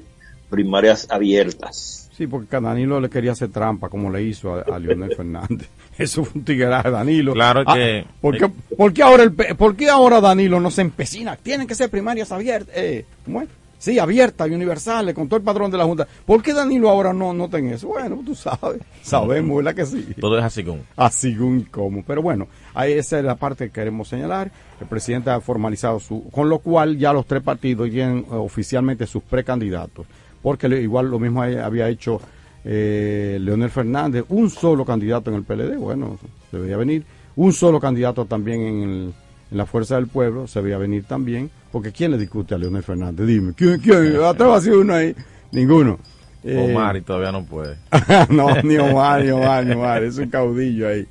primarias 0.51 1.07
abiertas. 1.11 2.11
Sí, 2.17 2.27
porque 2.29 2.61
Danilo 2.61 3.01
le 3.01 3.09
quería 3.11 3.33
hacer 3.33 3.51
trampa, 3.51 3.89
como 3.89 4.09
le 4.11 4.23
hizo 4.23 4.55
a, 4.55 4.63
a 4.63 4.79
Leonel 4.79 5.15
Fernández. 5.17 5.69
Eso 5.99 6.25
fue 6.25 6.41
un 6.41 6.45
tigueraje, 6.45 6.91
Danilo. 6.91 7.33
Claro 7.35 7.63
Ah, 7.67 7.75
que- 7.75 8.05
¿por, 8.21 8.37
qué, 8.39 8.49
por 8.77 8.93
qué 8.93 9.03
ahora 9.03 9.23
el, 9.25 9.33
por 9.33 9.77
qué 9.77 9.89
ahora 9.91 10.21
Danilo 10.21 10.59
no 10.61 10.71
se 10.71 10.83
empecina? 10.83 11.37
Tienen 11.37 11.67
que 11.69 11.75
ser 11.77 11.91
primarias 11.91 12.31
abiertas. 12.33 12.75
Eh, 12.77 13.05
¿cómo 13.25 13.43
es? 13.43 13.49
Sí, 13.79 13.99
abiertas 13.99 14.49
y 14.49 14.53
universales, 14.55 15.15
con 15.15 15.29
todo 15.29 15.37
el 15.39 15.43
padrón 15.43 15.71
de 15.71 15.77
la 15.79 15.85
Junta. 15.85 16.07
¿Por 16.25 16.43
qué 16.43 16.55
Danilo 16.55 16.89
ahora 16.89 17.13
no, 17.13 17.33
no 17.35 17.49
ten 17.51 17.69
eso? 17.69 17.89
Bueno, 17.89 18.21
tú 18.25 18.35
sabes. 18.35 18.81
Sabemos, 19.03 19.59
¿verdad 19.59 19.75
que 19.75 19.85
sí? 19.87 20.07
Todo 20.21 20.39
es 20.39 20.45
así 20.45 20.65
como. 20.65 20.81
Así 20.97 21.35
como. 21.71 22.03
Pero 22.03 22.23
bueno, 22.23 22.49
ahí 22.75 22.93
esa 22.93 23.19
es 23.19 23.25
la 23.25 23.35
parte 23.37 23.67
que 23.67 23.73
queremos 23.73 24.09
señalar. 24.09 24.51
El 24.81 24.87
presidente 24.87 25.31
ha 25.31 25.41
formalizado 25.41 26.01
su. 26.01 26.29
Con 26.31 26.49
lo 26.49 26.59
cual 26.61 26.97
ya 26.99 27.13
los 27.13 27.27
tres 27.27 27.43
partidos 27.43 27.91
tienen 27.91 28.19
eh, 28.21 28.25
oficialmente 28.31 29.07
sus 29.07 29.23
precandidatos. 29.23 30.07
Porque 30.43 30.67
igual 30.69 31.11
lo 31.11 31.19
mismo 31.19 31.43
había 31.43 31.89
hecho 31.89 32.21
eh, 32.65 33.39
Leonel 33.41 33.71
Fernández, 33.71 34.25
un 34.29 34.49
solo 34.51 34.85
candidato 34.85 35.31
en 35.31 35.37
el 35.37 35.43
PLD. 35.43 35.77
Bueno, 35.77 36.19
debería 36.51 36.77
venir. 36.77 37.05
Un 37.37 37.53
solo 37.53 37.81
candidato 37.81 38.25
también 38.27 38.61
en, 38.63 38.83
el- 38.83 39.15
en 39.51 39.59
la 39.59 39.67
Fuerza 39.67 39.97
del 39.97 40.07
Pueblo, 40.07 40.47
se 40.47 40.61
veía 40.61 40.79
venir 40.79 41.05
también. 41.05 41.51
Porque 41.73 41.93
¿quién 41.93 42.11
le 42.13 42.19
discute 42.19 42.55
a 42.55 42.59
Leonel 42.59 42.83
Fernández? 42.83 43.27
Dime, 43.27 43.53
¿quién? 43.57 43.79
quién? 43.81 44.17
Atrás 44.23 44.67
uno 44.67 44.95
ahí. 44.95 45.15
Ninguno. 45.53 45.99
Eh, 46.43 46.71
Omar 46.71 46.97
y 46.97 47.01
todavía 47.01 47.33
no 47.33 47.45
puede. 47.45 47.77
no, 48.29 48.49
ni 48.63 48.77
Omar, 48.79 49.25
ni 49.25 49.31
Omar, 49.31 49.65
ni 49.65 49.73
Omar, 49.73 50.03
es 50.05 50.19
un 50.19 50.29
caudillo 50.29 50.89
ahí. 50.89 51.07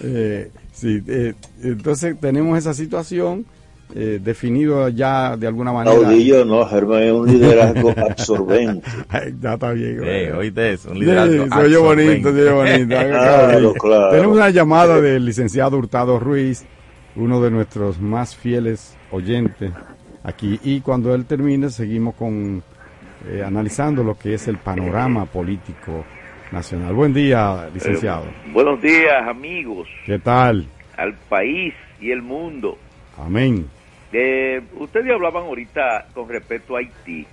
Eh, 0.00 0.50
sí, 0.72 1.02
eh, 1.06 1.34
entonces 1.62 2.18
tenemos 2.18 2.56
esa 2.58 2.72
situación 2.74 3.44
eh, 3.94 4.18
definido 4.22 4.88
ya 4.88 5.36
de 5.36 5.46
alguna 5.46 5.72
manera. 5.72 5.94
Caudillo 5.94 6.44
no, 6.44 6.66
Germán 6.66 7.02
es 7.02 7.12
un 7.12 7.26
liderazgo 7.28 7.90
absorbente. 8.10 8.88
Ay, 9.08 9.34
ya 9.40 9.54
está 9.54 9.72
bien. 9.72 9.98
Eh, 10.02 10.24
bueno. 10.26 10.38
oíste 10.38 10.72
eso, 10.72 10.90
un 10.90 10.94
Sí, 10.96 11.00
liderazgo 11.00 11.46
se 11.48 11.54
oye 11.62 11.76
bonito, 11.76 12.28
absorbente. 12.28 12.32
se 12.32 12.48
oye 12.50 12.50
bonito. 12.50 12.96
Claro, 12.96 13.72
claro. 13.74 14.10
Tenemos 14.10 14.36
una 14.36 14.50
llamada 14.50 15.00
del 15.00 15.24
licenciado 15.24 15.76
Hurtado 15.76 16.18
Ruiz, 16.18 16.64
uno 17.16 17.40
de 17.40 17.50
nuestros 17.50 18.00
más 18.00 18.36
fieles 18.36 18.96
oyentes 19.10 19.72
aquí. 20.22 20.58
Y 20.62 20.80
cuando 20.80 21.14
él 21.14 21.26
termine, 21.26 21.70
seguimos 21.70 22.14
con 22.14 22.62
eh, 23.28 23.42
analizando 23.44 24.02
lo 24.02 24.18
que 24.18 24.34
es 24.34 24.48
el 24.48 24.58
panorama 24.58 25.24
político 25.26 26.04
nacional. 26.52 26.94
Buen 26.94 27.14
día, 27.14 27.68
licenciado. 27.72 28.24
Buenos 28.52 28.80
días, 28.82 29.26
amigos, 29.26 29.88
¿Qué 30.04 30.18
tal? 30.18 30.66
al 30.96 31.14
país 31.28 31.74
y 32.00 32.10
el 32.10 32.22
mundo. 32.22 32.78
Amén. 33.18 33.66
Eh, 34.12 34.62
ustedes 34.78 35.10
hablaban 35.10 35.44
ahorita 35.44 36.06
con 36.14 36.28
respecto 36.28 36.76
a 36.76 36.80
Haití. 36.80 37.26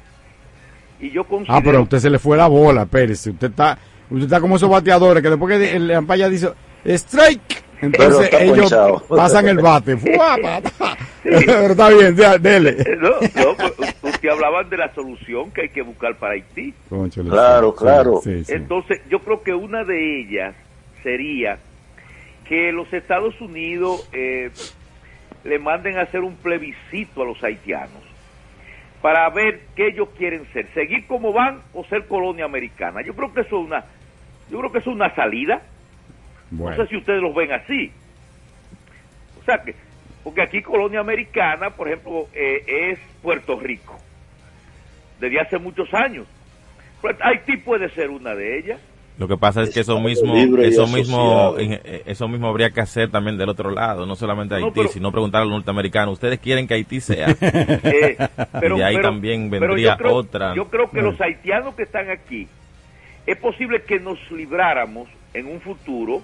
Y 0.99 1.10
yo 1.12 1.24
considero... 1.24 1.58
Ah, 1.58 1.62
pero 1.64 1.78
a 1.80 1.82
usted 1.82 1.99
se 1.99 2.10
le 2.10 2.18
fue 2.20 2.38
la 2.38 2.48
bola, 2.48 2.84
espérese. 2.84 3.32
Usted 3.32 3.49
está, 3.49 3.78
usted 4.10 4.26
está 4.26 4.40
como 4.40 4.56
esos 4.56 4.70
bateadores 4.70 5.22
que 5.22 5.30
después 5.30 5.60
que 5.60 5.76
el 5.76 5.91
ampalla 5.91 6.30
dice 6.30 6.49
strike, 6.86 7.64
entonces 7.82 8.16
Pero 8.16 8.22
está 8.24 8.44
ellos 8.44 8.60
ponchado. 8.60 8.99
pasan 9.08 9.48
el 9.48 9.58
bate. 9.60 9.98
Pero 11.24 11.68
está 11.72 11.90
bien, 11.90 12.16
dele. 12.41 12.98
No, 12.99 13.10
no, 13.10 13.56
pues, 13.76 13.95
usted 14.02 14.30
hablaban 14.30 14.70
de 14.70 14.78
la 14.78 14.94
solución 14.94 15.52
que 15.52 15.62
hay 15.62 15.70
que 15.70 15.82
buscar 15.82 16.16
para 16.16 16.34
Haití. 16.34 16.74
Claro, 17.30 17.72
sí, 17.72 17.78
claro. 17.78 18.22
sí, 18.24 18.44
sí. 18.44 18.53
Entonces, 18.53 19.02
yo 19.10 19.20
creo 19.20 19.44
que 19.44 19.53
una 19.53 19.84
de 19.84 20.22
ellas 20.22 20.56
sería 21.03 21.60
que 22.48 22.72
los 22.72 22.91
Estados 22.91 23.40
Unidos 23.40 24.08
eh, 24.14 24.52
le 25.44 25.60
manden 25.60 25.98
a 25.98 26.02
hacer 26.02 26.22
un 26.22 26.36
plebiscito 26.36 27.22
a 27.22 27.26
los 27.26 27.44
haitianos 27.44 28.02
para 29.02 29.28
ver 29.30 29.62
qué 29.76 29.88
ellos 29.88 30.10
quieren 30.18 30.45
ser, 30.53 30.68
seguir 30.74 31.08
como 31.08 31.34
van 31.34 31.62
o 31.74 31.84
ser 31.86 32.06
colonia 32.06 32.45
americana. 32.45 33.02
Yo 33.02 33.16
creo 33.16 33.34
que 33.34 33.41
eso 33.41 33.60
es 33.60 33.66
una, 33.68 33.86
yo 34.49 34.60
creo 34.60 34.72
que 34.72 34.78
eso 34.80 34.91
es 34.91 34.95
una 34.95 35.14
salida. 35.16 35.62
Bueno, 36.52 36.78
No 36.78 36.84
sé 36.84 36.90
si 36.90 36.98
ustedes 36.98 37.22
los 37.22 37.34
ven 37.34 37.52
así. 37.52 37.91
O 39.41 39.44
sea 39.44 39.57
que, 39.64 39.73
porque 40.23 40.41
aquí 40.44 40.61
colonia 40.61 40.99
americana, 40.99 41.72
por 41.72 41.88
ejemplo, 41.88 42.28
eh, 42.34 42.91
es 42.91 42.99
Puerto 43.22 43.60
Rico, 43.60 43.98
desde 45.19 45.40
hace 45.40 45.57
muchos 45.57 45.91
años. 45.94 46.28
Pues 47.02 47.15
Haití 47.22 47.57
puede 47.57 47.90
ser 47.90 48.10
una 48.11 48.36
de 48.36 48.60
ellas. 48.60 48.80
Lo 49.18 49.28
que 49.28 49.38
pasa 49.38 49.61
es 49.64 49.72
que 49.73 49.82
eso 49.82 49.99
mismo, 49.99 50.36
eso 50.61 50.88
mismo, 50.88 51.56
eh, 51.60 52.03
eso 52.06 52.28
mismo 52.28 52.48
habría 52.48 52.69
que 52.72 52.82
hacer 52.82 53.10
también 53.11 53.38
del 53.38 53.49
otro 53.49 53.69
lado, 53.72 54.06
no 54.06 54.15
solamente 54.15 54.57
No, 54.60 54.65
Haití, 54.68 54.80
pero- 54.80 54.90
sino 54.90 55.11
preguntar 55.11 55.41
a 55.41 55.45
los 55.45 55.53
norteamericanos, 55.53 56.14
¿ustedes 56.14 56.40
quieren 56.40 56.68
que 56.68 56.76
Haití 56.76 57.02
sea? 57.02 57.28
Eh, 57.84 58.18
pero, 58.60 58.78
y 58.78 58.82
ahí 58.82 58.95
pero- 58.95 59.10
también 59.10 59.49
pero 59.49 59.68
vendría 59.68 59.91
yo 59.94 59.98
creo, 59.98 60.14
otra. 60.15 60.56
Yo 60.56 60.69
creo 60.69 60.90
que 60.90 61.02
los 61.02 61.19
haitianos 61.19 61.76
que 61.76 61.84
están 61.84 62.10
aquí, 62.10 62.48
es 63.28 63.38
posible 63.38 63.82
que 63.84 63.99
nos 63.99 64.18
libráramos 64.32 65.07
en 65.34 65.48
un 65.48 65.60
futuro 65.61 66.22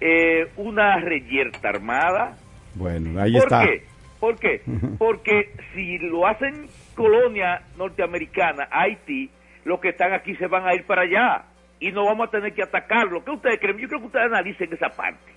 eh, 0.00 0.48
una 0.56 0.98
reyerta 1.00 1.68
armada. 1.70 2.36
bueno, 2.74 3.20
ahí 3.20 3.32
¿Por 3.32 3.42
está. 3.42 3.64
qué? 3.64 3.82
¿Por 4.20 4.36
qué? 4.38 4.62
Porque 4.98 5.52
si 5.74 5.98
lo 5.98 6.26
hacen 6.26 6.66
colonia 6.94 7.62
norteamericana, 7.76 8.68
Haití, 8.70 9.30
los 9.64 9.80
que 9.80 9.90
están 9.90 10.12
aquí 10.12 10.34
se 10.36 10.46
van 10.46 10.66
a 10.66 10.74
ir 10.74 10.84
para 10.84 11.02
allá 11.02 11.44
y 11.80 11.92
no 11.92 12.04
vamos 12.06 12.28
a 12.28 12.30
tener 12.30 12.52
que 12.54 12.62
atacarlo. 12.62 13.24
¿Qué 13.24 13.30
ustedes 13.30 13.60
creen? 13.60 13.78
Yo 13.78 13.88
creo 13.88 14.00
que 14.00 14.06
ustedes 14.06 14.26
analicen 14.26 14.72
esa 14.72 14.88
parte. 14.88 15.32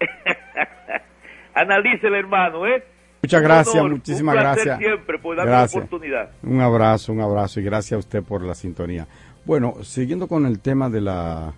Analicen, 1.54 2.14
hermano, 2.14 2.66
¿eh? 2.66 2.82
Muchas 3.22 3.42
gracias, 3.42 3.74
honor, 3.74 3.90
muchísimas 3.92 4.34
un 4.36 4.40
gracias. 4.40 4.78
siempre 4.78 5.18
por 5.18 5.36
darme 5.36 5.50
Gracias. 5.50 5.74
la 5.74 5.86
oportunidad. 5.86 6.30
Un 6.44 6.60
abrazo, 6.60 7.12
un 7.12 7.20
abrazo 7.20 7.58
y 7.60 7.64
gracias 7.64 7.96
a 7.96 7.98
usted 7.98 8.22
por 8.22 8.42
la 8.44 8.54
sintonía. 8.54 9.06
Bueno, 9.44 9.82
siguiendo 9.82 10.28
con 10.28 10.46
el 10.46 10.60
tema 10.60 10.88
de 10.88 11.00
la... 11.00 11.52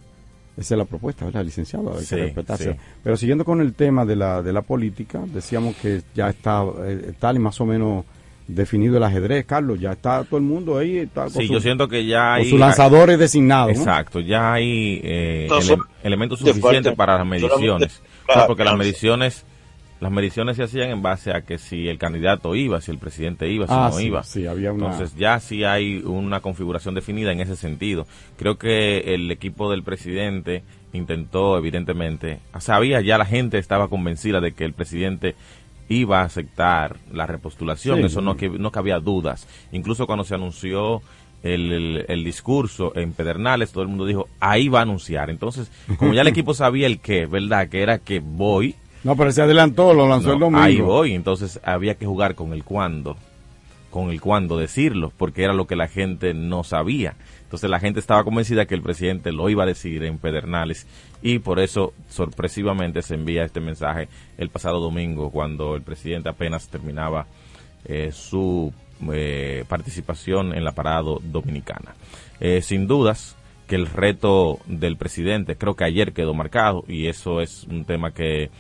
Esa 0.61 0.75
es 0.75 0.79
la 0.79 0.85
propuesta, 0.85 1.25
¿verdad, 1.25 1.43
licenciado? 1.45 1.97
Hay 1.97 2.05
Sí, 2.05 2.15
que 2.17 2.23
respetarse. 2.25 2.73
sí. 2.75 2.79
Pero 3.03 3.17
siguiendo 3.17 3.45
con 3.47 3.61
el 3.63 3.73
tema 3.73 4.05
de 4.05 4.15
la, 4.15 4.43
de 4.43 4.53
la 4.53 4.61
política, 4.63 5.23
decíamos 5.27 5.75
que 5.77 6.03
ya 6.15 6.29
está 6.29 6.63
eh, 6.85 7.13
tal 7.19 7.37
y 7.37 7.39
más 7.39 7.59
o 7.63 7.67
menos 7.67 8.05
definido 8.47 8.97
el 8.99 9.03
ajedrez, 9.05 9.47
Carlos. 9.47 9.81
Ya 9.81 9.93
está 9.93 10.23
todo 10.25 10.37
el 10.37 10.43
mundo 10.45 10.77
ahí. 10.77 10.99
Está 10.99 11.23
con 11.25 11.33
Sí, 11.33 11.47
su- 11.47 11.53
yo 11.55 11.61
siento 11.61 11.89
que 11.89 12.05
ya 12.05 12.33
con 12.35 12.43
hay... 12.45 12.51
sus 12.51 12.61
lanzadores 12.61 13.19
designados. 13.19 13.73
¿no? 13.75 13.79
Exacto, 13.79 14.21
ya 14.21 14.53
hay 14.53 15.01
eh, 15.03 15.49
ele- 15.51 15.79
elementos 16.03 16.41
te 16.41 16.53
suficientes 16.53 16.95
para 16.95 17.17
las 17.17 17.27
mediciones. 17.27 17.59
solamente- 17.61 17.95
O 18.29 18.33
sea, 18.33 18.43
ah, 18.43 18.47
porque 18.47 18.65
las 18.65 18.77
mediciones 18.77 19.45
las 20.01 20.11
mediciones 20.11 20.57
se 20.57 20.63
hacían 20.63 20.91
en 20.91 21.03
base 21.03 21.31
a 21.33 21.43
que 21.43 21.59
si 21.59 21.89
el 21.89 21.99
candidato 21.99 22.55
iba, 22.55 22.81
si 22.81 22.91
el 22.91 22.99
presidente 22.99 23.49
iba, 23.51 23.67
si 23.67 23.73
Ah, 23.75 23.89
no 23.93 23.97
sí, 23.99 24.07
iba. 24.07 24.23
sí, 24.25 24.47
había 24.47 24.73
una- 24.73 24.87
Entonces 24.87 25.15
ya 25.17 25.39
sí 25.41 25.63
hay 25.65 25.99
una 26.05 26.41
configuración 26.41 26.95
definida 26.95 27.33
en 27.33 27.41
ese 27.41 27.55
sentido. 27.57 28.07
Creo 28.39 28.57
que 28.59 29.15
el 29.15 29.31
equipo 29.31 29.71
del 29.71 29.83
presidente 29.83 30.63
intentó, 30.93 31.57
evidentemente, 31.59 32.39
sabía 32.59 33.01
ya 33.01 33.19
la 33.19 33.27
gente 33.27 33.59
estaba 33.59 33.89
convencida 33.89 34.41
de 34.41 34.53
que 34.53 34.65
el 34.65 34.73
presidente 34.73 35.35
iba 35.89 36.21
a 36.21 36.25
aceptar 36.25 36.97
la 37.13 37.27
repostulación, 37.27 37.99
Sí. 37.99 38.05
eso 38.07 38.21
no, 38.21 38.37
que, 38.37 38.49
no 38.49 38.71
cabía 38.73 39.01
dudas. 39.01 39.47
Incluso 39.73 40.07
cuando 40.07 40.25
se 40.25 40.35
anunció 40.35 41.03
el, 41.43 41.73
el- 41.73 42.05
el 42.09 42.25
discurso 42.25 42.93
en 42.97 43.13
Pedernales, 43.13 43.73
todo 43.73 43.83
el 43.83 43.89
mundo 43.89 44.07
dijo, 44.07 44.29
ahí 44.41 44.69
va 44.69 44.81
a 44.81 44.83
anunciar. 44.83 45.31
Entonces, 45.31 45.71
como 45.99 46.13
ya 46.15 46.23
el 46.23 46.29
equipo 46.45 46.55
sabía 46.55 46.87
el 46.87 47.01
qué, 47.01 47.27
¿verdad? 47.27 47.69
Que 47.69 47.83
era 47.83 47.99
que 47.99 48.21
voy, 48.21 48.75
No, 49.03 49.17
pero 49.17 49.33
se 49.33 49.43
adelantó, 49.43 49.95
lo 49.95 50.09
lanzó 50.09 50.29
no, 50.29 50.35
el 50.35 50.41
domingo. 50.41 50.63
ahí 50.63 50.81
voy, 50.81 51.15
entonces 51.15 51.61
había 51.65 51.95
que 51.95 52.07
jugar 52.07 52.35
con 52.35 52.53
el 52.53 52.65
cuándo. 52.65 53.17
con 53.91 54.11
el 54.11 54.21
cuándo 54.21 54.57
decirlo, 54.57 55.13
porque 55.17 55.43
era 55.43 55.53
lo 55.53 55.67
que 55.67 55.75
la 55.75 55.89
gente 55.89 56.33
no 56.33 56.63
sabía. 56.63 57.17
Entonces 57.43 57.69
la 57.69 57.81
gente 57.81 57.99
estaba 57.99 58.23
convencida 58.23 58.67
que 58.67 58.77
el 58.77 58.83
presidente 58.83 59.33
lo 59.33 59.49
iba 59.49 59.65
a 59.65 59.67
decir 59.67 60.05
en 60.05 60.19
Pedernales 60.19 60.87
y 61.21 61.41
por 61.41 61.59
eso 61.59 61.93
sorpresivamente 62.09 63.03
se 63.03 63.17
envía 63.17 63.43
este 63.43 63.59
mensaje 63.59 64.09
el 64.39 64.51
pasado 64.51 64.79
domingo 64.79 65.31
cuando 65.31 65.75
el 65.75 65.83
presidente 65.83 66.29
apenas 66.29 66.69
terminaba 66.69 67.27
eh, 67.85 68.11
su 68.13 68.73
eh, 69.13 69.65
participación 69.69 70.55
en 70.55 70.63
la 70.63 70.71
parada 70.73 71.03
dominicana. 71.03 71.97
Eh, 72.39 72.63
sin 72.63 72.87
dudas 72.87 73.35
que 73.67 73.75
el 73.75 73.87
reto 73.87 74.61
del 74.67 74.97
presidente 74.97 75.57
creo 75.57 75.75
que 75.75 75.83
ayer 75.83 76.13
quedó 76.13 76.35
marcado 76.35 76.85
y 76.87 77.09
eso 77.09 77.41
es 77.41 77.65
un 77.65 77.85
tema 77.85 78.13
que, 78.13 78.51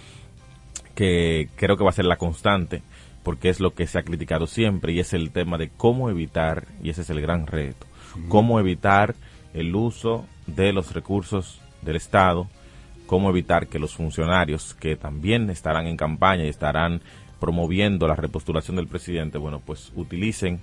que 1.00 1.48
creo 1.56 1.78
que 1.78 1.84
va 1.84 1.88
a 1.88 1.94
ser 1.94 2.04
la 2.04 2.18
constante 2.18 2.82
porque 3.22 3.48
es 3.48 3.58
lo 3.58 3.72
que 3.72 3.86
se 3.86 3.98
ha 3.98 4.02
criticado 4.02 4.46
siempre 4.46 4.92
y 4.92 5.00
es 5.00 5.14
el 5.14 5.30
tema 5.30 5.56
de 5.56 5.70
cómo 5.70 6.10
evitar, 6.10 6.66
y 6.82 6.90
ese 6.90 7.00
es 7.00 7.08
el 7.08 7.22
gran 7.22 7.46
reto, 7.46 7.86
cómo 8.28 8.60
evitar 8.60 9.14
el 9.54 9.74
uso 9.74 10.26
de 10.46 10.74
los 10.74 10.92
recursos 10.92 11.62
del 11.80 11.96
Estado, 11.96 12.48
cómo 13.06 13.30
evitar 13.30 13.68
que 13.68 13.78
los 13.78 13.94
funcionarios 13.94 14.74
que 14.74 14.94
también 14.94 15.48
estarán 15.48 15.86
en 15.86 15.96
campaña 15.96 16.44
y 16.44 16.48
estarán 16.48 17.00
promoviendo 17.40 18.06
la 18.06 18.14
repostulación 18.14 18.76
del 18.76 18.86
presidente, 18.86 19.38
bueno, 19.38 19.62
pues 19.64 19.92
utilicen 19.96 20.60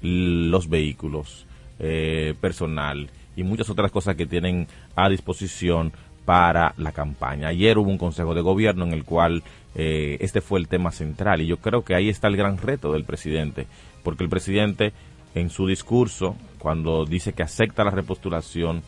los 0.00 0.66
vehículos, 0.70 1.44
eh, 1.78 2.34
personal 2.40 3.10
y 3.36 3.42
muchas 3.42 3.68
otras 3.68 3.90
cosas 3.90 4.16
que 4.16 4.24
tienen 4.24 4.66
a 4.96 5.10
disposición 5.10 5.92
para 6.24 6.74
la 6.76 6.92
campaña. 6.92 7.48
Ayer 7.48 7.78
hubo 7.78 7.90
un 7.90 7.98
consejo 7.98 8.34
de 8.34 8.40
gobierno 8.40 8.84
en 8.84 8.92
el 8.92 9.04
cual 9.04 9.42
eh, 9.74 10.18
este 10.20 10.40
fue 10.40 10.60
el 10.60 10.68
tema 10.68 10.92
central 10.92 11.40
y 11.40 11.46
yo 11.46 11.56
creo 11.58 11.84
que 11.84 11.94
ahí 11.94 12.08
está 12.08 12.28
el 12.28 12.36
gran 12.36 12.58
reto 12.58 12.92
del 12.92 13.04
presidente, 13.04 13.66
porque 14.02 14.24
el 14.24 14.30
presidente 14.30 14.92
en 15.34 15.50
su 15.50 15.66
discurso, 15.66 16.36
cuando 16.58 17.04
dice 17.04 17.32
que 17.32 17.42
acepta 17.42 17.84
la 17.84 17.90
repostulación, 17.90 18.82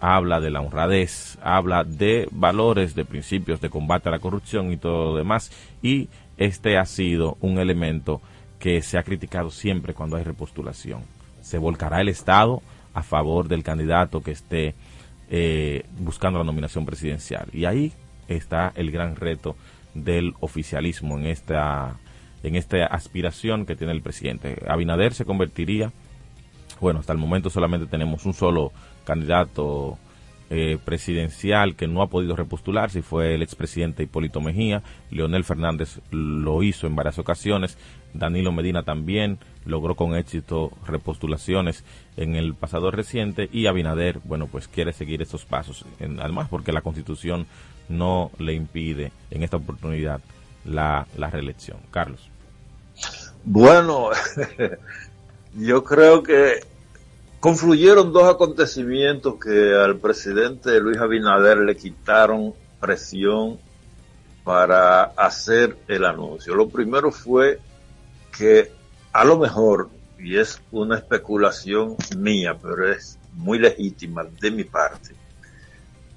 habla 0.00 0.40
de 0.40 0.50
la 0.50 0.60
honradez, 0.60 1.38
habla 1.42 1.84
de 1.84 2.28
valores, 2.32 2.94
de 2.94 3.04
principios 3.04 3.60
de 3.60 3.70
combate 3.70 4.08
a 4.08 4.12
la 4.12 4.18
corrupción 4.18 4.72
y 4.72 4.76
todo 4.76 5.12
lo 5.12 5.16
demás, 5.16 5.52
y 5.82 6.08
este 6.38 6.78
ha 6.78 6.84
sido 6.86 7.36
un 7.40 7.58
elemento 7.58 8.20
que 8.58 8.80
se 8.82 8.98
ha 8.98 9.02
criticado 9.02 9.50
siempre 9.50 9.94
cuando 9.94 10.16
hay 10.16 10.24
repostulación. 10.24 11.02
Se 11.40 11.58
volcará 11.58 12.00
el 12.00 12.08
Estado 12.08 12.62
a 12.94 13.02
favor 13.02 13.48
del 13.48 13.62
candidato 13.62 14.22
que 14.22 14.32
esté 14.32 14.74
eh, 15.34 15.86
buscando 15.98 16.38
la 16.38 16.44
nominación 16.44 16.84
presidencial. 16.84 17.48
Y 17.54 17.64
ahí 17.64 17.94
está 18.28 18.70
el 18.74 18.90
gran 18.90 19.16
reto 19.16 19.56
del 19.94 20.34
oficialismo 20.40 21.18
en 21.18 21.24
esta 21.24 21.96
en 22.42 22.56
esta 22.56 22.84
aspiración 22.84 23.64
que 23.64 23.74
tiene 23.74 23.94
el 23.94 24.02
presidente. 24.02 24.62
Abinader 24.68 25.14
se 25.14 25.24
convertiría, 25.24 25.90
bueno, 26.80 27.00
hasta 27.00 27.14
el 27.14 27.18
momento 27.18 27.48
solamente 27.48 27.86
tenemos 27.86 28.26
un 28.26 28.34
solo 28.34 28.72
candidato 29.04 29.96
eh, 30.50 30.76
presidencial 30.84 31.76
que 31.76 31.88
no 31.88 32.02
ha 32.02 32.10
podido 32.10 32.36
repostularse 32.36 32.98
y 32.98 33.02
fue 33.02 33.34
el 33.34 33.42
expresidente 33.42 34.02
Hipólito 34.02 34.42
Mejía. 34.42 34.82
Leonel 35.10 35.44
Fernández 35.44 36.00
lo 36.10 36.62
hizo 36.62 36.86
en 36.86 36.94
varias 36.94 37.18
ocasiones. 37.18 37.78
Danilo 38.12 38.52
Medina 38.52 38.82
también 38.82 39.38
logró 39.64 39.94
con 39.94 40.14
éxito 40.14 40.72
repostulaciones 40.86 41.84
en 42.16 42.36
el 42.36 42.54
pasado 42.54 42.90
reciente 42.90 43.48
y 43.52 43.66
Abinader, 43.66 44.20
bueno, 44.24 44.46
pues 44.46 44.68
quiere 44.68 44.92
seguir 44.92 45.22
estos 45.22 45.44
pasos. 45.44 45.84
además, 46.00 46.48
porque 46.50 46.72
la 46.72 46.82
constitución 46.82 47.46
no 47.88 48.30
le 48.38 48.54
impide 48.54 49.12
en 49.30 49.42
esta 49.42 49.56
oportunidad 49.56 50.20
la 50.64 51.06
reelección. 51.30 51.78
Carlos. 51.90 52.32
Bueno, 53.44 54.10
yo 55.54 55.82
creo 55.82 56.22
que 56.22 56.60
confluyeron 57.40 58.12
dos 58.12 58.32
acontecimientos 58.32 59.34
que 59.40 59.74
al 59.74 59.96
presidente 59.98 60.78
Luis 60.80 60.98
Abinader 60.98 61.58
le 61.58 61.76
quitaron 61.76 62.54
presión 62.80 63.58
para 64.44 65.02
hacer 65.02 65.76
el 65.88 66.04
anuncio. 66.04 66.54
Lo 66.54 66.68
primero 66.68 67.10
fue 67.10 67.58
que 68.36 68.70
a 69.12 69.24
lo 69.24 69.38
mejor, 69.38 69.90
y 70.22 70.38
es 70.38 70.62
una 70.70 70.96
especulación 70.96 71.96
mía, 72.16 72.56
pero 72.60 72.88
es 72.88 73.18
muy 73.34 73.58
legítima 73.58 74.24
de 74.24 74.50
mi 74.52 74.64
parte, 74.64 75.14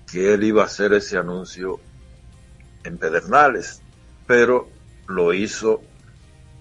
que 0.09 0.33
él 0.33 0.43
iba 0.43 0.61
a 0.61 0.65
hacer 0.65 0.93
ese 0.93 1.17
anuncio 1.17 1.79
en 2.83 2.97
Pedernales, 2.97 3.81
pero 4.27 4.69
lo 5.07 5.33
hizo 5.33 5.81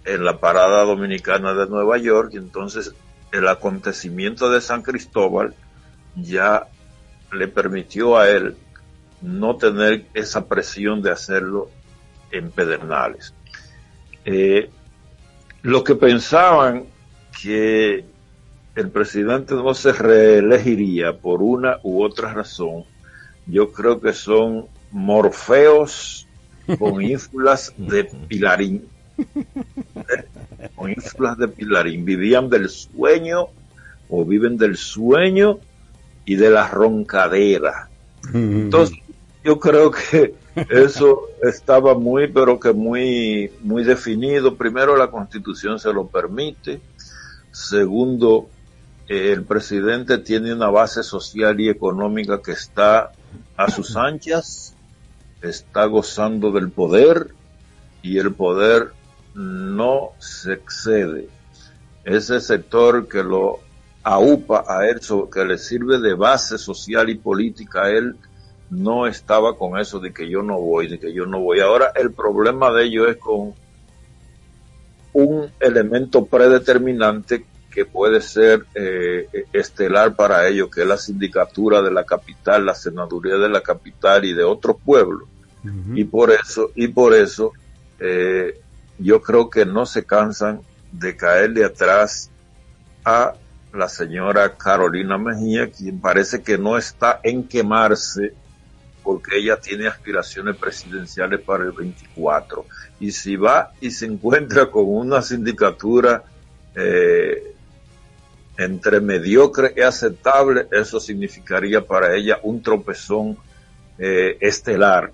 en 0.07 0.25
la 0.25 0.41
parada 0.41 0.85
dominicana 0.85 1.53
de 1.53 1.66
Nueva 1.66 1.99
York 1.99 2.31
y 2.33 2.39
entonces 2.39 2.95
el 3.31 3.47
acontecimiento 3.49 4.51
de 4.51 4.61
San 4.61 4.83
Cristóbal 4.83 5.55
ya 6.16 6.69
le 7.33 7.49
permitió 7.49 8.16
a 8.16 8.29
él 8.31 8.57
no 9.21 9.57
tener 9.57 10.07
esa 10.15 10.47
presión 10.47 11.03
de 11.03 11.11
hacerlo 11.11 11.71
en 12.31 12.51
Pedernales. 12.51 13.35
Eh, 14.25 14.71
lo 15.62 15.83
que 15.83 15.95
pensaban 15.95 16.94
que 17.43 18.05
el 18.74 18.90
presidente 18.90 19.55
no 19.55 19.74
se 19.74 19.93
reelegiría 19.93 21.16
por 21.19 21.43
una 21.43 21.78
u 21.82 22.02
otra 22.02 22.32
razón 22.32 22.85
yo 23.47 23.73
creo 23.73 24.01
que 24.01 24.12
son 24.12 24.66
morfeos 24.90 26.27
con 26.78 27.02
ínfulas 27.02 27.73
de 27.77 28.05
pilarín. 28.05 28.89
con 30.74 30.90
ínfulas 30.90 31.39
de 31.39 31.48
pilarín. 31.48 32.05
Vivían 32.05 32.48
del 32.48 32.69
sueño 32.69 33.48
o 34.09 34.24
viven 34.24 34.56
del 34.56 34.77
sueño 34.77 35.59
y 36.24 36.36
de 36.36 36.51
la 36.51 36.69
roncadera. 36.69 37.89
Entonces, 38.32 38.98
yo 39.44 39.61
creo 39.61 39.90
que 39.90 40.35
eso 40.70 41.28
estaba 41.43 41.94
muy, 41.94 42.28
pero 42.28 42.59
que 42.59 42.73
muy, 42.73 43.51
muy 43.62 43.85
definido. 43.85 44.56
Primero, 44.56 44.97
la 44.97 45.11
constitución 45.11 45.78
se 45.78 45.93
lo 45.93 46.06
permite. 46.06 46.81
Segundo, 47.55 48.49
el 49.07 49.45
presidente 49.45 50.19
tiene 50.19 50.53
una 50.53 50.71
base 50.71 51.05
social 51.05 51.61
y 51.61 51.69
económica 51.69 52.43
que 52.43 52.51
está 52.51 53.13
a 53.57 53.71
sus 53.71 53.95
anchas, 53.95 54.75
está 55.41 55.85
gozando 55.85 56.51
del 56.51 56.73
poder 56.73 57.33
y 58.03 58.19
el 58.19 58.35
poder 58.35 58.91
no 59.35 60.11
se 60.19 60.55
excede. 60.55 61.29
Ese 62.03 62.41
sector 62.41 63.07
que 63.07 63.23
lo 63.23 63.61
aupa 64.03 64.65
a 64.67 64.89
él, 64.89 64.99
que 65.33 65.45
le 65.45 65.57
sirve 65.57 66.01
de 66.01 66.15
base 66.15 66.59
social 66.59 67.09
y 67.09 67.15
política 67.15 67.85
a 67.85 67.91
él, 67.91 68.17
no 68.69 69.07
estaba 69.07 69.57
con 69.57 69.79
eso 69.79 70.01
de 70.01 70.13
que 70.13 70.29
yo 70.29 70.43
no 70.43 70.59
voy, 70.59 70.89
de 70.89 70.99
que 70.99 71.13
yo 71.13 71.25
no 71.25 71.39
voy. 71.39 71.61
Ahora 71.61 71.93
el 71.95 72.13
problema 72.13 72.73
de 72.73 72.87
ello 72.87 73.07
es 73.07 73.17
con 73.19 73.55
un 75.15 75.51
elemento 75.61 76.27
predeterminante 76.27 77.47
que 77.70 77.85
puede 77.86 78.20
ser 78.20 78.66
eh, 78.74 79.47
estelar 79.53 80.15
para 80.15 80.47
ellos, 80.47 80.70
que 80.70 80.82
es 80.82 80.86
la 80.86 80.97
sindicatura 80.99 81.82
de 81.82 81.91
la 81.91 82.05
capital, 82.05 82.66
la 82.66 82.74
senaduría 82.74 83.36
de 83.36 83.49
la 83.49 83.62
capital 83.62 84.24
y 84.24 84.32
de 84.32 84.45
otros 84.45 84.77
pueblos. 84.85 85.28
Y 85.95 86.05
por 86.05 86.31
eso, 86.31 86.73
y 86.74 86.89
por 86.89 87.15
eso, 87.15 87.53
eh, 87.99 88.61
yo 88.99 89.23
creo 89.23 89.49
que 89.49 89.65
no 89.65 89.86
se 89.86 90.05
cansan 90.05 90.61
de 90.93 91.16
caerle 91.16 91.65
atrás 91.65 92.31
a 93.03 93.32
la 93.73 93.89
señora 93.89 94.57
Carolina 94.57 95.16
Mejía, 95.16 95.70
quien 95.70 96.01
parece 96.01 96.43
que 96.43 96.59
no 96.59 96.77
está 96.77 97.19
en 97.23 97.45
quemarse 97.45 98.35
porque 99.05 99.37
ella 99.37 99.59
tiene 99.61 99.87
aspiraciones 99.87 100.57
presidenciales 100.57 101.41
para 101.43 101.65
el 101.65 101.73
24. 101.73 102.65
Y 102.99 103.13
si 103.13 103.37
va 103.37 103.73
y 103.81 103.91
se 103.91 104.07
encuentra 104.07 104.71
con 104.71 104.87
una 104.89 105.21
sindicatura 105.21 106.25
eh, 106.75 107.53
entre 108.57 109.01
mediocre 109.01 109.75
y 109.77 109.83
aceptable, 109.83 110.67
eso 110.73 110.99
significaría 110.99 111.87
para 111.87 112.17
ella 112.17 112.41
un 112.43 112.63
tropezón 112.63 113.37
eh, 113.99 114.39
estelar 114.41 115.13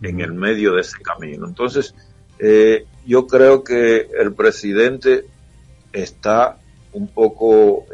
en 0.00 0.20
el 0.20 0.32
medio 0.32 0.74
de 0.74 0.82
ese 0.82 0.98
camino. 1.02 1.46
Entonces, 1.48 1.96
eh, 2.38 2.86
yo 3.04 3.26
creo 3.26 3.64
que 3.64 4.08
el 4.20 4.32
presidente 4.34 5.24
está 5.92 6.58
un 6.92 7.08
poco 7.08 7.86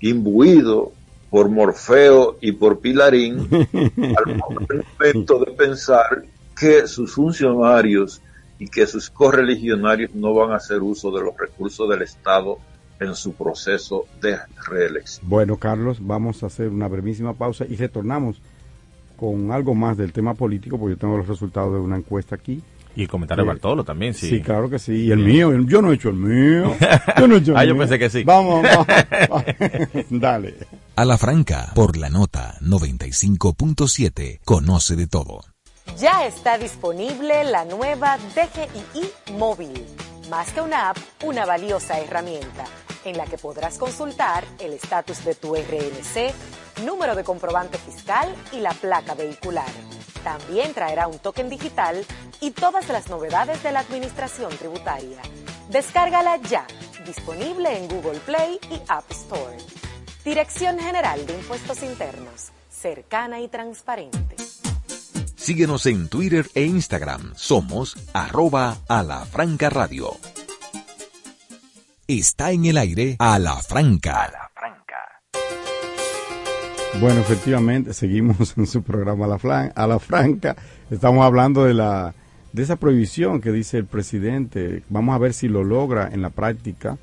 imbuido 0.00 0.92
por 1.36 1.50
Morfeo 1.50 2.38
y 2.40 2.52
por 2.52 2.80
Pilarín 2.80 3.46
al 3.50 4.36
momento 4.38 5.44
de 5.44 5.52
pensar 5.52 6.24
que 6.58 6.86
sus 6.86 7.12
funcionarios 7.12 8.22
y 8.58 8.66
que 8.68 8.86
sus 8.86 9.10
correligionarios 9.10 10.14
no 10.14 10.32
van 10.32 10.52
a 10.52 10.56
hacer 10.56 10.80
uso 10.80 11.10
de 11.10 11.22
los 11.22 11.36
recursos 11.36 11.90
del 11.90 12.00
Estado 12.00 12.56
en 13.00 13.14
su 13.14 13.34
proceso 13.34 14.06
de 14.22 14.38
reelección. 14.66 15.28
Bueno, 15.28 15.58
Carlos, 15.58 15.98
vamos 16.00 16.42
a 16.42 16.46
hacer 16.46 16.70
una 16.70 16.88
brevísima 16.88 17.34
pausa 17.34 17.66
y 17.68 17.76
retornamos 17.76 18.40
con 19.18 19.52
algo 19.52 19.74
más 19.74 19.98
del 19.98 20.14
tema 20.14 20.32
político, 20.32 20.78
porque 20.78 20.94
yo 20.94 20.98
tengo 20.98 21.18
los 21.18 21.28
resultados 21.28 21.74
de 21.74 21.80
una 21.80 21.98
encuesta 21.98 22.34
aquí 22.34 22.62
Y 22.96 23.02
el 23.02 23.08
comentario 23.08 23.44
de 23.44 23.48
Bartolo 23.48 23.84
también, 23.84 24.14
sí. 24.14 24.28
Sí, 24.28 24.40
claro 24.40 24.70
que 24.70 24.78
sí. 24.78 25.04
Y 25.04 25.12
el 25.12 25.18
mío, 25.18 25.52
yo 25.66 25.82
no 25.82 25.92
he 25.92 25.96
hecho 25.96 26.08
el 26.08 26.16
mío. 26.16 26.74
Yo 27.18 27.28
no 27.28 27.36
he 27.36 27.38
hecho 27.38 27.52
el 27.52 27.58
ah, 27.58 27.64
yo 27.64 27.76
pensé 27.76 27.98
que 27.98 28.08
sí. 28.10 28.22
Vamos, 28.24 28.62
vamos. 28.62 29.44
Dale. 30.10 30.54
A 30.96 31.04
la 31.04 31.18
franca, 31.18 31.72
por 31.74 31.96
la 31.96 32.08
nota 32.08 32.54
95.7, 32.62 34.40
conoce 34.44 34.96
de 34.96 35.06
todo. 35.06 35.44
Ya 35.98 36.26
está 36.26 36.58
disponible 36.58 37.44
la 37.44 37.64
nueva 37.64 38.18
DGII 38.34 39.36
móvil. 39.38 39.84
Más 40.30 40.52
que 40.52 40.60
una 40.60 40.90
app, 40.90 40.96
una 41.22 41.46
valiosa 41.46 42.00
herramienta 42.00 42.64
en 43.04 43.16
la 43.16 43.24
que 43.24 43.38
podrás 43.38 43.78
consultar 43.78 44.44
el 44.58 44.72
estatus 44.72 45.24
de 45.24 45.34
tu 45.34 45.54
RNC, 45.54 46.34
número 46.84 47.14
de 47.14 47.24
comprobante 47.24 47.78
fiscal 47.78 48.34
y 48.52 48.60
la 48.60 48.72
placa 48.72 49.14
vehicular. 49.14 49.70
También 50.22 50.74
traerá 50.74 51.06
un 51.06 51.18
token 51.18 51.48
digital 51.48 52.04
y 52.40 52.50
todas 52.50 52.88
las 52.88 53.08
novedades 53.08 53.62
de 53.62 53.72
la 53.72 53.80
administración 53.80 54.50
tributaria. 54.56 55.20
Descárgala 55.70 56.36
ya, 56.38 56.66
disponible 57.04 57.76
en 57.76 57.88
Google 57.88 58.18
Play 58.20 58.58
y 58.70 58.80
App 58.88 59.10
Store. 59.10 59.56
Dirección 60.24 60.78
General 60.78 61.24
de 61.24 61.34
Impuestos 61.34 61.82
Internos, 61.82 62.50
cercana 62.68 63.40
y 63.40 63.48
transparente. 63.48 64.36
Síguenos 65.36 65.86
en 65.86 66.08
Twitter 66.08 66.50
e 66.54 66.64
Instagram. 66.64 67.32
Somos 67.36 67.96
arroba 68.12 68.78
a 68.88 69.02
radio. 69.70 70.16
Está 72.08 72.50
en 72.50 72.64
el 72.64 72.78
aire 72.78 73.14
a 73.20 73.38
la 73.38 73.56
franca. 73.62 74.50
Bueno, 77.00 77.20
efectivamente, 77.20 77.92
seguimos 77.92 78.56
en 78.56 78.66
su 78.66 78.82
programa 78.82 79.26
a 79.26 79.28
la, 79.28 79.38
flan- 79.38 79.72
a 79.74 79.86
la 79.86 79.98
franca. 79.98 80.56
Estamos 80.90 81.24
hablando 81.24 81.64
de 81.64 81.74
la 81.74 82.14
de 82.52 82.62
esa 82.62 82.76
prohibición 82.76 83.42
que 83.42 83.52
dice 83.52 83.76
el 83.76 83.84
presidente. 83.84 84.82
Vamos 84.88 85.14
a 85.14 85.18
ver 85.18 85.34
si 85.34 85.46
lo 85.46 85.62
logra 85.62 86.08
en 86.10 86.22
la 86.22 86.30
práctica, 86.30 86.96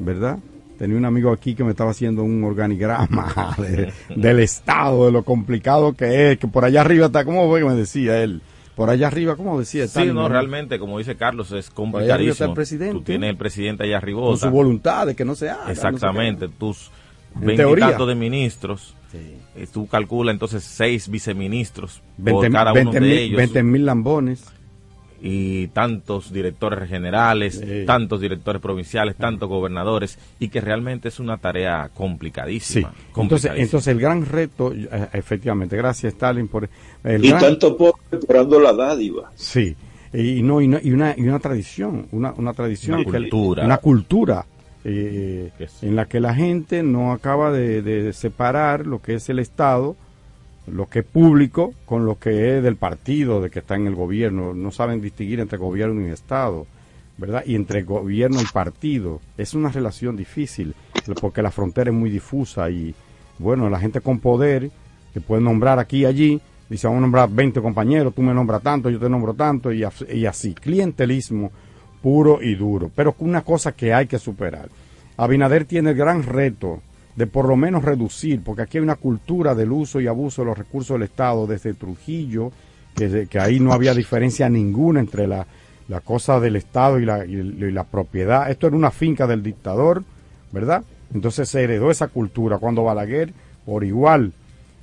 ¿verdad? 0.00 0.38
Tenía 0.78 0.96
un 0.96 1.04
amigo 1.04 1.30
aquí 1.30 1.54
que 1.54 1.62
me 1.62 1.70
estaba 1.70 1.92
haciendo 1.92 2.24
un 2.24 2.42
organigrama 2.42 3.54
de- 3.58 3.92
del 4.16 4.40
estado, 4.40 5.06
de 5.06 5.12
lo 5.12 5.22
complicado 5.22 5.92
que 5.92 6.32
es, 6.32 6.38
que 6.38 6.48
por 6.48 6.64
allá 6.64 6.80
arriba 6.80 7.06
está, 7.06 7.24
¿cómo 7.24 7.48
fue 7.48 7.60
que 7.60 7.66
me 7.66 7.74
decía 7.76 8.20
él? 8.22 8.42
Por 8.74 8.90
allá 8.90 9.06
arriba, 9.06 9.36
¿cómo 9.36 9.58
decía? 9.60 9.86
Sí, 9.86 10.02
el- 10.02 10.14
no, 10.14 10.28
realmente, 10.28 10.78
como 10.80 10.98
dice 10.98 11.14
Carlos, 11.16 11.52
es 11.52 11.52
arriba 11.52 11.68
está 11.70 11.74
complicadísimo. 11.76 12.48
el 12.48 12.54
presidente. 12.54 12.94
Tú 12.94 13.02
tienes 13.02 13.30
el 13.30 13.36
presidente 13.36 13.84
allá 13.84 13.98
arriba. 13.98 14.22
con 14.22 14.38
su 14.38 14.50
voluntad 14.50 15.06
de 15.06 15.14
que 15.14 15.24
no 15.24 15.36
se 15.36 15.50
haga. 15.50 15.70
Exactamente, 15.70 16.48
tus 16.48 16.90
En 17.36 17.46
veintitantos 17.46 18.08
de 18.08 18.14
ministros, 18.16 18.96
eh, 19.14 19.66
tú 19.72 19.86
calculas 19.86 20.32
entonces 20.34 20.62
seis 20.64 21.08
viceministros 21.08 22.02
no 22.18 22.32
por 22.32 22.44
sé 22.44 22.48
qué. 22.50 22.52
cada 22.54 22.72
20 22.72 22.90
uno 22.98 23.06
de 23.06 23.12
mil- 23.12 23.18
ellos 23.18 23.36
20 23.38 23.62
mil 23.62 23.86
lambones. 23.86 24.44
y 25.22 25.66
tantos 25.68 26.32
directores 26.32 26.88
generales, 26.88 27.62
tantos 27.84 28.22
directores 28.22 28.62
provinciales, 28.62 29.16
tantos 29.16 29.50
gobernadores 29.50 30.18
y 30.38 30.48
que 30.48 30.62
realmente 30.62 31.08
es 31.08 31.20
una 31.20 31.36
tarea 31.36 31.88
Sí. 31.88 31.92
complicadísima. 31.94 32.94
Entonces, 33.14 33.52
entonces 33.54 33.88
el 33.88 34.00
gran 34.00 34.24
reto, 34.24 34.72
eh, 34.72 34.88
efectivamente, 35.12 35.76
gracias 35.76 36.14
Stalin 36.14 36.48
por 36.48 36.70
el 37.04 37.22
Y 37.22 37.28
gran- 37.28 37.40
tanto 37.42 37.76
pobre 37.76 38.00
esperando 38.12 38.58
la 38.60 38.72
dádiva. 38.72 39.30
Sí, 39.34 39.76
y 40.14 40.42
no 40.42 40.62
y, 40.62 40.68
no- 40.68 40.78
y 40.82 40.90
una 40.90 41.14
y 41.14 41.20
una 41.28 41.38
tradición, 41.38 42.06
una, 42.12 42.32
una 42.38 42.54
tradición, 42.54 43.00
Una 43.00 43.04
que- 43.04 43.10
cultura. 43.18 43.64
una 43.66 43.76
cultura 43.76 44.46
eh, 44.84 45.50
en 45.82 45.96
la 45.96 46.06
que 46.06 46.20
la 46.20 46.34
gente 46.34 46.82
no 46.82 47.12
acaba 47.12 47.52
de, 47.52 47.82
de 47.82 48.12
separar 48.12 48.86
lo 48.86 49.02
que 49.02 49.14
es 49.14 49.28
el 49.28 49.38
Estado, 49.38 49.96
lo 50.66 50.86
que 50.86 51.00
es 51.00 51.04
público, 51.04 51.74
con 51.84 52.06
lo 52.06 52.18
que 52.18 52.56
es 52.56 52.62
del 52.62 52.76
partido 52.76 53.40
de 53.40 53.50
que 53.50 53.58
está 53.58 53.74
en 53.76 53.86
el 53.86 53.94
gobierno. 53.94 54.54
No 54.54 54.70
saben 54.70 55.00
distinguir 55.00 55.40
entre 55.40 55.58
gobierno 55.58 56.06
y 56.06 56.10
Estado, 56.10 56.66
¿verdad? 57.18 57.42
Y 57.46 57.54
entre 57.54 57.82
gobierno 57.82 58.40
y 58.40 58.46
partido. 58.46 59.20
Es 59.36 59.54
una 59.54 59.70
relación 59.70 60.16
difícil, 60.16 60.74
porque 61.20 61.42
la 61.42 61.50
frontera 61.50 61.90
es 61.90 61.96
muy 61.96 62.10
difusa 62.10 62.70
y, 62.70 62.94
bueno, 63.38 63.68
la 63.68 63.80
gente 63.80 64.00
con 64.00 64.18
poder, 64.18 64.70
que 65.12 65.20
puede 65.20 65.42
nombrar 65.42 65.78
aquí 65.78 65.98
y 65.98 66.04
allí, 66.06 66.40
dice, 66.68 66.86
vamos 66.86 67.00
a 67.00 67.02
nombrar 67.02 67.28
20 67.30 67.60
compañeros, 67.60 68.14
tú 68.14 68.22
me 68.22 68.32
nombras 68.32 68.62
tanto, 68.62 68.88
yo 68.88 68.98
te 68.98 69.10
nombro 69.10 69.34
tanto, 69.34 69.72
y 69.72 69.84
así. 69.84 70.54
Clientelismo 70.54 71.50
puro 72.02 72.42
y 72.42 72.54
duro. 72.54 72.90
Pero 72.94 73.14
una 73.18 73.42
cosa 73.42 73.72
que 73.72 73.92
hay 73.92 74.06
que 74.06 74.18
superar. 74.18 74.68
Abinader 75.16 75.64
tiene 75.64 75.90
el 75.90 75.96
gran 75.96 76.22
reto 76.22 76.80
de 77.16 77.26
por 77.26 77.46
lo 77.46 77.56
menos 77.56 77.84
reducir, 77.84 78.42
porque 78.42 78.62
aquí 78.62 78.78
hay 78.78 78.84
una 78.84 78.96
cultura 78.96 79.54
del 79.54 79.72
uso 79.72 80.00
y 80.00 80.06
abuso 80.06 80.42
de 80.42 80.46
los 80.46 80.58
recursos 80.58 80.94
del 80.94 81.02
Estado 81.02 81.46
desde 81.46 81.74
Trujillo, 81.74 82.52
que, 82.94 83.26
que 83.28 83.38
ahí 83.38 83.60
no 83.60 83.72
había 83.72 83.94
diferencia 83.94 84.48
ninguna 84.48 85.00
entre 85.00 85.26
la, 85.26 85.46
la 85.90 86.00
cosa 86.00 86.38
del 86.38 86.56
Estado 86.56 87.00
y 87.00 87.04
la, 87.04 87.24
y 87.24 87.42
la 87.72 87.84
propiedad. 87.84 88.48
Esto 88.48 88.68
era 88.68 88.76
una 88.76 88.92
finca 88.92 89.26
del 89.26 89.42
dictador, 89.42 90.04
¿verdad? 90.52 90.84
Entonces 91.12 91.48
se 91.48 91.64
heredó 91.64 91.90
esa 91.90 92.06
cultura 92.06 92.58
cuando 92.58 92.84
Balaguer, 92.84 93.32
por 93.66 93.82
igual, 93.82 94.32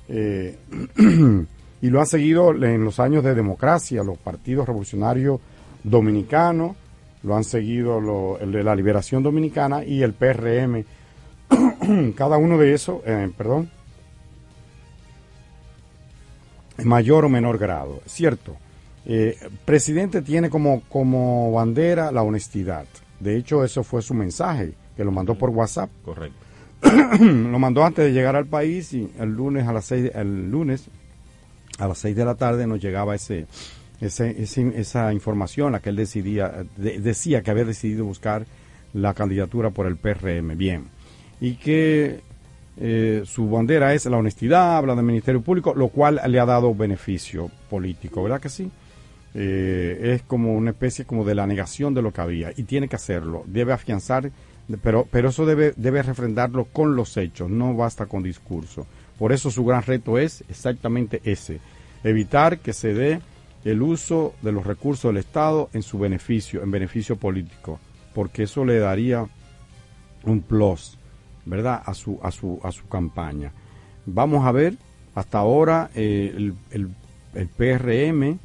eh, 0.08 0.58
y 1.80 1.88
lo 1.88 2.00
han 2.00 2.06
seguido 2.06 2.50
en 2.52 2.84
los 2.84 3.00
años 3.00 3.24
de 3.24 3.34
democracia, 3.34 4.02
los 4.02 4.18
partidos 4.18 4.66
revolucionarios 4.66 5.40
dominicanos, 5.82 6.76
lo 7.22 7.36
han 7.36 7.44
seguido 7.44 8.00
lo- 8.00 8.38
el 8.40 8.52
de 8.52 8.62
la 8.62 8.74
liberación 8.76 9.22
dominicana 9.22 9.84
y 9.84 10.02
el 10.02 10.12
PRM. 10.14 10.84
Cada 12.16 12.36
uno 12.36 12.58
de 12.58 12.74
esos, 12.74 13.00
eh, 13.06 13.30
perdón, 13.36 13.70
en 16.78 16.88
mayor 16.88 17.24
o 17.24 17.28
menor 17.28 17.58
grado, 17.58 18.00
¿cierto? 18.06 18.56
Eh, 19.06 19.36
presidente 19.64 20.22
tiene 20.22 20.50
como, 20.50 20.82
como 20.88 21.50
bandera 21.52 22.12
la 22.12 22.22
honestidad. 22.22 22.84
De 23.20 23.36
hecho, 23.36 23.64
eso 23.64 23.82
fue 23.82 24.02
su 24.02 24.14
mensaje, 24.14 24.74
que 24.96 25.04
lo 25.04 25.10
mandó 25.10 25.34
por 25.34 25.50
WhatsApp. 25.50 25.90
Correcto. 26.04 26.38
lo 27.20 27.58
mandó 27.58 27.84
antes 27.84 28.04
de 28.04 28.12
llegar 28.12 28.36
al 28.36 28.46
país 28.46 28.92
y 28.92 29.10
el 29.18 29.30
lunes 29.30 29.66
a 29.66 29.72
las 29.72 29.86
seis, 29.86 30.12
el 30.14 30.50
lunes 30.50 30.84
a 31.78 31.88
las 31.88 31.98
seis 31.98 32.14
de 32.14 32.24
la 32.24 32.36
tarde 32.36 32.66
nos 32.68 32.80
llegaba 32.80 33.14
ese, 33.16 33.46
ese, 34.00 34.42
ese- 34.42 34.72
esa 34.80 35.12
información, 35.12 35.72
la 35.72 35.80
que 35.80 35.90
él 35.90 35.96
decidía, 35.96 36.64
de- 36.76 37.00
decía 37.00 37.42
que 37.42 37.50
había 37.50 37.64
decidido 37.64 38.04
buscar 38.04 38.46
la 38.94 39.14
candidatura 39.14 39.70
por 39.70 39.86
el 39.86 39.96
PRM. 39.96 40.56
Bien. 40.56 40.84
Y 41.40 41.54
que 41.54 42.20
eh, 42.80 43.22
su 43.24 43.48
bandera 43.50 43.92
es 43.94 44.06
la 44.06 44.16
honestidad, 44.16 44.76
habla 44.76 44.94
del 44.94 45.04
Ministerio 45.04 45.40
Público, 45.40 45.74
lo 45.74 45.88
cual 45.88 46.20
le 46.28 46.38
ha 46.40 46.46
dado 46.46 46.74
beneficio 46.74 47.50
político, 47.68 48.22
¿verdad 48.22 48.40
que 48.40 48.48
sí? 48.48 48.70
Eh, 49.34 50.14
es 50.14 50.22
como 50.22 50.54
una 50.54 50.70
especie 50.70 51.04
como 51.04 51.24
de 51.24 51.34
la 51.34 51.46
negación 51.46 51.92
de 51.92 52.02
lo 52.02 52.12
que 52.12 52.20
había 52.20 52.50
y 52.56 52.62
tiene 52.62 52.88
que 52.88 52.96
hacerlo, 52.96 53.42
debe 53.46 53.72
afianzar, 53.72 54.30
pero, 54.82 55.06
pero 55.10 55.28
eso 55.28 55.44
debe, 55.44 55.74
debe 55.76 56.02
refrendarlo 56.02 56.64
con 56.66 56.96
los 56.96 57.16
hechos, 57.16 57.50
no 57.50 57.74
basta 57.74 58.06
con 58.06 58.22
discurso. 58.22 58.86
Por 59.18 59.32
eso 59.32 59.50
su 59.50 59.64
gran 59.64 59.82
reto 59.82 60.16
es 60.18 60.44
exactamente 60.48 61.20
ese, 61.24 61.58
evitar 62.04 62.58
que 62.60 62.72
se 62.72 62.94
dé 62.94 63.20
el 63.64 63.82
uso 63.82 64.34
de 64.42 64.52
los 64.52 64.66
recursos 64.66 65.10
del 65.10 65.18
Estado 65.18 65.68
en 65.72 65.82
su 65.82 65.98
beneficio, 65.98 66.62
en 66.62 66.70
beneficio 66.70 67.16
político, 67.16 67.80
porque 68.14 68.44
eso 68.44 68.64
le 68.64 68.78
daría 68.78 69.26
un 70.24 70.40
plus, 70.42 70.98
¿verdad?, 71.44 71.82
a 71.84 71.94
su, 71.94 72.18
a 72.22 72.30
su, 72.30 72.60
a 72.62 72.72
su 72.72 72.86
campaña. 72.88 73.52
Vamos 74.06 74.46
a 74.46 74.52
ver, 74.52 74.76
hasta 75.14 75.38
ahora 75.38 75.90
eh, 75.94 76.32
el, 76.36 76.54
el, 76.70 76.88
el 77.34 77.48
PRM, 77.48 78.38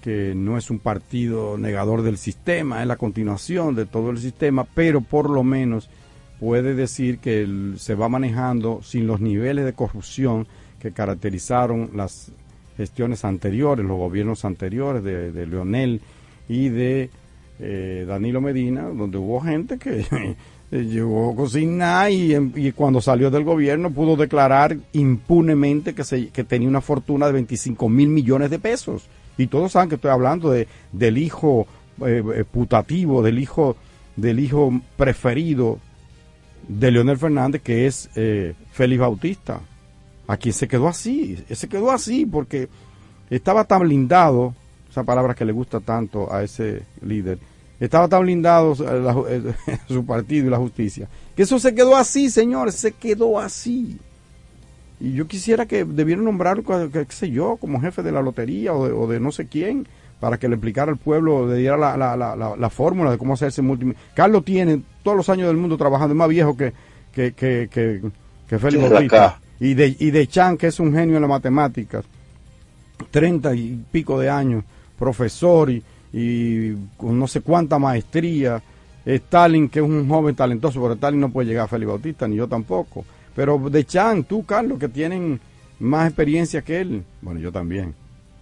que 0.00 0.34
no 0.34 0.56
es 0.56 0.70
un 0.70 0.78
partido 0.78 1.58
negador 1.58 2.02
del 2.02 2.16
sistema, 2.16 2.80
es 2.80 2.86
la 2.86 2.96
continuación 2.96 3.74
de 3.74 3.86
todo 3.86 4.10
el 4.10 4.18
sistema, 4.18 4.64
pero 4.64 5.00
por 5.00 5.28
lo 5.28 5.42
menos 5.42 5.90
puede 6.38 6.74
decir 6.74 7.18
que 7.18 7.74
se 7.76 7.94
va 7.94 8.08
manejando 8.08 8.80
sin 8.82 9.06
los 9.06 9.20
niveles 9.20 9.66
de 9.66 9.74
corrupción 9.74 10.46
que 10.78 10.92
caracterizaron 10.92 11.90
las 11.94 12.32
gestiones 12.80 13.26
anteriores, 13.26 13.84
los 13.84 13.98
gobiernos 13.98 14.46
anteriores 14.46 15.04
de, 15.04 15.32
de 15.32 15.46
Leonel 15.46 16.00
y 16.48 16.70
de 16.70 17.10
eh, 17.58 18.06
Danilo 18.08 18.40
Medina, 18.40 18.84
donde 18.84 19.18
hubo 19.18 19.38
gente 19.42 19.78
que 19.78 20.06
llegó 20.70 21.36
con 21.36 21.50
sin 21.50 21.76
nada 21.76 22.08
y 22.10 22.72
cuando 22.74 23.02
salió 23.02 23.30
del 23.30 23.44
gobierno 23.44 23.90
pudo 23.90 24.16
declarar 24.16 24.78
impunemente 24.92 25.94
que, 25.94 26.04
se, 26.04 26.28
que 26.28 26.42
tenía 26.42 26.68
una 26.68 26.80
fortuna 26.80 27.26
de 27.26 27.32
25 27.32 27.88
mil 27.90 28.08
millones 28.08 28.48
de 28.48 28.58
pesos. 28.58 29.08
Y 29.36 29.46
todos 29.48 29.72
saben 29.72 29.90
que 29.90 29.96
estoy 29.96 30.10
hablando 30.10 30.50
de, 30.50 30.66
del 30.92 31.18
hijo 31.18 31.66
eh, 32.06 32.22
eh, 32.34 32.44
putativo, 32.50 33.22
del 33.22 33.38
hijo, 33.38 33.76
del 34.16 34.40
hijo 34.40 34.80
preferido 34.96 35.78
de 36.66 36.90
Leonel 36.90 37.18
Fernández, 37.18 37.60
que 37.60 37.86
es 37.86 38.08
eh, 38.16 38.54
Félix 38.72 39.00
Bautista, 39.00 39.60
a 40.30 40.36
quien 40.36 40.52
se 40.54 40.68
quedó 40.68 40.86
así, 40.86 41.36
se 41.50 41.68
quedó 41.68 41.90
así 41.90 42.24
porque 42.24 42.68
estaba 43.30 43.64
tan 43.64 43.80
blindado, 43.80 44.54
esa 44.88 45.02
palabra 45.02 45.34
que 45.34 45.44
le 45.44 45.50
gusta 45.52 45.80
tanto 45.80 46.32
a 46.32 46.44
ese 46.44 46.82
líder, 47.02 47.38
estaba 47.80 48.06
tan 48.06 48.22
blindado 48.22 48.74
eh, 48.74 49.00
la 49.00 49.12
ju- 49.12 49.26
eh, 49.28 49.78
su 49.88 50.06
partido 50.06 50.46
y 50.46 50.50
la 50.50 50.58
justicia, 50.58 51.08
que 51.34 51.42
eso 51.42 51.58
se 51.58 51.74
quedó 51.74 51.96
así, 51.96 52.30
señores, 52.30 52.76
se 52.76 52.92
quedó 52.92 53.40
así. 53.40 53.98
Y 55.00 55.14
yo 55.14 55.26
quisiera 55.26 55.66
que 55.66 55.84
debieran 55.84 56.24
nombrarlo, 56.24 56.62
qué 56.92 57.06
sé 57.08 57.30
yo, 57.30 57.56
como 57.56 57.80
jefe 57.80 58.02
de 58.02 58.12
la 58.12 58.22
lotería 58.22 58.72
o 58.72 58.86
de, 58.86 58.92
o 58.92 59.06
de 59.08 59.18
no 59.18 59.32
sé 59.32 59.46
quién, 59.48 59.88
para 60.20 60.38
que 60.38 60.46
le 60.48 60.54
explicara 60.54 60.92
al 60.92 60.98
pueblo, 60.98 61.48
le 61.48 61.56
diera 61.56 61.76
la, 61.76 61.96
la, 61.96 62.16
la, 62.16 62.36
la, 62.36 62.70
fórmula 62.70 63.10
de 63.10 63.18
cómo 63.18 63.32
hacerse 63.34 63.62
multi... 63.62 63.92
Carlos 64.14 64.44
tiene 64.44 64.82
todos 65.02 65.16
los 65.16 65.28
años 65.30 65.48
del 65.48 65.56
mundo 65.56 65.76
trabajando, 65.78 66.12
es 66.12 66.18
más 66.18 66.28
viejo 66.28 66.56
que, 66.56 66.72
que, 67.12 67.32
que, 67.32 67.68
que, 67.72 68.02
que 68.46 68.58
Félix 68.58 68.82
Bautista. 68.90 69.40
Y 69.60 69.74
de, 69.74 69.94
y 69.98 70.10
de 70.10 70.26
Chan, 70.26 70.56
que 70.56 70.68
es 70.68 70.80
un 70.80 70.92
genio 70.92 71.16
en 71.16 71.22
las 71.22 71.28
matemáticas, 71.28 72.04
treinta 73.10 73.54
y 73.54 73.78
pico 73.92 74.18
de 74.18 74.30
años, 74.30 74.64
profesor 74.98 75.70
y, 75.70 75.82
y 76.12 76.74
con 76.96 77.18
no 77.18 77.26
sé 77.26 77.42
cuánta 77.42 77.78
maestría. 77.78 78.62
Stalin, 79.04 79.68
que 79.68 79.78
es 79.80 79.84
un 79.84 80.08
joven 80.08 80.34
talentoso, 80.34 80.80
pero 80.80 80.94
Stalin 80.94 81.20
no 81.20 81.30
puede 81.30 81.48
llegar 81.48 81.64
a 81.64 81.68
Félix 81.68 81.88
Bautista, 81.88 82.28
ni 82.28 82.36
yo 82.36 82.48
tampoco. 82.48 83.04
Pero 83.34 83.58
de 83.58 83.84
Chan, 83.84 84.24
tú, 84.24 84.44
Carlos, 84.44 84.78
que 84.78 84.88
tienen 84.88 85.40
más 85.78 86.06
experiencia 86.06 86.62
que 86.62 86.80
él. 86.80 87.02
Bueno, 87.20 87.40
yo 87.40 87.50
también. 87.50 87.94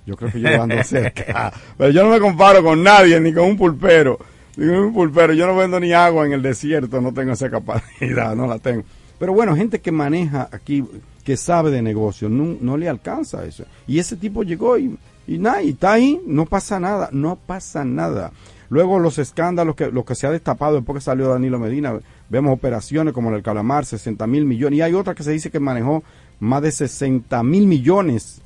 Yo 0.06 0.16
creo 0.16 0.32
que 0.32 0.40
yo 0.40 0.62
ando 0.62 0.82
cerca. 0.84 1.52
Pero 1.76 1.90
yo 1.90 2.02
no 2.02 2.10
me 2.10 2.20
comparo 2.20 2.62
con 2.62 2.82
nadie, 2.82 3.20
ni 3.20 3.32
con 3.32 3.44
un 3.44 3.56
pulpero. 3.56 4.18
Ni 4.56 4.66
con 4.66 4.76
un 4.76 4.94
pulpero. 4.94 5.32
Yo 5.34 5.46
no 5.46 5.56
vendo 5.56 5.78
ni 5.78 5.92
agua 5.92 6.26
en 6.26 6.32
el 6.32 6.42
desierto, 6.42 7.00
no 7.00 7.12
tengo 7.12 7.32
esa 7.32 7.50
capacidad, 7.50 8.34
no 8.36 8.46
la 8.46 8.58
tengo. 8.58 8.84
Pero 9.18 9.32
bueno, 9.32 9.54
gente 9.54 9.80
que 9.80 9.92
maneja 9.92 10.48
aquí, 10.50 10.84
que 11.28 11.36
sabe 11.36 11.70
de 11.70 11.82
negocio, 11.82 12.30
no, 12.30 12.56
no 12.58 12.78
le 12.78 12.88
alcanza 12.88 13.44
eso. 13.44 13.66
Y 13.86 13.98
ese 13.98 14.16
tipo 14.16 14.44
llegó 14.44 14.78
y, 14.78 14.96
y 15.26 15.36
nada, 15.36 15.62
y 15.62 15.72
está 15.72 15.92
ahí, 15.92 16.18
no 16.26 16.46
pasa 16.46 16.80
nada, 16.80 17.10
no 17.12 17.36
pasa 17.36 17.84
nada. 17.84 18.32
Luego 18.70 18.98
los 18.98 19.18
escándalos, 19.18 19.76
que 19.76 19.90
lo 19.90 20.06
que 20.06 20.14
se 20.14 20.26
ha 20.26 20.30
destapado 20.30 20.76
después 20.76 20.96
que 20.96 21.04
salió 21.04 21.28
Danilo 21.28 21.58
Medina, 21.58 22.00
vemos 22.30 22.54
operaciones 22.54 23.12
como 23.12 23.30
el 23.36 23.42
Calamar, 23.42 23.84
60 23.84 24.26
mil 24.26 24.46
millones, 24.46 24.78
y 24.78 24.80
hay 24.80 24.94
otra 24.94 25.14
que 25.14 25.22
se 25.22 25.32
dice 25.32 25.50
que 25.50 25.60
manejó 25.60 26.02
más 26.40 26.62
de 26.62 26.72
60 26.72 27.42
mil 27.42 27.66
millones. 27.66 28.40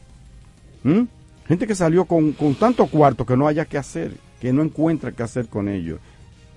¿Mm? 0.82 1.02
Gente 1.46 1.68
que 1.68 1.76
salió 1.76 2.04
con, 2.04 2.32
con 2.32 2.56
tanto 2.56 2.88
cuarto 2.88 3.24
que 3.24 3.36
no 3.36 3.46
haya 3.46 3.64
que 3.64 3.78
hacer, 3.78 4.14
que 4.40 4.52
no 4.52 4.60
encuentra 4.64 5.12
qué 5.12 5.22
hacer 5.22 5.46
con 5.46 5.68
ellos. 5.68 6.00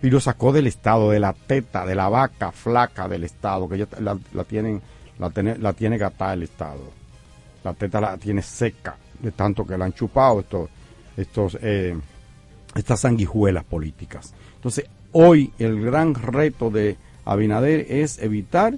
Y 0.01 0.09
lo 0.09 0.19
sacó 0.19 0.51
del 0.51 0.65
Estado, 0.65 1.11
de 1.11 1.19
la 1.19 1.33
teta, 1.33 1.85
de 1.85 1.93
la 1.93 2.09
vaca 2.09 2.51
flaca 2.51 3.07
del 3.07 3.25
Estado, 3.25 3.69
que 3.69 3.77
ya 3.77 3.87
la, 3.99 4.43
tienen, 4.43 4.81
la, 5.19 5.29
tiene, 5.29 5.57
la 5.57 5.73
tiene 5.73 5.97
gatada 5.97 6.33
el 6.33 6.43
Estado. 6.43 6.91
La 7.63 7.73
teta 7.73 7.99
la 7.99 8.17
tiene 8.17 8.41
seca, 8.41 8.95
de 9.19 9.31
tanto 9.31 9.65
que 9.65 9.77
la 9.77 9.85
han 9.85 9.93
chupado 9.93 10.41
estos, 10.41 10.69
estos, 11.17 11.57
eh, 11.61 11.97
estas 12.75 12.99
sanguijuelas 12.99 13.63
políticas. 13.63 14.33
Entonces, 14.55 14.85
hoy 15.11 15.51
el 15.57 15.81
gran 15.81 16.13
reto 16.13 16.69
de 16.69 16.97
Abinader 17.25 17.87
es 17.89 18.19
evitar 18.19 18.77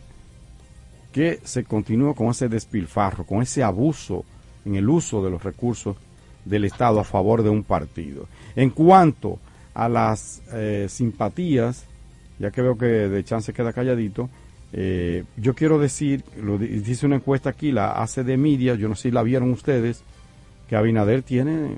que 1.11 1.39
se 1.43 1.63
continúe 1.63 2.13
con 2.13 2.27
ese 2.27 2.47
despilfarro, 2.47 3.25
con 3.25 3.41
ese 3.41 3.63
abuso 3.63 4.23
en 4.65 4.75
el 4.75 4.87
uso 4.87 5.23
de 5.23 5.31
los 5.31 5.43
recursos 5.43 5.97
del 6.45 6.65
Estado 6.65 6.99
a 6.99 7.03
favor 7.03 7.43
de 7.43 7.49
un 7.49 7.63
partido. 7.63 8.27
En 8.55 8.69
cuanto 8.69 9.39
a 9.73 9.89
las 9.89 10.41
eh, 10.53 10.87
simpatías, 10.89 11.85
ya 12.39 12.51
que 12.51 12.61
veo 12.61 12.77
que 12.77 12.85
de 12.85 13.23
chance 13.23 13.53
queda 13.53 13.73
calladito, 13.73 14.29
eh, 14.79 15.23
yo 15.37 15.55
quiero 15.55 15.79
decir, 15.79 16.23
lo 16.39 16.59
dice 16.59 17.07
una 17.07 17.15
encuesta 17.15 17.49
aquí, 17.49 17.71
la 17.71 17.93
hace 17.93 18.23
de 18.23 18.37
media, 18.37 18.75
yo 18.75 18.87
no 18.87 18.93
sé 18.93 19.09
si 19.09 19.11
la 19.11 19.23
vieron 19.23 19.49
ustedes, 19.49 20.03
que 20.69 20.75
Abinader 20.75 21.23
tiene 21.23 21.77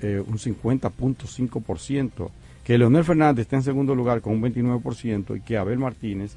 eh, 0.00 0.22
un 0.24 0.38
50.5%, 0.38 2.30
que 2.62 2.78
Leonel 2.78 3.02
Fernández 3.02 3.42
está 3.42 3.56
en 3.56 3.64
segundo 3.64 3.92
lugar 3.96 4.20
con 4.20 4.34
un 4.34 4.42
29% 4.42 5.36
y 5.36 5.40
que 5.40 5.56
Abel 5.56 5.80
Martínez 5.80 6.36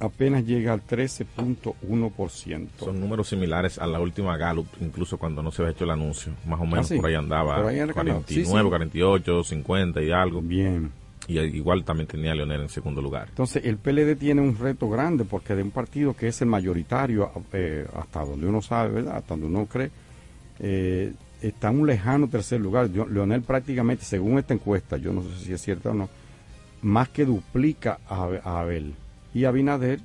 apenas 0.00 0.44
llega 0.44 0.72
al 0.72 0.84
13.1%. 0.84 2.68
Son 2.78 2.98
números 2.98 3.28
similares 3.28 3.78
a 3.78 3.86
la 3.86 4.00
última 4.00 4.36
Gallup, 4.36 4.66
incluso 4.80 5.16
cuando 5.16 5.44
no 5.44 5.52
se 5.52 5.62
había 5.62 5.74
hecho 5.74 5.84
el 5.84 5.90
anuncio. 5.90 6.32
Más 6.44 6.60
o 6.60 6.66
menos 6.66 6.90
ah, 6.90 6.96
por 6.96 7.06
ahí 7.06 7.14
andaba. 7.14 7.54
Por 7.54 7.66
ahí 7.66 7.78
49, 7.88 8.68
48, 8.68 9.44
50 9.44 10.02
y 10.02 10.10
algo. 10.10 10.40
Bien. 10.42 10.90
Y 11.28 11.38
igual 11.38 11.84
también 11.84 12.08
tenía 12.08 12.34
Leonel 12.34 12.62
en 12.62 12.68
segundo 12.68 13.00
lugar. 13.00 13.28
Entonces, 13.28 13.64
el 13.64 13.76
PLD 13.76 14.16
tiene 14.16 14.40
un 14.40 14.58
reto 14.58 14.88
grande 14.88 15.24
porque 15.24 15.54
de 15.54 15.62
un 15.62 15.70
partido 15.70 16.14
que 16.14 16.28
es 16.28 16.40
el 16.42 16.48
mayoritario, 16.48 17.30
eh, 17.52 17.86
hasta 17.94 18.24
donde 18.24 18.46
uno 18.46 18.60
sabe, 18.60 18.94
¿verdad? 18.94 19.18
Hasta 19.18 19.34
donde 19.34 19.46
uno 19.46 19.66
cree, 19.66 19.90
eh, 20.58 21.12
está 21.40 21.70
en 21.70 21.80
un 21.80 21.86
lejano 21.86 22.28
tercer 22.28 22.60
lugar. 22.60 22.90
Leonel 22.90 23.42
prácticamente, 23.42 24.04
según 24.04 24.38
esta 24.38 24.54
encuesta, 24.54 24.96
yo 24.96 25.12
no 25.12 25.22
sé 25.22 25.44
si 25.44 25.52
es 25.52 25.60
cierta 25.60 25.90
o 25.90 25.94
no, 25.94 26.08
más 26.82 27.08
que 27.08 27.24
duplica 27.24 28.00
a 28.08 28.60
Abel 28.60 28.94
y 29.32 29.44
Abinader 29.44 30.00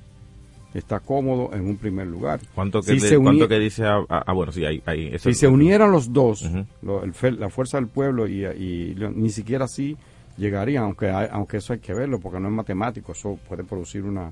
está 0.74 1.00
cómodo 1.00 1.50
en 1.54 1.66
un 1.66 1.78
primer 1.78 2.08
lugar. 2.08 2.40
¿Cuánto 2.54 2.82
que, 2.82 2.98
que 2.98 3.60
dice? 3.60 3.84
Ah, 3.86 4.34
bueno, 4.34 4.52
sí, 4.52 4.64
hay, 4.64 4.82
si 5.18 5.34
se 5.34 5.48
unieran 5.48 5.92
los 5.92 6.14
dos, 6.14 6.48
la 6.82 7.50
fuerza 7.50 7.78
del 7.78 7.88
pueblo 7.88 8.28
y, 8.28 8.96
ni 9.16 9.30
siquiera 9.30 9.66
así 9.66 9.98
llegarían, 10.38 10.84
aunque 10.84 11.10
aunque 11.10 11.58
eso 11.58 11.74
hay 11.74 11.80
que 11.80 11.94
verlo, 11.94 12.20
porque 12.20 12.40
no 12.40 12.48
es 12.48 12.54
matemático, 12.54 13.12
eso 13.12 13.38
puede 13.48 13.64
producir 13.64 14.04
una 14.04 14.30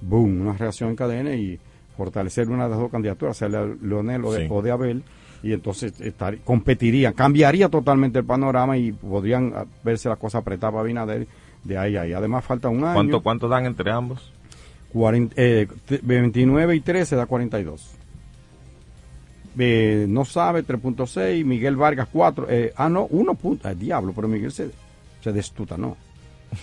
boom, 0.00 0.42
una 0.42 0.52
reacción 0.52 0.90
en 0.90 0.96
cadena 0.96 1.34
y 1.34 1.58
fortalecer 1.96 2.48
una 2.48 2.64
de 2.64 2.70
las 2.70 2.78
dos 2.78 2.90
candidaturas, 2.90 3.36
sea 3.36 3.48
Leonel 3.48 4.24
o 4.24 4.32
de, 4.32 4.46
o 4.50 4.62
de 4.62 4.70
Abel, 4.70 5.02
y 5.42 5.52
entonces 5.52 6.00
estar, 6.00 6.38
competirían, 6.38 7.14
cambiaría 7.14 7.68
totalmente 7.68 8.18
el 8.18 8.24
panorama 8.24 8.76
y 8.76 8.92
podrían 8.92 9.52
verse 9.82 10.08
las 10.08 10.18
cosas 10.18 10.42
apretadas 10.42 10.72
para 10.72 10.82
Abinader 10.82 11.26
de 11.64 11.78
ahí 11.78 11.96
a 11.96 12.02
ahí. 12.02 12.12
Además 12.12 12.44
falta 12.44 12.68
un 12.68 12.84
año. 12.84 12.94
¿Cuánto, 12.94 13.22
cuánto 13.22 13.48
dan 13.48 13.66
entre 13.66 13.90
ambos? 13.90 14.32
29 14.92 16.72
eh, 16.72 16.76
y 16.76 16.80
13 16.80 17.16
da 17.16 17.26
42. 17.26 17.96
Eh, 19.58 20.06
no 20.08 20.24
sabe 20.24 20.64
3.6, 20.64 21.44
Miguel 21.44 21.76
Vargas 21.76 22.08
4, 22.12 22.46
eh, 22.50 22.72
ah 22.76 22.88
no, 22.88 23.06
1. 23.06 23.34
Punto, 23.34 23.74
diablo, 23.74 24.12
pero 24.14 24.28
Miguel 24.28 24.52
se, 24.52 24.70
se 25.26 25.32
destuta, 25.32 25.76
no. 25.76 25.96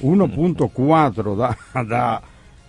1.4 0.02 1.36
da, 1.36 1.58
da 1.84 2.22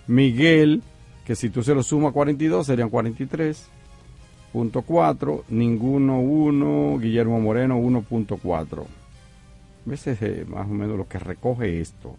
Miguel, 0.08 0.82
que 1.24 1.36
si 1.36 1.50
tú 1.50 1.62
se 1.62 1.72
lo 1.72 1.84
sumas 1.84 2.10
a 2.10 2.14
42 2.14 2.66
serían 2.66 2.90
43.4, 2.90 5.42
ninguno 5.50 6.18
1, 6.18 6.98
Guillermo 6.98 7.40
Moreno 7.40 7.78
1.4. 7.78 8.84
Ese 9.92 10.10
es 10.10 10.48
más 10.48 10.66
o 10.66 10.70
menos 10.70 10.98
lo 10.98 11.06
que 11.06 11.20
recoge 11.20 11.80
esto. 11.80 12.16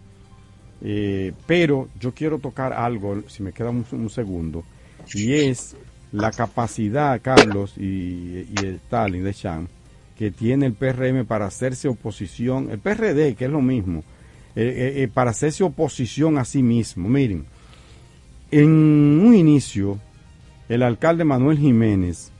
Eh, 0.81 1.33
pero 1.45 1.89
yo 1.99 2.13
quiero 2.13 2.39
tocar 2.39 2.71
algo, 2.71 3.23
si 3.27 3.43
me 3.43 3.51
queda 3.51 3.71
un, 3.71 4.09
segundo, 4.09 4.63
y 5.13 5.33
es 5.33 5.75
la 6.13 6.31
capacidad, 6.31 7.21
Carlos 7.21 7.77
y, 7.77 8.47
y 8.49 8.55
Stalin 8.63 9.25
de 9.25 9.33
Chan, 9.33 9.67
que 10.17 10.31
tiene 10.31 10.67
el 10.67 10.73
PRM 10.73 11.25
para 11.25 11.45
hacerse 11.45 11.87
oposición, 11.87 12.69
el 12.71 12.79
PRD, 12.79 13.35
que 13.35 13.45
es 13.45 13.51
lo 13.51 13.61
mismo, 13.61 14.03
eh, 14.55 14.93
eh, 14.97 15.09
para 15.13 15.31
hacerse 15.31 15.63
oposición 15.63 16.37
a 16.37 16.45
sí 16.45 16.63
mismo. 16.63 17.09
Miren, 17.09 17.45
en 18.51 18.69
un 18.69 19.35
inicio, 19.35 19.99
el 20.69 20.83
alcalde 20.83 21.25
Manuel 21.25 21.57
Jiménez 21.57 22.31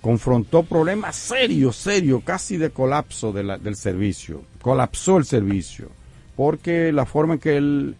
confrontó 0.00 0.64
problemas 0.64 1.16
serios, 1.16 1.76
serios, 1.76 2.22
casi 2.24 2.56
de 2.56 2.70
colapso 2.70 3.32
del 3.32 3.76
servicio, 3.76 4.42
colapsó 4.60 5.16
el 5.16 5.24
servicio 5.24 5.88
porque 6.36 6.92
la 6.92 7.06
forma 7.06 7.34
en 7.34 7.40
que 7.40 7.56
él 7.56 7.96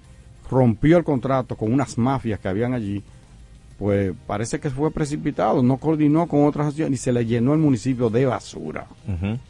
rompió 0.50 0.98
el 0.98 1.04
contrato 1.04 1.56
con 1.56 1.72
unas 1.72 1.96
mafias 1.98 2.40
que 2.40 2.48
habían 2.48 2.74
allí, 2.74 3.02
pues 3.78 4.12
parece 4.26 4.60
que 4.60 4.70
fue 4.70 4.90
precipitado, 4.90 5.62
no 5.62 5.78
coordinó 5.78 6.26
con 6.26 6.46
otras 6.46 6.68
acciones 6.68 7.00
y 7.00 7.02
se 7.02 7.12
le 7.12 7.26
llenó 7.26 7.54
el 7.54 7.60
municipio 7.60 8.10
de 8.10 8.26
basura. 8.26 8.86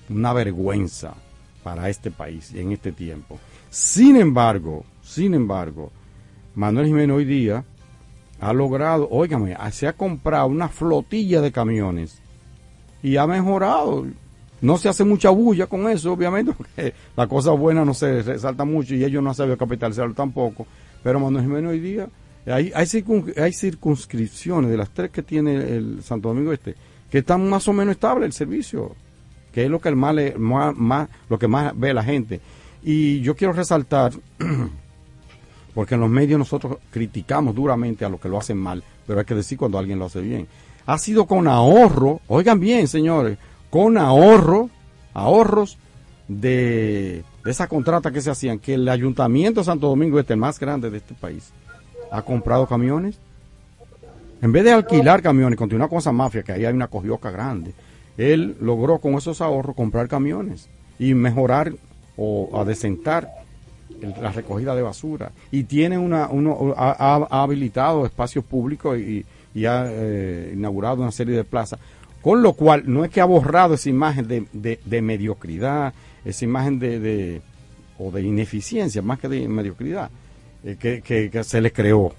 Una 0.09 0.33
vergüenza 0.33 1.15
para 1.63 1.89
este 1.89 2.11
país 2.11 2.53
en 2.55 2.73
este 2.73 2.93
tiempo. 2.93 3.39
Sin 3.71 4.17
embargo, 4.17 4.85
sin 5.03 5.35
embargo, 5.35 5.91
Manuel 6.55 6.87
Jiménez 6.87 7.17
hoy 7.17 7.25
día 7.25 7.65
ha 8.41 8.53
logrado, 8.53 9.09
óigame, 9.11 9.57
se 9.73 9.87
ha 9.87 9.93
comprado 9.93 10.47
una 10.47 10.69
flotilla 10.69 11.41
de 11.41 11.53
camiones 11.53 12.21
y 13.03 13.17
ha 13.17 13.27
mejorado 13.27 14.07
no 14.65 14.79
se 14.79 14.89
hace 14.89 15.05
mucha 15.05 15.29
bulla 15.29 15.67
con 15.67 15.89
eso, 15.91 16.13
obviamente, 16.13 16.53
porque 16.57 16.95
la 17.17 17.27
cosa 17.27 17.51
buena 17.51 17.85
no 17.85 17.93
se 17.93 18.23
resalta 18.23 18.65
mucho 18.65 18.95
y 18.95 19.05
ellos 19.05 19.23
no 19.23 19.29
han 19.29 19.35
sabido 19.35 19.59
capitalizarlo 19.59 20.15
tampoco. 20.15 20.67
Pero 21.03 21.21
Manuel 21.21 21.45
Jiménez 21.45 21.71
hoy 21.71 21.81
día, 21.81 22.09
hay, 22.47 22.73
hay, 22.75 23.53
circunscripciones 23.53 24.71
de 24.71 24.77
las 24.77 24.91
tres 24.91 25.11
que 25.11 25.23
tiene 25.23 25.55
el 25.55 26.03
Santo 26.03 26.29
Domingo 26.29 26.53
Este, 26.53 26.75
que 27.11 27.19
están 27.19 27.49
más 27.49 27.67
o 27.69 27.73
menos 27.73 27.93
estables 27.93 28.27
el 28.27 28.33
servicio, 28.33 28.95
que 29.53 29.65
es 29.65 29.71
lo 29.71 29.81
que, 29.81 29.89
el 29.89 29.97
más, 29.97 30.15
más, 30.37 31.09
lo 31.29 31.39
que 31.39 31.49
más 31.49 31.73
ve 31.79 31.95
la 31.95 32.03
gente. 32.03 32.41
Y 32.83 33.21
yo 33.21 33.35
quiero 33.35 33.53
resaltar, 33.53 34.13
porque 35.75 35.95
en 35.95 36.01
los 36.01 36.11
medios 36.11 36.39
nosotros 36.39 36.79
criticamos 36.91 37.55
duramente 37.55 38.05
a 38.05 38.09
los 38.09 38.21
que 38.21 38.29
lo 38.29 38.39
hacen 38.39 38.59
mal, 38.59 38.83
pero 39.07 39.21
hay 39.21 39.25
que 39.25 39.35
decir 39.35 39.57
cuando 39.57 39.79
alguien 39.79 39.99
lo 39.99 40.07
hace 40.07 40.21
bien. 40.21 40.47
Ha 40.87 40.99
sido 40.99 41.27
con 41.27 41.49
ahorro, 41.49 42.21
oigan 42.27 42.61
bien, 42.61 42.89
señores, 42.89 43.39
con 43.71 43.97
ahorro, 43.97 44.69
ahorros 45.15 45.79
de, 46.29 47.25
esa 47.45 47.69
contrata 47.69 48.11
que 48.11 48.21
se 48.21 48.31
hacían, 48.31 48.59
que 48.59 48.75
el 48.75 48.89
Ayuntamiento 48.89 49.61
de 49.61 49.65
Santo 49.65 49.89
Domingo 49.89 50.19
este, 50.19 50.35
el 50.35 50.41
más 50.41 50.59
grande 50.59 50.91
de 50.91 50.99
este 50.99 51.15
país, 51.15 51.53
ha 52.15 52.23
comprado 52.23 52.67
camiones. 52.67 53.19
En 54.43 54.53
vez 54.53 54.65
de 54.65 54.73
alquilar 54.73 55.23
camiones, 55.23 55.59
continuar 55.59 55.89
con 55.89 55.99
esa 55.99 56.13
mafia, 56.13 56.43
que 56.43 56.53
ahí 56.53 56.65
hay 56.65 56.75
una 56.75 56.89
cojioca 56.89 57.31
grande, 57.31 57.73
él 58.17 58.57
logró 58.61 58.99
con 58.99 59.15
esos 59.15 59.41
ahorros 59.41 59.75
comprar 59.75 60.07
camiones 60.09 60.69
y 60.99 61.15
mejorar 61.15 61.73
o 62.17 62.51
adecentar 62.61 63.29
la 64.21 64.31
recogida 64.33 64.75
de 64.75 64.83
basura. 64.83 65.33
Y 65.51 65.65
tiene 65.65 65.99
una, 65.99 66.29
uno, 66.29 66.75
ha, 66.77 66.91
ha- 66.93 67.27
ha 67.31 67.43
habilitado 67.43 68.05
espacios 68.07 68.45
públicos 68.45 68.99
y, 68.99 69.25
y 69.55 69.65
ha 69.67 69.87
eh, 69.89 70.53
inaugurado 70.55 71.03
una 71.03 71.11
serie 71.13 71.35
de 71.37 71.45
plazas. 71.45 71.79
Con 72.23 72.43
lo 72.43 72.53
cual, 72.53 72.85
no 72.87 73.05
es 73.05 73.11
que 73.11 73.21
ha 73.21 73.25
borrado 73.27 73.75
esa 73.75 73.89
imagen 73.89 74.29
de, 74.29 74.47
de- 74.53 74.81
de 74.85 75.03
mediocridad, 75.03 75.93
esa 76.25 76.45
imagen 76.45 76.79
de, 76.79 77.01
de- 77.01 77.43
o 77.99 78.11
de 78.11 78.23
ineficiencia, 78.23 79.01
más 79.03 79.19
que 79.19 79.29
de 79.29 79.49
mediocridad, 79.49 80.11
eh, 80.65 80.77
que, 80.79 81.03
que- 81.03 81.31
que 81.31 81.45
se 81.45 81.61
le 81.61 81.73
creó. 81.73 82.13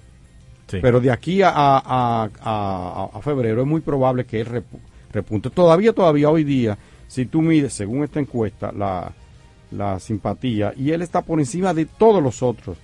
Sí. 0.68 0.78
Pero 0.82 1.00
de 1.00 1.10
aquí 1.10 1.42
a, 1.42 1.50
a- 1.50 2.28
a- 2.40 3.10
a- 3.14 3.20
febrero 3.22 3.60
es 3.62 3.66
muy 3.66 3.80
probable 3.80 4.24
que 4.24 4.40
él 4.40 4.46
repu- 4.48 4.80
repunte. 5.12 5.50
Todavía, 5.50 5.92
todavía 5.92 6.30
hoy 6.30 6.44
día, 6.44 6.76
si 7.06 7.26
tú 7.26 7.40
mides, 7.42 7.72
según 7.72 8.02
esta 8.04 8.18
encuesta, 8.20 8.72
la, 8.72 9.12
la 9.70 10.00
simpatía, 10.00 10.72
y 10.76 10.90
él 10.90 11.02
está 11.02 11.22
por 11.22 11.38
encima 11.38 11.72
de 11.74 11.86
todos 11.86 12.22
los 12.22 12.42
otros 12.42 12.76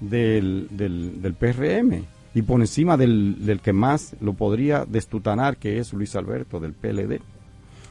del, 0.00 0.68
del, 0.70 1.20
del 1.20 1.34
PRM 1.34 2.04
y 2.34 2.42
por 2.42 2.60
encima 2.60 2.96
del, 2.96 3.44
del 3.44 3.60
que 3.60 3.72
más 3.74 4.14
lo 4.20 4.32
podría 4.32 4.84
destutanar, 4.86 5.56
que 5.58 5.78
es 5.78 5.92
Luis 5.92 6.16
Alberto, 6.16 6.58
del 6.60 6.72
PLD. 6.72 7.20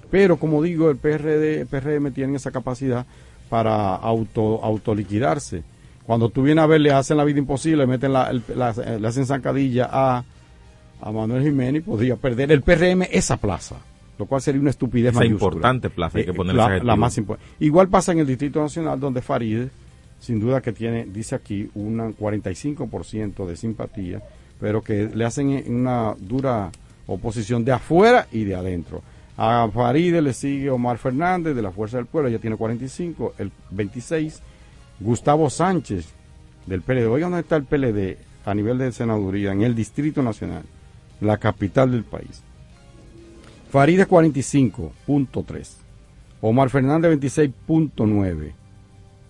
Pero 0.10 0.38
como 0.38 0.64
digo, 0.64 0.90
el 0.90 0.98
PRD, 0.98 1.68
PRM 1.68 2.12
tiene 2.12 2.38
esa 2.38 2.50
capacidad 2.52 3.06
para 3.48 3.96
auto, 3.96 4.60
autoliquidarse. 4.64 5.64
Cuando 6.10 6.30
tú 6.30 6.42
vienes 6.42 6.64
a 6.64 6.66
ver, 6.66 6.82
le 6.82 6.92
hacen 6.92 7.18
la 7.18 7.24
vida 7.24 7.38
imposible, 7.38 7.78
le 7.78 7.86
meten 7.86 8.12
la, 8.14 8.32
el- 8.32 8.42
la- 8.56 8.72
le 8.74 9.08
hacen 9.08 9.28
zancadilla 9.28 9.88
a, 9.92 10.24
a 11.02 11.12
Manuel 11.12 11.44
Jiménez, 11.44 11.84
podría 11.84 12.16
perder 12.16 12.52
el 12.52 12.64
PRM 12.64 13.04
esa 13.12 13.38
plaza, 13.38 13.76
lo 14.18 14.26
cual 14.26 14.42
sería 14.42 14.60
una 14.60 14.72
estupidez 14.72 15.14
mayúscula. 15.14 15.50
importante 15.54 15.92
plaza, 15.92 16.18
hay 16.18 16.26
que 16.26 16.32
Eh, 16.32 16.34
ponerle 16.34 16.58
la, 16.58 16.66
adjetivo. 16.66 16.88
la 16.88 16.96
más 16.96 17.16
impo- 17.20 17.38
Igual 17.60 17.90
pasa 17.90 18.12
en 18.14 18.18
el 18.22 18.26
Distrito 18.26 18.60
Nacional, 18.60 19.00
donde 19.00 19.22
Farideh, 19.22 19.70
sin 20.20 20.40
duda 20.40 20.62
que 20.62 20.72
tiene, 20.74 21.06
dice 21.06 21.36
aquí, 21.36 21.70
un 21.76 22.00
45% 22.16 23.46
de 23.46 23.56
simpatía, 23.56 24.20
pero 24.60 24.82
que 24.82 25.12
le 25.14 25.26
hacen 25.26 25.64
una 25.68 26.16
dura 26.20 26.72
oposición 27.06 27.64
de 27.64 27.72
afuera 27.74 28.26
y 28.32 28.46
de 28.46 28.56
adentro. 28.56 29.04
A 29.38 29.70
Farideh 29.72 30.24
le 30.24 30.34
sigue 30.34 30.72
Omar 30.72 30.98
Fernández 30.98 31.56
de 31.56 31.62
la 31.62 31.70
Fuerza 31.72 31.98
del 31.98 32.08
Pueblo, 32.08 32.30
ella 32.30 32.40
tiene 32.40 32.56
45, 32.56 33.36
el 33.38 33.52
26. 33.70 34.42
Gustavo 35.00 35.50
Sánchez 35.50 36.08
del 36.66 36.82
PLD. 36.82 37.08
Oigan 37.08 37.32
dónde 37.32 37.42
está 37.42 37.56
el 37.56 37.64
PLD 37.64 38.18
a 38.46 38.54
nivel 38.54 38.78
de 38.78 38.92
senaduría 38.92 39.52
en 39.52 39.62
el 39.62 39.76
Distrito 39.76 40.22
Nacional, 40.22 40.64
la 41.22 41.38
capital 41.38 41.92
del 41.92 42.04
país. 42.04 42.44
Farideh 43.72 44.08
45.3. 44.08 45.70
Omar 46.42 46.70
Fernández 46.70 47.20
26.9. 47.20 48.54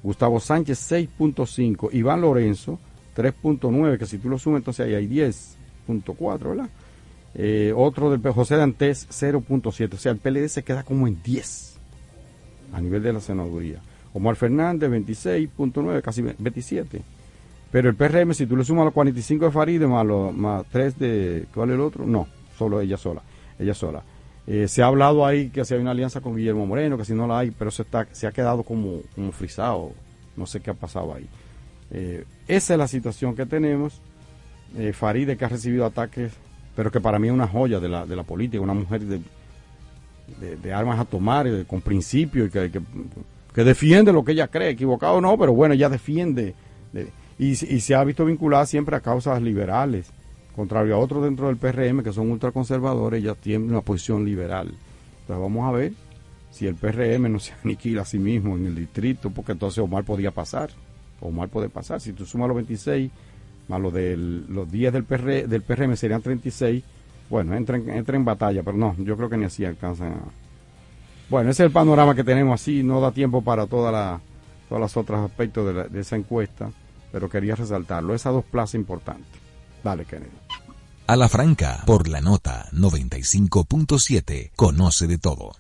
Gustavo 0.01 0.39
Sánchez 0.39 0.91
6.5. 0.91 1.89
Iván 1.93 2.21
Lorenzo 2.21 2.79
3.9, 3.15 3.97
que 3.97 4.05
si 4.05 4.17
tú 4.17 4.29
lo 4.29 4.37
sumas 4.37 4.59
entonces 4.59 4.85
ahí 4.85 4.95
hay 4.95 5.07
10.4, 5.07 6.39
¿verdad? 6.39 6.69
Eh, 7.35 7.73
otro 7.75 8.09
del 8.09 8.21
José 8.31 8.55
Dantes 8.55 9.07
0.7. 9.09 9.93
O 9.93 9.97
sea, 9.97 10.11
el 10.11 10.19
PLD 10.19 10.47
se 10.47 10.63
queda 10.63 10.83
como 10.83 11.07
en 11.07 11.21
10 11.21 11.77
a 12.73 12.81
nivel 12.81 13.03
de 13.03 13.13
la 13.13 13.19
senaduría. 13.19 13.81
Omar 14.13 14.35
Fernández 14.35 14.89
26.9, 14.89 16.01
casi 16.01 16.21
27. 16.21 17.01
Pero 17.71 17.89
el 17.89 17.95
PRM, 17.95 18.33
si 18.33 18.45
tú 18.47 18.57
le 18.57 18.63
sumas 18.63 18.85
los 18.85 18.93
45 18.93 19.45
de 19.45 19.51
Faride 19.51 19.87
más, 19.87 20.05
los, 20.05 20.33
más 20.35 20.65
3 20.71 20.97
de. 20.97 21.45
¿Cuál 21.53 21.69
es 21.69 21.75
el 21.75 21.81
otro? 21.81 22.05
No, 22.05 22.27
solo 22.57 22.81
ella 22.81 22.97
sola. 22.97 23.21
Ella 23.59 23.73
sola. 23.73 24.01
Eh, 24.47 24.67
se 24.67 24.81
ha 24.81 24.87
hablado 24.87 25.23
ahí 25.25 25.49
que 25.49 25.63
si 25.63 25.75
hay 25.75 25.79
una 25.79 25.91
alianza 25.91 26.21
con 26.21 26.35
Guillermo 26.35 26.65
Moreno, 26.65 26.97
que 26.97 27.05
si 27.05 27.13
no 27.13 27.27
la 27.27 27.39
hay, 27.39 27.51
pero 27.51 27.69
se, 27.69 27.83
está, 27.83 28.07
se 28.11 28.25
ha 28.25 28.31
quedado 28.31 28.63
como, 28.63 29.01
como 29.13 29.31
frisado. 29.31 29.91
No 30.35 30.47
sé 30.47 30.59
qué 30.61 30.71
ha 30.71 30.73
pasado 30.73 31.13
ahí. 31.13 31.27
Eh, 31.91 32.23
esa 32.47 32.73
es 32.73 32.77
la 32.79 32.87
situación 32.87 33.35
que 33.35 33.45
tenemos. 33.45 34.01
Eh, 34.75 34.91
Faride 34.93 35.37
que 35.37 35.45
ha 35.45 35.49
recibido 35.49 35.85
ataques, 35.85 36.31
pero 36.75 36.89
que 36.91 36.99
para 36.99 37.19
mí 37.19 37.27
es 37.27 37.33
una 37.33 37.47
joya 37.47 37.79
de 37.79 37.89
la, 37.89 38.05
de 38.07 38.15
la 38.15 38.23
política, 38.23 38.61
una 38.63 38.73
mujer 38.73 39.01
de, 39.01 39.19
de, 40.61 40.73
armas 40.73 40.99
a 40.99 41.05
tomar, 41.05 41.47
de- 41.49 41.65
con 41.65 41.81
principio, 41.81 42.45
y 42.45 42.49
que, 42.49 42.71
que, 42.71 42.79
que 43.53 43.63
defiende 43.63 44.13
lo 44.13 44.23
que 44.23 44.33
ella 44.33 44.47
cree, 44.47 44.69
equivocado 44.69 45.15
o 45.15 45.21
no, 45.21 45.37
pero 45.37 45.53
bueno, 45.53 45.73
ella 45.73 45.89
defiende. 45.89 46.55
de- 46.93 47.07
y, 47.37 47.51
y 47.51 47.79
se 47.79 47.95
ha 47.95 48.03
visto 48.03 48.25
vinculada 48.25 48.65
siempre 48.65 48.95
a 48.95 48.99
causas 48.99 49.41
liberales, 49.41 50.11
contrario 50.55 50.95
a 50.95 50.99
otros 50.99 51.23
dentro 51.23 51.47
del 51.47 51.55
PRM 51.57 52.03
que 52.03 52.11
son 52.11 52.29
ultraconservadores, 52.31 53.23
ella 53.23 53.33
tiene 53.35 53.65
una 53.65 53.81
posición 53.81 54.25
liberal. 54.25 54.67
Entonces 55.21 55.41
vamos 55.41 55.67
a 55.67 55.71
ver 55.71 55.93
si 56.51 56.67
el 56.67 56.75
PRM 56.75 57.31
no 57.31 57.39
se 57.39 57.53
aniquila 57.63 58.01
a 58.01 58.05
sí 58.05 58.19
mismo 58.19 58.57
en 58.57 58.65
el 58.65 58.75
distrito, 58.75 59.29
porque 59.29 59.53
entonces 59.53 59.79
Omar 59.79 60.03
podía 60.03 60.31
pasar. 60.31 60.69
Omar 61.21 61.47
puede 61.49 61.69
pasar. 61.69 62.01
Si 62.01 62.11
tú 62.13 62.25
sumas 62.25 62.47
los 62.49 62.55
26 62.55 63.09
más 63.69 63.79
los, 63.79 63.93
del, 63.93 64.45
los 64.47 64.69
10 64.71 64.91
del, 64.93 65.03
PR, 65.05 65.47
del 65.47 65.61
PRM 65.61 65.95
serían 65.95 66.21
36, 66.21 66.83
bueno, 67.29 67.55
entra 67.55 67.77
en, 67.77 67.87
entra 67.89 68.17
en 68.17 68.25
batalla, 68.25 68.63
pero 68.63 68.75
no, 68.77 68.95
yo 68.97 69.15
creo 69.15 69.29
que 69.29 69.37
ni 69.37 69.45
así 69.45 69.63
alcanzan 69.63 70.13
a... 70.13 70.19
Bueno, 71.29 71.51
ese 71.51 71.63
es 71.63 71.67
el 71.67 71.71
panorama 71.71 72.15
que 72.15 72.23
tenemos 72.23 72.59
así, 72.59 72.81
no 72.81 72.99
da 72.99 73.11
tiempo 73.11 73.43
para 73.43 73.67
toda 73.67 73.91
la, 73.91 74.21
todos 74.67 74.81
los 74.81 74.97
otros 74.97 75.19
aspectos 75.29 75.91
de, 75.91 75.99
esa 75.99 76.15
encuesta, 76.15 76.71
pero 77.11 77.29
quería 77.29 77.55
resaltarlo, 77.55 78.15
esas 78.15 78.33
dos 78.33 78.45
plazas 78.45 78.75
importantes. 78.75 79.39
Dale, 79.83 80.05
Kennedy. 80.05 80.31
A 81.07 81.15
la 81.15 81.29
franca, 81.29 81.83
por 81.85 82.07
la 82.07 82.21
nota 82.21 82.67
95.7, 82.71 84.51
conoce 84.55 85.07
de 85.07 85.17
todo. 85.17 85.55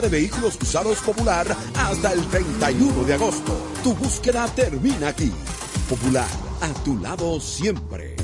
De 0.00 0.08
Vehículos 0.08 0.58
Usados 0.60 0.98
Popular 1.00 1.46
hasta 1.74 2.12
el 2.12 2.24
31 2.26 3.04
de 3.04 3.14
agosto. 3.14 3.56
Tu 3.82 3.94
búsqueda 3.94 4.46
termina 4.48 5.08
aquí. 5.08 5.32
Popular, 5.88 6.28
a 6.60 6.68
tu 6.84 6.98
lado 6.98 7.40
siempre. 7.40 8.16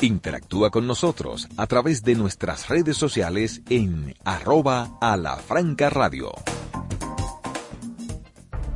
Interactúa 0.00 0.70
con 0.70 0.86
nosotros 0.86 1.48
a 1.56 1.66
través 1.66 2.02
de 2.04 2.14
nuestras 2.14 2.68
redes 2.68 2.96
sociales 2.96 3.62
en 3.68 4.14
arroba 4.24 4.96
a 5.00 5.16
la 5.16 5.36
franca 5.36 5.90
radio. 5.90 6.32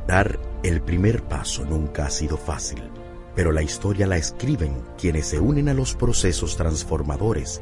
Dar 0.07 0.37
el 0.63 0.81
primer 0.81 1.23
paso 1.23 1.63
nunca 1.65 2.07
ha 2.07 2.09
sido 2.09 2.35
fácil, 2.37 2.83
pero 3.35 3.53
la 3.53 3.63
historia 3.63 4.05
la 4.05 4.17
escriben 4.17 4.83
quienes 4.97 5.27
se 5.27 5.39
unen 5.39 5.69
a 5.69 5.73
los 5.73 5.95
procesos 5.95 6.57
transformadores, 6.57 7.61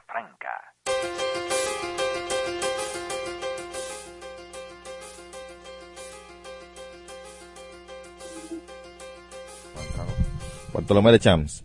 Bartolomé 10.73 11.11
de 11.11 11.19
Champs. 11.19 11.63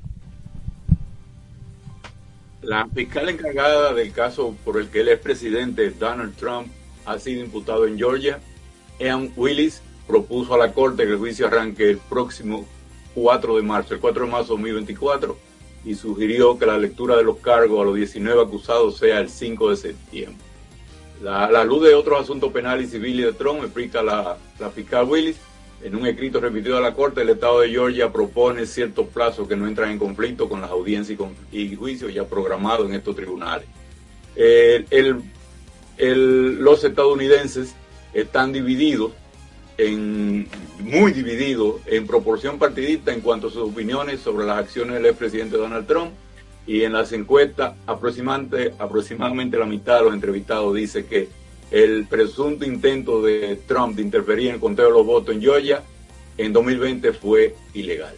La 2.63 2.89
fiscal 2.89 3.29
encargada 3.29 3.95
del 3.95 4.13
caso 4.13 4.57
por 4.65 4.81
el 4.81 4.89
que 4.89 5.01
el 5.01 5.09
expresidente 5.09 5.91
Donald 5.91 6.35
Trump 6.37 6.69
ha 7.05 7.19
sido 7.19 7.45
imputado 7.45 7.87
en 7.87 7.97
Georgia, 7.97 8.41
Ian 8.99 9.33
Willis, 9.37 9.83
propuso 10.07 10.55
a 10.55 10.59
la 10.59 10.73
Corte 10.73 11.05
que 11.05 11.13
el 11.13 11.19
juicio 11.19 11.47
arranque 11.47 11.91
el 11.91 11.99
próximo 11.99 12.67
4 13.15 13.57
de 13.57 13.63
marzo, 13.63 13.95
el 13.95 14.01
4 14.01 14.25
de 14.25 14.31
marzo 14.31 14.57
de 14.57 14.63
2024, 14.63 15.37
y 15.85 15.95
sugirió 15.95 16.59
que 16.59 16.67
la 16.67 16.77
lectura 16.77 17.17
de 17.17 17.23
los 17.23 17.37
cargos 17.37 17.81
a 17.81 17.85
los 17.85 17.95
19 17.95 18.43
acusados 18.43 18.99
sea 18.99 19.21
el 19.21 19.31
5 19.31 19.71
de 19.71 19.77
septiembre. 19.77 20.45
La, 21.23 21.51
la 21.51 21.65
luz 21.65 21.85
de 21.85 21.95
otros 21.95 22.21
asuntos 22.21 22.53
penales 22.53 22.89
y 22.89 22.91
civiles 22.91 23.27
de 23.27 23.33
Trump, 23.33 23.63
explica 23.63 24.03
la, 24.03 24.37
la 24.59 24.71
fiscal 24.71 25.05
Willis, 25.09 25.37
en 25.83 25.95
un 25.95 26.07
escrito 26.07 26.41
remitido 26.41 26.77
a 26.77 26.81
la 26.81 26.95
Corte, 26.95 27.23
el 27.23 27.31
Estado 27.31 27.61
de 27.61 27.71
Georgia 27.71 28.13
propone 28.13 28.67
ciertos 28.67 29.07
plazos 29.09 29.47
que 29.47 29.57
no 29.57 29.67
entran 29.67 29.91
en 29.91 29.99
conflicto 29.99 30.49
con 30.49 30.61
las 30.61 30.71
audiencias 30.71 31.19
y, 31.53 31.77
juicios 31.77 32.13
ya 32.13 32.25
programados 32.25 32.89
en 32.89 32.95
estos 32.95 33.15
tribunales. 33.15 33.67
Los 35.99 36.85
estadounidenses 36.85 37.75
están 38.13 38.53
divididos, 38.53 39.13
muy 39.79 41.13
divididos 41.13 41.77
en 41.87 42.07
proporción 42.07 42.59
partidista 42.59 43.13
en 43.13 43.21
cuanto 43.21 43.49
a 43.49 43.51
sus 43.51 43.63
opiniones 43.63 44.21
sobre 44.21 44.47
las 44.47 44.59
acciones 44.59 44.95
del 44.95 45.07
expresidente 45.07 45.57
Donald 45.57 45.87
Trump. 45.87 46.13
Y 46.67 46.83
en 46.83 46.95
las 46.95 47.13
encuestas, 47.13 47.75
aproximadamente, 47.87 48.75
aproximadamente 48.79 49.57
la 49.57 49.67
mitad 49.67 49.99
de 49.99 50.05
los 50.07 50.15
entrevistados 50.15 50.75
dice 50.75 51.07
que 51.07 51.29
el 51.71 52.07
presunto 52.07 52.65
intento 52.65 53.23
de 53.23 53.59
Trump 53.67 53.97
de 53.97 54.03
interferir 54.03 54.49
en 54.49 54.55
el 54.55 54.61
conteo 54.61 54.87
de 54.87 54.93
los 54.93 55.07
votos 55.07 55.35
en 55.35 55.41
Georgia 55.41 55.83
en 56.39 56.53
2020 56.53 57.13
fue 57.13 57.55
ilegal. 57.75 58.15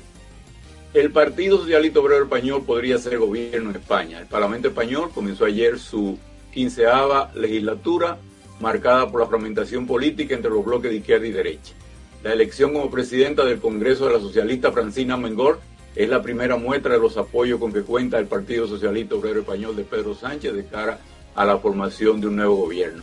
El 0.94 1.12
Partido 1.12 1.58
Socialista 1.58 2.00
Obrero 2.00 2.24
Español 2.24 2.64
podría 2.66 2.98
ser 2.98 3.18
gobierno 3.18 3.70
en 3.70 3.76
España. 3.76 4.20
El 4.20 4.26
Parlamento 4.26 4.68
Español 4.68 5.10
comenzó 5.14 5.44
ayer 5.44 5.78
su 5.78 6.18
quinceava 6.52 7.30
legislatura 7.34 8.18
marcada 8.60 9.10
por 9.10 9.20
la 9.20 9.26
fragmentación 9.26 9.86
política 9.86 10.34
entre 10.34 10.50
los 10.50 10.64
bloques 10.64 10.90
de 10.90 10.96
izquierda 10.96 11.26
y 11.26 11.32
derecha. 11.32 11.74
La 12.22 12.32
elección 12.32 12.72
como 12.72 12.90
presidenta 12.90 13.44
del 13.44 13.60
Congreso 13.60 14.06
de 14.06 14.14
la 14.14 14.20
socialista 14.20 14.72
Francina 14.72 15.16
Mengor 15.16 15.60
es 15.94 16.08
la 16.08 16.22
primera 16.22 16.56
muestra 16.56 16.94
de 16.94 17.00
los 17.00 17.16
apoyos 17.16 17.60
con 17.60 17.72
que 17.72 17.82
cuenta 17.82 18.18
el 18.18 18.26
Partido 18.26 18.66
Socialista 18.66 19.14
Obrero 19.14 19.40
Español 19.40 19.76
de 19.76 19.84
Pedro 19.84 20.14
Sánchez 20.14 20.54
de 20.54 20.64
cara 20.64 20.98
a 21.34 21.44
la 21.44 21.58
formación 21.58 22.20
de 22.20 22.26
un 22.26 22.36
nuevo 22.36 22.56
gobierno. 22.56 23.02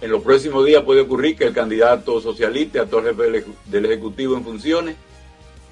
En 0.00 0.10
los 0.10 0.22
próximos 0.22 0.64
días 0.64 0.82
puede 0.82 1.02
ocurrir 1.02 1.36
que 1.36 1.44
el 1.44 1.52
candidato 1.52 2.22
socialista, 2.22 2.82
actual 2.82 3.04
jefe 3.04 3.44
del 3.66 3.84
Ejecutivo 3.84 4.34
en 4.34 4.44
funciones, 4.44 4.96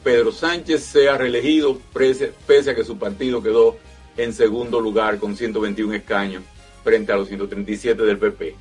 Pedro 0.04 0.32
Sánchez, 0.32 0.84
sea 0.84 1.16
reelegido 1.16 1.78
pese, 1.94 2.34
a 2.70 2.74
que 2.74 2.84
su 2.84 2.98
partido 2.98 3.42
quedó 3.42 3.76
en 4.18 4.34
segundo 4.34 4.80
lugar 4.80 5.18
con 5.18 5.34
121 5.34 5.94
escaños 5.94 6.42
frente 6.84 7.10
a 7.10 7.16
los 7.16 7.28
137 7.28 8.02
del 8.02 8.18
PP. 8.18 8.54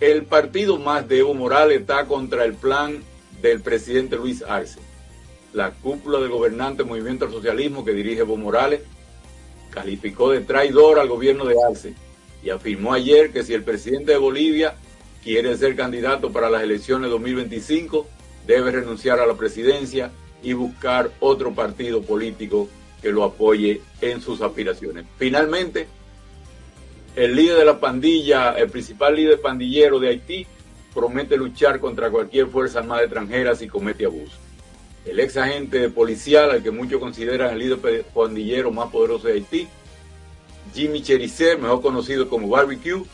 El 0.00 0.24
partido 0.24 0.78
más 0.78 1.08
de 1.08 1.20
Evo 1.20 1.32
Morales 1.32 1.80
está 1.80 2.04
contra 2.04 2.44
el 2.44 2.52
plan 2.52 3.02
del 3.40 3.62
presidente 3.62 4.16
Luis 4.16 4.42
Arce. 4.42 4.80
La 5.54 5.70
cúpula 5.70 6.18
del 6.18 6.28
gobernante 6.28 6.84
Movimiento 6.84 7.24
al 7.24 7.30
Socialismo 7.30 7.84
que 7.86 7.92
dirige 7.92 8.20
Evo 8.20 8.36
Morales 8.36 8.82
calificó 9.70 10.30
de 10.30 10.40
traidor 10.40 10.98
al 10.98 11.08
gobierno 11.08 11.46
de 11.46 11.54
Arce 11.66 11.94
y 12.44 12.50
afirmó 12.50 12.92
ayer 12.92 13.32
que 13.32 13.42
si 13.42 13.54
el 13.54 13.64
presidente 13.64 14.12
de 14.12 14.18
Bolivia 14.18 14.74
quiere 15.22 15.56
ser 15.56 15.74
candidato 15.74 16.30
para 16.30 16.50
las 16.50 16.62
elecciones 16.62 17.10
2025, 17.10 18.06
debe 18.46 18.70
renunciar 18.70 19.18
a 19.18 19.26
la 19.26 19.34
presidencia 19.34 20.10
y 20.42 20.52
buscar 20.52 21.10
otro 21.20 21.54
partido 21.54 22.02
político 22.02 22.68
que 23.00 23.10
lo 23.10 23.24
apoye 23.24 23.80
en 24.02 24.20
sus 24.20 24.42
aspiraciones. 24.42 25.06
Finalmente, 25.16 25.88
el 27.16 27.34
líder 27.34 27.56
de 27.58 27.64
la 27.64 27.80
pandilla, 27.80 28.50
el 28.52 28.68
principal 28.68 29.16
líder 29.16 29.40
pandillero 29.40 29.98
de 29.98 30.08
Haití, 30.08 30.46
promete 30.94 31.38
luchar 31.38 31.80
contra 31.80 32.10
cualquier 32.10 32.48
fuerza 32.48 32.80
armada 32.80 33.02
extranjera 33.02 33.54
si 33.54 33.68
comete 33.68 34.04
abuso. 34.04 34.36
El 35.06 35.18
ex 35.20 35.36
agente 35.38 35.88
policial, 35.88 36.50
al 36.50 36.62
que 36.62 36.70
muchos 36.70 37.00
consideran 37.00 37.52
el 37.52 37.58
líder 37.58 38.04
pandillero 38.14 38.70
más 38.70 38.90
poderoso 38.90 39.28
de 39.28 39.34
Haití, 39.34 39.68
Jimmy 40.74 41.02
Chericer, 41.02 41.58
mejor 41.58 41.80
conocido 41.80 42.28
como 42.28 42.48
Barbecue, 42.48 43.04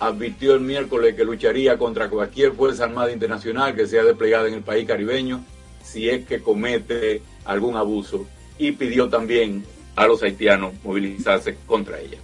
advirtió 0.00 0.54
el 0.54 0.60
miércoles 0.60 1.14
que 1.14 1.24
lucharía 1.24 1.78
contra 1.78 2.08
cualquier 2.08 2.52
fuerza 2.52 2.84
armada 2.84 3.12
internacional 3.12 3.74
que 3.74 3.86
sea 3.86 4.02
desplegada 4.02 4.48
en 4.48 4.54
el 4.54 4.62
país 4.62 4.86
caribeño 4.88 5.44
si 5.84 6.08
es 6.08 6.26
que 6.26 6.40
comete 6.40 7.22
algún 7.44 7.76
abuso 7.76 8.26
y 8.58 8.72
pidió 8.72 9.08
también 9.08 9.64
a 9.94 10.06
los 10.06 10.22
haitianos 10.22 10.72
movilizarse 10.82 11.56
contra 11.66 12.00
ella. 12.00 12.18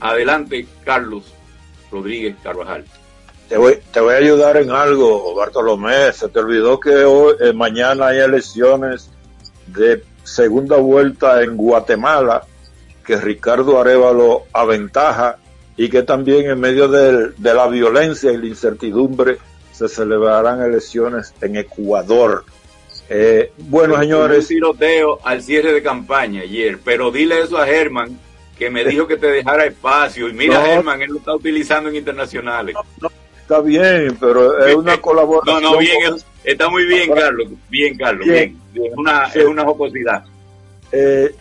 Adelante, 0.00 0.66
Carlos 0.84 1.24
Rodríguez 1.90 2.36
Carvajal. 2.42 2.84
Te 3.48 3.56
voy, 3.56 3.78
te 3.92 4.00
voy 4.00 4.14
a 4.14 4.18
ayudar 4.18 4.56
en 4.56 4.70
algo, 4.70 5.34
Bartolomé. 5.34 6.12
Se 6.12 6.28
te 6.28 6.38
olvidó 6.38 6.80
que 6.80 7.04
hoy, 7.04 7.34
eh, 7.40 7.52
mañana 7.52 8.08
hay 8.08 8.18
elecciones 8.18 9.10
de 9.66 10.02
segunda 10.24 10.76
vuelta 10.76 11.42
en 11.42 11.56
Guatemala, 11.56 12.46
que 13.04 13.16
Ricardo 13.16 13.80
Arevalo 13.80 14.44
aventaja 14.52 15.36
y 15.76 15.88
que 15.88 16.02
también 16.02 16.50
en 16.50 16.60
medio 16.60 16.88
de, 16.88 17.30
de 17.36 17.54
la 17.54 17.66
violencia 17.66 18.32
y 18.32 18.36
la 18.36 18.46
incertidumbre 18.46 19.38
se 19.72 19.88
celebrarán 19.88 20.62
elecciones 20.62 21.34
en 21.40 21.56
Ecuador. 21.56 22.44
Eh, 23.08 23.52
bueno, 23.58 23.98
señores. 23.98 24.44
Un 24.44 24.48
tiroteo 24.48 25.20
al 25.24 25.42
cierre 25.42 25.72
de 25.72 25.82
campaña 25.82 26.42
ayer, 26.42 26.78
pero 26.84 27.10
dile 27.10 27.42
eso 27.42 27.58
a 27.58 27.66
Germán, 27.66 28.18
que 28.56 28.70
me 28.70 28.84
dijo 28.84 29.06
que 29.06 29.16
te 29.16 29.26
dejara 29.26 29.66
espacio. 29.66 30.28
Y 30.28 30.32
mira, 30.32 30.58
No. 30.60 30.64
Germán, 30.64 31.02
él 31.02 31.10
lo 31.10 31.18
está 31.18 31.34
utilizando 31.34 31.90
en 31.90 31.96
internacionales. 31.96 32.76
Está 33.42 33.60
bien, 33.60 34.16
pero 34.18 34.64
es 34.64 34.74
una 34.74 34.96
colaboración. 34.98 35.62
No, 35.62 35.72
no, 35.72 35.78
bien, 35.78 36.14
está 36.44 36.70
muy 36.70 36.86
bien, 36.86 37.12
Carlos. 37.12 37.48
Bien, 37.68 37.96
Carlos, 37.98 38.26
bien. 38.26 38.58
Bien. 38.72 38.86
Es 38.86 38.96
una, 38.96 39.24
es 39.34 39.44
una 39.44 39.64
jocosidad. 39.64 40.24
Eh, 40.92 41.34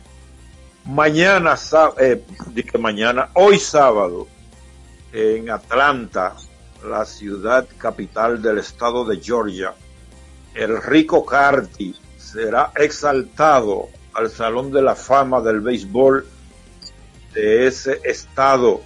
mañana, 0.85 1.55
eh, 1.99 2.23
que 2.71 2.77
mañana, 2.77 3.29
hoy 3.33 3.59
sábado, 3.59 4.27
en 5.11 5.49
Atlanta, 5.49 6.35
la 6.85 7.05
ciudad 7.05 7.67
capital 7.77 8.41
del 8.41 8.57
estado 8.57 9.05
de 9.05 9.19
Georgia, 9.21 9.73
el 10.53 10.81
rico 10.81 11.25
Carty 11.25 11.95
será 12.17 12.71
exaltado 12.75 13.89
al 14.13 14.29
Salón 14.29 14.71
de 14.71 14.81
la 14.81 14.95
Fama 14.95 15.41
del 15.41 15.61
Béisbol 15.61 16.25
de 17.33 17.67
ese 17.67 17.99
estado. 18.03 18.81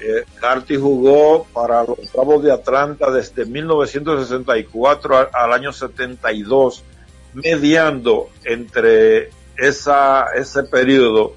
Eh, 0.00 0.24
Carty 0.40 0.76
jugó 0.76 1.44
para 1.52 1.82
los 1.82 2.12
Bravos 2.12 2.42
de 2.44 2.52
Atlanta 2.52 3.10
desde 3.10 3.46
1964 3.46 5.16
al, 5.16 5.28
al 5.32 5.52
año 5.52 5.72
72, 5.72 6.84
mediando 7.34 8.28
entre 8.44 9.30
ese 9.58 10.62
periodo 10.70 11.34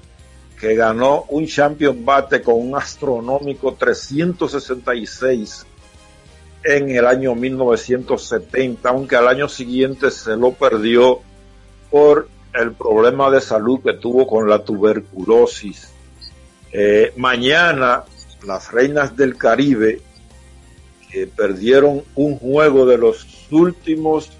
que 0.58 0.76
ganó 0.76 1.24
un 1.28 1.46
champion 1.46 2.04
bate 2.04 2.40
con 2.40 2.54
un 2.54 2.76
astronómico 2.76 3.74
366 3.74 5.66
en 6.64 6.90
el 6.90 7.04
año 7.04 7.34
1970, 7.34 8.88
aunque 8.88 9.16
al 9.16 9.26
año 9.26 9.48
siguiente 9.48 10.12
se 10.12 10.36
lo 10.36 10.52
perdió 10.52 11.20
por 11.90 12.28
el 12.54 12.72
problema 12.72 13.28
de 13.30 13.40
salud 13.40 13.80
que 13.82 13.94
tuvo 13.94 14.26
con 14.26 14.48
la 14.48 14.60
tuberculosis. 14.60 15.92
Eh, 16.72 17.12
mañana 17.16 18.04
las 18.46 18.70
reinas 18.70 19.16
del 19.16 19.36
Caribe 19.36 20.00
perdieron 21.36 22.02
un 22.14 22.38
juego 22.38 22.86
de 22.86 22.96
los 22.96 23.26
últimos 23.50 24.30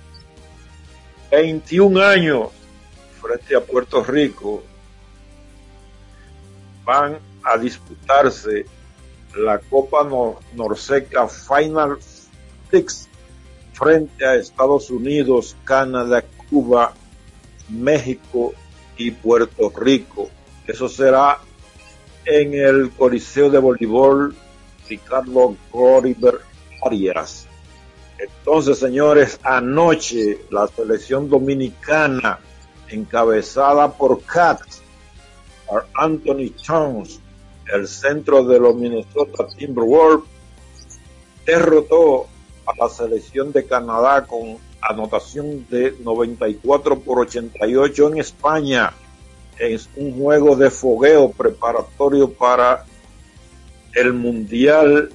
21 1.31 2.01
años 2.01 2.49
frente 3.23 3.55
a 3.57 3.61
Puerto 3.61 4.03
Rico 4.03 4.63
van 6.85 7.19
a 7.45 7.57
disputarse 7.57 8.67
la 9.37 9.59
Copa 9.59 10.03
Nor- 10.05 10.39
Norseca 10.55 11.29
Final 11.29 11.99
Six 12.71 13.09
frente 13.73 14.27
a 14.27 14.35
Estados 14.35 14.91
Unidos, 14.91 15.57
Canadá, 15.65 16.23
Cuba, 16.51 16.93
México 17.69 18.53
y 18.97 19.11
Puerto 19.11 19.73
Rico. 19.75 20.29
Eso 20.67 20.89
será 20.89 21.39
en 22.25 22.55
el 22.55 22.91
Coliseo 22.91 23.51
de 23.51 23.59
Voleibol 23.59 24.35
Ricardo 24.89 25.57
Gloriber 25.73 26.41
Arias. 26.85 27.47
Entonces, 28.19 28.79
señores, 28.79 29.41
anoche 29.43 30.41
la 30.51 30.67
selección 30.69 31.29
dominicana 31.29 32.39
encabezada 32.93 33.93
por 33.93 34.23
Cat, 34.23 34.61
por 35.67 35.87
Anthony 35.95 36.53
Jones, 36.67 37.21
el 37.73 37.89
centro 37.89 38.45
de 38.45 38.59
los 38.59 38.75
Minnesota 38.75 39.47
Timberwolves, 39.57 40.29
derrotó 41.47 42.27
a 42.67 42.73
la 42.79 42.89
selección 42.89 43.53
de 43.53 43.67
Canadá 43.67 44.25
con 44.27 44.59
anotación 44.81 45.67
de 45.69 45.97
94 46.01 47.01
por 47.01 47.21
88 47.21 48.09
en 48.09 48.19
España. 48.19 48.93
Es 49.59 49.89
un 49.97 50.19
juego 50.19 50.57
de 50.57 50.71
fogueo 50.71 51.31
preparatorio 51.31 52.33
para 52.33 52.85
el 53.95 54.13
Mundial 54.13 55.11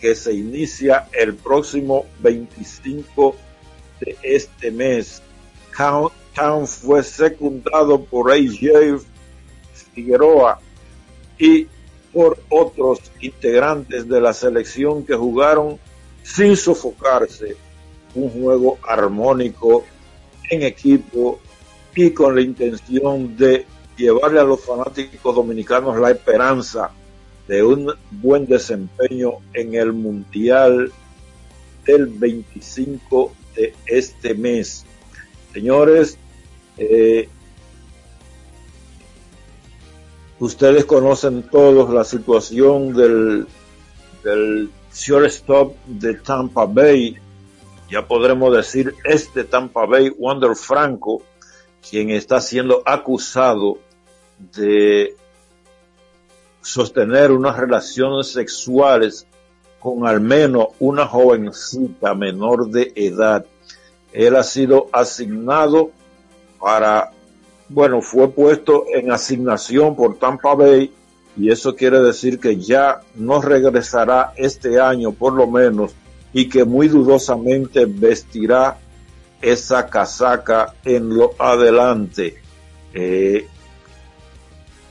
que 0.00 0.14
se 0.14 0.34
inicia 0.34 1.08
el 1.12 1.34
próximo 1.34 2.06
25 2.20 3.34
de 4.00 4.16
este 4.22 4.70
mes. 4.70 5.22
Town 6.36 6.66
fue 6.66 7.02
secundado 7.02 8.04
por 8.04 8.30
AJ 8.30 9.00
Figueroa 9.94 10.60
y 11.38 11.66
por 12.12 12.38
otros 12.50 13.00
integrantes 13.20 14.06
de 14.06 14.20
la 14.20 14.34
selección 14.34 15.04
que 15.04 15.14
jugaron 15.14 15.78
sin 16.22 16.54
sofocarse 16.56 17.56
un 18.14 18.28
juego 18.30 18.78
armónico 18.86 19.84
en 20.50 20.62
equipo 20.62 21.40
y 21.94 22.10
con 22.10 22.34
la 22.34 22.42
intención 22.42 23.34
de 23.36 23.64
llevarle 23.96 24.40
a 24.40 24.44
los 24.44 24.60
fanáticos 24.60 25.34
dominicanos 25.34 25.98
la 25.98 26.10
esperanza 26.10 26.90
de 27.48 27.62
un 27.62 27.94
buen 28.10 28.46
desempeño 28.46 29.38
en 29.54 29.74
el 29.74 29.92
Mundial 29.94 30.92
del 31.86 32.06
25 32.06 33.32
de 33.54 33.74
este 33.86 34.34
mes. 34.34 34.84
Señores, 35.54 36.18
eh, 36.78 37.28
ustedes 40.38 40.84
conocen 40.84 41.42
todos 41.44 41.90
la 41.90 42.04
situación 42.04 42.92
del, 42.94 43.46
del 44.22 44.70
shortstop 44.92 45.76
de 45.86 46.14
Tampa 46.14 46.66
Bay, 46.66 47.16
ya 47.90 48.06
podremos 48.06 48.54
decir 48.54 48.94
este 49.04 49.44
Tampa 49.44 49.86
Bay, 49.86 50.10
Wander 50.18 50.56
Franco, 50.56 51.22
quien 51.88 52.10
está 52.10 52.40
siendo 52.40 52.82
acusado 52.84 53.78
de 54.38 55.14
sostener 56.60 57.30
unas 57.30 57.56
relaciones 57.56 58.32
sexuales 58.32 59.26
con 59.78 60.06
al 60.06 60.20
menos 60.20 60.68
una 60.80 61.06
jovencita 61.06 62.14
menor 62.14 62.70
de 62.70 62.92
edad. 62.96 63.46
Él 64.12 64.34
ha 64.34 64.42
sido 64.42 64.88
asignado 64.92 65.92
para, 66.60 67.10
bueno, 67.68 68.02
fue 68.02 68.30
puesto 68.30 68.84
en 68.92 69.10
asignación 69.10 69.96
por 69.96 70.18
Tampa 70.18 70.54
Bay 70.54 70.92
y 71.36 71.50
eso 71.50 71.74
quiere 71.76 72.00
decir 72.00 72.40
que 72.40 72.56
ya 72.56 73.00
no 73.14 73.42
regresará 73.42 74.32
este 74.36 74.80
año 74.80 75.12
por 75.12 75.34
lo 75.34 75.46
menos 75.46 75.94
y 76.32 76.48
que 76.48 76.64
muy 76.64 76.88
dudosamente 76.88 77.84
vestirá 77.86 78.78
esa 79.40 79.86
casaca 79.86 80.74
en 80.84 81.14
lo 81.14 81.34
adelante. 81.38 82.36
Eh, 82.94 83.46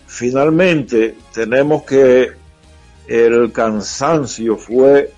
finalmente 0.07 1.15
tenemos 1.33 1.83
que 1.83 2.31
el 3.07 3.51
cansancio 3.51 4.57
fue 4.57 5.11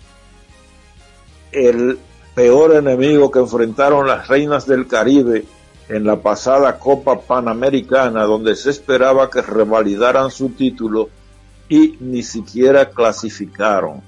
el 1.52 1.98
peor 2.36 2.76
enemigo 2.76 3.32
que 3.32 3.40
enfrentaron 3.40 4.08
las 4.08 4.28
reinas 4.28 4.66
del 4.66 4.88
Caribe 4.88 5.46
en 5.90 6.06
la 6.06 6.18
pasada 6.18 6.78
Copa 6.80 7.20
Panamericana, 7.20 8.24
donde 8.24 8.56
se 8.56 8.70
esperaba 8.70 9.30
que 9.30 9.42
revalidaran 9.42 10.32
su 10.32 10.50
título 10.50 11.10
y 11.70 11.98
ni 12.00 12.24
siquiera 12.24 12.90
clasificaron. 12.90 14.02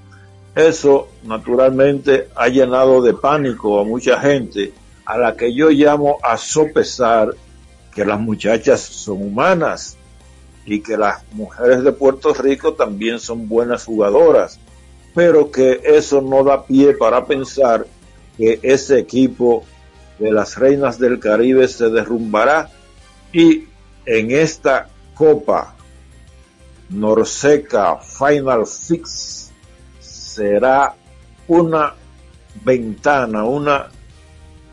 Eso 0.54 1.08
naturalmente 1.22 2.28
ha 2.34 2.48
llenado 2.48 3.00
de 3.02 3.14
pánico 3.14 3.80
a 3.80 3.84
mucha 3.84 4.20
gente, 4.20 4.72
a 5.04 5.16
la 5.16 5.36
que 5.36 5.54
yo 5.54 5.70
llamo 5.70 6.18
a 6.22 6.36
sopesar 6.36 7.34
que 7.94 8.04
las 8.04 8.20
muchachas 8.20 8.80
son 8.80 9.22
humanas 9.22 9.96
y 10.66 10.80
que 10.80 10.96
las 10.96 11.24
mujeres 11.32 11.82
de 11.82 11.92
Puerto 11.92 12.34
Rico 12.34 12.74
también 12.74 13.18
son 13.18 13.48
buenas 13.48 13.84
jugadoras, 13.84 14.60
pero 15.14 15.50
que 15.50 15.80
eso 15.84 16.20
no 16.20 16.44
da 16.44 16.64
pie 16.64 16.94
para 16.94 17.24
pensar 17.24 17.86
que 18.36 18.60
ese 18.62 18.98
equipo 18.98 19.64
de 20.20 20.30
las 20.30 20.56
reinas 20.56 20.98
del 20.98 21.18
Caribe 21.18 21.66
se 21.66 21.88
derrumbará 21.88 22.70
y 23.32 23.64
en 24.04 24.30
esta 24.30 24.88
Copa 25.14 25.74
Norseca 26.90 27.96
Final 27.96 28.66
Fix 28.66 29.50
será 29.98 30.94
una 31.48 31.94
ventana, 32.64 33.44
una, 33.44 33.88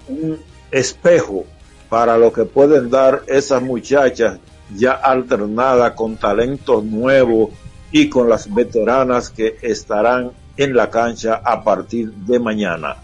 un 0.09 0.37
espejo 0.69 1.45
para 1.89 2.17
lo 2.17 2.33
que 2.33 2.43
pueden 2.43 2.89
dar 2.89 3.23
esas 3.27 3.61
muchachas 3.61 4.39
ya 4.75 4.91
alternadas 4.91 5.93
con 5.93 6.17
talentos 6.17 6.83
nuevos 6.83 7.51
y 7.91 8.09
con 8.09 8.27
las 8.27 8.53
veteranas 8.53 9.29
que 9.29 9.57
estarán 9.61 10.31
en 10.57 10.75
la 10.75 10.89
cancha 10.89 11.41
a 11.43 11.63
partir 11.63 12.11
de 12.11 12.39
mañana. 12.39 12.97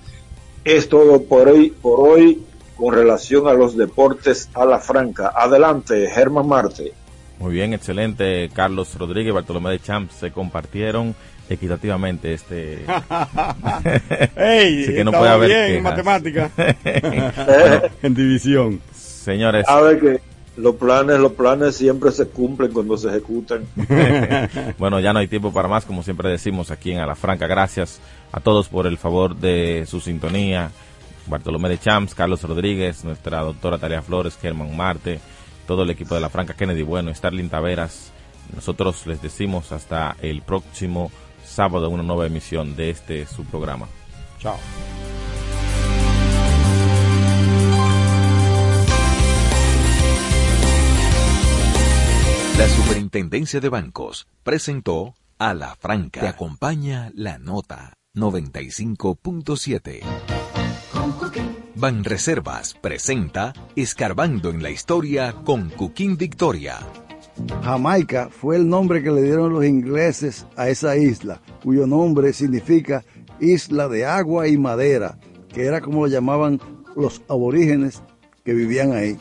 Es 0.63 0.87
todo 0.89 1.23
por 1.23 1.49
hoy, 1.49 1.69
por 1.69 1.99
hoy 1.99 2.41
con 2.75 2.93
relación 2.93 3.47
a 3.47 3.53
los 3.53 3.77
deportes 3.77 4.49
a 4.53 4.65
la 4.65 4.79
franca. 4.79 5.31
Adelante, 5.35 6.09
Germán 6.09 6.47
Marte. 6.47 6.93
Muy 7.39 7.53
bien, 7.53 7.73
excelente. 7.73 8.49
Carlos 8.53 8.97
Rodríguez 8.97 9.31
y 9.31 9.33
Bartolomé 9.33 9.71
de 9.71 9.79
Champs 9.79 10.15
se 10.15 10.31
compartieron 10.31 11.15
equitativamente 11.49 12.33
este 12.33 12.85
Ey, 14.35 14.85
que 14.85 15.03
no 15.03 15.11
puede 15.11 15.29
haber 15.29 15.49
bien 15.49 15.77
en 15.77 15.83
matemática 15.83 16.49
en 18.01 18.15
división 18.15 18.81
señores 18.93 19.67
a 19.67 19.81
ver 19.81 19.99
que 19.99 20.21
los 20.55 20.75
planes 20.75 21.19
los 21.19 21.33
planes 21.33 21.75
siempre 21.75 22.11
se 22.11 22.27
cumplen 22.27 22.71
cuando 22.71 22.97
se 22.97 23.09
ejecutan 23.09 23.65
bueno 24.77 24.99
ya 24.99 25.11
no 25.11 25.19
hay 25.19 25.27
tiempo 25.27 25.51
para 25.51 25.67
más 25.67 25.85
como 25.85 26.01
siempre 26.03 26.29
decimos 26.29 26.71
aquí 26.71 26.91
en 26.91 26.99
A 26.99 27.05
la 27.05 27.15
Franca 27.15 27.47
gracias 27.47 27.99
a 28.33 28.41
todos 28.41 28.67
por 28.67 28.87
el 28.87 28.97
favor 28.97 29.37
de 29.37 29.85
su 29.87 30.01
sintonía 30.01 30.71
Bartolomé 31.27 31.69
de 31.69 31.79
Champs 31.79 32.13
Carlos 32.13 32.43
Rodríguez 32.43 33.05
nuestra 33.05 33.39
doctora 33.41 33.77
Talia 33.77 34.01
Flores 34.01 34.37
Germán 34.37 34.75
Marte 34.75 35.21
todo 35.65 35.83
el 35.83 35.89
equipo 35.89 36.15
de 36.15 36.21
la 36.21 36.29
Franca 36.29 36.53
Kennedy 36.53 36.83
Bueno, 36.83 37.13
Starling 37.13 37.49
Taveras. 37.49 38.11
Nosotros 38.53 39.07
les 39.07 39.21
decimos 39.21 39.71
hasta 39.71 40.15
el 40.21 40.41
próximo 40.41 41.11
sábado 41.43 41.89
una 41.89 42.03
nueva 42.03 42.27
emisión 42.27 42.75
de 42.75 42.89
este 42.89 43.25
su 43.25 43.45
programa. 43.45 43.87
Chao. 44.39 44.57
La 52.57 52.69
Superintendencia 52.69 53.59
de 53.59 53.69
Bancos 53.69 54.27
presentó 54.43 55.15
a 55.39 55.53
la 55.53 55.75
Franca. 55.75 56.21
Te 56.21 56.27
acompaña 56.27 57.09
la 57.15 57.39
nota 57.39 57.93
95.7. 58.15 60.01
Banreservas 61.73 62.75
presenta 62.75 63.53
Escarbando 63.75 64.51
en 64.51 64.61
la 64.61 64.69
Historia 64.69 65.33
con 65.43 65.71
Cuquín 65.71 66.15
Victoria. 66.15 66.77
Jamaica 67.63 68.29
fue 68.29 68.57
el 68.57 68.69
nombre 68.69 69.01
que 69.01 69.09
le 69.09 69.23
dieron 69.23 69.51
los 69.51 69.65
ingleses 69.65 70.45
a 70.55 70.69
esa 70.69 70.95
isla, 70.95 71.41
cuyo 71.63 71.87
nombre 71.87 72.33
significa 72.33 73.03
isla 73.39 73.87
de 73.87 74.05
agua 74.05 74.47
y 74.47 74.59
madera, 74.59 75.17
que 75.51 75.65
era 75.65 75.81
como 75.81 76.01
lo 76.01 76.07
llamaban 76.07 76.61
los 76.95 77.23
aborígenes 77.27 78.03
que 78.45 78.53
vivían 78.53 78.91
ahí. 78.93 79.17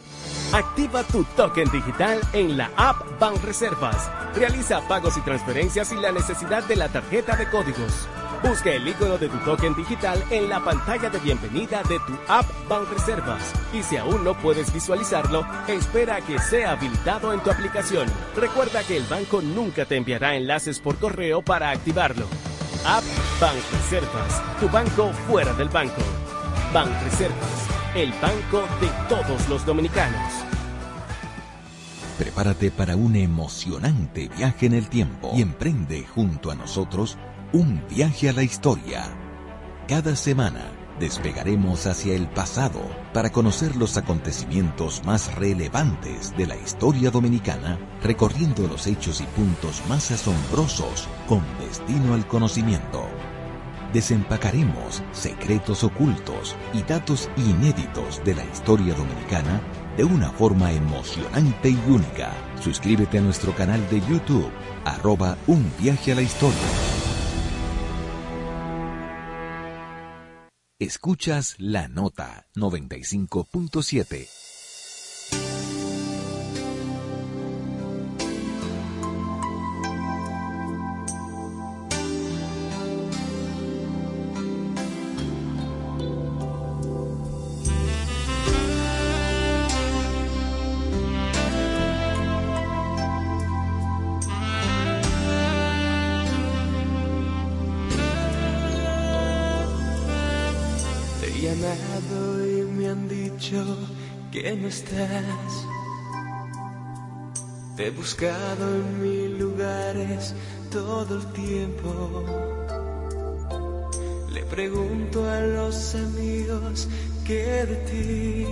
Activa 0.53 1.03
tu 1.05 1.25
token 1.35 1.71
digital 1.71 2.21
en 2.35 2.59
la 2.59 2.71
app 2.77 3.19
Banreservas. 3.19 4.11
Realiza 4.37 4.87
pagos 4.87 5.17
y 5.17 5.23
transferencias 5.23 5.89
sin 5.89 6.03
la 6.03 6.13
necesidad 6.13 6.63
de 6.69 6.77
la 6.77 6.89
tarjeta 6.89 7.37
de 7.37 7.49
códigos. 7.49 8.07
Busca 8.43 8.71
el 8.71 8.89
icono 8.89 9.19
de 9.19 9.29
tu 9.29 9.39
token 9.39 9.73
digital 9.77 10.23
en 10.31 10.49
la 10.49 10.59
pantalla 10.65 11.09
de 11.09 11.19
bienvenida 11.21 11.81
de 11.85 12.01
tu 12.01 12.19
app 12.27 12.45
Banreservas. 12.69 13.53
Y 13.73 13.85
si 13.85 13.97
aún 13.97 14.25
no 14.25 14.35
puedes 14.35 14.73
visualizarlo, 14.73 15.47
espera 15.69 16.17
a 16.17 16.21
que 16.21 16.41
sea 16.41 16.73
habilitado 16.73 17.33
en 17.33 17.41
tu 17.41 17.51
aplicación. 17.51 18.09
Recuerda 18.37 18.83
que 18.83 18.97
el 18.97 19.05
banco 19.05 19.41
nunca 19.43 19.85
te 19.85 19.97
enviará 19.97 20.35
enlaces 20.35 20.81
por 20.81 20.99
correo 20.99 21.41
para 21.41 21.71
activarlo. 21.71 22.27
App 22.85 23.05
Banreservas, 23.41 24.43
tu 24.59 24.69
banco 24.69 25.13
fuera 25.29 25.53
del 25.53 25.69
banco. 25.69 26.03
Banreservas, 26.75 27.69
el 27.95 28.11
banco 28.21 28.65
de 28.81 28.89
todos 29.09 29.49
los 29.49 29.65
dominicanos. 29.65 30.33
Prepárate 32.19 32.73
para 32.73 32.97
un 32.97 33.15
emocionante 33.15 34.29
viaje 34.37 34.67
en 34.67 34.75
el 34.75 34.89
tiempo 34.89 35.33
y 35.35 35.43
emprende 35.43 36.05
junto 36.13 36.51
a 36.51 36.55
nosotros 36.57 37.17
un 37.53 37.83
viaje 37.89 38.31
a 38.31 38.33
la 38.33 38.43
historia. 38.43 39.05
Cada 39.87 40.17
semana 40.17 40.73
despegaremos 40.99 41.87
hacia 41.87 42.15
el 42.15 42.27
pasado 42.29 42.81
para 43.13 43.31
conocer 43.31 43.77
los 43.77 43.99
acontecimientos 43.99 45.03
más 45.05 45.35
relevantes 45.35 46.35
de 46.37 46.47
la 46.47 46.57
historia 46.57 47.11
dominicana, 47.11 47.79
recorriendo 48.03 48.67
los 48.67 48.87
hechos 48.87 49.21
y 49.21 49.25
puntos 49.25 49.83
más 49.89 50.11
asombrosos 50.11 51.09
con 51.29 51.43
destino 51.59 52.15
al 52.15 52.27
conocimiento. 52.27 53.07
desempacaremos 53.93 55.03
secretos 55.13 55.85
ocultos 55.85 56.57
y 56.73 56.83
datos 56.83 57.29
inéditos 57.37 58.25
de 58.25 58.35
la 58.35 58.45
historia 58.47 58.95
dominicana 58.95 59.61
de 59.99 60.05
una 60.05 60.31
forma 60.31 60.73
emocionante 60.73 61.69
y 61.69 61.79
única. 61.87 62.33
Suscríbete 62.63 63.19
a 63.19 63.21
nuestro 63.21 63.55
canal 63.55 63.87
de 63.91 64.01
YouTube, 64.01 64.51
arroba 64.87 65.37
un 65.47 65.71
viaje 65.79 66.13
a 66.13 66.15
la 66.15 66.23
historia. 66.23 67.12
Escuchas 70.83 71.55
la 71.59 71.87
nota 71.87 72.49
95.7. 72.57 74.42
buscado 108.03 108.65
en 108.69 109.01
mil 109.01 109.39
lugares 109.39 110.35
todo 110.73 111.19
el 111.19 111.27
tiempo. 111.35 112.25
Le 114.33 114.43
pregunto 114.43 115.25
a 115.31 115.41
los 115.41 115.95
amigos 115.95 116.89
qué 117.25 117.65
de 117.71 117.77
ti. 117.91 118.47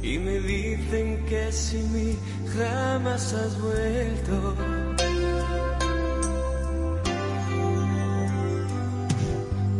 Y 0.00 0.18
me 0.18 0.38
dicen 0.38 1.26
que 1.26 1.50
sin 1.50 1.92
mí 1.92 2.16
jamás 2.56 3.32
has 3.32 3.60
vuelto. 3.60 4.54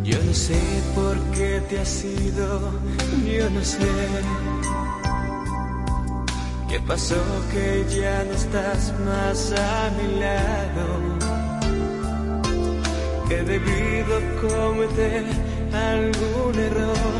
Yo 0.03 0.19
no 0.25 0.35
sé 0.35 0.61
por 0.97 1.17
qué 1.37 1.63
te 1.69 1.79
has 1.79 2.05
ido, 2.05 2.73
yo 3.25 3.49
no 3.51 3.63
sé. 3.63 5.08
¿Qué 6.69 6.79
pasó 6.81 7.17
que 7.51 7.87
ya 7.99 8.25
no 8.25 8.33
estás 8.33 8.93
más 9.01 9.53
a 9.53 9.91
mi 9.97 10.21
lado? 10.21 10.87
He 13.31 13.43
debido 13.43 14.15
cometer 14.41 15.25
algún 15.73 16.55
error. 16.69 17.17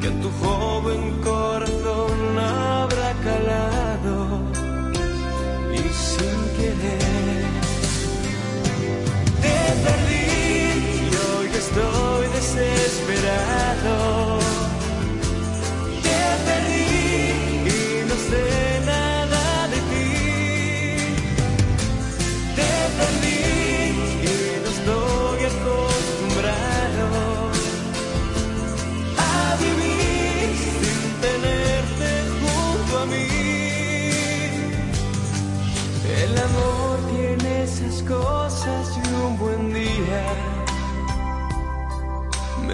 Que 0.00 0.10
tu 0.22 0.30
joven 0.40 1.20
corazón 1.22 2.38
habrá 2.38 3.12
calado 3.24 3.77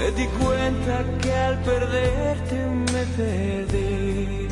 Me 0.05 0.11
di 0.11 0.27
cuenta 0.27 1.03
que 1.23 1.33
al 1.33 1.59
perderte 1.63 2.57
me 2.93 3.05
perdí. 3.17 4.49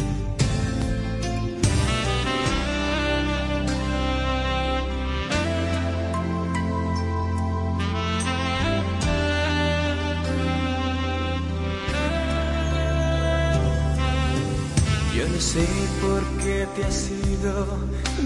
sé 15.39 15.67
por 16.01 16.23
qué 16.43 16.67
te 16.77 16.85
has 16.85 17.11
ido, 17.11 17.67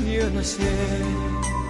yo 0.07 0.31
no 0.31 0.44
sé. 0.44 1.65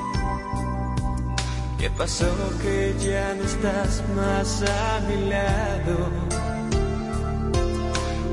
¿Qué 1.87 1.93
pasó 1.93 2.27
que 2.61 2.97
ya 2.99 3.33
no 3.35 3.45
estás 3.45 4.03
más 4.17 4.61
a 4.63 5.01
mi 5.07 5.31
lado? 5.31 5.97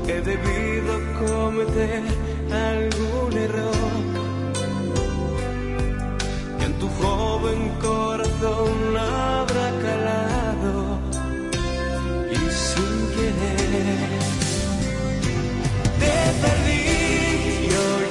He 0.08 0.20
debido 0.20 0.92
cometer 1.24 2.02
algún 2.50 3.32
error. 3.46 3.92
Que 6.58 6.64
en 6.64 6.72
tu 6.80 6.88
joven 7.00 7.60
corazón 7.80 8.96
habrá 8.96 9.70
calado 9.86 10.98
y 12.32 12.36
sin 12.66 12.94
querer 13.14 14.18
te 16.00 16.14
perdí 16.42 16.82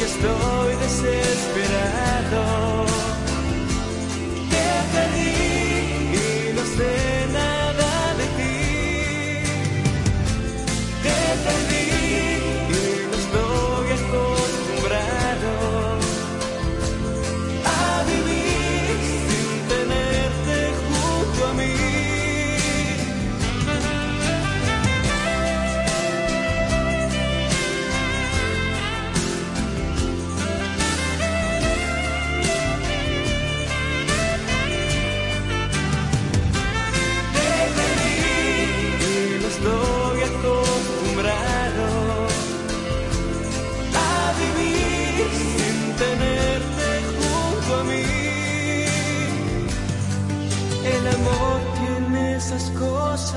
estoy 0.06 0.72
desesperado. 0.84 2.63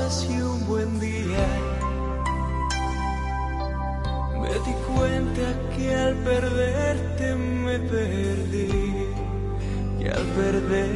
Cosas 0.07 0.31
y 0.31 0.41
un 0.41 0.67
buen 0.67 1.01
día. 1.01 1.47
Me 4.41 4.53
di 4.65 4.75
cuenta 4.95 5.47
que 5.77 5.95
al 5.95 6.15
perderte 6.17 7.35
me 7.35 7.79
perdí, 7.79 9.09
que 9.99 10.11
al 10.11 10.25
perderte 10.41 10.96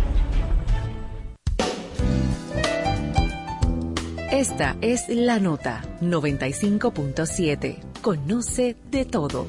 Esta 4.31 4.77
es 4.79 5.09
la 5.09 5.39
nota 5.39 5.81
95.7. 5.99 7.79
Conoce 8.01 8.77
de 8.89 9.03
todo. 9.03 9.45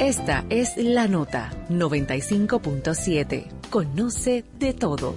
Esta 0.00 0.46
es 0.48 0.78
la 0.78 1.08
nota 1.08 1.50
95.7. 1.68 3.44
Conoce 3.68 4.44
de 4.58 4.72
todo. 4.72 5.14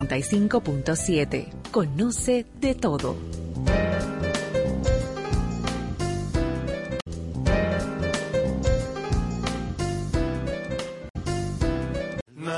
95.7. 0.00 1.46
Conoce 1.72 2.44
de 2.60 2.74
todo. 2.74 3.37